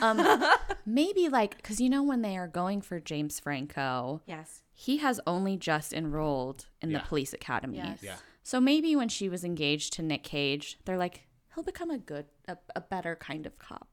Um, 0.01 0.43
maybe 0.86 1.29
like 1.29 1.57
because 1.57 1.81
you 1.81 1.89
know 1.89 2.03
when 2.03 2.21
they 2.21 2.38
are 2.38 2.47
going 2.47 2.81
for 2.81 2.99
James 2.99 3.39
Franco, 3.39 4.21
yes. 4.27 4.61
he 4.73 4.97
has 4.97 5.19
only 5.25 5.57
just 5.57 5.93
enrolled 5.93 6.67
in 6.81 6.91
Yeah. 6.91 6.99
the 6.99 7.05
police 7.05 7.33
academy. 7.33 7.77
Yes. 7.77 7.99
Yeah. 8.03 8.15
So 8.46 8.62
maybe 8.62 8.96
when 8.96 9.10
she 9.10 9.28
was 9.28 9.43
engaged 9.43 9.93
to 9.93 10.04
Nick 10.04 10.22
Cage, 10.22 10.78
they're 10.86 11.00
like, 11.00 11.24
he'll 11.56 11.64
become 11.64 11.89
a 11.89 11.98
good, 11.98 12.28
a, 12.48 12.56
a 12.76 12.82
better 12.82 13.16
kind 13.16 13.48
of 13.48 13.58
cop. 13.58 13.88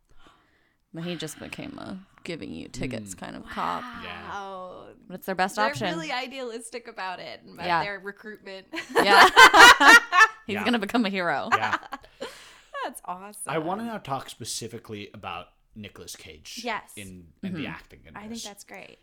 But 0.93 1.05
he 1.05 1.17
just 1.17 1.41
became 1.41 1.79
a 1.79 1.99
giving 2.23 2.53
you 2.53 2.69
tickets 2.69 3.15
hmm. 3.15 3.19
kind 3.19 3.37
of 3.37 3.49
cop. 3.49 3.83
Yeah. 4.05 4.31
Oh, 4.31 4.89
But 5.09 5.15
it's 5.15 5.27
their 5.27 5.35
best 5.35 5.59
option? 5.59 5.87
they're 5.87 5.95
really 5.97 6.13
idealistic 6.13 6.87
about 6.87 7.19
it. 7.19 7.41
About 7.51 7.65
Yeah. 7.65 7.83
their 7.83 7.99
recruitment. 7.99 8.67
yeah. 8.95 9.27
He's 10.47 10.53
Yeah. 10.55 10.65
gonna 10.67 10.79
become 10.79 11.07
a 11.07 11.09
hero. 11.09 11.49
Yeah. 11.51 11.79
that's 12.85 13.01
awesome. 13.07 13.41
I 13.47 13.57
want 13.57 13.81
to 13.81 13.87
now 13.87 13.97
talk 13.97 14.29
specifically 14.29 15.09
about 15.15 15.47
Nicolas 15.75 16.15
Cage. 16.15 16.61
Yes. 16.63 16.93
In, 16.97 17.29
in 17.43 17.55
the 17.55 17.61
mm-hmm. 17.61 17.73
acting. 17.73 18.01
In 18.07 18.15
I 18.19 18.29
think 18.29 18.43
that's 18.43 18.65
great. 18.65 18.99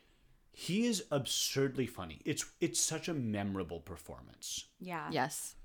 He 0.60 0.86
is 0.86 1.05
absurdly 1.10 1.88
funny. 1.88 2.20
It's 2.26 2.43
it's 2.60 2.82
such 2.82 3.07
a 3.07 3.14
memorable 3.14 3.80
performance. 3.80 4.66
Yeah. 4.82 5.07
Yes. 5.10 5.55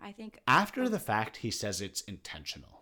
I 0.00 0.10
think 0.10 0.40
After 0.48 0.88
the 0.88 0.98
fact, 0.98 1.36
he 1.36 1.52
says 1.52 1.80
it's 1.80 2.00
intentional. 2.00 2.80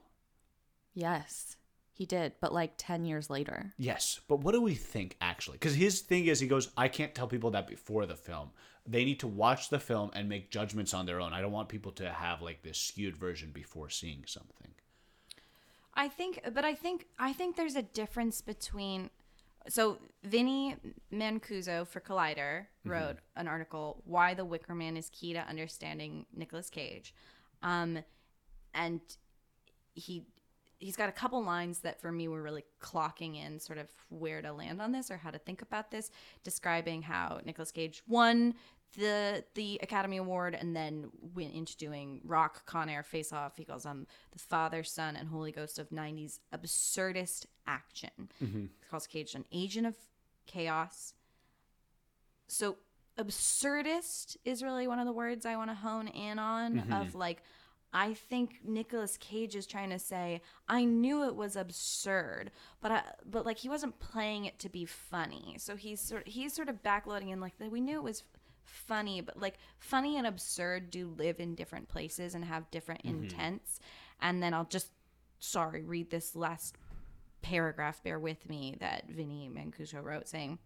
Yes. 0.94 1.56
He 1.92 2.06
did, 2.06 2.32
but 2.40 2.54
like 2.54 2.72
ten 2.78 3.04
years 3.04 3.28
later. 3.28 3.74
Yes, 3.76 4.18
but 4.28 4.40
what 4.40 4.52
do 4.52 4.62
we 4.62 4.74
think 4.74 5.18
actually? 5.20 5.58
Because 5.58 5.74
his 5.74 6.00
thing 6.00 6.24
is, 6.24 6.40
he 6.40 6.48
goes, 6.48 6.70
I 6.74 6.88
can't 6.88 7.14
tell 7.14 7.26
people 7.26 7.50
that 7.50 7.68
before 7.68 8.06
the 8.06 8.16
film. 8.16 8.52
They 8.86 9.04
need 9.04 9.20
to 9.20 9.28
watch 9.28 9.68
the 9.68 9.78
film 9.78 10.10
and 10.14 10.30
make 10.30 10.50
judgments 10.50 10.94
on 10.94 11.04
their 11.04 11.20
own. 11.20 11.34
I 11.34 11.42
don't 11.42 11.52
want 11.52 11.68
people 11.68 11.92
to 11.92 12.10
have 12.10 12.40
like 12.40 12.62
this 12.62 12.78
skewed 12.78 13.16
version 13.16 13.50
before 13.52 13.90
seeing 13.90 14.24
something. 14.26 14.70
I 15.92 16.08
think, 16.08 16.40
but 16.54 16.64
I 16.64 16.74
think, 16.74 17.08
I 17.18 17.34
think 17.34 17.56
there's 17.56 17.76
a 17.76 17.82
difference 17.82 18.40
between. 18.40 19.10
So 19.68 19.98
Vinny 20.24 20.76
Mancuso 21.12 21.86
for 21.86 22.00
Collider 22.00 22.66
wrote 22.84 23.18
an 23.36 23.48
article 23.48 24.02
"Why 24.04 24.34
the 24.34 24.44
Wicker 24.44 24.74
Man 24.74 24.96
is 24.96 25.10
Key 25.10 25.32
to 25.34 25.40
Understanding 25.40 26.26
Nicolas 26.34 26.70
Cage," 26.70 27.14
um, 27.62 27.98
and 28.74 29.00
he 29.94 30.24
he's 30.78 30.96
got 30.96 31.08
a 31.08 31.12
couple 31.12 31.42
lines 31.44 31.80
that 31.80 32.00
for 32.00 32.10
me 32.10 32.26
were 32.26 32.42
really 32.42 32.64
clocking 32.80 33.36
in 33.36 33.60
sort 33.60 33.78
of 33.78 33.86
where 34.08 34.42
to 34.42 34.52
land 34.52 34.82
on 34.82 34.90
this 34.90 35.10
or 35.10 35.16
how 35.16 35.30
to 35.30 35.38
think 35.38 35.62
about 35.62 35.92
this, 35.92 36.10
describing 36.42 37.02
how 37.02 37.40
Nicolas 37.44 37.70
Cage 37.70 38.02
won 38.08 38.54
the 38.96 39.44
the 39.54 39.80
Academy 39.82 40.18
Award 40.18 40.54
and 40.58 40.74
then 40.76 41.10
went 41.34 41.54
into 41.54 41.76
doing 41.76 42.20
Rock, 42.24 42.66
Con 42.66 42.88
Air, 42.88 43.02
Face 43.02 43.32
Off. 43.32 43.56
He 43.56 43.64
calls 43.64 43.84
them 43.84 44.06
the 44.32 44.38
Father, 44.38 44.82
Son, 44.84 45.16
and 45.16 45.28
Holy 45.28 45.52
Ghost 45.52 45.78
of 45.78 45.90
'90s 45.90 46.40
absurdist 46.54 47.46
action. 47.66 48.28
Mm-hmm. 48.42 48.60
He 48.60 48.88
calls 48.90 49.06
Cage 49.06 49.34
an 49.34 49.44
agent 49.52 49.86
of 49.86 49.96
chaos. 50.46 51.14
So 52.48 52.76
absurdist 53.18 54.36
is 54.44 54.62
really 54.62 54.86
one 54.86 54.98
of 54.98 55.06
the 55.06 55.12
words 55.12 55.46
I 55.46 55.56
want 55.56 55.70
to 55.70 55.74
hone 55.74 56.08
in 56.08 56.38
on 56.38 56.76
mm-hmm. 56.76 56.92
of 56.92 57.14
like 57.14 57.42
I 57.94 58.14
think 58.14 58.60
Nicolas 58.64 59.18
Cage 59.18 59.54
is 59.54 59.66
trying 59.66 59.90
to 59.90 59.98
say 59.98 60.40
I 60.66 60.84
knew 60.84 61.24
it 61.24 61.36
was 61.36 61.56
absurd, 61.56 62.50
but 62.80 62.90
I, 62.90 63.02
but 63.28 63.44
like 63.44 63.58
he 63.58 63.68
wasn't 63.68 63.98
playing 63.98 64.46
it 64.46 64.58
to 64.60 64.70
be 64.70 64.86
funny. 64.86 65.56
So 65.58 65.76
he's 65.76 66.00
sort 66.00 66.26
he's 66.26 66.54
sort 66.54 66.68
of 66.68 66.82
backloading 66.82 67.30
in 67.30 67.40
like 67.40 67.52
we 67.58 67.80
knew 67.80 67.98
it 67.98 68.02
was 68.02 68.22
funny, 68.64 69.20
but 69.20 69.40
like 69.40 69.58
funny 69.78 70.16
and 70.16 70.26
absurd 70.26 70.90
do 70.90 71.08
live 71.16 71.40
in 71.40 71.54
different 71.54 71.88
places 71.88 72.34
and 72.34 72.44
have 72.44 72.70
different 72.70 73.04
mm-hmm. 73.04 73.24
intents. 73.24 73.80
And 74.20 74.42
then 74.42 74.54
I'll 74.54 74.64
just, 74.64 74.88
sorry, 75.40 75.82
read 75.82 76.10
this 76.10 76.36
last 76.36 76.76
paragraph, 77.42 78.02
bear 78.02 78.18
with 78.18 78.48
me, 78.48 78.76
that 78.80 79.08
Vinny 79.08 79.50
Mancuso 79.52 80.02
wrote 80.02 80.28
saying, 80.28 80.58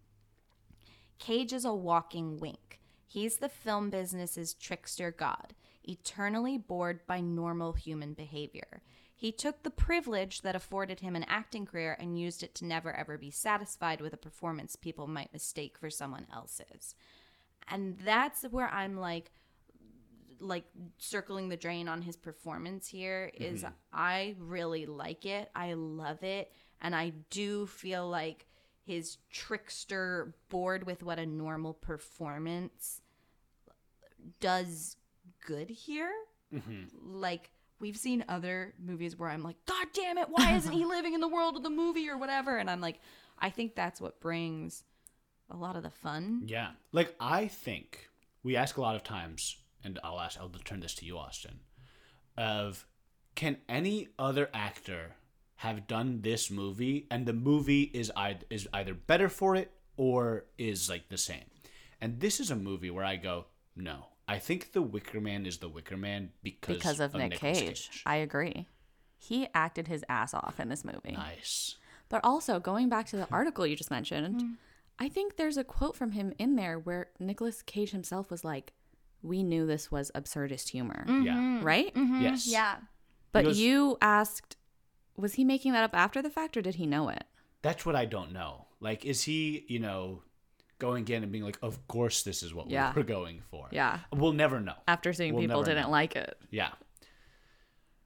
Cage 1.19 1.53
is 1.53 1.65
a 1.65 1.73
walking 1.73 2.39
wink. 2.39 2.79
He's 3.05 3.37
the 3.37 3.49
film 3.49 3.89
business's 3.89 4.53
trickster 4.53 5.11
god, 5.11 5.53
eternally 5.83 6.57
bored 6.57 6.99
by 7.07 7.21
normal 7.21 7.73
human 7.73 8.13
behavior. 8.13 8.81
He 9.15 9.31
took 9.31 9.63
the 9.63 9.71
privilege 9.71 10.41
that 10.41 10.55
afforded 10.55 10.99
him 10.99 11.15
an 11.15 11.25
acting 11.27 11.65
career 11.65 11.97
and 11.99 12.19
used 12.19 12.43
it 12.43 12.53
to 12.55 12.65
never 12.65 12.95
ever 12.95 13.17
be 13.17 13.31
satisfied 13.31 13.99
with 13.99 14.13
a 14.13 14.17
performance 14.17 14.75
people 14.75 15.07
might 15.07 15.33
mistake 15.33 15.75
for 15.75 15.89
someone 15.89 16.27
else's. 16.31 16.93
And 17.69 17.97
that's 18.03 18.43
where 18.43 18.69
I'm 18.69 18.97
like, 18.97 19.31
like 20.39 20.65
circling 20.97 21.49
the 21.49 21.57
drain 21.57 21.87
on 21.87 22.01
his 22.01 22.15
performance 22.15 22.87
here 22.87 23.31
is 23.33 23.63
mm-hmm. 23.63 23.73
I 23.91 24.35
really 24.39 24.85
like 24.85 25.25
it. 25.25 25.49
I 25.55 25.73
love 25.73 26.23
it. 26.23 26.51
And 26.81 26.95
I 26.95 27.13
do 27.29 27.65
feel 27.65 28.07
like 28.07 28.45
his 28.83 29.17
trickster 29.31 30.33
bored 30.49 30.85
with 30.85 31.03
what 31.03 31.19
a 31.19 31.25
normal 31.25 31.73
performance 31.73 33.01
does 34.39 34.95
good 35.45 35.69
here. 35.69 36.11
Mm-hmm. 36.53 36.83
Like 37.19 37.51
we've 37.79 37.97
seen 37.97 38.23
other 38.29 38.73
movies 38.83 39.17
where 39.17 39.29
I'm 39.29 39.43
like, 39.43 39.57
God 39.65 39.87
damn 39.93 40.17
it, 40.17 40.29
why 40.29 40.55
isn't 40.55 40.71
he 40.71 40.85
living 40.85 41.13
in 41.13 41.21
the 41.21 41.27
world 41.27 41.57
of 41.57 41.63
the 41.63 41.69
movie 41.69 42.09
or 42.09 42.17
whatever? 42.17 42.57
And 42.57 42.69
I'm 42.69 42.81
like, 42.81 42.99
I 43.39 43.49
think 43.49 43.75
that's 43.75 44.01
what 44.01 44.19
brings 44.19 44.83
a 45.49 45.55
lot 45.55 45.75
of 45.75 45.83
the 45.83 45.89
fun. 45.89 46.43
Yeah. 46.45 46.71
Like 46.91 47.15
I 47.19 47.47
think 47.47 48.09
we 48.43 48.55
ask 48.55 48.77
a 48.77 48.81
lot 48.81 48.95
of 48.95 49.03
times, 49.03 49.57
and 49.83 49.99
I'll 50.03 50.19
ask 50.19 50.39
I'll 50.39 50.49
turn 50.49 50.79
this 50.79 50.95
to 50.95 51.05
you, 51.05 51.17
Austine, 51.17 51.59
of 52.37 52.85
can 53.35 53.57
any 53.67 54.09
other 54.17 54.49
actor 54.53 55.15
have 55.57 55.87
done 55.87 56.21
this 56.21 56.51
movie 56.51 57.07
and 57.09 57.25
the 57.25 57.33
movie 57.33 57.83
is 57.83 58.11
either, 58.15 58.45
is 58.49 58.67
either 58.73 58.93
better 58.93 59.29
for 59.29 59.55
it 59.55 59.71
or 59.95 60.45
is 60.57 60.89
like 60.89 61.09
the 61.09 61.17
same? 61.17 61.45
And 61.99 62.19
this 62.19 62.39
is 62.39 62.51
a 62.51 62.55
movie 62.55 62.91
where 62.91 63.05
I 63.05 63.15
go, 63.15 63.45
no. 63.75 64.07
I 64.27 64.39
think 64.39 64.73
The 64.73 64.81
Wicker 64.81 65.21
Man 65.21 65.45
is 65.45 65.57
The 65.57 65.69
Wicker 65.69 65.97
Man 65.97 66.31
because, 66.43 66.77
because 66.77 66.99
of 66.99 67.13
Nick 67.13 67.31
Nicolas 67.31 67.59
Cage. 67.59 68.03
I 68.05 68.17
agree. 68.17 68.67
He 69.17 69.47
acted 69.53 69.87
his 69.87 70.03
ass 70.09 70.33
off 70.33 70.59
in 70.59 70.69
this 70.69 70.83
movie. 70.83 71.13
Nice. 71.13 71.75
But 72.09 72.21
also, 72.23 72.59
going 72.59 72.89
back 72.89 73.07
to 73.07 73.17
the 73.17 73.27
article 73.31 73.65
you 73.65 73.75
just 73.75 73.91
mentioned, 73.91 74.35
Mm-hmm. 74.35 74.53
I 74.99 75.09
think 75.09 75.35
there's 75.37 75.57
a 75.57 75.63
quote 75.63 75.95
from 75.95 76.11
him 76.11 76.33
in 76.39 76.55
there 76.55 76.79
where 76.79 77.09
Nicolas 77.19 77.61
Cage 77.61 77.91
himself 77.91 78.31
was 78.31 78.43
like, 78.43 78.73
"We 79.21 79.43
knew 79.43 79.65
this 79.67 79.91
was 79.91 80.11
absurdist 80.15 80.69
humor." 80.69 81.05
Yeah. 81.07 81.59
Right? 81.61 81.91
Yes. 81.95 82.43
Mm-hmm. 82.43 82.51
Yeah. 82.51 82.75
But 83.31 83.43
Because- 83.43 83.59
you 83.59 83.97
asked, 84.01 84.55
was 85.15 85.33
he 85.35 85.43
making 85.43 85.73
that 85.73 85.83
up 85.83 85.93
after 85.95 86.21
the 86.21 86.29
fact 86.29 86.57
or 86.57 86.61
did 86.61 86.75
he 86.75 86.85
know 86.87 87.09
it? 87.09 87.23
That's 87.61 87.85
what 87.85 87.95
I 87.95 88.05
don't 88.05 88.31
know. 88.31 88.65
Like, 88.79 89.05
is 89.05 89.23
he, 89.23 89.65
you 89.67 89.79
know, 89.79 90.23
going 90.79 91.07
in 91.09 91.23
and 91.23 91.31
being 91.31 91.43
like, 91.43 91.57
of 91.61 91.87
course 91.87 92.21
this 92.23 92.41
is 92.43 92.53
what 92.53 92.69
Yeah. 92.69 92.93
we're 92.95 93.03
going 93.03 93.41
for? 93.51 93.67
Yeah. 93.71 93.99
We'll 94.13 94.33
never 94.33 94.59
know. 94.59 94.75
After 94.87 95.11
seeing 95.13 95.33
We'll 95.33 95.41
people 95.43 95.63
didn't 95.63 95.83
know. 95.85 95.89
like 95.91 96.15
it. 96.15 96.37
Yeah. 96.51 96.71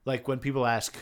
Like 0.06 0.28
when 0.28 0.40
people 0.40 0.66
ask, 0.66 0.98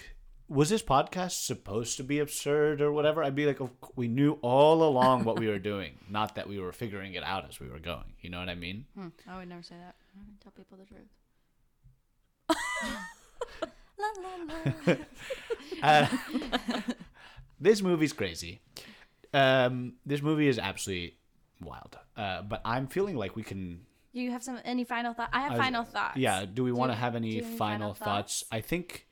was 0.49 0.69
this 0.69 0.81
podcast 0.81 1.45
supposed 1.45 1.97
to 1.97 2.03
be 2.03 2.19
absurd 2.19 2.81
or 2.81 2.91
whatever? 2.91 3.23
I'd 3.23 3.35
be 3.35 3.45
like, 3.45 3.59
"Of 3.59 3.69
we 3.95 4.07
knew 4.07 4.39
all 4.41 4.83
along 4.83 5.23
what 5.23 5.39
we 5.39 5.47
were 5.47 5.59
doing, 5.59 5.93
not 6.09 6.35
that 6.35 6.49
we 6.49 6.59
were 6.59 6.71
figuring 6.71 7.13
it 7.13 7.23
out 7.23 7.47
as 7.47 7.59
we 7.59 7.69
were 7.69 7.79
going. 7.79 8.13
You 8.21 8.29
know 8.31 8.39
what 8.39 8.49
I 8.49 8.55
mean? 8.55 8.85
Hmm, 8.95 9.07
I 9.27 9.37
would 9.37 9.47
never 9.47 9.61
say 9.63 9.75
that. 9.75 9.95
I 10.15 10.19
would 10.25 10.41
tell 10.41 10.51
people 10.51 10.77
the 10.77 10.85
truth. 10.85 11.07
Uh, 15.81 16.05
this 17.59 17.81
movie's 17.81 18.11
crazy. 18.11 18.59
Um, 19.33 19.93
this 20.05 20.21
movie 20.21 20.47
is 20.49 20.59
absolutely 20.59 21.15
wild. 21.61 21.97
Uh, 22.17 22.41
but 22.41 22.59
I'm 22.65 22.87
feeling 22.87 23.15
like 23.15 23.35
we 23.37 23.43
can. 23.43 23.85
You 24.11 24.31
have 24.31 24.43
some 24.43 24.59
any 24.65 24.83
final 24.83 25.13
thought? 25.13 25.29
I 25.31 25.39
have 25.41 25.53
I- 25.53 25.57
final 25.57 25.85
thoughts. 25.85 26.17
Yeah. 26.17 26.43
Do 26.51 26.63
we 26.65 26.73
want 26.73 26.91
to 26.91 26.97
have 26.97 27.15
any 27.15 27.35
have 27.35 27.45
any 27.45 27.57
final, 27.57 27.57
final 27.57 27.93
thoughts? 27.93 28.41
thoughts? 28.41 28.45
I 28.51 28.59
think. 28.61 29.05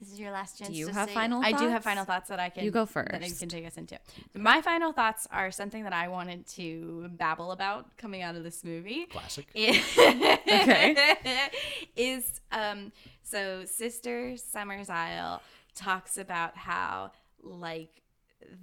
This 0.00 0.12
is 0.12 0.20
your 0.20 0.30
last 0.30 0.58
chance. 0.58 0.70
Do 0.70 0.76
you 0.76 0.88
to 0.88 0.92
have 0.92 1.08
say- 1.08 1.14
final 1.14 1.42
I 1.42 1.52
do 1.52 1.68
have 1.68 1.82
final 1.82 2.04
thoughts 2.04 2.28
that 2.28 2.38
I 2.38 2.50
can. 2.50 2.64
You 2.64 2.70
go 2.70 2.84
first. 2.86 3.12
That 3.12 3.22
I 3.22 3.28
first. 3.28 3.40
can 3.40 3.48
take 3.48 3.66
us 3.66 3.76
into. 3.76 3.98
My 4.34 4.60
final 4.60 4.92
thoughts 4.92 5.26
are 5.30 5.50
something 5.50 5.84
that 5.84 5.92
I 5.92 6.08
wanted 6.08 6.46
to 6.48 7.08
babble 7.12 7.52
about 7.52 7.96
coming 7.96 8.22
out 8.22 8.36
of 8.36 8.44
this 8.44 8.62
movie. 8.64 9.06
Classic. 9.06 9.46
okay. 9.56 11.48
is 11.96 12.40
um 12.52 12.92
so 13.22 13.64
Sister 13.64 14.36
Summers 14.36 14.90
Isle 14.90 15.42
talks 15.74 16.18
about 16.18 16.56
how 16.56 17.12
like 17.42 18.02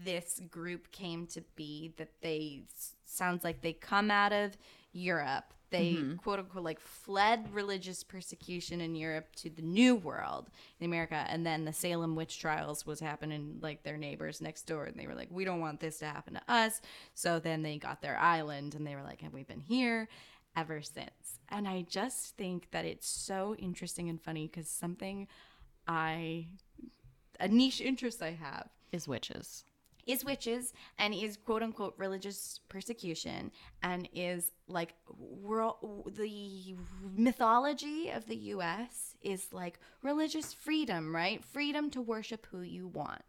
this 0.03 0.39
group 0.51 0.91
came 0.91 1.27
to 1.27 1.41
be 1.55 1.93
that 1.97 2.09
they 2.21 2.63
sounds 3.05 3.43
like 3.43 3.61
they 3.61 3.73
come 3.73 4.11
out 4.11 4.31
of 4.33 4.57
Europe. 4.91 5.52
They 5.73 5.93
mm-hmm. 5.93 6.17
quote 6.17 6.37
unquote 6.37 6.63
like 6.63 6.79
fled 6.79 7.51
religious 7.51 8.03
persecution 8.03 8.79
in 8.79 8.93
Europe 8.93 9.35
to 9.37 9.49
the 9.49 9.63
New 9.63 9.95
World 9.95 10.51
in 10.79 10.85
America, 10.85 11.25
and 11.27 11.43
then 11.43 11.65
the 11.65 11.73
Salem 11.73 12.15
witch 12.15 12.39
trials 12.39 12.85
was 12.85 12.99
happening 12.99 13.57
like 13.59 13.81
their 13.81 13.97
neighbors 13.97 14.39
next 14.39 14.67
door, 14.67 14.85
and 14.85 14.99
they 14.99 15.07
were 15.07 15.15
like, 15.15 15.29
"We 15.31 15.45
don't 15.45 15.61
want 15.61 15.79
this 15.79 15.97
to 15.97 16.05
happen 16.05 16.35
to 16.35 16.41
us." 16.47 16.79
So 17.15 17.39
then 17.39 17.63
they 17.63 17.79
got 17.79 18.03
their 18.03 18.19
island, 18.19 18.75
and 18.75 18.85
they 18.85 18.93
were 18.93 19.01
like, 19.01 19.23
"And 19.23 19.33
we've 19.33 19.47
been 19.47 19.61
here 19.61 20.09
ever 20.55 20.83
since." 20.83 21.39
And 21.49 21.67
I 21.67 21.81
just 21.89 22.37
think 22.37 22.69
that 22.69 22.85
it's 22.85 23.07
so 23.07 23.55
interesting 23.55 24.09
and 24.09 24.21
funny 24.21 24.47
because 24.47 24.67
something 24.67 25.27
I 25.87 26.49
a 27.39 27.47
niche 27.47 27.81
interest 27.81 28.21
I 28.21 28.33
have 28.33 28.69
Is 28.91 29.07
witches. 29.07 29.63
Is 30.05 30.25
witches 30.25 30.73
and 30.97 31.13
is 31.13 31.37
quote 31.37 31.63
unquote 31.63 31.93
religious 31.97 32.59
persecution 32.69 33.51
and 33.81 34.09
is 34.13 34.51
like 34.67 34.93
world 35.17 36.11
the 36.17 36.75
mythology 37.15 38.09
of 38.09 38.25
the 38.27 38.35
US 38.35 39.15
is 39.21 39.53
like 39.53 39.79
religious 40.01 40.53
freedom, 40.53 41.15
right? 41.15 41.43
Freedom 41.43 41.89
to 41.91 42.01
worship 42.01 42.47
who 42.51 42.61
you 42.61 42.87
want. 42.87 43.21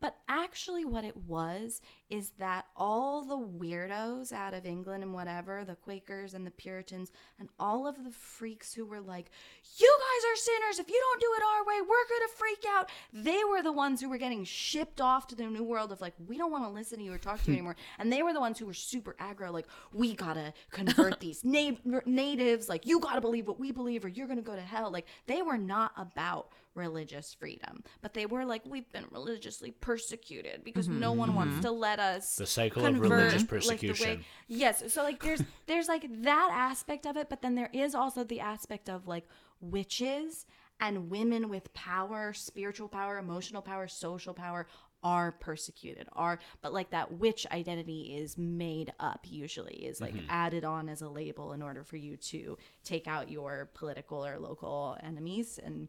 But 0.00 0.16
actually, 0.28 0.84
what 0.84 1.04
it 1.04 1.16
was 1.16 1.80
is 2.10 2.30
that 2.38 2.66
all 2.76 3.24
the 3.24 3.36
weirdos 3.38 4.32
out 4.32 4.52
of 4.54 4.66
England 4.66 5.02
and 5.02 5.14
whatever, 5.14 5.64
the 5.64 5.74
Quakers 5.74 6.34
and 6.34 6.46
the 6.46 6.50
Puritans, 6.50 7.10
and 7.38 7.48
all 7.58 7.86
of 7.86 8.04
the 8.04 8.10
freaks 8.10 8.74
who 8.74 8.84
were 8.84 9.00
like, 9.00 9.30
You 9.78 9.98
guys 9.98 10.32
are 10.32 10.36
sinners. 10.36 10.78
If 10.78 10.88
you 10.90 11.00
don't 11.00 11.20
do 11.20 11.34
it 11.36 11.42
our 11.42 11.64
way, 11.64 11.80
we're 11.80 12.08
going 12.08 12.28
to 12.28 12.36
freak 12.36 12.64
out. 12.68 12.90
They 13.12 13.42
were 13.44 13.62
the 13.62 13.72
ones 13.72 14.00
who 14.00 14.10
were 14.10 14.18
getting 14.18 14.44
shipped 14.44 15.00
off 15.00 15.26
to 15.28 15.34
the 15.34 15.44
new 15.46 15.64
world 15.64 15.92
of 15.92 16.00
like, 16.00 16.14
We 16.26 16.36
don't 16.36 16.52
want 16.52 16.64
to 16.64 16.70
listen 16.70 16.98
to 16.98 17.04
you 17.04 17.12
or 17.12 17.18
talk 17.18 17.42
to 17.44 17.50
you 17.50 17.52
anymore. 17.56 17.76
And 17.98 18.12
they 18.12 18.22
were 18.22 18.34
the 18.34 18.40
ones 18.40 18.58
who 18.58 18.66
were 18.66 18.74
super 18.74 19.16
aggro, 19.18 19.50
like, 19.52 19.66
We 19.92 20.14
got 20.14 20.34
to 20.34 20.52
convert 20.70 21.20
these 21.20 21.42
na- 21.42 21.72
natives. 22.04 22.68
Like, 22.68 22.86
you 22.86 23.00
got 23.00 23.14
to 23.14 23.20
believe 23.20 23.48
what 23.48 23.58
we 23.58 23.72
believe 23.72 24.04
or 24.04 24.08
you're 24.08 24.26
going 24.26 24.38
to 24.38 24.42
go 24.42 24.54
to 24.56 24.60
hell. 24.60 24.90
Like, 24.90 25.06
they 25.26 25.40
were 25.40 25.58
not 25.58 25.92
about 25.96 26.48
religious 26.76 27.34
freedom, 27.34 27.82
but 28.02 28.14
they 28.14 28.26
were 28.26 28.44
like, 28.44 28.62
we've 28.66 28.90
been 28.92 29.06
religiously 29.10 29.70
persecuted 29.70 30.62
because 30.64 30.88
mm-hmm. 30.88 31.00
no 31.00 31.12
one 31.12 31.34
wants 31.34 31.54
mm-hmm. 31.54 31.62
to 31.62 31.70
let 31.70 31.98
us 31.98 32.36
The 32.36 32.46
cycle 32.46 32.84
of 32.84 32.92
convert, 32.92 33.10
religious 33.10 33.42
like, 33.42 33.50
way- 33.50 33.58
persecution. 33.58 34.24
yes, 34.48 34.92
so 34.92 35.02
like 35.02 35.22
there's 35.22 35.42
there's 35.66 35.88
like 35.88 36.06
that 36.22 36.50
aspect 36.52 37.06
of 37.06 37.16
it, 37.16 37.28
but 37.28 37.42
then 37.42 37.54
there 37.54 37.70
is 37.72 37.94
also 37.94 38.24
the 38.24 38.40
aspect 38.40 38.88
of 38.88 39.06
like 39.06 39.26
witches 39.60 40.46
and 40.78 41.10
women 41.10 41.48
with 41.48 41.72
power, 41.72 42.34
spiritual 42.34 42.88
power, 42.88 43.18
emotional 43.18 43.62
power, 43.62 43.88
social 43.88 44.34
power 44.34 44.66
are 45.02 45.32
persecuted 45.32 46.08
are 46.14 46.38
but 46.62 46.72
like 46.72 46.90
that 46.90 47.12
witch 47.12 47.46
identity 47.52 48.16
is 48.18 48.36
made 48.38 48.92
up 48.98 49.20
usually 49.28 49.74
is 49.74 50.00
like 50.00 50.14
mm-hmm. 50.14 50.26
added 50.28 50.64
on 50.64 50.88
as 50.88 51.02
a 51.02 51.08
label 51.08 51.52
in 51.52 51.62
order 51.62 51.84
for 51.84 51.96
you 51.96 52.16
to 52.16 52.56
take 52.82 53.06
out 53.06 53.30
your 53.30 53.70
political 53.74 54.24
or 54.24 54.38
local 54.38 54.96
enemies 55.02 55.60
and 55.62 55.88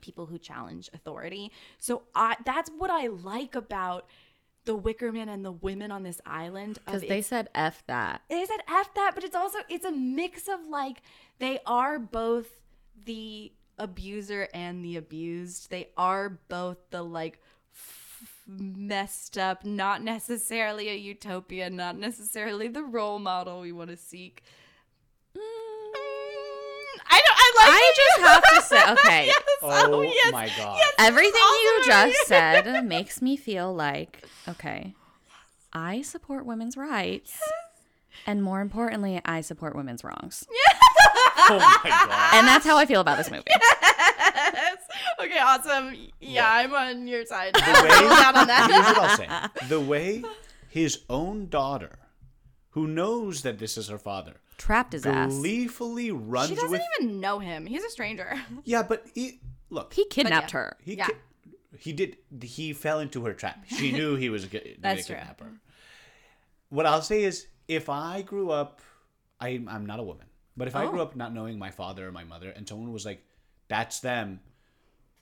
people 0.00 0.26
who 0.26 0.38
challenge 0.38 0.88
authority. 0.94 1.52
So 1.78 2.02
I 2.14 2.36
that's 2.44 2.70
what 2.76 2.90
I 2.90 3.08
like 3.08 3.54
about 3.54 4.06
the 4.64 4.76
Wicker 4.76 5.12
Man 5.12 5.28
and 5.28 5.44
the 5.44 5.52
women 5.52 5.90
on 5.90 6.02
this 6.02 6.20
island. 6.26 6.78
Because 6.84 7.02
they 7.02 7.22
said 7.22 7.48
F 7.54 7.82
that. 7.86 8.22
they 8.28 8.44
said 8.44 8.60
F 8.68 8.92
that, 8.94 9.12
but 9.14 9.24
it's 9.24 9.36
also 9.36 9.58
it's 9.68 9.84
a 9.84 9.92
mix 9.92 10.48
of 10.48 10.66
like 10.68 11.02
they 11.38 11.60
are 11.66 11.98
both 11.98 12.48
the 13.04 13.52
abuser 13.78 14.48
and 14.52 14.84
the 14.84 14.96
abused. 14.96 15.70
They 15.70 15.88
are 15.96 16.38
both 16.48 16.78
the 16.90 17.02
like 17.02 17.40
messed 18.46 19.36
up, 19.38 19.64
not 19.64 20.02
necessarily 20.02 20.88
a 20.88 20.94
utopia, 20.94 21.70
not 21.70 21.96
necessarily 21.96 22.68
the 22.68 22.82
role 22.82 23.18
model 23.18 23.60
we 23.60 23.72
want 23.72 23.90
to 23.90 23.96
seek. 23.96 24.42
Mm, 25.36 25.67
I 27.10 27.20
don't. 27.24 27.38
I 27.38 27.52
like. 27.58 27.68
I 27.72 27.92
it. 27.92 27.96
just 27.96 28.20
have 28.28 28.42
to 28.54 28.62
say, 28.68 28.92
okay. 29.08 29.26
yes. 29.26 29.42
Oh, 29.62 29.94
oh 29.94 30.02
yes. 30.02 30.32
my 30.32 30.48
god. 30.56 30.76
Yes. 30.78 30.94
Everything 30.98 31.32
you 31.40 31.82
just 31.84 32.30
right. 32.30 32.64
said 32.64 32.84
makes 32.84 33.22
me 33.22 33.36
feel 33.36 33.74
like, 33.74 34.24
okay, 34.48 34.94
I 35.72 36.02
support 36.02 36.46
women's 36.46 36.76
rights. 36.76 37.38
And 38.26 38.42
more 38.42 38.60
importantly, 38.60 39.20
I 39.24 39.40
support 39.40 39.74
women's 39.76 40.04
wrongs. 40.04 40.46
Oh 41.50 41.58
my 41.58 41.88
god. 41.88 42.34
And 42.34 42.46
that's 42.46 42.66
how 42.66 42.76
I 42.76 42.84
feel 42.84 43.00
about 43.00 43.16
this 43.16 43.30
movie. 43.30 43.44
okay, 45.20 45.38
awesome. 45.38 45.94
Yeah, 46.20 46.46
I'm 46.50 46.74
on 46.74 47.06
your 47.06 47.24
side. 47.24 47.54
The 47.54 47.60
way, 47.60 47.88
down 47.88 48.36
on 48.36 48.46
that. 48.48 48.68
here's 48.70 48.84
what 48.84 48.98
I'll 48.98 49.16
say. 49.16 49.68
The 49.68 49.80
way 49.80 50.24
his 50.68 51.04
own 51.08 51.48
daughter, 51.48 51.98
who 52.70 52.86
knows 52.86 53.42
that 53.42 53.58
this 53.58 53.78
is 53.78 53.88
her 53.88 53.98
father, 53.98 54.40
Trapped 54.58 54.92
his 54.92 55.06
ass. 55.06 55.32
gleefully 55.32 56.10
runs 56.10 56.48
She 56.50 56.54
doesn't 56.56 56.70
with. 56.70 56.82
even 57.00 57.20
know 57.20 57.38
him. 57.38 57.64
He's 57.64 57.84
a 57.84 57.90
stranger. 57.90 58.34
Yeah, 58.64 58.82
but 58.82 59.06
he 59.14 59.40
look. 59.70 59.94
He 59.94 60.04
kidnapped 60.06 60.52
yeah. 60.52 60.58
her. 60.58 60.76
He 60.82 60.94
Yeah. 60.96 61.06
ki- 61.06 61.14
he 61.78 61.92
did 61.92 62.16
he 62.42 62.72
fell 62.72 62.98
into 63.00 63.24
her 63.24 63.32
trap. 63.34 63.64
She 63.68 63.92
knew 63.98 64.16
he 64.16 64.28
was 64.30 64.44
a 64.44 64.76
That's 64.80 65.06
true. 65.06 65.16
What 66.70 66.86
I'll 66.86 67.02
say 67.02 67.22
is 67.24 67.46
if 67.68 67.88
I 67.88 68.22
grew 68.22 68.50
up 68.50 68.80
I 69.40 69.62
I'm 69.68 69.86
not 69.86 70.00
a 70.00 70.02
woman, 70.02 70.26
but 70.56 70.68
if 70.68 70.74
I 70.76 70.84
Oh. 70.84 70.90
grew 70.90 71.00
up 71.02 71.14
not 71.16 71.32
knowing 71.32 71.58
my 71.58 71.70
father 71.70 72.08
or 72.08 72.12
my 72.12 72.24
mother 72.24 72.50
and 72.50 72.68
someone 72.68 72.92
was 72.92 73.06
like 73.06 73.22
that's 73.68 74.00
them, 74.00 74.40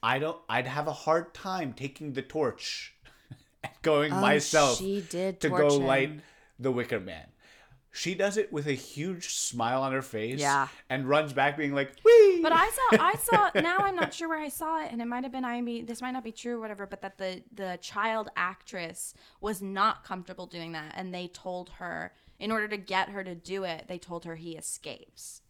I 0.01 0.19
don't 0.19 0.37
I'd 0.49 0.67
have 0.67 0.87
a 0.87 0.93
hard 0.93 1.33
time 1.33 1.73
taking 1.73 2.13
the 2.13 2.21
torch 2.23 2.95
and 3.63 3.71
going 3.83 4.11
oh, 4.13 4.19
myself 4.19 4.71
Oh, 4.71 4.75
she 4.75 5.01
did 5.01 5.39
to 5.41 5.49
go 5.49 5.67
light 5.67 6.21
the 6.59 6.71
wicker 6.71 6.99
man. 6.99 7.27
She 7.97 8.13
does 8.13 8.37
it 8.37 8.53
with 8.53 8.67
a 8.67 8.73
huge 8.73 9.33
smile 9.33 9.81
on 9.81 9.91
her 9.91 10.03
face 10.03 10.39
Yeah. 10.39 10.67
and 10.87 11.09
runs 11.09 11.33
back 11.33 11.57
being 11.57 11.73
like, 11.73 11.93
Wee! 12.05 12.41
But 12.43 12.51
I 12.51 12.69
saw, 12.69 12.97
I 13.03 13.15
saw. 13.15 13.49
Now 13.61 13.77
I'm 13.79 13.95
not 13.95 14.13
sure 14.13 14.29
where 14.29 14.39
I 14.39 14.49
saw 14.49 14.83
it, 14.83 14.91
and 14.91 15.01
it 15.01 15.05
might 15.05 15.23
have 15.23 15.31
been 15.31 15.43
IMDb. 15.43 15.85
This 15.87 16.01
might 16.01 16.11
not 16.11 16.23
be 16.23 16.31
true, 16.31 16.57
or 16.57 16.59
whatever. 16.59 16.85
But 16.85 17.01
that 17.01 17.17
the 17.17 17.41
the 17.53 17.79
child 17.81 18.29
actress 18.35 19.13
was 19.41 19.61
not 19.61 20.03
comfortable 20.03 20.45
doing 20.45 20.73
that, 20.73 20.93
and 20.95 21.11
they 21.13 21.27
told 21.27 21.69
her 21.79 22.13
in 22.39 22.51
order 22.51 22.67
to 22.67 22.77
get 22.77 23.09
her 23.09 23.23
to 23.23 23.33
do 23.33 23.63
it, 23.63 23.85
they 23.87 23.97
told 23.97 24.25
her 24.25 24.35
he 24.35 24.55
escapes. 24.55 25.41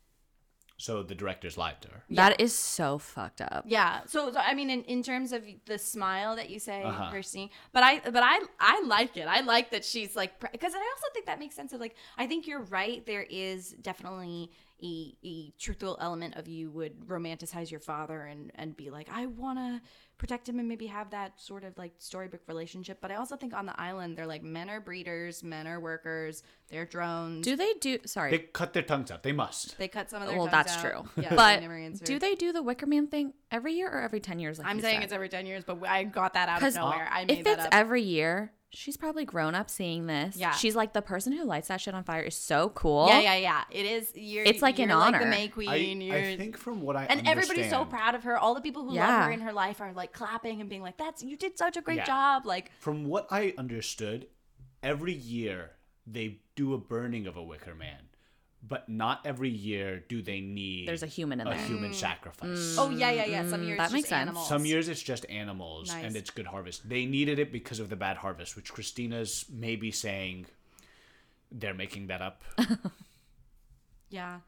So 0.80 1.02
the 1.02 1.16
directors 1.16 1.58
lied 1.58 1.82
to 1.82 1.88
her. 1.90 2.04
That 2.12 2.40
is 2.40 2.54
so 2.54 3.00
fucked 3.00 3.42
up. 3.42 3.64
Yeah. 3.68 4.02
So, 4.06 4.32
so 4.32 4.40
I 4.40 4.54
mean, 4.54 4.70
in, 4.70 4.84
in 4.84 5.02
terms 5.02 5.32
of 5.34 5.42
the 5.66 5.80
smile 5.80 6.36
that 6.36 6.50
you 6.52 6.60
say 6.60 6.84
Uh-huh. 6.84 7.10
her 7.10 7.24
seeing, 7.24 7.50
but 7.74 7.84
I 7.84 8.00
but 8.00 8.22
I 8.24 8.40
I 8.60 8.82
like 8.86 9.18
it. 9.18 9.28
I 9.28 9.42
like 9.42 9.72
that 9.72 9.84
she's 9.84 10.16
like 10.16 10.40
because 10.40 10.74
I 10.76 10.78
also 10.78 11.08
think 11.14 11.26
that 11.26 11.40
makes 11.40 11.56
sense 11.56 11.74
of 11.74 11.80
like 11.80 11.96
I 12.18 12.28
think 12.28 12.46
you're 12.48 12.62
right. 12.62 13.04
There 13.06 13.26
is 13.28 13.72
definitely 13.82 14.52
a, 14.84 15.16
a 15.24 15.52
truthful 15.60 15.98
element 16.00 16.36
of 16.36 16.48
you 16.48 16.70
would 16.72 17.00
romanticize 17.08 17.72
your 17.72 17.80
father 17.80 18.22
and 18.22 18.52
and 18.56 18.78
be 18.78 18.90
like 18.90 19.10
I 19.12 19.26
want 19.26 19.58
to 19.60 19.82
protect 20.18 20.50
him 20.50 20.58
and 20.58 20.68
maybe 20.68 20.88
have 20.88 21.12
that 21.12 21.40
sort 21.40 21.64
of 21.64 21.78
like 21.78 21.94
storybook 22.00 22.42
relationship. 22.48 22.98
But 23.02 23.12
I 23.12 23.16
also 23.16 23.36
think 23.38 23.54
on 23.54 23.66
the 23.66 23.80
island 23.80 24.18
they're 24.18 24.28
like 24.28 24.44
men 24.44 24.70
are 24.70 24.80
breeders, 24.80 25.44
men 25.44 25.68
are 25.68 25.80
workers, 25.80 26.44
they're 26.70 26.86
drones. 26.86 27.44
Do 27.46 27.56
they 27.56 27.74
do? 27.80 28.00
Sorry. 28.06 28.32
They 28.32 28.40
cut 28.40 28.74
their 28.74 28.84
tongues 28.84 29.12
out. 29.12 29.24
They 29.24 29.32
must. 29.32 29.78
they 29.78 29.88
cut 29.88 30.10
some 30.10 30.22
of 30.22 30.28
their 30.28 30.38
well, 30.38 30.48
tongues 30.48 30.68
that's 30.68 30.78
out. 30.78 30.82
true. 31.16 31.24
Yeah, 31.24 31.36
but 31.36 31.56
they 31.56 31.62
never 31.62 31.78
answer. 31.78 32.06
do 32.06 32.20
they 32.20 32.36
do 32.36 32.52
the 32.52 32.62
Wicker 32.64 32.86
Man 32.88 33.08
thing 33.08 33.34
every 33.52 33.74
year 33.74 33.90
or 33.90 34.02
every 34.02 34.20
ten 34.20 34.40
years? 34.40 34.60
Like 34.60 34.68
I'm 34.68 34.80
saying 34.82 34.98
said? 34.98 35.04
it's 35.06 35.14
every 35.14 35.30
ten 35.30 35.46
years, 35.46 35.64
but 35.64 35.84
I 35.88 36.04
got 36.04 36.34
that 36.34 36.50
out 36.50 36.58
of 36.58 36.62
Because 36.62 36.76
nowhere. 36.76 37.08
I 37.12 37.26
made 37.26 37.40
if 37.40 37.46
that 37.46 37.58
it's 37.58 37.66
up. 37.66 37.74
every 37.74 38.04
year, 38.04 38.52
she's 38.72 38.98
probably 38.98 39.26
grown 39.26 39.56
up 39.56 39.70
seeing 39.70 40.08
this. 40.08 40.36
Yeah. 40.36 40.52
She's 40.52 40.76
like 40.76 40.94
the 40.94 41.02
person 41.02 41.34
who 41.34 41.44
lights 41.46 41.70
that 41.70 41.80
shit 41.82 41.94
on 41.94 42.04
fire 42.04 42.24
is 42.24 42.36
so 42.36 42.70
cool. 42.70 43.08
Yeah, 43.08 43.20
yeah, 43.22 43.36
yeah. 43.36 43.64
It 43.72 43.86
is. 43.86 44.12
You're, 44.16 44.44
It's 44.46 44.62
like 44.62 44.80
an 44.80 44.90
you're 44.90 44.98
Like 44.98 45.20
the. 45.20 45.26
May 45.26 45.48
Queen. 45.48 46.02
you're, 46.02 46.16
I 46.16 46.36
think 46.38 46.58
from 46.58 46.82
what 46.82 46.96
I 46.96 47.06
and 47.06 47.28
everybody's 47.28 47.70
so 47.70 47.86
proud 47.86 48.16
of 48.16 48.24
her. 48.24 48.38
All 48.38 48.54
the 48.56 48.62
people 48.62 48.84
who 48.84 48.96
love 48.96 49.26
her 49.26 49.32
in 49.32 49.42
her 49.42 49.54
life 49.54 49.82
are 49.82 49.94
like 49.94 50.14
clapping 50.14 50.62
and 50.62 50.70
being 50.70 50.82
like, 50.82 50.98
"That's 50.98 51.24
you 51.24 51.38
did 51.38 51.58
such 51.58 51.78
a 51.78 51.82
great 51.82 51.98
Yeah. 51.98 52.06
job." 52.06 52.46
Like, 52.46 52.72
From 52.80 53.06
what 53.06 53.28
I 53.32 53.54
understood, 53.58 54.28
every 54.84 55.14
year 55.14 55.72
they 56.06 56.40
do 56.56 56.74
a 56.74 56.78
burning 56.78 57.28
of 57.28 57.36
a 57.38 57.44
wicker 57.44 57.76
man, 57.76 58.07
but 58.68 58.90
not 58.90 59.22
every 59.26 59.50
year 59.50 60.04
do 60.10 60.22
they 60.22 60.42
need 60.42 60.88
There's 60.88 61.04
a 61.04 61.08
human 61.08 61.40
in 61.40 61.48
a 61.48 61.52
there. 61.52 61.60
human 61.60 61.92
mm. 61.92 61.96
sacrifice. 61.96 62.50
Mm. 62.50 62.76
oh 62.78 62.90
yeah, 62.90 63.12
yeah, 63.12 63.26
yeah. 63.26 63.48
Some 63.48 63.64
years 63.64 63.78
that 63.78 63.86
it's 63.86 63.94
makes 63.94 64.04
just 64.04 64.10
sense. 64.10 64.22
Animals. 64.22 64.50
Some 64.50 64.66
years 64.66 64.90
it's 64.90 65.02
just 65.02 65.26
animals 65.30 65.90
Nice. 65.90 66.04
and 66.06 66.16
it's 66.16 66.30
good 66.30 66.48
harvest. 66.48 66.88
They 66.88 67.06
needed 67.06 67.40
it 67.40 67.52
because 67.52 67.80
of 67.80 67.90
the 67.90 67.96
bad 67.96 68.18
harvest, 68.18 68.56
which 68.56 68.74
Christina's 68.74 69.46
maybe 69.52 69.92
saying 69.92 70.48
they're 71.52 71.74
making 71.74 72.08
that 72.08 72.22
up. 72.22 72.42
Yeah. 74.10 74.40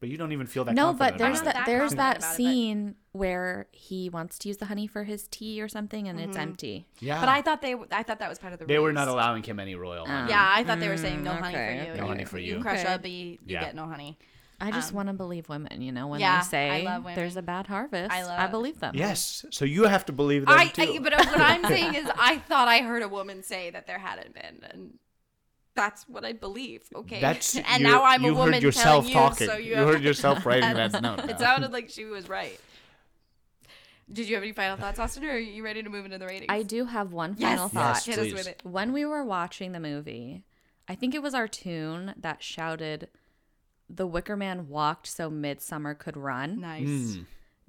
But 0.00 0.08
you 0.08 0.16
don't 0.16 0.32
even 0.32 0.46
feel 0.46 0.64
that 0.64 0.74
No, 0.74 0.86
confident 0.86 1.18
but 1.18 1.18
there's 1.24 1.42
that 1.42 1.54
that 1.54 1.66
there's 1.66 1.90
that 1.92 1.96
about 1.96 2.16
it, 2.16 2.20
but- 2.20 2.34
scene 2.34 2.94
where 3.12 3.66
he 3.72 4.10
wants 4.10 4.38
to 4.40 4.48
use 4.48 4.58
the 4.58 4.66
honey 4.66 4.86
for 4.86 5.04
his 5.04 5.26
tea 5.28 5.62
or 5.62 5.68
something, 5.68 6.06
and 6.08 6.18
Mm-hmm. 6.18 6.28
it's 6.28 6.38
empty. 6.38 6.86
Yeah. 7.00 7.18
But 7.20 7.30
I 7.30 7.40
thought 7.42 7.62
they, 7.62 7.74
I 7.90 8.02
thought 8.02 8.18
that 8.18 8.28
was 8.28 8.38
part 8.38 8.52
of 8.52 8.58
the. 8.58 8.66
they 8.66 8.78
were 8.78 8.92
not 8.92 9.08
allowing 9.08 9.42
him 9.42 9.58
any 9.58 9.74
royal 9.74 10.06
honey. 10.06 10.30
Yeah, 10.30 10.46
I 10.54 10.64
thought 10.64 10.80
they 10.80 10.88
were 10.88 10.96
saying 10.98 11.22
no 11.24 11.32
honey 11.32 11.54
for 11.54 11.60
you. 11.72 11.80
okay. 11.92 12.00
No 12.00 12.06
honey 12.06 12.24
for 12.24 12.38
you. 12.38 12.56
You 12.56 12.60
crush 12.62 12.80
Okay. 12.80 12.94
a 12.94 12.98
bee, 12.98 13.38
you 13.46 13.54
Yeah. 13.54 13.60
get 13.64 13.74
no 13.74 13.86
honey. 13.86 14.18
I 14.58 14.70
just 14.70 14.92
want 14.94 15.08
to 15.08 15.12
believe 15.12 15.50
women. 15.50 15.82
You 15.82 15.92
know, 15.92 16.06
when 16.06 16.16
Um, 16.16 16.20
yeah, 16.22 16.40
they 16.40 16.46
say 16.46 17.00
there's 17.14 17.36
a 17.36 17.42
bad 17.42 17.66
harvest, 17.66 18.10
I 18.10 18.22
love, 18.24 18.38
I, 18.40 18.46
believe 18.46 18.80
them. 18.80 18.94
Yes. 18.94 19.44
So 19.50 19.66
you 19.66 19.84
have 19.84 20.06
to 20.06 20.12
believe 20.12 20.46
them 20.46 20.58
I, 20.58 20.68
too. 20.68 20.82
I, 20.94 20.98
but 20.98 21.12
what 21.12 21.40
I'm 21.40 21.62
saying 21.66 21.94
is, 22.00 22.06
I 22.18 22.38
thought 22.38 22.66
I 22.66 22.78
heard 22.78 23.02
a 23.02 23.08
woman 23.08 23.42
say 23.42 23.68
that 23.70 23.86
there 23.86 23.98
hadn't 23.98 24.32
been, 24.34 24.60
and 24.70 24.94
that's 25.76 26.08
what 26.08 26.24
I 26.24 26.32
believe. 26.32 26.82
Okay, 26.94 27.20
That's 27.20 27.56
and 27.72 27.82
now 27.82 28.02
I'm 28.02 28.24
you 28.24 28.32
a 28.32 28.34
woman 28.34 28.54
heard 28.54 28.62
yourself 28.64 29.06
telling 29.08 29.12
talking. 29.12 29.46
you, 29.46 29.52
so 29.52 29.58
you, 29.58 29.70
You 29.70 29.76
have 29.76 29.88
heard 29.88 30.02
yourself 30.02 30.44
writing 30.46 30.74
that 30.74 31.00
note 31.00 31.20
It 31.30 31.38
sounded 31.38 31.70
like 31.72 31.88
she 31.90 32.04
was 32.06 32.28
right. 32.28 32.58
Did 34.12 34.28
you 34.28 34.34
have 34.36 34.44
any 34.44 34.52
final 34.52 34.76
thoughts, 34.76 34.98
Austine, 34.98 35.24
or 35.24 35.30
are 35.32 35.38
you 35.38 35.64
ready 35.64 35.82
to 35.82 35.90
move 35.90 36.04
into 36.04 36.18
the 36.18 36.26
ratings? 36.26 36.46
I 36.48 36.62
do 36.62 36.84
have 36.84 37.12
one 37.12 37.34
Yes. 37.38 37.50
final 37.50 37.68
thought. 37.68 37.94
Yes, 37.96 38.06
Hit 38.06 38.18
us 38.18 38.24
please. 38.26 38.34
with 38.34 38.46
it. 38.48 38.60
When 38.64 38.92
we 38.92 39.04
were 39.04 39.24
watching 39.24 39.72
the 39.72 39.80
movie, 39.80 40.44
I 40.88 40.94
think 40.94 41.14
it 41.14 41.22
was 41.22 41.34
Artoun 41.34 42.14
that 42.16 42.40
shouted, 42.42 43.08
"The 43.90 44.06
Wicker 44.06 44.36
Man 44.36 44.68
walked 44.68 45.08
so 45.08 45.28
Midsommar 45.30 45.98
could 45.98 46.16
run." 46.16 46.60
Nice. 46.60 47.14
Hmm. 47.16 47.22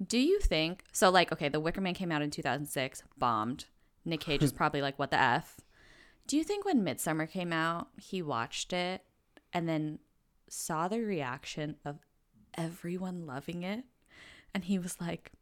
Do 0.06 0.18
you 0.18 0.38
think 0.38 0.84
so? 0.92 1.10
Like, 1.10 1.32
okay, 1.32 1.48
The 1.48 1.58
Wicker 1.58 1.80
Man 1.80 1.94
came 1.94 2.12
out 2.12 2.22
in 2.22 2.30
2006, 2.30 3.02
bombed. 3.18 3.64
Nick 4.04 4.20
Cage 4.20 4.44
is 4.44 4.52
probably 4.60 4.80
like, 4.80 4.96
"What 4.96 5.10
the 5.10 5.20
f?" 5.20 5.56
Do 6.28 6.36
you 6.36 6.44
think 6.44 6.66
when 6.66 6.84
Midsommar 6.84 7.28
came 7.28 7.54
out, 7.54 7.88
he 7.96 8.20
watched 8.20 8.74
it 8.74 9.02
and 9.54 9.66
then 9.66 9.98
saw 10.46 10.86
the 10.86 11.00
reaction 11.00 11.76
of 11.86 11.96
everyone 12.54 13.26
loving 13.26 13.62
it, 13.62 13.84
and 14.54 14.64
he 14.64 14.78
was 14.78 15.00
like, 15.00 15.32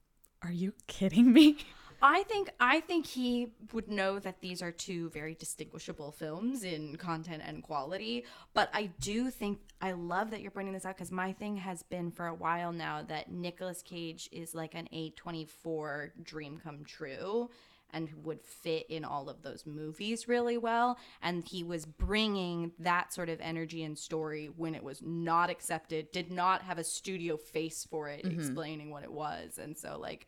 "Are 0.42 0.52
you 0.52 0.74
kidding 0.86 1.32
me?" 1.32 1.58
I 2.02 2.22
think 2.24 2.50
I 2.60 2.80
think 2.80 3.04
he 3.04 3.48
would 3.72 3.88
know 3.88 4.20
that 4.20 4.40
these 4.40 4.62
are 4.62 4.70
two 4.70 5.10
very 5.10 5.34
distinguishable 5.34 6.12
films 6.12 6.62
in 6.62 6.94
content 6.96 7.42
and 7.44 7.64
quality. 7.64 8.24
But 8.54 8.70
I 8.72 8.90
do 9.00 9.28
think 9.30 9.58
I 9.80 9.90
love 9.90 10.30
that 10.30 10.40
you're 10.40 10.52
pointing 10.52 10.74
this 10.74 10.84
out 10.84 10.96
because 10.96 11.10
my 11.10 11.32
thing 11.32 11.56
has 11.56 11.82
been 11.82 12.12
for 12.12 12.28
a 12.28 12.34
while 12.34 12.70
now 12.70 13.02
that 13.08 13.32
Nicolas 13.32 13.82
Cage 13.82 14.28
is 14.30 14.54
like 14.54 14.76
an 14.76 14.88
A24 14.92 16.10
dream 16.22 16.60
come 16.62 16.84
true 16.84 17.50
and 17.90 18.12
would 18.24 18.42
fit 18.42 18.86
in 18.88 19.04
all 19.04 19.28
of 19.28 19.42
those 19.42 19.64
movies 19.66 20.28
really 20.28 20.58
well. 20.58 20.98
And 21.22 21.44
he 21.46 21.62
was 21.62 21.86
bringing 21.86 22.72
that 22.78 23.12
sort 23.12 23.28
of 23.28 23.40
energy 23.40 23.82
and 23.84 23.96
story 23.98 24.50
when 24.56 24.74
it 24.74 24.82
was 24.82 25.00
not 25.02 25.50
accepted, 25.50 26.10
did 26.12 26.30
not 26.30 26.62
have 26.62 26.78
a 26.78 26.84
studio 26.84 27.36
face 27.36 27.86
for 27.88 28.08
it, 28.08 28.24
explaining 28.24 28.90
what 28.90 29.04
it 29.04 29.12
was. 29.12 29.58
And 29.58 29.76
so, 29.78 29.98
like, 29.98 30.26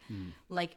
like 0.49 0.77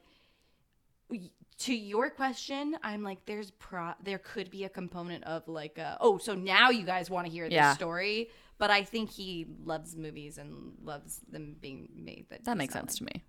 to 1.59 1.73
your 1.75 2.09
question, 2.09 2.75
I'm 2.83 3.03
like, 3.03 3.25
there's 3.25 3.51
pro, 3.51 3.91
there 4.03 4.17
could 4.17 4.49
be 4.49 4.63
a 4.63 4.69
component 4.69 5.23
of 5.25 5.47
like, 5.47 5.77
uh, 5.77 5.97
oh, 5.99 6.17
so 6.17 6.33
now 6.33 6.69
you 6.71 6.83
guys 6.85 7.09
want 7.09 7.27
to 7.27 7.31
hear 7.31 7.45
this 7.45 7.53
Yeah. 7.53 7.73
story, 7.75 8.29
but 8.57 8.71
I 8.71 8.83
think 8.83 9.11
he 9.11 9.45
loves 9.63 9.95
movies 9.95 10.37
and 10.39 10.73
loves 10.83 11.19
them 11.29 11.57
being 11.59 11.89
made. 11.95 12.27
That 12.29 12.45
That 12.45 12.57
makes 12.57 12.73
sense 12.73 12.97
to 12.97 13.03
me. 13.03 13.23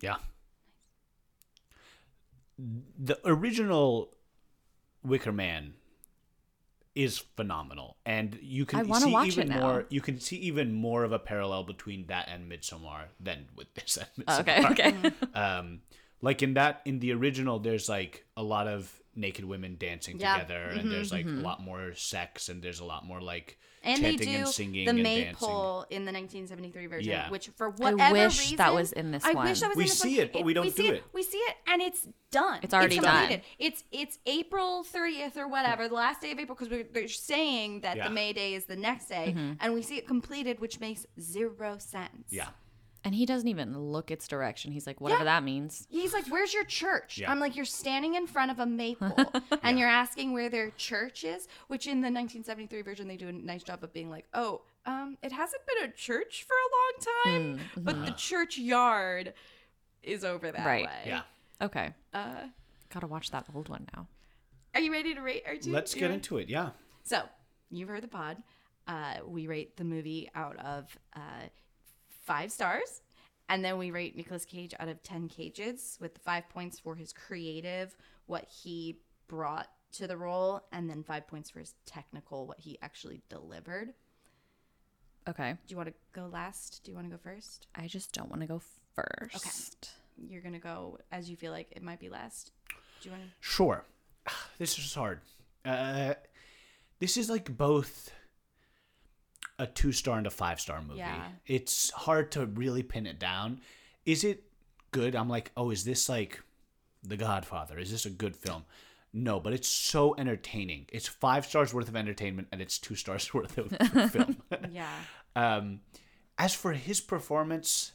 Yeah. 0.00 0.18
The 2.58 3.18
original 3.24 4.14
Wicker 5.02 5.32
Man 5.32 5.74
is 6.94 7.18
phenomenal, 7.18 7.96
and 8.04 8.36
you 8.42 8.66
can 8.66 8.92
see 8.92 9.12
watch 9.12 9.28
even 9.28 9.44
it 9.44 9.54
now. 9.54 9.60
more. 9.60 9.86
You 9.88 10.00
can 10.00 10.18
see 10.18 10.36
even 10.38 10.72
more 10.72 11.04
of 11.04 11.12
a 11.12 11.18
parallel 11.18 11.62
between 11.64 12.06
that 12.08 12.28
and 12.28 12.50
Midsommar 12.50 13.04
than 13.20 13.46
with 13.54 13.72
this. 13.74 13.96
And 13.98 14.26
Midsommar. 14.26 14.70
Okay, 14.70 14.92
okay. 14.92 15.12
um 15.34 15.80
like 16.20 16.42
in 16.42 16.54
that 16.54 16.80
in 16.84 16.98
the 16.98 17.12
original 17.12 17.58
there's 17.60 17.88
like 17.88 18.24
a 18.36 18.42
lot 18.42 18.66
of 18.66 18.92
naked 19.18 19.44
women 19.44 19.76
dancing 19.78 20.18
Yeah. 20.18 20.34
together 20.38 20.62
and 20.68 20.80
mm-hmm, 20.80 20.90
there's 20.90 21.12
like 21.12 21.26
a 21.26 21.28
mm-hmm. 21.28 21.42
lot 21.42 21.60
more 21.60 21.94
sex 21.94 22.48
and 22.48 22.62
there's 22.62 22.80
a 22.80 22.84
lot 22.84 23.04
more 23.04 23.20
like 23.20 23.58
And 23.82 24.02
they 24.02 24.10
chanting 24.16 24.32
do 24.32 24.38
and 24.38 24.48
singing 24.48 24.86
the 24.86 24.92
maypole 24.92 25.82
in 25.90 26.04
the 26.04 26.12
1973 26.12 26.86
version, 26.86 27.10
Yeah. 27.10 27.30
which 27.30 27.48
for 27.56 27.68
I 27.68 27.70
whatever 27.70 28.12
wish 28.12 28.38
reason, 28.38 28.56
that 28.56 28.72
was 28.74 28.92
in 28.92 29.10
this 29.10 29.24
I 29.24 29.32
one. 29.32 29.48
wish 29.48 29.60
that 29.60 29.68
was 29.68 29.76
We 29.76 29.84
in 29.84 29.88
this 29.88 29.98
see 29.98 30.16
one. 30.18 30.26
it, 30.26 30.32
but 30.32 30.44
we 30.44 30.54
don't 30.54 30.64
we 30.66 30.70
do 30.70 30.76
see 30.82 30.88
it. 30.88 31.04
We 31.12 31.22
see 31.22 31.38
it, 31.38 31.56
and 31.66 31.82
it's 31.82 32.06
done. 32.30 32.60
It's 32.62 32.74
already 32.74 32.98
done. 32.98 33.40
It's 33.58 33.84
it's 33.90 34.18
April 34.26 34.84
30th 34.84 35.36
or 35.36 35.48
whatever, 35.48 35.88
the 35.88 35.94
last 35.94 36.20
day 36.20 36.32
of 36.32 36.38
April, 36.38 36.56
because 36.58 36.86
they're 36.92 37.08
saying 37.08 37.80
that 37.80 37.96
Yeah. 37.96 38.08
the 38.08 38.14
May 38.14 38.32
Day 38.32 38.54
is 38.54 38.66
the 38.66 38.76
next 38.76 39.06
day, 39.08 39.34
mm-hmm. 39.36 39.54
and 39.60 39.74
we 39.74 39.82
see 39.82 39.96
it 39.96 40.06
completed, 40.06 40.60
which 40.60 40.78
makes 40.80 41.06
zero 41.20 41.78
sense. 41.78 42.28
yeah 42.30 42.48
And 43.04 43.14
he 43.14 43.26
doesn't 43.26 43.46
even 43.48 43.78
look 43.78 44.10
its 44.10 44.26
direction. 44.26 44.72
He's 44.72 44.86
like, 44.86 45.00
whatever 45.00 45.20
Yeah. 45.20 45.36
that 45.38 45.44
means. 45.44 45.86
He's 45.88 46.12
like, 46.12 46.26
"Where's 46.26 46.52
your 46.52 46.64
church?" 46.64 47.18
Yeah. 47.18 47.30
I'm 47.30 47.38
like, 47.38 47.54
"You're 47.54 47.64
standing 47.64 48.16
in 48.16 48.26
front 48.26 48.50
of 48.50 48.58
a 48.58 48.66
maypole, 48.66 49.16
and 49.62 49.78
you're 49.78 49.88
asking 49.88 50.32
where 50.32 50.48
their 50.50 50.70
church 50.70 51.22
is." 51.22 51.46
Which 51.68 51.86
in 51.86 52.00
the 52.00 52.06
1973 52.10 52.82
version, 52.82 53.06
they 53.06 53.16
do 53.16 53.28
a 53.28 53.32
nice 53.32 53.62
job 53.62 53.84
of 53.84 53.92
being 53.92 54.10
like, 54.10 54.26
"Oh, 54.34 54.62
um, 54.84 55.16
it 55.22 55.30
hasn't 55.30 55.62
been 55.66 55.88
a 55.88 55.92
church 55.92 56.44
for 56.44 56.54
a 56.54 57.32
long 57.32 57.56
time, 57.56 57.60
but 57.84 58.04
the 58.04 58.12
churchyard 58.12 59.32
is 60.02 60.24
over 60.24 60.50
that 60.50 60.66
Right. 60.66 60.86
way." 60.86 61.02
Yeah. 61.06 61.22
Okay. 61.60 61.94
Uh, 62.12 62.48
Gotta 62.90 63.06
watch 63.06 63.30
that 63.30 63.46
old 63.54 63.68
one 63.68 63.86
now. 63.94 64.08
are 64.74 64.80
you 64.80 64.90
ready 64.92 65.14
to 65.14 65.20
rate 65.20 65.44
Artoun? 65.46 65.72
Let's 65.72 65.94
get 65.94 66.10
into 66.10 66.38
it. 66.38 66.48
Yeah. 66.48 66.70
So 67.04 67.22
you've 67.70 67.88
heard 67.88 68.02
the 68.02 68.08
pod. 68.08 68.42
Uh, 68.86 69.18
we 69.26 69.46
rate 69.46 69.76
the 69.76 69.84
movie 69.84 70.30
out 70.34 70.56
of 70.58 70.96
uh, 71.14 71.20
five 72.28 72.52
stars, 72.52 73.00
and 73.48 73.64
then 73.64 73.78
we 73.78 73.90
rate 73.90 74.14
Nicolas 74.14 74.44
Cage 74.44 74.74
out 74.78 74.88
of 74.88 75.02
ten 75.02 75.28
cages 75.28 75.96
with 76.00 76.18
five 76.18 76.48
points 76.50 76.78
for 76.78 76.94
his 76.94 77.12
creative, 77.12 77.96
what 78.26 78.46
he 78.62 79.00
brought 79.28 79.68
to 79.92 80.06
the 80.06 80.16
role, 80.16 80.62
and 80.70 80.90
then 80.90 81.02
five 81.02 81.26
points 81.26 81.48
for 81.48 81.58
his 81.60 81.74
technical, 81.86 82.46
what 82.46 82.60
he 82.60 82.78
actually 82.82 83.22
delivered. 83.30 83.94
Okay. 85.26 85.52
Do 85.66 85.72
you 85.72 85.76
want 85.76 85.88
to 85.88 85.94
go 86.12 86.26
last? 86.30 86.82
Do 86.84 86.90
you 86.90 86.96
want 86.96 87.10
to 87.10 87.16
go 87.16 87.20
first? 87.22 87.66
I 87.74 87.86
just 87.86 88.12
don't 88.12 88.28
want 88.28 88.42
to 88.42 88.46
go 88.46 88.60
first. 88.94 89.36
Okay. 89.36 90.30
You're 90.30 90.42
gonna 90.42 90.58
go 90.58 90.98
as 91.10 91.30
you 91.30 91.36
feel 91.36 91.52
like 91.52 91.68
it 91.70 91.82
might 91.82 92.00
be 92.00 92.08
last. 92.08 92.50
Do 93.00 93.08
you 93.08 93.12
want 93.12 93.24
to? 93.24 93.30
Sure. 93.40 93.84
This 94.58 94.76
is 94.78 94.92
hard. 94.92 95.20
Uh, 95.64 96.14
this 96.98 97.16
is 97.16 97.30
like 97.30 97.56
both 97.56 98.10
a 99.58 99.66
two 99.66 99.92
star 99.92 100.18
and 100.18 100.26
a 100.26 100.30
five 100.30 100.60
star 100.60 100.80
movie. 100.80 100.98
Yeah. 100.98 101.26
It's 101.46 101.90
hard 101.90 102.30
to 102.32 102.46
really 102.46 102.82
pin 102.82 103.06
it 103.06 103.18
down. 103.18 103.60
Is 104.06 104.24
it 104.24 104.44
good? 104.90 105.14
I'm 105.14 105.28
like, 105.28 105.50
oh, 105.56 105.70
is 105.70 105.84
this 105.84 106.08
like 106.08 106.42
The 107.02 107.16
Godfather? 107.16 107.78
Is 107.78 107.90
this 107.90 108.06
a 108.06 108.10
good 108.10 108.36
film? 108.36 108.64
No, 109.12 109.40
but 109.40 109.52
it's 109.52 109.68
so 109.68 110.14
entertaining. 110.16 110.86
It's 110.92 111.08
five 111.08 111.46
stars 111.46 111.72
worth 111.72 111.88
of 111.88 111.96
entertainment 111.96 112.48
and 112.52 112.60
it's 112.60 112.78
two 112.78 112.94
stars 112.94 113.32
worth 113.34 113.58
of 113.58 113.70
film. 114.12 114.36
Yeah. 114.70 114.92
Um, 115.34 115.80
as 116.36 116.54
for 116.54 116.72
his 116.72 117.00
performance, 117.00 117.92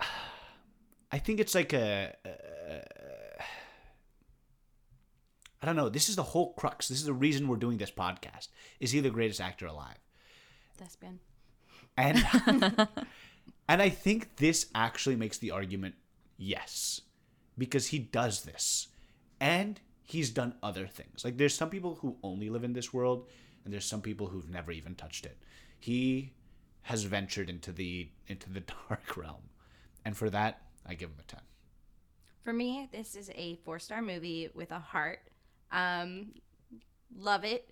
I 1.12 1.18
think 1.18 1.40
it's 1.40 1.54
like 1.54 1.72
a. 1.72 2.14
I 5.64 5.66
don't 5.66 5.76
know. 5.76 5.88
This 5.88 6.10
is 6.10 6.16
the 6.16 6.22
whole 6.22 6.52
crux. 6.52 6.88
This 6.88 6.98
is 6.98 7.06
the 7.06 7.14
reason 7.14 7.48
we're 7.48 7.56
doing 7.56 7.78
this 7.78 7.90
podcast. 7.90 8.48
Is 8.80 8.90
he 8.90 9.00
the 9.00 9.08
greatest 9.08 9.40
actor 9.40 9.64
alive? 9.64 9.96
Thespian. 10.76 11.20
And 11.96 12.18
and 13.66 13.80
I 13.80 13.88
think 13.88 14.36
this 14.36 14.66
actually 14.74 15.16
makes 15.16 15.38
the 15.38 15.52
argument 15.52 15.94
yes. 16.36 17.00
Because 17.56 17.86
he 17.86 17.98
does 17.98 18.42
this. 18.42 18.88
And 19.40 19.80
he's 20.02 20.28
done 20.28 20.54
other 20.62 20.86
things. 20.86 21.24
Like 21.24 21.38
there's 21.38 21.54
some 21.54 21.70
people 21.70 21.94
who 21.94 22.18
only 22.22 22.50
live 22.50 22.64
in 22.64 22.74
this 22.74 22.92
world 22.92 23.26
and 23.64 23.72
there's 23.72 23.86
some 23.86 24.02
people 24.02 24.26
who've 24.26 24.50
never 24.50 24.70
even 24.70 24.94
touched 24.94 25.24
it. 25.24 25.38
He 25.80 26.34
has 26.82 27.04
ventured 27.04 27.48
into 27.48 27.72
the 27.72 28.10
into 28.26 28.50
the 28.50 28.60
dark 28.90 29.16
realm. 29.16 29.48
And 30.04 30.14
for 30.14 30.28
that, 30.28 30.60
I 30.84 30.92
give 30.92 31.08
him 31.08 31.20
a 31.20 31.22
10. 31.22 31.40
For 32.42 32.52
me, 32.52 32.90
this 32.92 33.16
is 33.16 33.30
a 33.34 33.56
four 33.64 33.78
star 33.78 34.02
movie 34.02 34.50
with 34.52 34.70
a 34.70 34.78
heart. 34.78 35.20
Um, 35.72 36.32
love 37.16 37.44
it. 37.44 37.68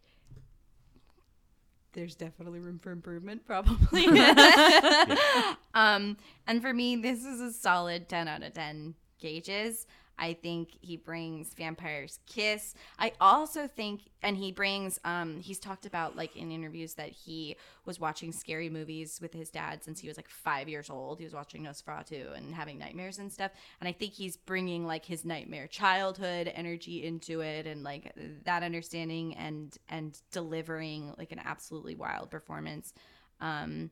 There's 1.92 2.14
definitely 2.14 2.60
room 2.60 2.78
for 2.78 2.90
improvement, 2.90 3.44
probably. 3.46 4.06
um, 5.74 6.16
and 6.46 6.62
for 6.62 6.72
me, 6.72 6.96
this 6.96 7.24
is 7.24 7.40
a 7.40 7.52
solid 7.52 8.08
10 8.08 8.28
out 8.28 8.42
of 8.42 8.54
10 8.54 8.94
cages. 9.18 9.86
I 10.18 10.34
think 10.34 10.70
he 10.80 10.96
brings 10.96 11.54
Vampire's 11.54 12.20
Kiss. 12.26 12.74
I 12.98 13.12
also 13.20 13.66
think, 13.66 14.02
and 14.22 14.36
he 14.36 14.52
brings, 14.52 15.00
um, 15.04 15.40
he's 15.40 15.58
talked 15.58 15.86
about 15.86 16.16
like 16.16 16.36
in 16.36 16.52
interviews 16.52 16.94
that 16.94 17.10
he 17.10 17.56
was 17.84 17.98
watching 17.98 18.30
scary 18.32 18.68
movies 18.68 19.18
with 19.20 19.32
his 19.32 19.50
dad 19.50 19.82
since 19.82 20.00
he 20.00 20.08
was 20.08 20.16
like 20.16 20.28
five 20.28 20.68
years 20.68 20.90
old. 20.90 21.18
He 21.18 21.24
was 21.24 21.34
watching 21.34 21.64
Nosferatu 21.64 22.36
and 22.36 22.54
having 22.54 22.78
nightmares 22.78 23.18
and 23.18 23.32
stuff. 23.32 23.50
And 23.80 23.88
I 23.88 23.92
think 23.92 24.12
he's 24.12 24.36
bringing 24.36 24.86
like 24.86 25.04
his 25.04 25.24
nightmare 25.24 25.66
childhood 25.66 26.52
energy 26.54 27.04
into 27.04 27.40
it 27.40 27.66
and 27.66 27.82
like 27.82 28.12
that 28.44 28.62
understanding 28.62 29.34
and 29.36 29.76
and 29.88 30.18
delivering 30.30 31.14
like 31.18 31.32
an 31.32 31.40
absolutely 31.44 31.96
wild 31.96 32.30
performance. 32.30 32.92
Um, 33.40 33.90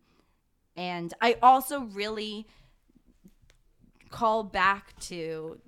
and 0.76 1.12
I 1.20 1.36
also 1.42 1.80
really 1.80 2.46
call 4.10 4.42
back 4.42 4.98
to 5.00 5.58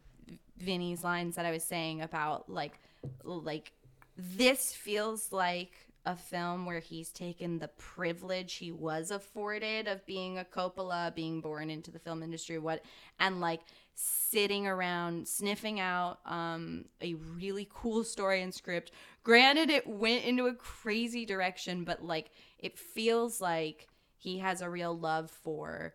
Vinny's 0.63 1.05
lines 1.05 1.37
that 1.37 1.47
I 1.47 1.51
was 1.51 1.65
saying 1.65 2.01
about 2.03 2.49
like 2.49 2.79
like 3.25 3.73
this 4.17 4.73
feels 4.73 5.33
like 5.33 5.73
a 6.05 6.17
film 6.17 6.67
where 6.67 6.81
he's 6.81 7.11
taken 7.11 7.59
the 7.59 7.69
privilege 7.69 8.55
he 8.55 8.73
was 8.73 9.11
afforded 9.11 9.87
of 9.87 10.05
being 10.05 10.39
a 10.39 10.45
Coppola, 10.45 11.15
being 11.15 11.41
born 11.41 11.71
into 11.71 11.91
the 11.91 11.99
film 11.99 12.23
industry, 12.23 12.59
what 12.59 12.83
and 13.21 13.41
like 13.41 13.61
sitting 13.95 14.67
around 14.67 15.29
sniffing 15.29 15.79
out 15.79 16.19
um, 16.27 16.87
a 17.01 17.15
really 17.15 17.69
cool 17.73 18.03
story 18.03 18.43
and 18.43 18.53
script. 18.53 18.91
Granted, 19.23 19.71
it 19.71 19.87
went 19.87 20.25
into 20.25 20.47
a 20.47 20.55
crazy 20.55 21.25
direction, 21.25 21.85
but 21.85 22.03
like 22.05 22.31
it 22.59 22.79
feels 22.79 23.41
like 23.41 23.89
he 24.17 24.39
has 24.39 24.61
a 24.61 24.71
real 24.71 24.97
love 24.97 25.31
for 25.31 25.95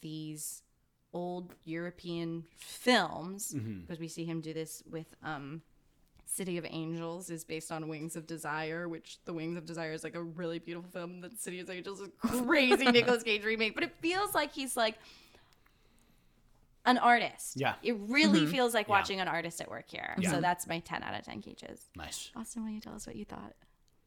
these 0.00 0.62
old 1.12 1.54
European 1.64 2.44
films 2.58 3.54
because 3.54 3.98
we 3.98 4.08
see 4.08 4.24
him 4.24 4.40
do 4.40 4.52
this 4.52 4.82
with 4.90 5.14
um 5.22 5.62
City 6.26 6.58
of 6.58 6.66
Angels 6.68 7.30
is 7.30 7.42
based 7.42 7.72
on 7.72 7.88
Wings 7.88 8.14
of 8.14 8.26
Desire, 8.26 8.86
which 8.86 9.16
the 9.24 9.32
Wings 9.32 9.56
of 9.56 9.64
Desire 9.64 9.92
is 9.92 10.04
like 10.04 10.14
a 10.14 10.22
really 10.22 10.58
beautiful 10.58 10.90
film. 10.90 11.22
The 11.22 11.30
City 11.38 11.58
of 11.60 11.70
Angels 11.70 12.00
is 12.00 12.08
a 12.08 12.10
crazy 12.44 12.84
Nicolas 12.90 13.22
Cage 13.22 13.42
remake, 13.44 13.74
but 13.74 13.82
it 13.82 13.94
feels 14.02 14.34
like 14.34 14.52
he's 14.52 14.76
like 14.76 14.96
an 16.84 16.98
artist. 16.98 17.54
Yeah. 17.56 17.74
It 17.82 17.96
really 17.98 18.46
feels 18.46 18.74
like 18.74 18.88
Yeah. 18.88 18.92
watching 18.92 19.20
an 19.20 19.28
artist 19.28 19.60
at 19.60 19.70
work 19.70 19.86
here. 19.88 20.14
Yeah. 20.18 20.30
So 20.32 20.40
that's 20.40 20.66
my 20.66 20.80
10 20.80 21.02
out 21.02 21.18
of 21.18 21.24
10 21.24 21.40
cages. 21.42 21.86
Nice. 21.96 22.30
Austine, 22.36 22.64
will 22.64 22.70
you 22.72 22.80
tell 22.80 22.94
us 22.94 23.06
what 23.06 23.16
you 23.16 23.24
thought? 23.24 23.54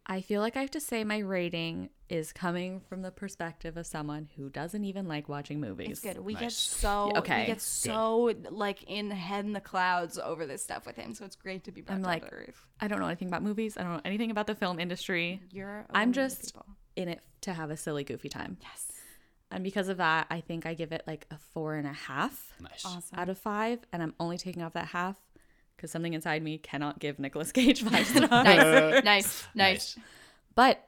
I 0.05 0.21
feel 0.21 0.41
like 0.41 0.57
I 0.57 0.61
have 0.61 0.71
to 0.71 0.79
say 0.79 1.03
my 1.03 1.19
rating 1.19 1.89
is 2.11 2.33
coming 2.33 2.81
from 2.89 3.01
the 3.01 3.09
perspective 3.11 3.77
of 3.77 3.87
someone 3.87 4.27
who 4.35 4.49
doesn't 4.49 4.83
even 4.83 5.07
like 5.07 5.29
watching 5.29 5.59
movies. 5.61 5.89
It's 5.91 5.99
good. 6.01 6.17
We 6.19 6.33
get 6.35 6.51
so 6.51 7.11
Okay. 7.15 7.41
we 7.41 7.45
get 7.47 7.61
so 7.61 8.33
like 8.49 8.83
in 8.83 9.07
the 9.09 9.15
head 9.15 9.45
in 9.45 9.53
the 9.53 9.61
clouds 9.61 10.19
over 10.19 10.45
this 10.45 10.61
stuff 10.61 10.85
with 10.85 10.97
him. 10.97 11.13
So 11.15 11.23
it's 11.25 11.35
great 11.37 11.63
to 11.63 11.71
be 11.71 11.81
back 11.81 11.95
I'm 11.95 12.01
like, 12.03 12.27
to 12.27 12.33
earth. 12.33 12.65
I 12.79 12.87
don't 12.87 12.99
know 12.99 13.05
anything 13.07 13.29
about 13.29 13.43
movies. 13.43 13.77
I 13.77 13.83
don't 13.83 13.93
know 13.93 14.01
anything 14.03 14.29
about 14.29 14.45
the 14.47 14.55
film 14.55 14.79
industry. 14.79 15.41
You're. 15.51 15.85
I'm 15.91 16.09
one 16.09 16.09
of 16.09 16.13
the 16.15 16.21
just 16.21 16.55
in 16.97 17.07
it 17.07 17.21
to 17.41 17.53
have 17.53 17.71
a 17.71 17.77
silly, 17.77 18.03
goofy 18.03 18.27
time. 18.29 18.57
yes. 18.61 18.91
And 19.49 19.63
because 19.63 19.87
of 19.89 19.97
that, 19.97 20.27
I 20.29 20.39
think 20.41 20.65
I 20.65 20.73
give 20.73 20.91
it 20.93 21.03
like 21.07 21.25
a 21.31 21.37
four 21.53 21.75
and 21.75 21.85
a 21.87 21.91
half 21.93 22.53
Nice. 22.61 22.85
Awesome. 22.85 23.19
out 23.19 23.27
of 23.29 23.37
five. 23.37 23.79
And 23.91 24.01
I'm 24.03 24.13
only 24.19 24.37
taking 24.37 24.63
off 24.63 24.73
that 24.73 24.85
half 24.87 25.17
because 25.75 25.91
something 25.91 26.13
inside 26.13 26.41
me 26.43 26.57
cannot 26.57 26.99
give 26.99 27.19
Nicolas 27.19 27.51
Cage 27.51 27.83
five 27.83 28.05
stars. 28.07 28.29
nice, 28.31 29.03
nice, 29.03 29.47
nice. 29.55 29.97
But 30.55 30.77
uh, 30.77 30.79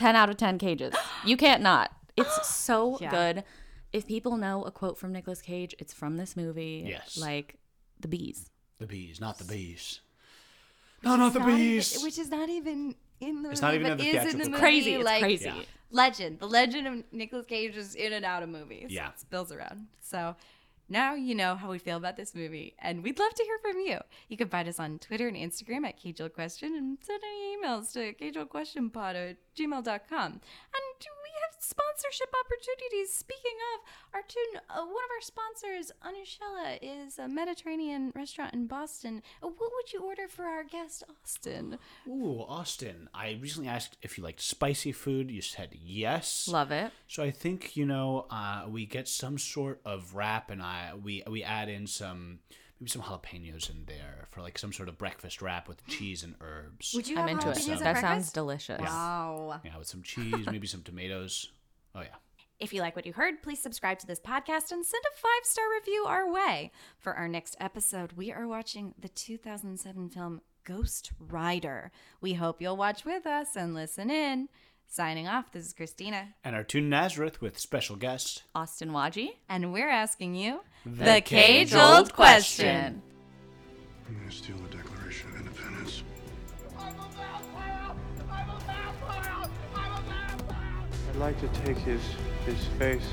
10 0.00 0.16
out 0.16 0.30
of 0.30 0.36
10 0.38 0.58
cages. 0.58 0.94
You 1.26 1.36
can't 1.36 1.62
not. 1.62 1.92
It's 2.16 2.48
so 2.54 2.96
Yeah. 3.00 3.10
good. 3.10 3.44
If 3.92 4.06
people 4.06 4.36
know 4.36 4.62
a 4.64 4.70
quote 4.70 4.96
from 4.98 5.12
Nicolas 5.12 5.42
Cage, 5.42 5.74
it's 5.78 5.92
from 5.92 6.16
this 6.16 6.36
movie. 6.36 6.84
Yes. 6.88 7.18
Like 7.18 7.56
the 8.00 8.08
bees. 8.08 8.50
The 8.78 8.86
bees, 8.86 9.20
not 9.20 9.38
the 9.38 9.44
bees. 9.44 10.00
No, 11.02 11.16
not 11.16 11.32
the 11.34 11.40
Not 11.40 11.48
even- 11.50 11.60
bees. 11.60 12.02
which 12.02 12.18
is 12.18 12.30
not 12.30 12.48
even 12.48 12.94
in 13.20 13.42
the 13.42 13.50
It's 13.50 13.60
movie, 13.60 13.78
not 13.78 13.86
even 13.86 13.98
but 13.98 14.06
in 14.06 14.12
the 14.16 14.22
is 14.22 14.34
in 14.34 14.40
the 14.40 14.48
movie. 14.48 14.58
Crazy. 14.60 14.94
It's 14.94 15.04
like, 15.04 15.22
crazy. 15.22 15.44
Yeah. 15.46 15.62
Legend. 15.90 16.38
The 16.38 16.48
legend 16.48 16.86
of 16.86 17.04
Nicolas 17.12 17.46
Cage 17.46 17.76
is 17.76 17.94
in 17.94 18.12
and 18.14 18.24
out 18.24 18.42
of 18.42 18.48
movies. 18.48 18.86
Yeah. 18.90 19.08
It 19.10 19.18
spills 19.20 19.52
around. 19.52 19.88
So 20.00 20.34
now 20.90 21.14
you 21.14 21.34
know 21.34 21.54
how 21.54 21.70
we 21.70 21.78
feel 21.78 21.96
about 21.96 22.16
this 22.16 22.34
movie, 22.34 22.74
and 22.78 23.02
we'd 23.02 23.18
love 23.18 23.32
to 23.34 23.44
hear 23.44 23.58
from 23.62 23.80
you. 23.80 23.98
You 24.28 24.36
can 24.36 24.48
find 24.48 24.68
us 24.68 24.80
on 24.80 24.98
Twitter 24.98 25.28
and 25.28 25.36
Instagram 25.36 25.86
at 25.86 25.96
Cage 25.96 26.20
Question 26.34 26.74
and 26.74 26.98
send 27.00 27.22
any 27.24 27.56
emails 27.56 27.92
to 27.92 28.12
cagequestionpod 28.14 29.14
at 29.14 29.36
gmail.com. 29.56 30.32
And 30.32 30.40
sponsorship 31.60 32.32
opportunities. 32.32 33.12
Speaking 33.12 33.58
of, 33.74 34.18
Artoun, 34.18 34.60
uh, 34.68 34.84
one 34.84 35.04
of 35.04 35.10
our 35.14 35.20
sponsors, 35.20 35.92
Anushella, 36.02 36.78
is 36.80 37.18
a 37.18 37.28
Mediterranean 37.28 38.12
restaurant 38.16 38.54
in 38.54 38.66
Boston. 38.66 39.22
Uh, 39.42 39.48
what 39.48 39.70
would 39.74 39.92
you 39.92 40.02
order 40.02 40.26
for 40.26 40.44
our 40.44 40.64
guest, 40.64 41.04
Austine? 41.22 41.78
Ooh, 42.08 42.40
Austine. 42.48 43.08
I 43.14 43.38
recently 43.40 43.68
asked 43.68 43.98
if 44.02 44.16
you 44.16 44.24
liked 44.24 44.40
spicy 44.40 44.92
food. 44.92 45.30
You 45.30 45.42
said 45.42 45.76
yes. 45.80 46.48
Love 46.48 46.72
it. 46.72 46.92
So 47.06 47.22
I 47.22 47.30
think 47.30 47.76
you 47.76 47.86
know 47.86 48.26
uh, 48.30 48.64
we 48.68 48.86
get 48.86 49.06
some 49.06 49.38
sort 49.38 49.80
of 49.84 50.14
wrap, 50.14 50.50
and 50.50 50.62
I 50.62 50.92
we 51.00 51.22
we 51.28 51.42
add 51.44 51.68
in 51.68 51.86
some 51.86 52.40
maybe 52.80 52.90
some 52.90 53.02
jalapenos 53.02 53.68
in 53.70 53.84
there 53.86 54.26
for 54.30 54.40
like 54.40 54.58
some 54.58 54.72
sort 54.72 54.88
of 54.88 54.96
breakfast 54.98 55.42
wrap 55.42 55.68
with 55.68 55.86
cheese 55.86 56.22
and 56.24 56.34
herbs. 56.40 56.92
Would 56.94 57.06
you 57.08 57.16
I'm 57.18 57.28
have 57.28 57.30
into 57.30 57.50
it. 57.50 57.56
jalapenos 57.58 57.72
at 57.72 57.78
That 57.80 57.94
sounds 57.96 58.02
breakfast? 58.02 58.34
delicious. 58.34 58.80
Wow. 58.80 59.60
yeah, 59.64 59.76
with 59.78 59.86
some 59.88 60.02
cheese, 60.02 60.46
maybe 60.46 60.66
some 60.66 60.82
tomatoes. 60.82 61.52
Oh 61.94 62.00
yeah, 62.00 62.14
If 62.58 62.72
you 62.72 62.80
like 62.80 62.94
what 62.96 63.04
you 63.06 63.12
heard, 63.12 63.42
please 63.42 63.60
subscribe 63.60 63.98
to 64.00 64.06
this 64.06 64.20
podcast 64.20 64.70
and 64.70 64.84
send 64.86 65.02
a 65.12 65.16
five 65.18 65.44
star 65.44 65.64
review 65.78 66.04
our 66.06 66.30
way. 66.30 66.70
For 66.98 67.14
our 67.14 67.28
next 67.28 67.56
episode, 67.60 68.12
we 68.12 68.32
are 68.32 68.46
watching 68.48 68.94
the 68.98 69.08
2007 69.08 70.08
film 70.10 70.40
Ghost 70.64 71.12
Rider. 71.18 71.90
We 72.20 72.34
hope 72.34 72.60
you'll 72.62 72.76
watch 72.76 73.04
with 73.04 73.26
us 73.26 73.56
and 73.56 73.74
listen 73.74 74.10
in. 74.10 74.48
Signing 74.86 75.28
off, 75.28 75.52
this 75.52 75.66
is 75.66 75.72
Christina. 75.72 76.34
And 76.44 76.56
Artoun 76.56 76.88
Nazareth 76.88 77.40
with 77.40 77.58
special 77.58 77.94
guest. 77.96 78.42
Austine 78.56 78.90
Waje. 78.90 79.28
And 79.48 79.72
we're 79.72 79.88
asking 79.88 80.34
you 80.34 80.60
The 80.86 81.20
Cage 81.20 81.74
old 81.74 82.14
question. 82.14 83.02
I'm 84.08 84.18
gonna 84.18 84.32
steal 84.32 84.56
the 84.56 84.78
Declaration 84.78 85.28
of 85.28 85.36
Independence. 85.36 86.02
I'm 86.78 86.94
a 86.94 87.08
vampire! 87.10 87.94
I'm 88.30 88.48
a 88.48 88.58
vampire! 88.60 89.50
I'm 89.74 89.92
a 89.92 90.00
vampire! 90.00 90.84
I'd 91.10 91.16
like 91.16 91.38
to 91.40 91.48
take 91.66 91.76
his 91.76 92.00
his 92.46 92.64
face 92.78 93.04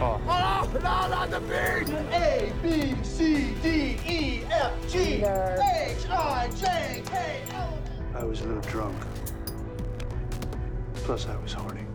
off. 0.00 0.20
Oh, 0.26 0.68
no, 0.74 0.80
not 0.80 1.30
the 1.30 1.38
beat! 1.40 1.94
A, 2.12 2.52
B, 2.60 2.96
C, 3.04 3.54
D, 3.62 4.00
E, 4.04 4.44
F, 4.50 4.72
G, 4.90 4.98
H, 5.22 6.08
I, 6.10 6.50
J, 6.56 7.02
K, 7.06 7.40
L, 7.52 7.78
M. 8.10 8.16
I 8.16 8.24
was 8.24 8.40
a 8.40 8.46
little 8.46 8.62
drunk. 8.62 9.00
Plus, 10.94 11.28
I 11.28 11.36
was 11.36 11.52
horny. 11.52 11.86